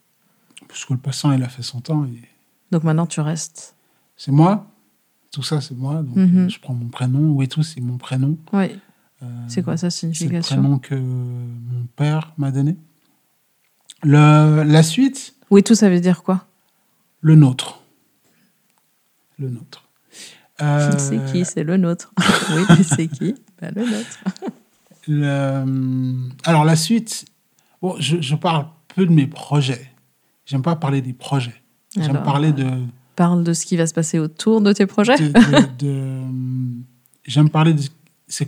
Parce 0.67 0.87
que 0.87 0.95
le 0.95 0.99
passant, 0.99 1.31
il 1.33 1.43
a 1.43 1.49
fait 1.49 1.63
son 1.63 1.81
temps. 1.81 2.07
et 2.07 2.29
Donc 2.73 2.83
maintenant, 2.83 3.07
tu 3.07 3.21
restes. 3.21 3.75
C'est 4.17 4.33
moi? 4.33 4.67
Tout 5.33 5.43
ça, 5.43 5.61
c'est 5.61 5.76
moi. 5.76 6.03
Donc, 6.03 6.16
Mhm. 6.16 6.39
euh, 6.39 6.49
je 6.49 6.59
prends 6.59 6.74
mon 6.74 6.89
prénom. 6.89 7.33
Wetu, 7.35 7.62
c'est 7.62 7.81
mon 7.81 7.97
prénom. 7.99 8.37
Oui. 8.53 8.66
Euh, 9.22 9.26
C'est 9.49 9.62
quoi 9.62 9.76
sa 9.76 9.91
C'est 9.91 10.07
le 10.09 10.14
signification 10.14 10.57
prénom 10.57 10.78
que 10.78 10.95
mon 10.95 11.87
père 11.97 12.33
m'a 12.39 12.51
donné. 12.51 12.76
Le, 14.03 14.62
la 14.64 14.83
suite, 14.83 15.35
Wetu, 15.51 15.74
ça 15.74 15.91
veut 15.91 16.01
dire 16.01 16.22
quoi? 16.22 16.47
Le 17.20 17.35
nôtre. 17.35 17.83
Le 19.39 19.51
nôtre. 19.51 19.85
Euh, 20.62 20.99
C'est 20.99 21.24
qui 21.33 21.45
C'est 21.45 21.64
le 21.64 21.76
nôtre. 21.76 22.12
oui, 22.55 22.62
mais 22.70 22.83
c'est 22.83 23.09
qui 23.09 23.35
Bah, 23.61 23.68
Le 23.74 23.83
nôtre. 23.83 24.24
le- 25.09 26.28
alors, 26.45 26.64
la 26.64 26.76
suite, 26.76 27.24
bon, 27.83 27.97
je, 27.99 28.20
je 28.20 28.35
parle 28.35 28.66
peu 28.95 29.07
de 29.07 29.12
mes 29.12 29.26
projets. 29.26 29.91
J'aime 30.47 30.62
pas 30.62 30.76
parler 30.76 31.03
des 31.03 31.12
projets. 31.12 31.55
J'aime 31.97 32.22
parler 32.22 32.53
de. 32.53 32.66
Parle 33.21 33.45
de 33.45 33.53
ce 33.53 33.66
qui 33.66 33.77
va 33.77 33.87
se 33.87 33.93
passer 33.93 34.18
autour 34.18 34.62
de 34.62 34.73
tes 34.73 34.87
projets. 34.87 35.14
de- 35.79 36.23
j'aime 37.27 37.51
parler 37.51 37.75
de. 37.75 37.83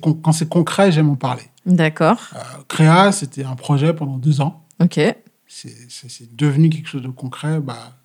con- 0.01 0.15
quand 0.15 0.33
c'est 0.33 0.49
concret, 0.49 0.91
j'aime 0.91 1.11
en 1.11 1.15
parler. 1.15 1.43
D'accord. 1.67 2.19
Euh, 2.35 2.39
Créa, 2.69 3.13
c'était 3.13 3.45
un 3.45 3.55
projet 3.55 3.93
pendant 3.93 4.17
deux 4.17 4.41
ans. 4.41 4.65
Ok. 4.81 4.99
C'est 5.47 6.35
devenu 6.35 6.71
quelque 6.71 6.89
chose 6.89 7.03
de 7.03 7.09
concret 7.09 7.61
bah, 7.61 7.99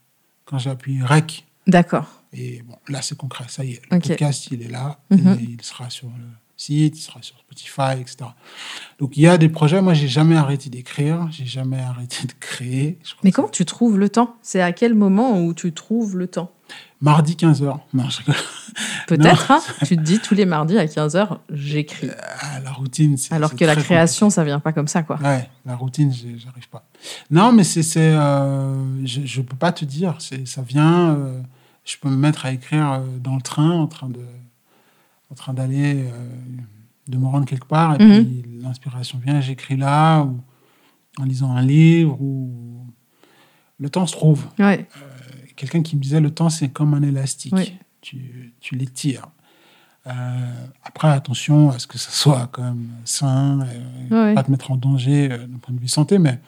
quand 0.43 0.57
j'ai 0.57 0.69
appuyé 0.69 1.01
REC. 1.01 1.45
D'accord. 1.67 2.05
Et 2.33 2.61
bon, 2.67 2.75
là, 2.89 3.01
c'est 3.01 3.15
concret, 3.17 3.45
ça 3.47 3.63
y 3.63 3.71
est. 3.71 3.81
Le 3.89 3.95
Ok. 3.97 4.07
podcast, 4.09 4.49
il 4.51 4.61
est 4.61 4.67
là. 4.69 4.99
Mhm. 5.09 5.37
et 5.39 5.43
il 5.57 5.61
sera 5.61 5.89
sur 5.89 6.07
le 6.09 6.25
site, 6.57 6.97
il 6.97 7.01
sera 7.01 7.21
sur 7.21 7.37
Spotify, 7.39 8.01
etc. 8.01 8.17
Donc, 8.99 9.15
il 9.15 9.21
y 9.23 9.27
a 9.27 9.37
des 9.37 9.47
projets. 9.47 9.81
Moi, 9.81 9.93
j'ai 9.93 10.09
jamais 10.09 10.35
arrêté 10.35 10.69
d'écrire. 10.69 11.29
J'ai 11.31 11.45
jamais 11.45 11.79
arrêté 11.79 12.27
de 12.27 12.33
créer. 12.41 12.99
Mais 13.23 13.31
comment 13.31 13.47
tu 13.47 13.63
trouves 13.63 13.97
le 13.97 14.09
temps? 14.09 14.35
C'est 14.41 14.61
à 14.61 14.73
quel 14.73 14.95
moment 14.95 15.41
où 15.41 15.53
tu 15.53 15.71
trouves 15.71 16.17
le 16.17 16.27
temps? 16.27 16.51
Mardi, 17.01 17.33
15h. 17.35 17.77
Non, 17.93 18.09
je. 18.09 18.21
Peut-être, 19.07 19.51
hein, 19.51 19.59
tu 19.85 19.95
te 19.97 20.01
dis 20.01 20.19
tous 20.19 20.33
les 20.35 20.45
mardis 20.45 20.77
à 20.77 20.85
15h, 20.85 21.37
j'écris. 21.51 22.09
Ah, 22.41 22.59
la 22.59 22.71
routine, 22.71 23.17
c'est. 23.17 23.33
Alors 23.33 23.55
que 23.55 23.65
la 23.65 23.75
création, 23.75 24.29
ça 24.29 24.43
vient 24.43 24.59
pas 24.59 24.73
comme 24.73 24.87
ça, 24.87 25.03
quoi. 25.03 25.15
compliqué. 25.17 25.35
Ouais, 25.37 25.49
la 25.65 25.75
routine, 25.75 26.11
j'arrive 26.13 26.69
pas. 26.69 26.85
Non, 27.31 27.51
mais 27.51 27.63
c'est. 27.63 27.83
euh, 27.97 29.05
je, 29.05 29.21
je 29.25 29.41
peux 29.41 29.55
pas 29.55 29.71
te 29.71 29.85
dire. 29.85 30.15
Ça 30.19 30.61
vient. 30.61 31.15
euh, 31.15 31.41
je 31.85 31.95
peux 31.97 32.09
me 32.09 32.17
mettre 32.17 32.45
à 32.45 32.51
écrire 32.51 32.91
euh, 32.93 32.99
dans 33.19 33.35
le 33.35 33.41
train, 33.41 33.71
en 33.71 33.87
train 33.87 34.09
de, 34.09 34.19
en 35.31 35.35
train 35.35 35.53
d'aller, 35.53 36.03
euh, 36.03 36.11
de 37.07 37.17
me 37.17 37.25
rendre 37.27 37.45
quelque 37.45 37.65
part, 37.67 37.95
et 37.99 38.03
Mhm. 38.03 38.25
puis 38.25 38.43
l'inspiration 38.61 39.19
vient, 39.23 39.39
j'écris 39.39 39.77
là, 39.77 40.23
ou 40.23 40.37
en 41.17 41.23
lisant 41.23 41.51
un 41.55 41.61
livre, 41.61 42.21
ou 42.21 42.85
le 43.79 43.89
temps 43.89 44.05
se 44.05 44.11
trouve. 44.11 44.45
Ouais. 44.59 44.85
Quelqu'un 45.57 45.81
qui 45.83 45.95
me 45.97 46.01
disait 46.01 46.21
le 46.21 46.31
temps 46.31 46.49
c'est 46.49 46.69
comme 46.69 46.93
un 46.93 47.01
élastique, 47.03 47.53
Oui. 47.53 47.73
tu, 48.01 48.53
tu 48.61 48.75
l'étires. 48.75 49.27
Euh, 50.07 50.11
après, 50.85 51.09
attention 51.09 51.69
à 51.71 51.79
ce 51.79 51.87
que 51.87 51.97
ça 51.97 52.11
soit 52.11 52.47
quand 52.53 52.63
même 52.63 52.87
sain, 53.03 53.67
euh, 54.09 54.33
pas 54.33 54.43
te 54.43 54.49
mettre 54.51 54.71
en 54.71 54.77
danger 54.77 55.29
euh, 55.29 55.45
d'un 55.45 55.57
point 55.57 55.75
de 55.75 55.79
vue 55.81 55.89
santé, 55.89 56.17
mais 56.17 56.39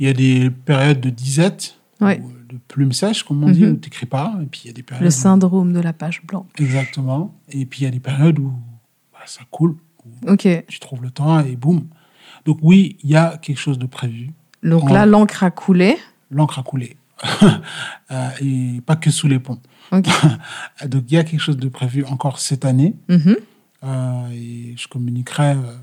il 0.00 0.06
y 0.06 0.08
a 0.08 0.12
des 0.12 0.50
périodes 0.50 1.00
de 1.00 1.10
disette, 1.10 1.78
ou 2.00 2.04
de 2.06 2.56
plume 2.68 2.92
sèche, 2.92 3.22
comme 3.22 3.44
on 3.44 3.50
dit, 3.50 3.62
Mhm. 3.64 3.70
où 3.72 3.76
tu 3.76 3.86
n'écris 3.88 4.06
pas, 4.06 4.34
et 4.42 4.46
puis 4.46 4.62
il 4.64 4.66
y 4.68 4.70
a 4.70 4.72
des 4.72 4.82
périodes. 4.82 5.02
Le 5.02 5.08
où- 5.08 5.12
syndrome 5.12 5.72
de 5.72 5.80
la 5.80 5.92
page 5.92 6.22
blanche. 6.24 6.46
Exactement. 6.58 7.34
Et 7.50 7.66
puis 7.66 7.82
il 7.82 7.84
y 7.84 7.86
a 7.86 7.90
des 7.90 8.00
périodes 8.00 8.38
où 8.40 8.52
bah, 9.12 9.18
ça 9.26 9.42
coule, 9.50 9.76
où 10.26 10.36
tu 10.36 10.80
trouves 10.80 11.02
le 11.02 11.10
temps 11.10 11.38
et 11.40 11.54
boum. 11.56 11.86
Donc 12.46 12.58
oui, 12.62 12.96
il 13.04 13.10
y 13.10 13.16
a 13.16 13.36
quelque 13.38 13.58
chose 13.58 13.78
de 13.78 13.86
prévu. 13.86 14.30
Donc 14.62 14.90
là, 14.90 15.06
l'encre 15.06 15.44
a 15.44 15.50
coulé. 15.50 15.96
L'encre 16.30 16.58
a 16.58 16.62
coulé. 16.62 16.96
Euh, 18.10 18.30
et 18.40 18.80
pas 18.86 18.96
que 18.96 19.10
sous 19.10 19.28
les 19.28 19.38
ponts. 19.38 19.60
Donc 19.92 20.06
il 21.10 21.14
y 21.14 21.18
a 21.18 21.24
quelque 21.24 21.40
chose 21.40 21.58
de 21.58 21.68
prévu 21.68 22.04
encore 22.06 22.38
cette 22.38 22.64
année. 22.64 22.94
Mhm. 23.08 23.36
Euh, 23.84 24.28
et 24.32 24.74
je 24.78 24.88
communiquerai. 24.88 25.50
euh, 25.52 25.76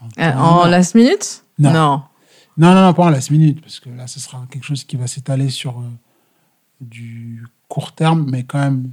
en 0.00 0.08
Euh, 0.22 0.32
en 0.34 0.66
last 0.66 0.96
minute? 0.96 1.44
Non. 1.58 1.72
Non. 1.72 2.02
Non, 2.56 2.74
non, 2.74 2.82
non, 2.82 2.94
pas 2.94 3.04
en 3.04 3.10
last 3.10 3.30
minute, 3.30 3.60
parce 3.60 3.78
que 3.80 3.90
là, 3.90 4.06
ce 4.08 4.18
sera 4.20 4.44
quelque 4.50 4.64
chose 4.64 4.82
qui 4.84 4.96
va 4.96 5.06
s'étaler 5.06 5.50
sur 5.50 5.78
euh, 5.80 5.84
du 6.80 7.44
court 7.68 7.92
terme, 7.92 8.26
mais 8.30 8.42
quand 8.44 8.58
même 8.58 8.90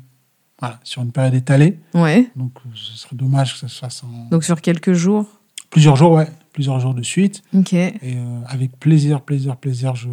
voilà, 0.59 0.79
sur 0.83 1.01
une 1.01 1.11
période 1.11 1.33
étalée. 1.33 1.79
Ouais. 1.95 2.29
Donc 2.35 2.51
ce 2.75 2.93
serait 2.97 3.15
dommage 3.15 3.53
que 3.53 3.59
ça 3.59 3.67
se 3.67 3.79
fasse 3.79 4.03
en 4.03 4.27
Donc 4.29 4.43
sur 4.43 4.61
quelques 4.61 4.93
jours? 4.93 5.25
plusieurs 5.71 5.95
jours, 5.95 6.11
ouais, 6.13 6.29
plusieurs 6.53 6.79
jours 6.79 6.93
de 6.93 7.03
suite. 7.03 7.43
Ok. 7.53 7.73
Et 7.73 7.99
euh, 8.03 8.39
avec 8.47 8.77
plaisir, 8.79 9.21
plaisir, 9.21 9.55
plaisir, 9.57 9.95
je, 9.95 10.09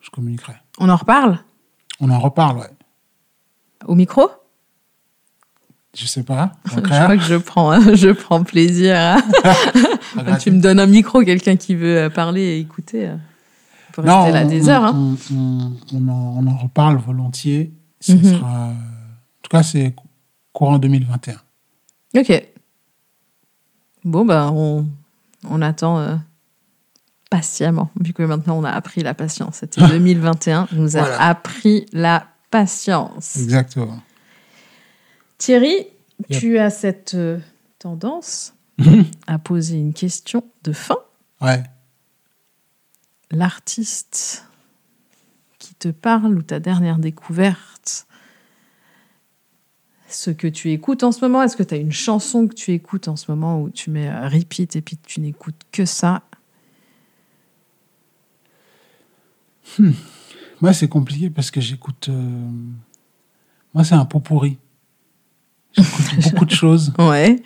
je 0.00 0.10
communiquerai. 0.10 0.54
On 0.78 0.88
en 0.88 0.96
reparle? 0.96 1.38
On 2.00 2.10
en 2.10 2.18
reparle, 2.18 2.58
ouais. 2.58 2.70
au 3.86 3.94
micro? 3.94 4.28
Je 5.96 6.06
sais 6.06 6.22
pas. 6.22 6.52
Je 6.74 6.80
crois 6.80 7.16
que 7.16 7.22
je 7.22 7.34
prends, 7.36 7.70
hein, 7.70 7.94
je 7.94 8.08
prends 8.10 8.42
plaisir. 8.44 8.96
à- 10.16 10.36
tu 10.40 10.50
me 10.50 10.60
donnes 10.60 10.80
un 10.80 10.86
micro, 10.86 11.22
quelqu'un 11.22 11.56
qui 11.56 11.74
veut 11.74 11.98
euh, 11.98 12.10
parler 12.10 12.40
et 12.42 12.58
écouter. 12.60 13.08
euh, 13.08 13.16
On 13.90 13.92
peut 13.92 14.02
rester 14.02 14.32
là 14.32 14.42
on, 14.44 14.48
des 14.48 14.68
heures. 14.70 14.84
hein. 14.84 15.16
on, 15.92 16.08
en, 16.08 16.36
on 16.38 16.46
en 16.46 16.56
reparle 16.56 16.96
volontiers. 16.96 17.72
Ce 18.00 18.12
Mhm. 18.12 18.24
sera, 18.24 18.68
en 18.68 18.74
tout 19.42 19.50
cas, 19.50 19.62
c'est 19.62 19.94
courant 20.54 20.78
2021. 20.78 21.36
Ok. 22.18 22.42
Bon, 24.04 24.24
bah, 24.24 24.50
on, 24.52 24.86
on 25.48 25.60
attend 25.62 25.98
euh, 25.98 26.16
patiemment, 27.30 27.90
vu 28.00 28.12
que 28.12 28.22
maintenant 28.22 28.58
on 28.58 28.64
a 28.64 28.70
appris 28.70 29.02
la 29.02 29.14
patience. 29.14 29.56
C'était 29.56 29.80
2021, 29.88 30.68
on 30.72 30.76
nous 30.76 30.96
a 30.96 31.00
Voilà. 31.00 31.22
appris 31.22 31.86
la 31.92 32.26
patience. 32.50 33.36
Exactement. 33.36 34.00
Thierry, 35.38 35.86
Yep. 36.28 36.40
tu 36.40 36.58
as 36.58 36.70
cette 36.70 37.14
euh, 37.14 37.40
tendance 37.80 38.54
à 39.26 39.38
poser 39.38 39.76
une 39.76 39.92
question 39.94 40.44
de 40.62 40.72
fin. 40.72 40.94
Ouais. 41.40 41.62
L'artiste 43.30 44.46
qui 45.58 45.74
te 45.74 45.88
parle 45.88 46.36
ou 46.36 46.42
ta 46.42 46.60
dernière 46.60 46.98
découverte, 46.98 48.06
ce 50.14 50.30
que 50.30 50.46
tu 50.46 50.70
écoutes 50.70 51.02
en 51.04 51.12
ce 51.12 51.20
moment, 51.24 51.42
est-ce 51.42 51.56
que 51.56 51.62
tu 51.62 51.74
as 51.74 51.78
une 51.78 51.92
chanson 51.92 52.46
que 52.46 52.54
tu 52.54 52.72
écoutes 52.72 53.08
en 53.08 53.16
ce 53.16 53.30
moment 53.30 53.60
où 53.60 53.70
tu 53.70 53.90
mets 53.90 54.08
euh, 54.08 54.28
repeat 54.28 54.76
et 54.76 54.82
puis 54.82 54.96
tu 54.96 55.20
n'écoutes 55.20 55.60
que 55.72 55.84
ça? 55.84 56.22
Moi, 60.60 60.72
c'est 60.72 60.88
compliqué 60.88 61.30
parce 61.30 61.50
que 61.50 61.60
j'écoute. 61.60 62.08
euh, 62.08 62.48
Moi, 63.74 63.84
c'est 63.84 63.94
un 63.94 64.04
pot 64.04 64.20
pourri. 64.20 64.58
J'écoute 65.72 66.18
beaucoup 66.30 66.44
de 66.44 66.50
choses. 66.50 66.92
Ouais. 66.98 67.42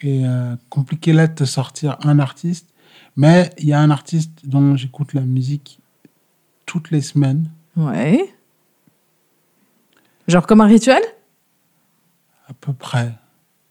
Et 0.00 0.24
euh, 0.26 0.56
compliqué 0.68 1.12
là 1.12 1.26
de 1.26 1.34
te 1.34 1.44
sortir 1.44 1.96
un 2.02 2.18
artiste. 2.18 2.68
Mais 3.16 3.50
il 3.58 3.66
y 3.68 3.72
a 3.72 3.80
un 3.80 3.90
artiste 3.90 4.30
dont 4.44 4.76
j'écoute 4.76 5.12
la 5.14 5.22
musique 5.22 5.80
toutes 6.66 6.90
les 6.90 7.00
semaines, 7.00 7.48
Ouais. 7.76 8.34
Genre 10.26 10.46
comme 10.46 10.60
un 10.60 10.66
rituel? 10.66 11.00
Peu 12.72 12.78
près. 12.78 13.12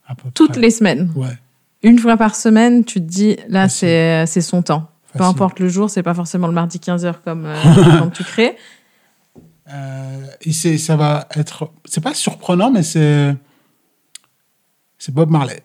À 0.08 0.16
peu 0.16 0.30
Toutes 0.34 0.52
près. 0.54 0.62
les 0.62 0.72
semaines. 0.72 1.12
Ouais. 1.16 1.38
Une 1.84 2.00
fois 2.00 2.18
par 2.18 2.36
semaine, 2.36 2.84
tu 2.84 2.96
te 3.00 3.06
dis, 3.06 3.38
là, 3.50 3.64
Facile. 3.64 4.28
c'est 4.28 4.42
son 4.42 4.62
temps. 4.62 4.90
Peu 5.14 5.24
importe 5.24 5.60
le 5.60 5.68
jour, 5.70 5.90
c'est 5.90 6.04
pas 6.04 6.14
forcément 6.14 6.48
le 6.48 6.54
mardi 6.54 6.78
15h 6.80 7.16
comme 7.24 7.46
euh, 7.46 7.56
quand 8.00 8.10
tu 8.12 8.24
crées. 8.24 8.56
Euh, 9.70 10.26
et 10.42 10.52
ça 10.54 10.96
va 10.96 11.28
être. 11.36 11.72
C'est 11.86 12.02
pas 12.02 12.14
surprenant, 12.14 12.72
mais 12.72 12.84
c'est. 12.84 13.36
C'est 14.98 15.14
Bob 15.14 15.30
Marley. 15.30 15.62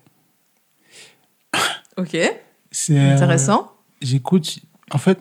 Ok. 1.97 2.16
C'est 2.70 2.99
euh, 2.99 3.14
Intéressant. 3.14 3.72
J'écoute. 4.01 4.59
En 4.91 4.99
fait, 4.99 5.18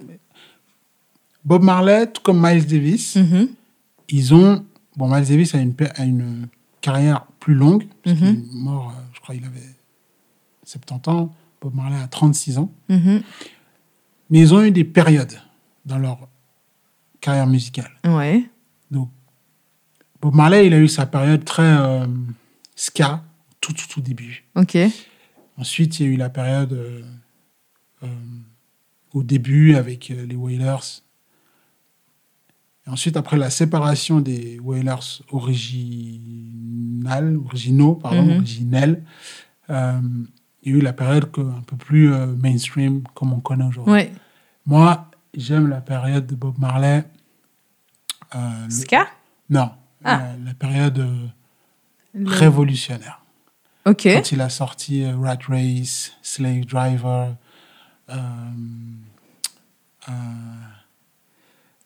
Bob 1.44 1.64
Marley, 1.64 2.08
tout 2.08 2.22
comme 2.22 2.42
Miles 2.42 2.66
Davis, 2.66 3.16
Mhm. 3.18 3.50
ils 4.10 4.34
ont. 4.34 4.66
Bon, 4.98 5.08
Miles 5.14 5.28
Davis 5.28 5.56
a 5.56 5.60
une, 5.60 5.74
a 5.96 6.04
une 6.04 6.48
carrière 6.82 7.26
plus 7.42 7.54
longue, 7.56 7.86
parce 8.04 8.18
Mhm. 8.22 8.28
est 8.28 8.54
mort, 8.54 8.94
euh, 8.96 9.02
je 9.14 9.20
crois 9.20 9.36
qu'il 9.36 9.44
avait 9.44 9.76
70 10.64 11.10
ans. 11.10 11.36
Bob 11.60 11.76
Marley 11.76 11.98
a 11.98 12.08
36 12.08 12.58
ans. 12.58 12.72
Mhm. 12.88 13.22
Mais 14.30 14.40
ils 14.40 14.54
ont 14.54 14.62
eu 14.64 14.72
des 14.72 14.86
périodes 14.86 15.38
dans 15.86 15.98
leur 15.98 16.30
carrière 17.20 17.48
musicale. 17.48 17.92
Ouais. 18.06 18.46
Donc, 18.90 19.10
Bob 20.22 20.36
Marley, 20.36 20.68
il 20.68 20.74
a 20.74 20.80
eu 20.80 20.88
sa 20.88 21.06
période 21.06 21.44
très 21.44 21.64
euh, 21.78 22.08
ska, 22.76 23.24
tout, 23.60 23.74
tout, 23.74 23.88
tout 23.90 24.02
début. 24.02 24.46
Ok. 24.56 24.78
Ensuite, 25.58 26.00
il 26.00 26.06
y 26.06 26.10
a 26.10 26.12
eu 26.14 26.16
la 26.18 26.30
période 26.30 26.74
euh, 26.74 27.02
euh, 28.04 28.08
au 29.14 29.24
début 29.24 29.76
avec 29.76 30.10
les 30.10 30.36
Wailers. 30.36 31.02
Ensuite, 32.92 33.16
après 33.18 33.38
la 33.38 33.50
séparation 33.50 34.20
des 34.20 34.60
Wailers 34.60 35.22
originales, 35.32 37.38
originaux, 37.46 37.96
pardon, 37.96 38.36
originels, 38.38 39.04
euh, 39.70 40.00
il 40.64 40.72
y 40.72 40.76
a 40.76 40.78
eu 40.78 40.82
la 40.82 40.94
période 40.94 41.32
que- 41.32 41.42
un 41.42 41.62
peu 41.66 41.76
plus 41.78 42.14
euh, 42.14 42.28
mainstream, 42.36 43.04
comme 43.16 43.34
on 43.34 43.40
connaît 43.40 43.66
aujourd'hui. 43.66 43.94
Ouais. 43.94 44.12
Moi, 44.66 45.10
j'aime 45.34 45.68
la 45.70 45.82
période 45.82 46.28
de 46.28 46.36
Bob 46.36 46.58
Marley. 46.60 47.04
euh, 48.36 48.66
le- 48.66 48.70
Ska? 48.72 49.08
Non, 49.50 49.72
Ah. 50.04 50.18
la, 50.18 50.36
la 50.46 50.54
période 50.54 51.00
euh, 51.00 51.28
Le- 52.14 52.30
révolutionnaire. 52.30 53.22
Ok. 53.86 54.04
Quand 54.04 54.32
il 54.32 54.42
a 54.42 54.50
sorti 54.50 55.06
Rat 55.06 55.40
Race, 55.48 56.12
Slave 56.22 56.66
Driver, 56.66 57.36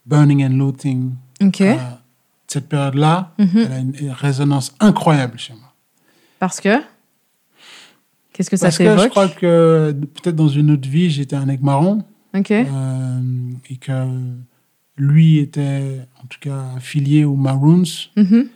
Burning 0.05 0.43
and 0.45 0.57
Looting, 0.57 1.11
Ok. 1.41 1.61
euh, 1.61 1.75
cette 2.47 2.67
période-là, 2.69 3.33
Mhm. 3.39 3.49
elle 3.57 3.71
a 3.71 3.79
une, 3.79 3.95
une 3.95 4.11
résonance 4.11 4.73
incroyable 4.79 5.37
chez 5.39 5.53
moi. 5.53 5.73
Parce 6.39 6.59
que? 6.61 6.77
Qu'est-ce 8.33 8.49
que 8.49 8.57
ça 8.57 8.67
Parce 8.67 8.77
que 8.77 8.83
je 8.83 8.89
t'évoque? 8.89 9.09
crois 9.09 9.27
que 9.29 9.91
peut-être 9.93 10.35
dans 10.35 10.49
une 10.49 10.71
autre 10.71 10.87
vie, 10.87 11.09
j'étais 11.09 11.35
un 11.37 11.47
aigle 11.47 11.63
marron 11.63 12.03
Ok. 12.35 12.51
euh, 12.51 13.21
et 13.69 13.77
que 13.77 14.07
lui 14.97 15.37
était 15.39 16.01
en 16.23 16.27
tout 16.27 16.39
cas 16.41 16.73
affilié 16.75 17.23
aux 17.25 17.35
Maroons. 17.35 17.83
Mhm. 18.17 18.47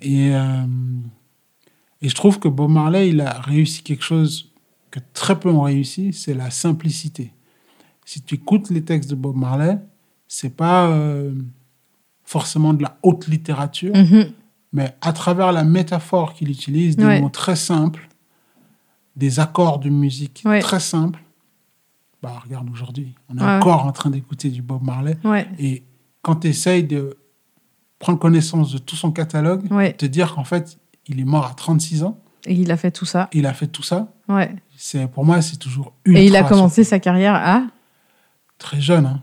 Et, 0.00 0.34
euh, 0.34 0.40
et 2.00 2.08
je 2.08 2.14
trouve 2.14 2.38
que 2.38 2.46
Bob 2.48 2.70
Marley, 2.70 3.08
il 3.10 3.20
a 3.20 3.40
réussi 3.40 3.82
quelque 3.82 4.04
chose 4.04 4.52
que 4.92 5.00
très 5.12 5.38
peu 5.38 5.50
ont 5.50 5.62
réussi, 5.62 6.12
c'est 6.12 6.34
la 6.34 6.50
simplicité. 6.50 7.32
Si 8.04 8.22
tu 8.22 8.36
écoutes 8.36 8.70
les 8.70 8.82
textes 8.84 9.10
de 9.10 9.16
Bob 9.16 9.36
Marley, 9.36 9.78
c'est 10.28 10.54
pas 10.54 10.86
euh, 10.88 11.32
forcément 12.24 12.74
de 12.74 12.82
la 12.82 12.98
haute 13.02 13.26
littérature, 13.28 13.94
Mhm. 13.96 14.30
mais 14.72 14.94
à 15.00 15.12
travers 15.12 15.50
la 15.52 15.64
métaphore 15.64 16.34
qu'il 16.34 16.50
utilise, 16.50 16.96
des 16.96 17.04
Ouais. 17.04 17.20
mots 17.20 17.30
très 17.30 17.56
simples, 17.56 18.08
des 19.16 19.40
accords 19.40 19.78
de 19.78 19.88
musique 19.88 20.42
Ouais. 20.44 20.60
très 20.60 20.80
simples. 20.80 21.20
Bah, 22.22 22.40
regarde 22.44 22.68
aujourd'hui, 22.70 23.14
on 23.28 23.38
est 23.38 23.42
Ouais, 23.42 23.46
encore 23.56 23.86
en 23.86 23.92
train 23.92 24.10
d'écouter 24.10 24.50
du 24.50 24.60
Bob 24.62 24.82
Marley. 24.82 25.16
Et 25.58 25.82
quand 26.22 26.36
tu 26.36 26.48
essayes 26.48 26.84
de 26.84 27.16
prendre 27.98 28.18
connaissance 28.18 28.72
de 28.72 28.78
tout 28.78 28.96
son 28.96 29.10
catalogue, 29.12 29.66
te 29.96 30.06
dire 30.06 30.34
qu'en 30.34 30.44
fait, 30.44 30.78
il 31.06 31.18
est 31.20 31.24
mort 31.24 31.46
à 31.46 31.54
36 31.54 32.02
ans, 32.04 32.18
Et 32.46 32.54
il 32.54 32.70
a 32.70 32.76
fait 32.76 32.90
tout 32.90 33.04
ça. 33.06 33.28
il 33.32 33.46
a 33.46 33.54
fait 33.54 33.66
tout 33.68 33.82
ça, 33.82 34.12
Ouais. 34.28 34.54
c'est 34.76 35.08
pour 35.10 35.24
moi, 35.24 35.40
c'est 35.42 35.56
toujours 35.56 35.92
une 36.04 36.16
Et 36.16 36.26
il 36.26 36.36
a 36.36 36.42
commencé 36.44 36.84
sa 36.84 36.98
carrière 36.98 37.34
à 37.34 37.62
très 38.58 38.80
jeune. 38.80 39.06
hein. 39.06 39.22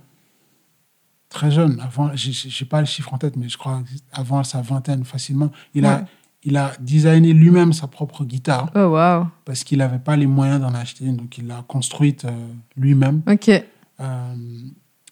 Très 1.36 1.52
jeune. 1.52 1.80
Avant, 1.82 2.12
j'ai- 2.16 2.66
pas 2.66 2.80
le 2.80 2.86
chiffre 2.88 3.14
en 3.14 3.18
tête, 3.18 3.36
mais 3.36 3.50
je 3.50 3.58
crois 3.58 3.84
avant 4.14 4.42
sa 4.44 4.62
vingtaine 4.62 5.04
facilement. 5.04 5.52
Il, 5.74 5.84
Ouais. 5.84 5.90
a, 5.90 6.06
il 6.44 6.56
a 6.56 6.72
designé 6.80 7.34
lui-même 7.34 7.74
sa 7.74 7.88
propre 7.88 8.24
guitare 8.24 8.72
Oh 8.74 8.98
parce 9.44 9.66
qu'il 9.66 9.80
n'avait 9.80 10.00
pas 10.00 10.16
les 10.16 10.28
moyens 10.28 10.62
d'en 10.62 10.74
acheter, 10.74 11.06
donc 11.12 11.38
il 11.38 11.48
l'a 11.48 11.64
construite 11.68 12.24
euh, 12.24 12.32
lui-même. 12.78 13.22
Ok. 13.30 13.50
Euh, 13.50 14.36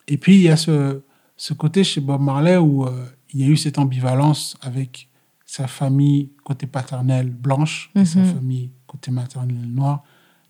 et 0.08 0.18
puis, 0.18 0.36
il 0.36 0.42
y 0.44 0.50
a 0.50 0.56
ce, 0.56 1.02
ce 1.36 1.54
côté 1.54 1.84
chez 1.84 2.00
Bob 2.00 2.22
Marley 2.22 2.56
où 2.58 2.86
euh, 2.86 3.06
il 3.34 3.42
y 3.42 3.44
a 3.44 3.48
eu 3.48 3.58
cette 3.58 3.78
ambivalence 3.78 4.56
avec 4.62 5.10
sa 5.46 5.68
famille 5.68 6.32
côté 6.46 6.68
paternel 6.68 7.30
blanche 7.32 7.92
et 7.96 8.06
sa 8.06 8.20
Mhm. 8.20 8.34
famille 8.36 8.72
côté 8.88 9.12
maternel 9.12 9.58
noir. 9.70 10.04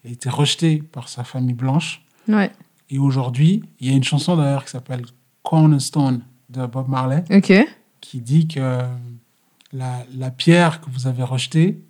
Il 0.04 0.10
a 0.12 0.14
été 0.14 0.30
rejeté 0.30 0.84
par 0.84 1.10
sa 1.10 1.24
famille 1.24 1.56
blanche. 1.56 2.04
Ouais. 2.28 2.52
Et 2.92 3.00
aujourd'hui, 3.00 3.64
il 3.80 3.90
y 3.90 3.92
a 3.92 3.96
une 3.96 4.04
chanson 4.04 4.38
d'ailleurs 4.38 4.66
qui 4.66 4.72
s'appelle 4.72 5.02
Cornerstone 5.44 6.24
de 6.50 6.66
Bob 6.66 6.88
Marley 6.90 7.24
qui 8.02 8.22
dit 8.22 8.48
que 8.48 8.82
la, 9.72 10.04
la 10.16 10.32
pierre 10.32 10.82
que 10.82 10.90
vous 10.90 11.08
avez 11.08 11.24
rejetée, 11.24 11.82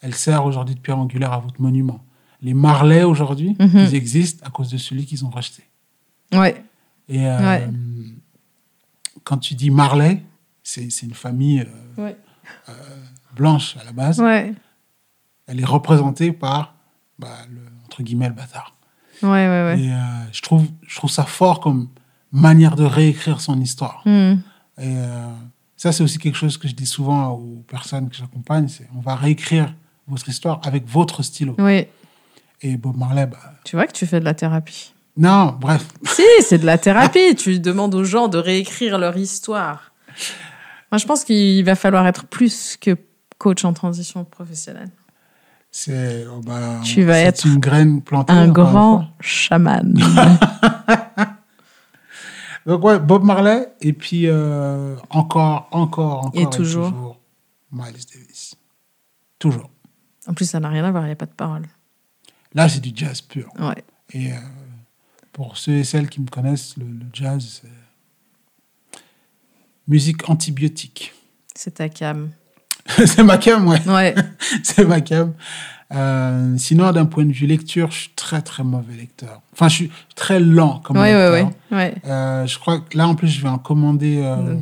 elle 0.00 0.14
sert 0.14 0.44
aujourd'hui 0.44 0.74
de 0.74 0.80
pierre 0.80 0.98
angulaire 0.98 1.32
à 1.32 1.38
votre 1.38 1.60
monument. 1.60 2.04
Les 2.42 2.54
Marley 2.54 3.02
aujourd'hui, 3.02 3.56
Mhm. 3.58 3.78
ils 3.78 3.94
existent 3.94 4.46
à 4.46 4.50
cause 4.50 4.70
de 4.70 4.78
celui 4.78 5.04
qu'ils 5.06 5.24
ont 5.24 5.30
rejeté. 5.30 5.62
Ouais. 6.32 6.62
Et 7.08 7.26
euh, 7.26 7.38
Ouais. 7.38 7.68
quand 9.24 9.38
tu 9.38 9.54
dis 9.54 9.70
Marley, 9.70 10.22
c'est 10.62 10.86
une 11.02 11.14
famille 11.14 11.60
euh, 11.98 12.02
Ouais. 12.04 12.16
blanche 13.34 13.76
à 13.80 13.84
la 13.84 13.92
base. 13.92 14.20
Ouais. 14.20 14.54
Elle 15.46 15.60
est 15.60 15.64
représentée 15.64 16.32
par, 16.32 16.74
bah, 17.18 17.36
le, 17.50 17.60
entre 17.86 18.02
guillemets, 18.02 18.28
le 18.28 18.34
bâtard. 18.34 18.74
Ouais, 19.22 19.28
ouais, 19.28 19.64
ouais. 19.74 19.80
Et 19.80 19.92
euh, 19.92 19.96
je, 20.32 20.42
trouve, 20.42 20.66
je 20.86 20.96
trouve 20.96 21.10
ça 21.10 21.24
fort 21.24 21.60
comme 21.60 21.88
manière 22.32 22.76
de 22.76 22.84
réécrire 22.84 23.40
son 23.40 23.60
histoire. 23.60 24.02
Hmm. 24.04 24.36
Et 24.78 24.96
euh, 24.96 25.26
ça, 25.76 25.92
c'est 25.92 26.02
aussi 26.02 26.18
quelque 26.18 26.36
chose 26.36 26.56
que 26.56 26.68
je 26.68 26.74
dis 26.74 26.86
souvent 26.86 27.30
aux 27.30 27.64
personnes 27.68 28.08
que 28.08 28.16
j'accompagne, 28.16 28.68
c'est 28.68 28.88
on 28.96 29.00
va 29.00 29.14
réécrire 29.14 29.74
votre 30.06 30.28
histoire 30.28 30.60
avec 30.64 30.88
votre 30.88 31.22
stylo. 31.22 31.54
Oui. 31.58 31.86
Et 32.62 32.76
Bob 32.76 32.96
Marley, 32.96 33.26
bah, 33.26 33.38
Tu 33.64 33.76
vois 33.76 33.86
que 33.86 33.92
tu 33.92 34.06
fais 34.06 34.20
de 34.20 34.24
la 34.24 34.34
thérapie. 34.34 34.92
non, 35.16 35.56
bref, 35.60 35.86
Si, 36.04 36.22
c'est 36.42 36.58
de 36.58 36.66
la 36.66 36.78
thérapie. 36.78 37.34
tu 37.36 37.60
demandes 37.60 37.94
aux 37.94 38.04
gens 38.04 38.28
de 38.28 38.38
réécrire 38.38 38.98
leur 38.98 39.16
histoire. 39.16 39.92
Moi, 40.90 40.98
je 40.98 41.06
pense 41.06 41.24
qu'il 41.24 41.64
va 41.64 41.74
falloir 41.74 42.06
être 42.06 42.26
plus 42.26 42.76
que 42.80 42.96
coach 43.38 43.64
en 43.64 43.72
transition 43.72 44.24
professionnelle. 44.24 44.90
C'est 45.70 46.26
oh 46.32 46.40
bah, 46.40 46.80
Tu 46.82 47.04
vas 47.04 47.18
être 47.18 47.46
une 47.46 47.58
graine 47.58 48.00
plantée. 48.02 48.32
Un 48.32 48.48
grand 48.48 49.06
chaman. 49.20 49.94
Donc 52.68 52.84
ouais, 52.84 52.98
Bob 52.98 53.24
Marley 53.24 53.66
et 53.80 53.94
puis 53.94 54.26
euh, 54.26 54.94
encore, 55.08 55.68
encore, 55.70 56.26
encore 56.26 56.40
Et 56.40 56.48
toujours 56.50 57.18
Miles 57.72 58.04
Davis. 58.12 58.56
Toujours. 59.38 59.70
en 60.26 60.34
plus, 60.34 60.50
ça 60.50 60.60
n'a 60.60 60.68
rien 60.68 60.84
à 60.84 60.90
voir, 60.90 61.04
il 61.04 61.06
n'y 61.06 61.12
a 61.12 61.16
pas 61.16 61.24
de 61.24 61.32
parole. 61.32 61.66
Là, 62.52 62.68
c'est 62.68 62.80
du 62.80 62.92
jazz 62.94 63.22
pur. 63.22 63.50
Ouais. 63.58 63.82
Et 64.12 64.32
euh, 64.32 64.36
pour 65.32 65.56
ceux 65.56 65.78
et 65.78 65.84
celles 65.84 66.10
qui 66.10 66.20
me 66.20 66.28
connaissent, 66.28 66.76
le, 66.76 66.84
le 66.84 67.06
jazz, 67.10 67.62
c'est 67.62 69.00
musique 69.86 70.28
antibiotique. 70.28 71.14
C'est 71.54 71.76
ta 71.76 71.88
cam. 71.88 72.32
c'est 72.88 73.22
ma 73.22 73.38
cam, 73.38 73.66
ouais. 73.66 73.80
Ouais. 73.88 74.14
c'est 74.62 74.84
ma 74.84 75.00
cam. 75.00 75.32
Euh, 75.94 76.54
sinon, 76.58 76.92
d'un 76.92 77.06
point 77.06 77.24
de 77.24 77.32
vue 77.32 77.46
lecture, 77.46 77.90
je 77.90 77.98
suis 78.00 78.10
très 78.14 78.42
très 78.42 78.62
mauvais 78.62 78.94
lecteur. 78.94 79.40
Enfin, 79.54 79.68
je 79.68 79.74
suis 79.74 79.90
très 80.14 80.38
lent 80.38 80.80
comme 80.84 80.98
Ouais, 80.98 81.12
lecteur. 81.12 81.32
ouais. 81.70 81.76
ouais. 81.76 81.94
Euh, 82.06 82.46
je 82.46 82.58
crois 82.58 82.80
que 82.80 82.96
là, 82.96 83.08
en 83.08 83.14
plus, 83.14 83.28
je 83.28 83.40
vais 83.40 83.48
en 83.48 83.56
commander. 83.58 84.20
euh, 84.22 84.56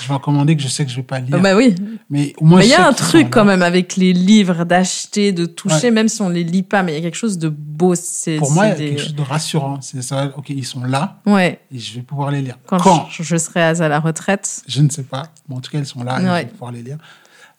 je 0.00 0.06
vais 0.06 0.14
en 0.14 0.20
commander 0.20 0.54
que 0.56 0.62
je 0.62 0.68
sais 0.68 0.84
que 0.84 0.90
je 0.92 0.96
vais 0.96 1.02
pas 1.02 1.18
lire. 1.18 1.34
Ah 1.36 1.40
bah 1.40 1.56
oui. 1.56 1.74
mais 2.08 2.32
au 2.38 2.44
moins, 2.44 2.60
Mais 2.60 2.66
il 2.66 2.70
y 2.70 2.74
a 2.74 2.86
un 2.86 2.92
truc 2.92 3.28
quand 3.30 3.44
même 3.44 3.62
avec 3.62 3.96
les 3.96 4.12
livres, 4.12 4.62
d'acheter, 4.64 5.32
de 5.32 5.46
toucher, 5.46 5.90
même 5.90 6.06
si 6.08 6.22
on 6.22 6.28
les 6.28 6.44
lit 6.44 6.62
pas, 6.62 6.84
mais 6.84 6.92
il 6.92 6.94
y 6.94 6.98
a 6.98 7.02
quelque 7.02 7.16
chose 7.16 7.36
de 7.36 7.48
beau. 7.48 7.96
C'est, 7.96 8.36
Pour 8.36 8.52
moi, 8.52 8.68
il 8.68 8.74
y 8.74 8.76
des- 8.76 8.88
quelque 8.90 9.02
chose 9.02 9.14
de 9.16 9.22
rassurant. 9.22 9.80
C'est 9.80 10.02
ça. 10.02 10.30
Ok, 10.36 10.50
ils 10.50 10.64
sont 10.64 10.84
là 10.84 11.18
Ouais. 11.26 11.58
et 11.74 11.78
je 11.80 11.96
vais 11.96 12.02
pouvoir 12.02 12.30
les 12.30 12.40
lire. 12.42 12.56
Quand, 12.66 12.78
Quand, 12.78 13.08
je, 13.10 13.24
je 13.24 13.36
serai 13.36 13.62
à 13.62 13.72
la 13.88 13.98
retraite. 13.98 14.62
Je 14.68 14.80
ne 14.80 14.88
sais 14.90 15.02
pas. 15.02 15.24
Mais 15.48 15.56
en 15.56 15.60
tout 15.60 15.72
cas, 15.72 15.78
ils 15.80 15.86
sont 15.86 16.04
là 16.04 16.20
et 16.20 16.24
je 16.24 16.30
vais 16.30 16.52
pouvoir 16.52 16.70
les 16.70 16.82
lire. 16.84 16.98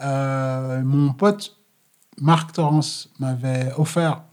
Euh, 0.02 0.82
mon 0.86 1.12
pote 1.12 1.58
Marc 2.22 2.54
Torrance 2.54 3.10
m'avait 3.20 3.72
offert 3.78 4.24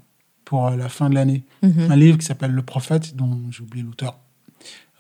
pour 0.45 0.67
euh, 0.69 0.77
la 0.77 0.89
fin 0.89 1.09
de 1.11 1.15
l'année 1.15 1.45
Mhm. 1.63 1.91
un 1.91 1.97
livre 1.97 2.19
qui 2.19 2.27
s'appelle 2.27 2.53
Le 2.53 2.63
Prophète, 2.63 3.17
dont 3.17 3.51
j'ai 3.51 3.63
oublié 3.63 3.85
l'auteur. 3.85 4.19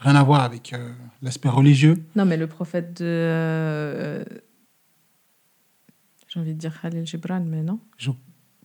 Rien 0.00 0.14
à 0.16 0.22
voir 0.22 0.42
avec 0.42 0.72
euh, 0.72 0.92
l'aspect 1.22 1.48
religieux. 1.48 2.04
Non, 2.16 2.24
mais 2.26 2.36
le 2.36 2.46
prophète 2.46 2.98
de. 2.98 3.04
euh, 3.04 4.24
J'ai 6.28 6.40
envie 6.40 6.52
de 6.54 6.58
dire 6.58 6.78
Khalil 6.80 7.06
Gibran, 7.06 7.40
mais 7.40 7.62
non. 7.62 7.78
Je 7.96 8.10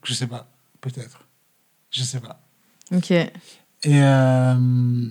je 0.03 0.13
sais 0.13 0.27
pas, 0.27 0.49
peut-être. 0.81 1.25
Je 1.89 2.03
sais 2.03 2.19
pas. 2.19 2.41
Ok. 2.91 3.11
Et 3.11 3.31
euh, 3.85 5.09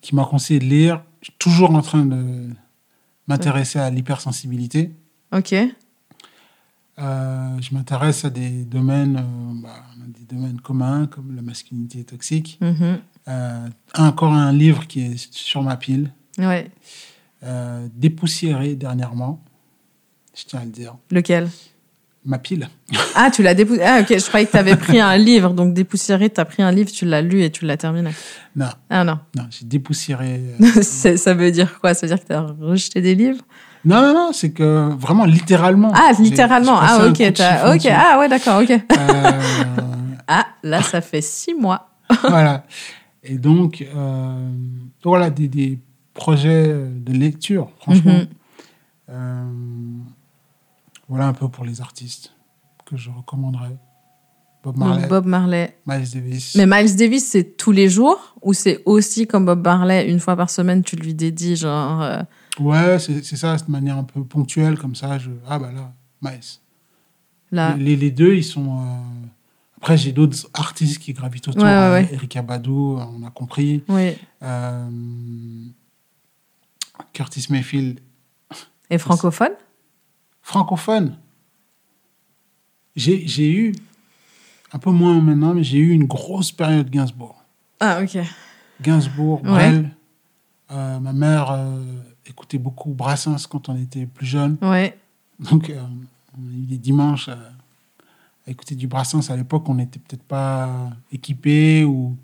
qui 0.00 0.14
m'a 0.14 0.24
conseillé 0.24 0.58
de 0.60 0.64
lire. 0.64 1.02
Je 1.20 1.26
suis 1.26 1.34
toujours 1.38 1.70
en 1.72 1.82
train 1.82 2.06
de 2.06 2.48
m'intéresser 3.26 3.78
à 3.78 3.90
l'hypersensibilité. 3.90 4.94
Ok. 5.32 5.54
Euh, 6.98 7.60
je 7.60 7.74
m'intéresse 7.74 8.24
à 8.24 8.30
des 8.30 8.64
domaines, 8.64 9.16
euh, 9.16 9.60
bah, 9.62 9.82
des 10.06 10.24
domaines 10.34 10.60
communs 10.60 11.06
comme 11.06 11.36
la 11.36 11.42
masculinité 11.42 12.04
toxique. 12.04 12.58
Mhm. 12.62 12.98
Euh, 13.28 13.68
encore 13.98 14.32
un 14.32 14.52
livre 14.52 14.86
qui 14.86 15.00
est 15.02 15.34
sur 15.34 15.62
ma 15.62 15.76
pile, 15.76 16.12
Ouais. 16.38 16.70
dépoussiéré 17.94 18.74
dernièrement. 18.76 19.42
Je 20.36 20.44
tiens 20.44 20.60
à 20.60 20.64
le 20.64 20.70
dire. 20.70 20.96
Lequel? 21.10 21.48
Ma 22.24 22.38
pile. 22.38 22.68
Ah, 23.14 23.30
tu 23.32 23.42
l'as 23.42 23.54
dépoussiéré. 23.54 23.88
Ah, 23.88 24.00
ok. 24.00 24.18
Je 24.18 24.26
croyais 24.26 24.46
que 24.46 24.50
tu 24.50 24.56
avais 24.56 24.76
pris 24.76 24.98
un 25.00 25.16
livre. 25.16 25.50
Donc, 25.54 25.74
dépoussiéré, 25.74 26.28
tu 26.28 26.40
as 26.40 26.44
pris 26.44 26.62
un 26.62 26.72
livre, 26.72 26.90
tu 26.90 27.04
l'as 27.06 27.22
lu 27.22 27.42
et 27.42 27.50
tu 27.50 27.64
l'as 27.66 27.76
terminé. 27.76 28.10
Non, 28.56 28.66
Ah, 28.90 29.04
non. 29.04 29.18
non, 29.36 29.44
j'ai 29.50 29.64
dépoussiéré. 29.64 30.40
ça 30.82 31.34
veut 31.34 31.52
dire 31.52 31.78
quoi? 31.78 31.94
Ça 31.94 32.06
veut 32.06 32.14
dire 32.14 32.20
que 32.22 32.26
tu 32.26 32.32
as 32.32 32.40
rejeté 32.42 33.00
des 33.00 33.14
livres? 33.14 33.42
Non, 33.84 34.02
non, 34.02 34.14
non, 34.14 34.30
c'est 34.32 34.50
que 34.52 34.90
vraiment 34.94 35.24
littéralement. 35.24 35.92
Ah, 35.94 36.12
littéralement. 36.18 36.78
Ah, 36.80 37.06
ok. 37.06 37.20
Ok. 37.74 37.86
Ah, 37.90 38.18
ouais, 38.18 38.28
d'accord. 38.28 38.60
Ok. 38.62 38.70
Euh, 38.70 39.40
Ah, 40.28 40.46
là, 40.62 40.82
ça 40.82 41.00
fait 41.00 41.20
six 41.20 41.54
mois. 41.54 41.90
voilà. 42.22 42.64
Et 43.22 43.38
donc, 43.38 43.86
euh, 43.94 44.50
voilà, 45.04 45.30
des, 45.30 45.46
des 45.48 45.78
projets 46.14 46.66
de 46.66 47.12
lecture, 47.12 47.70
franchement. 47.80 48.12
Mhm. 48.12 48.26
Euh, 49.08 49.44
voilà 51.08 51.26
un 51.28 51.32
peu 51.32 51.48
pour 51.48 51.64
les 51.64 51.80
artistes 51.80 52.32
que 52.84 52.96
je 52.96 53.10
recommanderais. 53.10 53.76
Bob 54.64 54.76
Marley, 54.78 55.00
Donc, 55.02 55.10
Bob 55.10 55.26
Marley. 55.26 55.76
Miles 55.86 56.10
Davis. 56.12 56.56
Mais 56.56 56.66
Miles 56.66 56.96
Davis, 56.96 57.24
c'est 57.24 57.56
tous 57.56 57.70
les 57.70 57.88
jours 57.88 58.34
ou 58.42 58.52
c'est 58.52 58.82
aussi 58.84 59.28
comme 59.28 59.44
Bob 59.46 59.62
Marley, 59.62 60.10
une 60.10 60.18
fois 60.18 60.34
par 60.34 60.50
semaine, 60.50 60.82
tu 60.82 60.96
lui 60.96 61.14
dédies, 61.14 61.54
genre. 61.54 62.04
Euh, 62.60 62.62
Ouais, 62.64 62.98
c'est 62.98 63.22
c'est 63.24 63.36
ça, 63.36 63.56
de 63.56 63.70
manière 63.70 63.96
un 63.98 64.04
peu 64.04 64.22
ponctuelle, 64.24 64.78
comme 64.78 64.94
ça. 64.94 65.18
Je... 65.18 65.30
Ah, 65.48 65.58
bah 65.58 65.70
là, 65.72 65.92
Miles. 66.22 66.40
là. 67.52 67.76
Les, 67.76 67.96
les 67.96 68.10
deux, 68.10 68.34
ils 68.34 68.44
sont. 68.44 68.78
euh, 68.80 69.00
Après, 69.78 69.96
j'ai 69.96 70.12
d'autres 70.12 70.48
artistes 70.54 70.98
qui 71.00 71.12
gravitent 71.12 71.48
autour. 71.48 71.62
Ouais, 71.62 71.68
ouais, 71.68 71.74
hein. 71.74 71.92
ouais. 71.92 72.08
Erika 72.14 72.42
Badu, 72.42 72.70
on 72.70 73.22
a 73.26 73.30
compris. 73.30 73.82
Oui. 73.88 74.12
Euh, 74.42 74.88
Curtis 77.12 77.46
Mayfield, 77.50 78.00
Et 78.90 78.98
francophone? 78.98 79.52
Francophone. 80.42 81.16
J'ai 82.94 83.50
eu, 83.52 83.74
un 84.72 84.78
peu 84.78 84.90
moins 84.90 85.20
maintenant, 85.20 85.52
mais 85.52 85.62
j'ai 85.62 85.78
eu 85.78 85.90
une 85.90 86.04
grosse 86.06 86.50
période 86.52 86.88
Gainsbourg. 86.88 87.42
Ah, 87.80 88.00
ok. 88.02 88.18
Gainsbourg. 88.80 89.42
Brel. 89.42 89.90
Euh, 90.70 90.98
ma 90.98 91.12
mère 91.12 91.50
écoutait 92.28 92.58
beaucoup 92.58 92.90
Brassens 92.90 93.46
quand 93.48 93.68
on 93.68 93.76
était 93.76 94.06
plus 94.06 94.26
jeune. 94.26 94.56
Ouais. 94.62 94.98
Donc, 95.38 95.70
euh, 95.70 95.80
on 96.38 96.48
a 96.48 96.52
eu 96.52 96.66
des 96.66 96.78
dimanches 96.78 97.28
à 97.28 97.38
écouter 98.46 98.74
du 98.74 98.86
Brassens. 98.86 99.30
À 99.30 99.36
l'époque, 99.36 99.68
on 99.68 99.74
n'était 99.74 99.98
peut-être 99.98 100.22
pas 100.22 100.90
équipés 101.12 101.84
ou 101.84 102.16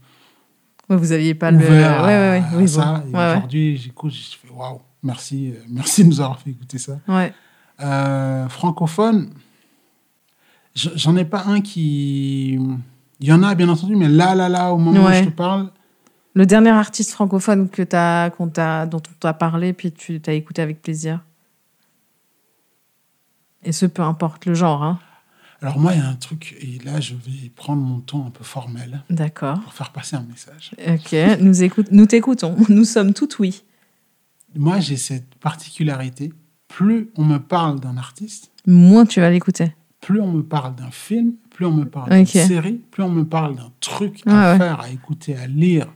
Ouais, 0.89 0.97
vous 0.97 1.13
aviez 1.13 1.35
pas 1.35 1.51
le. 1.51 1.59
Ouais, 1.59 2.67
ça. 2.67 3.03
bon. 3.07 3.19
Ouais, 3.19 3.37
aujourd'hui, 3.37 3.77
j'écoute, 3.77 4.13
je 4.13 4.37
fais 4.37 4.53
waouh, 4.53 4.81
merci, 5.03 5.53
euh, 5.55 5.61
merci 5.69 6.05
de 6.05 6.09
nous 6.09 6.21
avoir 6.21 6.39
fait 6.39 6.51
écouter 6.51 6.79
ça. 6.79 6.99
Ouais. 7.09 7.33
Euh, 7.81 8.49
francophone, 8.49 9.31
j'en 10.75 11.17
ai 11.17 11.25
pas 11.25 11.45
un 11.47 11.61
qui. 11.61 12.59
Il 13.21 13.29
y 13.29 13.33
en 13.33 13.43
a 13.43 13.55
bien 13.55 13.69
entendu, 13.69 13.95
mais 13.95 14.09
là, 14.09 14.35
là, 14.35 14.49
là, 14.49 14.73
au 14.73 14.79
moment 14.79 15.07
où 15.07 15.13
je 15.13 15.25
te 15.25 15.31
parle, 15.31 15.71
Le 16.35 16.47
dernier 16.47 16.71
artiste 16.71 17.11
francophone 17.11 17.69
que 17.69 17.83
as, 17.95 18.87
dont 18.87 19.03
on 19.07 19.19
t'a 19.21 19.35
parlé, 19.35 19.73
puis 19.73 19.93
tu 19.93 20.21
t'as 20.21 20.33
écouté 20.33 20.63
avec 20.63 20.81
plaisir. 20.81 21.21
Et 23.65 23.73
ce, 23.73 23.87
peu 23.87 24.03
importe 24.03 24.47
le 24.47 24.55
genre. 24.55 24.83
Hein. 24.83 24.99
alors 25.61 25.79
moi, 25.79 25.93
il 25.95 26.01
y 26.01 26.03
a 26.03 26.09
un 26.09 26.15
truc, 26.15 26.57
et 26.61 26.79
là, 26.85 27.01
je 27.01 27.15
vais 27.15 27.51
prendre 27.55 27.83
mon 27.83 28.01
ton 28.01 28.27
un 28.27 28.31
peu 28.31 28.45
formel 28.45 29.03
D'accord. 29.11 29.61
pour 29.61 29.73
faire 29.73 29.91
passer 29.93 30.17
un 30.17 30.23
message. 30.23 30.73
Ok. 30.89 31.41
Nous, 31.41 31.63
écoute, 31.63 31.89
nous 31.91 32.07
t'écoutons. 32.07 32.57
Nous 32.69 32.85
sommes 32.85 33.13
toutes 33.13 33.39
oui. 33.39 33.63
Moi, 34.55 34.81
j'ai 34.81 34.97
cette 34.97 35.35
particularité. 35.37 36.33
Plus 36.69 37.11
on 37.17 37.25
me 37.25 37.39
parle 37.39 37.81
d'un 37.81 37.99
artiste, 37.99 38.51
Moins 38.67 39.05
tu 39.05 39.21
vas 39.21 39.31
l'écouter. 39.31 39.75
plus 40.01 40.21
on 40.21 40.33
me 40.33 40.43
parle 40.43 40.75
d'un 40.75 40.91
film, 40.91 41.35
plus 41.51 41.67
on 41.67 41.73
me 41.73 41.85
parle 41.85 42.11
d'une 42.11 42.27
série, 42.27 42.81
plus 42.91 43.03
on 43.03 43.11
me 43.11 43.25
parle 43.25 43.57
d'un 43.57 43.71
truc 43.81 44.23
à 44.27 44.53
ouais. 44.53 44.59
faire, 44.59 44.81
à 44.81 44.89
écouter, 44.89 45.37
à 45.37 45.47
lire, 45.47 45.93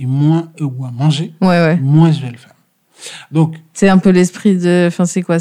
et 0.00 0.06
moins, 0.06 0.50
ou 0.60 0.84
à 0.84 0.90
manger, 0.90 1.34
Ouais, 1.40 1.48
ouais. 1.48 1.76
moins 1.76 2.10
je 2.12 2.20
vais 2.22 2.30
le 2.30 2.36
faire. 2.38 2.54
Donc, 3.30 3.56
C'est 3.72 3.88
un 3.88 3.98
peu 3.98 4.10
l'esprit 4.10 4.56
de. 4.58 4.86
Enfin, 4.88 5.04
c'est 5.06 5.22
quoi? 5.22 5.36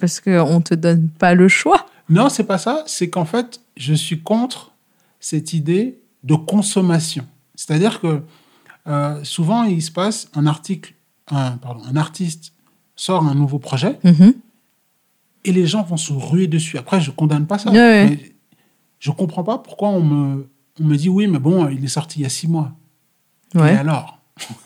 Parce 0.00 0.20
qu'on 0.20 0.60
te 0.60 0.74
donne 0.74 1.08
pas 1.10 1.34
le 1.34 1.48
choix? 1.48 1.86
non, 2.08 2.28
c'est 2.28 2.44
pas 2.44 2.58
ça. 2.58 2.82
C'est 2.86 3.10
qu'en 3.10 3.24
fait, 3.26 3.60
je 3.76 3.92
suis 3.94 4.20
contre 4.22 4.72
cette 5.20 5.52
idée 5.52 5.98
de 6.24 6.34
consommation. 6.34 7.24
C'est-à-dire 7.54 8.00
que 8.00 8.22
euh, 8.88 9.22
souvent, 9.24 9.64
il 9.64 9.82
se 9.82 9.90
passe 9.92 10.28
un 10.34 10.46
article, 10.46 10.94
un, 11.30 11.52
pardon, 11.58 11.82
un 11.88 11.96
artiste 11.96 12.52
sort 12.96 13.24
un 13.24 13.34
nouveau 13.34 13.58
projet 13.58 13.98
Mhm. 14.04 14.32
et 15.44 15.52
les 15.52 15.66
gens 15.66 15.82
vont 15.82 15.96
se 15.98 16.12
ruer 16.12 16.46
dessus. 16.46 16.78
Après, 16.78 17.00
je 17.00 17.10
condamne 17.10 17.46
pas 17.46 17.58
ça. 17.58 17.70
Ouais, 17.70 17.76
ouais. 17.78 18.06
Mais 18.10 18.32
je 18.98 19.10
comprends 19.12 19.44
pas 19.44 19.58
pourquoi 19.58 19.90
on 19.90 20.02
me, 20.02 20.48
on 20.80 20.84
me 20.84 20.96
dit 20.96 21.08
oui, 21.08 21.26
mais 21.28 21.38
bon, 21.38 21.68
il 21.68 21.84
est 21.84 21.88
sorti 21.88 22.20
il 22.20 22.22
y 22.22 22.26
a 22.26 22.30
six 22.30 22.48
mois. 22.48 22.72
Et 23.54 23.58
Ouais. 23.58 23.70
alors 23.76 24.18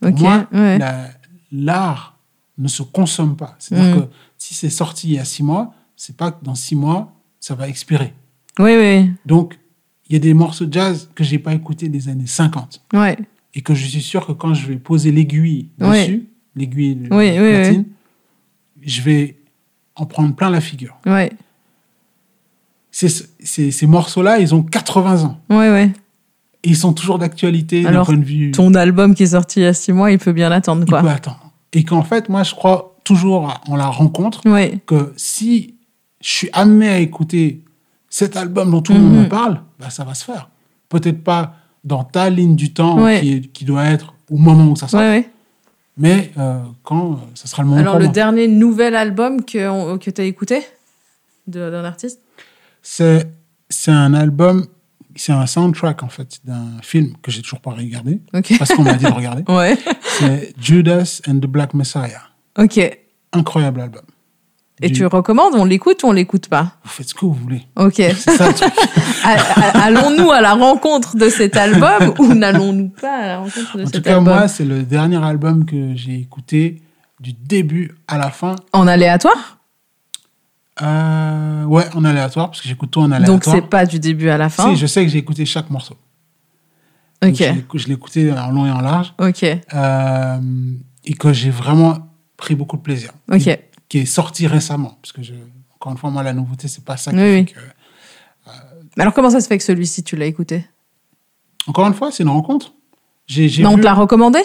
Pour 0.00 0.12
moi, 0.18 0.46
ouais. 0.52 0.78
la- 0.78 1.08
l'art 1.52 2.16
ne 2.58 2.68
se 2.68 2.82
consomme 2.82 3.36
pas. 3.36 3.56
C'est-à-dire 3.58 3.96
Mm. 3.96 4.00
que 4.02 4.06
si 4.36 4.54
c'est 4.54 4.70
sorti 4.70 5.08
il 5.08 5.14
y 5.14 5.18
a 5.18 5.24
six 5.24 5.42
mois, 5.42 5.72
c'est 5.96 6.16
pas 6.16 6.30
que 6.32 6.44
dans 6.44 6.54
six 6.54 6.76
mois, 6.76 7.12
ça 7.40 7.54
va 7.54 7.68
expirer. 7.68 8.12
Oui, 8.58 8.76
oui. 8.76 9.10
Donc, 9.26 9.58
il 10.08 10.12
y 10.14 10.16
a 10.16 10.18
des 10.20 10.34
morceaux 10.34 10.66
de 10.66 10.72
jazz 10.72 11.08
que 11.14 11.22
j'ai 11.24 11.38
pas 11.38 11.54
écoutés 11.54 11.88
des 11.88 12.08
années 12.08 12.26
50 12.26 12.82
Ouais. 12.92 13.16
et 13.54 13.60
que 13.62 13.74
je 13.74 13.86
suis 13.86 14.00
sûr 14.02 14.26
que 14.26 14.32
quand 14.32 14.54
je 14.54 14.66
vais 14.66 14.76
poser 14.76 15.10
l'aiguille 15.12 15.68
dessus, 15.78 16.28
l'aiguille 16.54 16.96
de 16.96 17.14
Oui, 17.14 17.30
oui, 17.38 17.50
platine, 17.54 17.84
je 18.82 19.02
vais 19.02 19.36
en 19.96 20.06
prendre 20.06 20.34
plein 20.34 20.50
la 20.50 20.60
figure. 20.60 20.96
Ouais. 21.06 21.32
Ces, 22.90 23.08
ces, 23.40 23.70
ces 23.70 23.86
morceaux-là, 23.86 24.38
ils 24.38 24.54
ont 24.54 24.62
80 24.62 25.24
ans 25.24 25.40
Ouais, 25.50 25.70
ouais. 25.70 25.92
Et 26.64 26.70
ils 26.70 26.76
sont 26.76 26.92
toujours 26.92 27.18
d'actualité 27.18 27.82
d'un 27.82 28.04
point 28.04 28.16
de 28.16 28.24
vue. 28.24 28.50
Ton 28.50 28.74
album 28.74 29.14
qui 29.14 29.22
est 29.24 29.26
sorti 29.28 29.60
il 29.60 29.62
y 29.64 29.66
a 29.66 29.72
six 29.72 29.92
mois, 29.92 30.10
il 30.10 30.18
peut 30.18 30.32
bien 30.32 30.48
l'attendre, 30.48 30.82
il 30.86 30.90
peut 30.90 30.96
attendre. 30.96 31.52
Et 31.72 31.84
qu'en 31.84 32.02
fait, 32.02 32.28
moi, 32.28 32.42
je 32.42 32.54
crois 32.54 32.96
toujours 33.04 33.60
en 33.68 33.76
la 33.76 33.86
rencontre 33.86 34.40
Ouais. 34.46 34.80
que 34.86 35.12
si 35.16 35.74
je 36.20 36.28
suis 36.28 36.50
amené 36.52 36.88
à 36.88 36.98
écouter 36.98 37.62
cet 38.10 38.36
album 38.36 38.70
dont 38.70 38.80
tout 38.82 38.92
le 38.92 38.98
monde 39.00 39.12
Mhm. 39.14 39.22
me 39.24 39.28
parle, 39.28 39.60
bah, 39.78 39.90
ça 39.90 40.04
va 40.04 40.14
se 40.14 40.24
faire. 40.24 40.48
Peut-être 40.88 41.22
pas 41.22 41.54
dans 41.84 42.04
ta 42.04 42.28
ligne 42.30 42.56
du 42.56 42.72
temps 42.72 43.00
Ouais. 43.02 43.20
qui, 43.20 43.32
est- 43.34 43.52
qui 43.52 43.64
doit 43.64 43.84
être 43.84 44.14
au 44.30 44.36
moment 44.38 44.66
où 44.72 44.76
ça 44.76 44.88
sort, 44.88 45.00
Ouais, 45.00 45.30
mais 45.96 46.32
euh, 46.38 46.58
quand 46.82 47.12
euh, 47.12 47.16
ça 47.34 47.46
sera 47.46 47.62
le 47.62 47.68
moment 47.68 47.80
Alors, 47.80 47.98
le 47.98 48.04
moi. 48.06 48.12
dernier 48.12 48.48
nouvel 48.48 48.94
album 48.96 49.44
que, 49.44 49.68
on- 49.68 49.96
que 49.98 50.10
tu 50.10 50.20
as 50.20 50.24
écouté 50.24 50.62
d'un 51.46 51.84
artiste? 51.84 52.20
C'est 52.82 53.26
un 53.88 54.14
album, 54.14 54.66
c'est 55.18 55.32
un 55.32 55.46
soundtrack 55.46 56.02
en 56.02 56.08
fait 56.08 56.38
d'un 56.44 56.64
film 56.82 57.12
que 57.22 57.30
j'ai 57.30 57.42
toujours 57.42 57.60
pas 57.60 57.70
regardé 57.72 58.20
Ok. 58.34 58.54
parce 58.58 58.72
qu'on 58.72 58.82
m'a 58.82 58.94
dit 58.94 59.04
de 59.04 59.10
regarder. 59.10 59.42
Ouais. 59.48 59.76
C'est 60.18 60.54
Judas 60.60 61.20
and 61.28 61.36
the 61.40 61.46
Black 61.46 61.74
Messiah. 61.74 62.22
Ok. 62.58 62.78
Et 62.78 63.00
Incroyable 63.32 63.80
album. 63.82 64.02
Du- 64.80 64.92
tu 64.92 65.04
recommandes 65.06 65.54
On 65.56 65.64
l'écoute 65.64 66.02
ou 66.04 66.06
on 66.06 66.12
l'écoute 66.12 66.48
pas? 66.48 66.72
Vous 66.84 66.90
faites 66.90 67.08
ce 67.08 67.14
que 67.14 67.24
vous 67.24 67.32
voulez. 67.32 67.62
Ok. 67.76 67.94
C'est 67.96 68.16
ça 68.36 68.46
le 68.48 68.54
truc. 68.54 68.72
Allons-nous 69.74 70.30
à 70.30 70.40
la 70.40 70.54
rencontre 70.54 71.16
de 71.16 71.28
cet 71.28 71.56
album 71.56 72.14
ou 72.18 72.32
n'allons-nous 72.34 72.88
pas 72.90 73.16
à 73.16 73.26
la 73.26 73.38
rencontre 73.38 73.76
de 73.76 73.82
En 73.82 73.86
tout 73.86 73.92
cet 73.94 74.04
cas, 74.04 74.16
album? 74.18 74.34
moi, 74.34 74.48
c'est 74.48 74.64
le 74.64 74.82
dernier 74.84 75.22
album 75.22 75.64
que 75.64 75.94
j'ai 75.96 76.14
écouté 76.20 76.82
du 77.20 77.32
début 77.32 77.96
à 78.06 78.18
la 78.18 78.30
fin. 78.30 78.54
En 78.72 78.86
aléatoire? 78.86 79.57
Euh, 80.82 81.64
ouais, 81.64 81.84
en 81.94 82.04
aléatoire, 82.04 82.50
parce 82.50 82.60
que 82.60 82.68
j'écoute 82.68 82.90
tout 82.90 83.00
en 83.00 83.08
Donc 83.08 83.14
aléatoire. 83.14 83.56
c'est 83.56 83.62
pas 83.68 83.84
du 83.86 83.98
début 83.98 84.28
à 84.28 84.36
la 84.38 84.48
fin 84.48 84.70
Si, 84.70 84.76
je 84.76 84.86
sais 84.86 85.04
que 85.04 85.10
j'ai 85.10 85.18
écouté 85.18 85.44
chaque 85.44 85.70
morceau. 85.70 85.96
Donc, 87.20 87.32
Ok. 87.32 87.38
Je 87.38 87.44
l'ai- 87.52 87.64
je 87.74 87.86
l'ai 87.88 87.94
écouté 87.94 88.32
en 88.32 88.50
long 88.52 88.66
et 88.66 88.70
en 88.70 88.80
large. 88.80 89.12
Ok. 89.18 89.42
euh, 89.44 90.38
et 91.04 91.14
que 91.14 91.32
j'ai 91.32 91.50
vraiment 91.50 91.98
pris 92.36 92.54
beaucoup 92.54 92.76
de 92.76 92.82
plaisir. 92.82 93.12
Ok. 93.30 93.38
Qui, 93.40 93.56
qui 93.88 93.98
est 93.98 94.06
sorti 94.06 94.46
récemment. 94.46 94.98
Parce 95.02 95.12
que, 95.12 95.22
je, 95.22 95.32
encore 95.74 95.92
une 95.92 95.98
fois, 95.98 96.10
moi, 96.10 96.22
la 96.22 96.32
nouveauté, 96.32 96.68
c'est 96.68 96.84
pas 96.84 96.96
ça 96.96 97.10
qui 97.10 97.16
Oui, 97.16 97.22
fait 97.22 97.34
oui. 97.40 97.44
que... 97.46 97.58
Mais 98.96 99.02
alors 99.02 99.14
comment 99.14 99.30
ça 99.30 99.40
se 99.40 99.46
fait 99.46 99.58
que 99.58 99.64
celui-ci 99.64 100.02
tu 100.02 100.16
l'as 100.16 100.26
écouté? 100.26 100.64
Encore 101.66 101.86
une 101.86 101.94
fois, 101.94 102.10
c'est 102.10 102.22
une 102.22 102.28
rencontre. 102.30 102.72
J'ai, 103.26 103.48
j'ai 103.48 103.62
Mais 103.62 103.68
on 103.68 103.74
vu- 103.74 103.80
te 103.80 103.84
l'a 103.84 103.94
recommandé? 103.94 104.38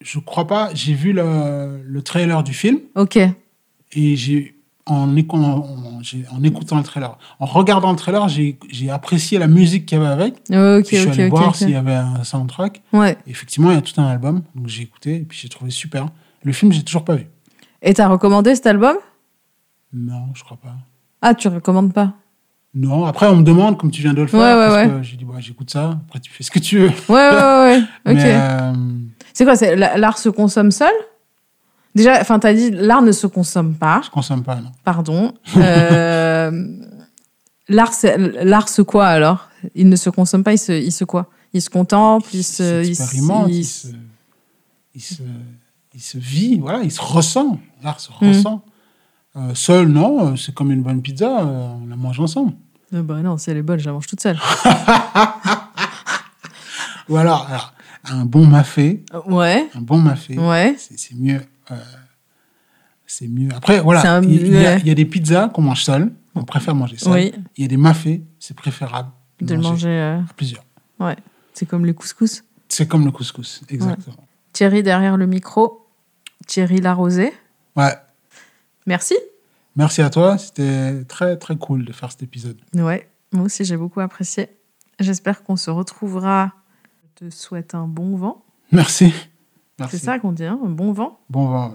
Je 0.00 0.18
crois 0.18 0.46
pas, 0.46 0.70
j'ai 0.74 0.94
vu 0.94 1.12
le, 1.12 1.82
le 1.84 2.02
trailer 2.02 2.42
du 2.42 2.52
film 2.54 2.78
Ok. 2.94 3.16
et 3.16 4.16
j'ai 4.16 4.54
en, 4.90 5.16
écoutant 5.16 6.76
le 6.76 6.82
trailer, 6.82 7.16
en 7.38 7.46
regardant 7.46 7.90
le 7.90 7.96
trailer, 7.96 8.28
j'ai, 8.28 8.56
apprécié 8.90 9.38
la 9.38 9.46
musique 9.46 9.86
qu'il 9.86 9.98
y 9.98 10.00
avait 10.00 10.10
avec. 10.10 10.34
Ok, 10.50 10.86
Puis 10.86 10.96
je 10.96 11.02
suis 11.02 11.10
ok, 11.10 11.18
allé 11.18 11.28
voir 11.28 11.54
s'il 11.54 11.70
y 11.70 11.74
avait 11.74 11.94
un 11.94 12.24
soundtrack. 12.24 12.82
Ouais. 12.92 13.16
Effectivement, 13.26 13.70
il 13.70 13.74
y 13.74 13.78
a 13.78 13.82
tout 13.82 13.98
un 14.00 14.06
album, 14.06 14.42
donc 14.54 14.68
j'ai 14.68 14.82
écouté 14.82 15.16
et 15.16 15.20
puis 15.20 15.38
j'ai 15.40 15.48
trouvé 15.48 15.70
super. 15.70 16.06
Le 16.42 16.52
film, 16.52 16.72
j'ai 16.72 16.82
toujours 16.82 17.04
pas 17.04 17.16
vu. 17.16 17.26
Et 17.82 17.94
t'as 17.94 18.08
recommandé 18.08 18.54
cet 18.54 18.66
album? 18.66 18.96
Non, 19.92 20.26
je 20.34 20.44
crois 20.44 20.56
pas. 20.56 20.74
Ah, 21.22 21.34
tu 21.34 21.48
recommandes 21.48 21.92
pas? 21.92 22.14
Non, 22.72 23.04
après 23.04 23.26
on 23.26 23.36
me 23.36 23.42
demande, 23.42 23.78
comme 23.78 23.90
tu 23.90 24.00
viens 24.00 24.14
de 24.14 24.22
le 24.22 24.28
faire, 24.28 24.38
Ouais, 24.38 24.46
ouais, 24.46 24.66
parce 24.68 24.74
ouais. 24.76 24.98
que 24.98 25.02
j'ai 25.02 25.16
dit, 25.16 25.24
bah, 25.24 25.34
j'écoute 25.38 25.70
ça, 25.70 25.98
après 26.06 26.20
tu 26.20 26.30
fais 26.30 26.44
ce 26.44 26.52
que 26.52 26.60
tu 26.60 26.78
veux. 26.78 26.92
Ouais, 27.08 27.30
ouais, 27.30 27.64
ouais. 27.64 27.82
Ok. 28.12 28.24
Euh, 28.24 28.72
C'est 29.32 29.44
quoi 29.44 29.96
L'art 29.96 30.18
se 30.18 30.28
consomme 30.28 30.70
seul? 30.70 30.92
Déjà, 31.94 32.20
enfin, 32.20 32.38
t'as 32.38 32.54
dit 32.54 32.70
l'art 32.70 33.02
ne 33.02 33.12
se 33.12 33.26
consomme 33.26 33.74
pas. 33.74 34.00
je 34.04 34.10
consomme 34.10 34.42
pas, 34.44 34.56
non. 34.56 34.70
Pardon. 34.84 35.34
Euh, 35.56 36.66
l'art, 37.68 37.92
se 37.94 38.82
quoi 38.82 39.06
alors? 39.06 39.48
Il 39.74 39.88
ne 39.88 39.96
se 39.96 40.08
consomme 40.10 40.44
pas, 40.44 40.52
il 40.52 40.58
se, 40.58 40.72
il 40.72 40.92
se 40.92 41.04
quoi? 41.04 41.28
Il 41.52 41.60
se 41.60 41.68
contemple, 41.70 42.28
il 42.32 42.44
se. 42.44 42.84
il 42.84 42.94
se- 42.96 43.16
il 43.16 43.58
il, 43.58 43.64
se- 43.64 43.88
se, 43.88 43.94
il, 44.94 45.00
se, 45.02 45.22
il 45.94 46.00
se 46.00 46.18
vit, 46.18 46.58
voilà, 46.60 46.82
il 46.82 46.90
se 46.92 47.00
ressent. 47.02 47.58
L'art 47.82 47.98
se 48.00 48.10
ressent. 48.12 48.62
Euh, 49.36 49.54
seul, 49.54 49.88
non, 49.88 50.32
euh, 50.32 50.36
c'est 50.36 50.52
comme 50.54 50.70
une 50.72 50.82
bonne 50.82 51.02
pizza, 51.02 51.40
euh, 51.40 51.72
on 51.82 51.86
la 51.88 51.96
mange 51.96 52.18
ensemble. 52.20 52.52
Ah 52.92 53.02
bah 53.02 53.20
non, 53.22 53.36
c'est 53.38 53.54
les 53.54 53.62
bonnes, 53.62 53.78
je 53.78 53.86
la 53.86 53.92
mange 53.92 54.06
toute 54.08 54.20
seule. 54.20 54.38
Ou 57.08 57.16
alors, 57.16 57.46
alors, 57.48 57.72
un 58.04 58.24
bon 58.24 58.46
mafé, 58.46 59.04
Ouais, 59.26 59.68
un 59.74 59.80
bon 59.80 59.98
mafé, 59.98 60.38
ouais. 60.38 60.76
c'est 60.78 61.14
mieux. 61.14 61.40
Euh, 61.72 61.76
c'est 63.06 63.28
mieux. 63.28 63.48
Après, 63.54 63.80
voilà, 63.80 64.20
il 64.22 64.46
y, 64.52 64.66
a, 64.66 64.78
y 64.78 64.94
des 64.94 65.04
pizzas 65.04 65.48
qu'on 65.48 65.62
mange 65.62 65.82
seul, 65.82 66.12
on 66.34 66.44
préfère 66.44 66.74
manger 66.74 66.96
seul. 66.96 67.12
Oui, 67.12 67.32
Il 67.56 67.62
y 67.62 67.64
a 67.64 67.68
des 67.68 67.76
mafés, 67.76 68.22
c'est 68.38 68.54
préférable 68.56 69.10
de 69.40 69.54
le 69.54 69.60
manger. 69.60 69.88
euh, 69.88 70.20
à 70.20 70.32
plusieurs. 70.36 70.64
ouais. 70.98 71.16
C'est 71.54 71.66
comme 71.66 71.84
les 71.84 71.94
couscous. 71.94 72.44
C'est 72.68 72.86
comme 72.86 73.04
le 73.04 73.10
couscous, 73.10 73.62
exactement. 73.68 74.16
Thierry 74.52 74.82
derrière 74.82 75.16
le 75.16 75.26
micro. 75.26 75.86
Thierry 76.46 76.80
Larosé. 76.80 77.32
Ouais. 77.76 77.94
Merci. 78.86 79.14
Merci 79.76 80.00
à 80.02 80.10
toi, 80.10 80.38
c'était 80.38 81.04
très 81.04 81.36
très 81.36 81.56
cool 81.56 81.84
de 81.84 81.92
faire 81.92 82.10
cet 82.10 82.22
épisode. 82.22 82.58
Ouais, 82.74 83.08
moi 83.32 83.44
aussi 83.44 83.64
j'ai 83.64 83.76
beaucoup 83.76 84.00
apprécié. 84.00 84.48
J'espère 84.98 85.42
qu'on 85.42 85.56
se 85.56 85.70
retrouvera. 85.70 86.52
Je 87.20 87.26
te 87.26 87.30
souhaite 87.34 87.74
un 87.74 87.86
bon 87.86 88.16
vent. 88.16 88.44
Merci. 88.72 89.12
C'est 89.88 89.98
ça 89.98 90.18
qu'on 90.18 90.32
dit, 90.32 90.44
hein 90.44 90.58
un 90.64 90.68
bon 90.68 90.92
vent. 90.92 91.18
Bon 91.30 91.46
vent. 91.46 91.74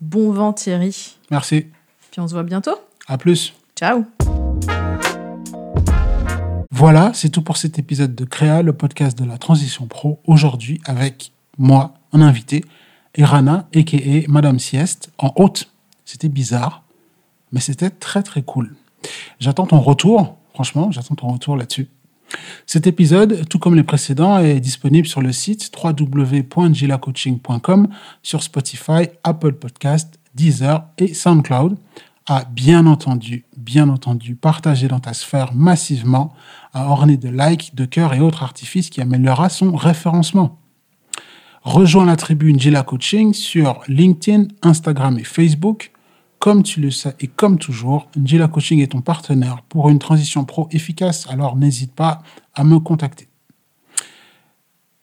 Bon 0.00 0.32
vent 0.32 0.52
Thierry. 0.52 1.16
Merci. 1.30 1.66
Puis 2.10 2.20
on 2.20 2.28
se 2.28 2.34
voit 2.34 2.42
bientôt. 2.42 2.76
À 3.06 3.18
plus. 3.18 3.54
Ciao. 3.76 4.04
Voilà, 6.70 7.12
c'est 7.14 7.30
tout 7.30 7.42
pour 7.42 7.56
cet 7.56 7.78
épisode 7.78 8.14
de 8.14 8.24
Créa, 8.24 8.62
le 8.62 8.72
podcast 8.72 9.18
de 9.18 9.24
la 9.24 9.38
transition 9.38 9.86
pro. 9.86 10.20
Aujourd'hui, 10.26 10.80
avec 10.84 11.32
moi, 11.58 11.94
un 12.12 12.20
invité, 12.20 12.64
Irana, 13.16 13.66
a.k.a. 13.74 14.30
Madame 14.30 14.58
Sieste, 14.58 15.10
en 15.18 15.32
haute. 15.36 15.72
C'était 16.04 16.28
bizarre, 16.28 16.84
mais 17.52 17.60
c'était 17.60 17.90
très 17.90 18.22
très 18.22 18.42
cool. 18.42 18.76
J'attends 19.40 19.66
ton 19.66 19.80
retour, 19.80 20.36
franchement, 20.54 20.92
j'attends 20.92 21.16
ton 21.16 21.28
retour 21.28 21.56
là-dessus. 21.56 21.88
Cet 22.66 22.86
épisode, 22.86 23.48
tout 23.48 23.58
comme 23.58 23.74
les 23.74 23.82
précédents, 23.82 24.38
est 24.38 24.60
disponible 24.60 25.08
sur 25.08 25.22
le 25.22 25.32
site 25.32 25.72
www.gilacoaching.com, 25.82 27.88
sur 28.22 28.42
Spotify, 28.42 29.08
Apple 29.24 29.54
Podcast, 29.54 30.20
Deezer 30.34 30.84
et 30.98 31.14
SoundCloud. 31.14 31.78
À 32.26 32.44
bien 32.44 32.86
entendu, 32.86 33.46
bien 33.56 33.88
entendu, 33.88 34.34
partager 34.34 34.86
dans 34.86 35.00
ta 35.00 35.14
sphère 35.14 35.54
massivement, 35.54 36.34
à 36.74 36.90
orner 36.90 37.16
de 37.16 37.30
likes, 37.30 37.74
de 37.74 37.86
cœurs 37.86 38.12
et 38.12 38.20
autres 38.20 38.42
artifices 38.42 38.90
qui 38.90 39.00
améliorera 39.00 39.48
son 39.48 39.74
référencement. 39.74 40.58
Rejoins 41.62 42.04
la 42.04 42.16
tribune 42.16 42.60
Gila 42.60 42.82
Coaching 42.82 43.32
sur 43.32 43.80
LinkedIn, 43.88 44.48
Instagram 44.62 45.18
et 45.18 45.24
Facebook. 45.24 45.90
Comme 46.48 46.62
tu 46.62 46.80
le 46.80 46.90
sais 46.90 47.14
et 47.20 47.26
comme 47.26 47.58
toujours, 47.58 48.08
Gila 48.16 48.48
Coaching 48.48 48.80
est 48.80 48.92
ton 48.92 49.02
partenaire 49.02 49.60
pour 49.68 49.90
une 49.90 49.98
transition 49.98 50.46
pro 50.46 50.66
efficace, 50.70 51.26
alors 51.28 51.56
n'hésite 51.56 51.92
pas 51.92 52.22
à 52.54 52.64
me 52.64 52.78
contacter. 52.78 53.28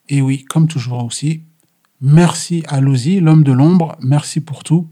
Et 0.09 0.23
oui, 0.23 0.43
comme 0.43 0.67
toujours 0.67 1.05
aussi, 1.05 1.43
merci 2.01 2.63
à 2.67 2.81
Louzi, 2.81 3.19
l'homme 3.19 3.43
de 3.43 3.51
l'ombre, 3.51 3.95
merci 4.01 4.41
pour 4.41 4.63
tout. 4.63 4.87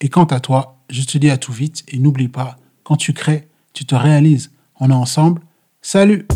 Et 0.00 0.08
quant 0.08 0.26
à 0.26 0.38
toi, 0.38 0.78
je 0.90 1.02
te 1.02 1.18
dis 1.18 1.28
à 1.28 1.38
tout 1.38 1.52
vite 1.52 1.82
et 1.88 1.98
n'oublie 1.98 2.28
pas, 2.28 2.56
quand 2.84 2.94
tu 2.94 3.12
crées, 3.12 3.48
tu 3.72 3.84
te 3.84 3.96
réalises. 3.96 4.52
On 4.78 4.90
est 4.90 4.94
ensemble. 4.94 5.42
Salut 5.82 6.28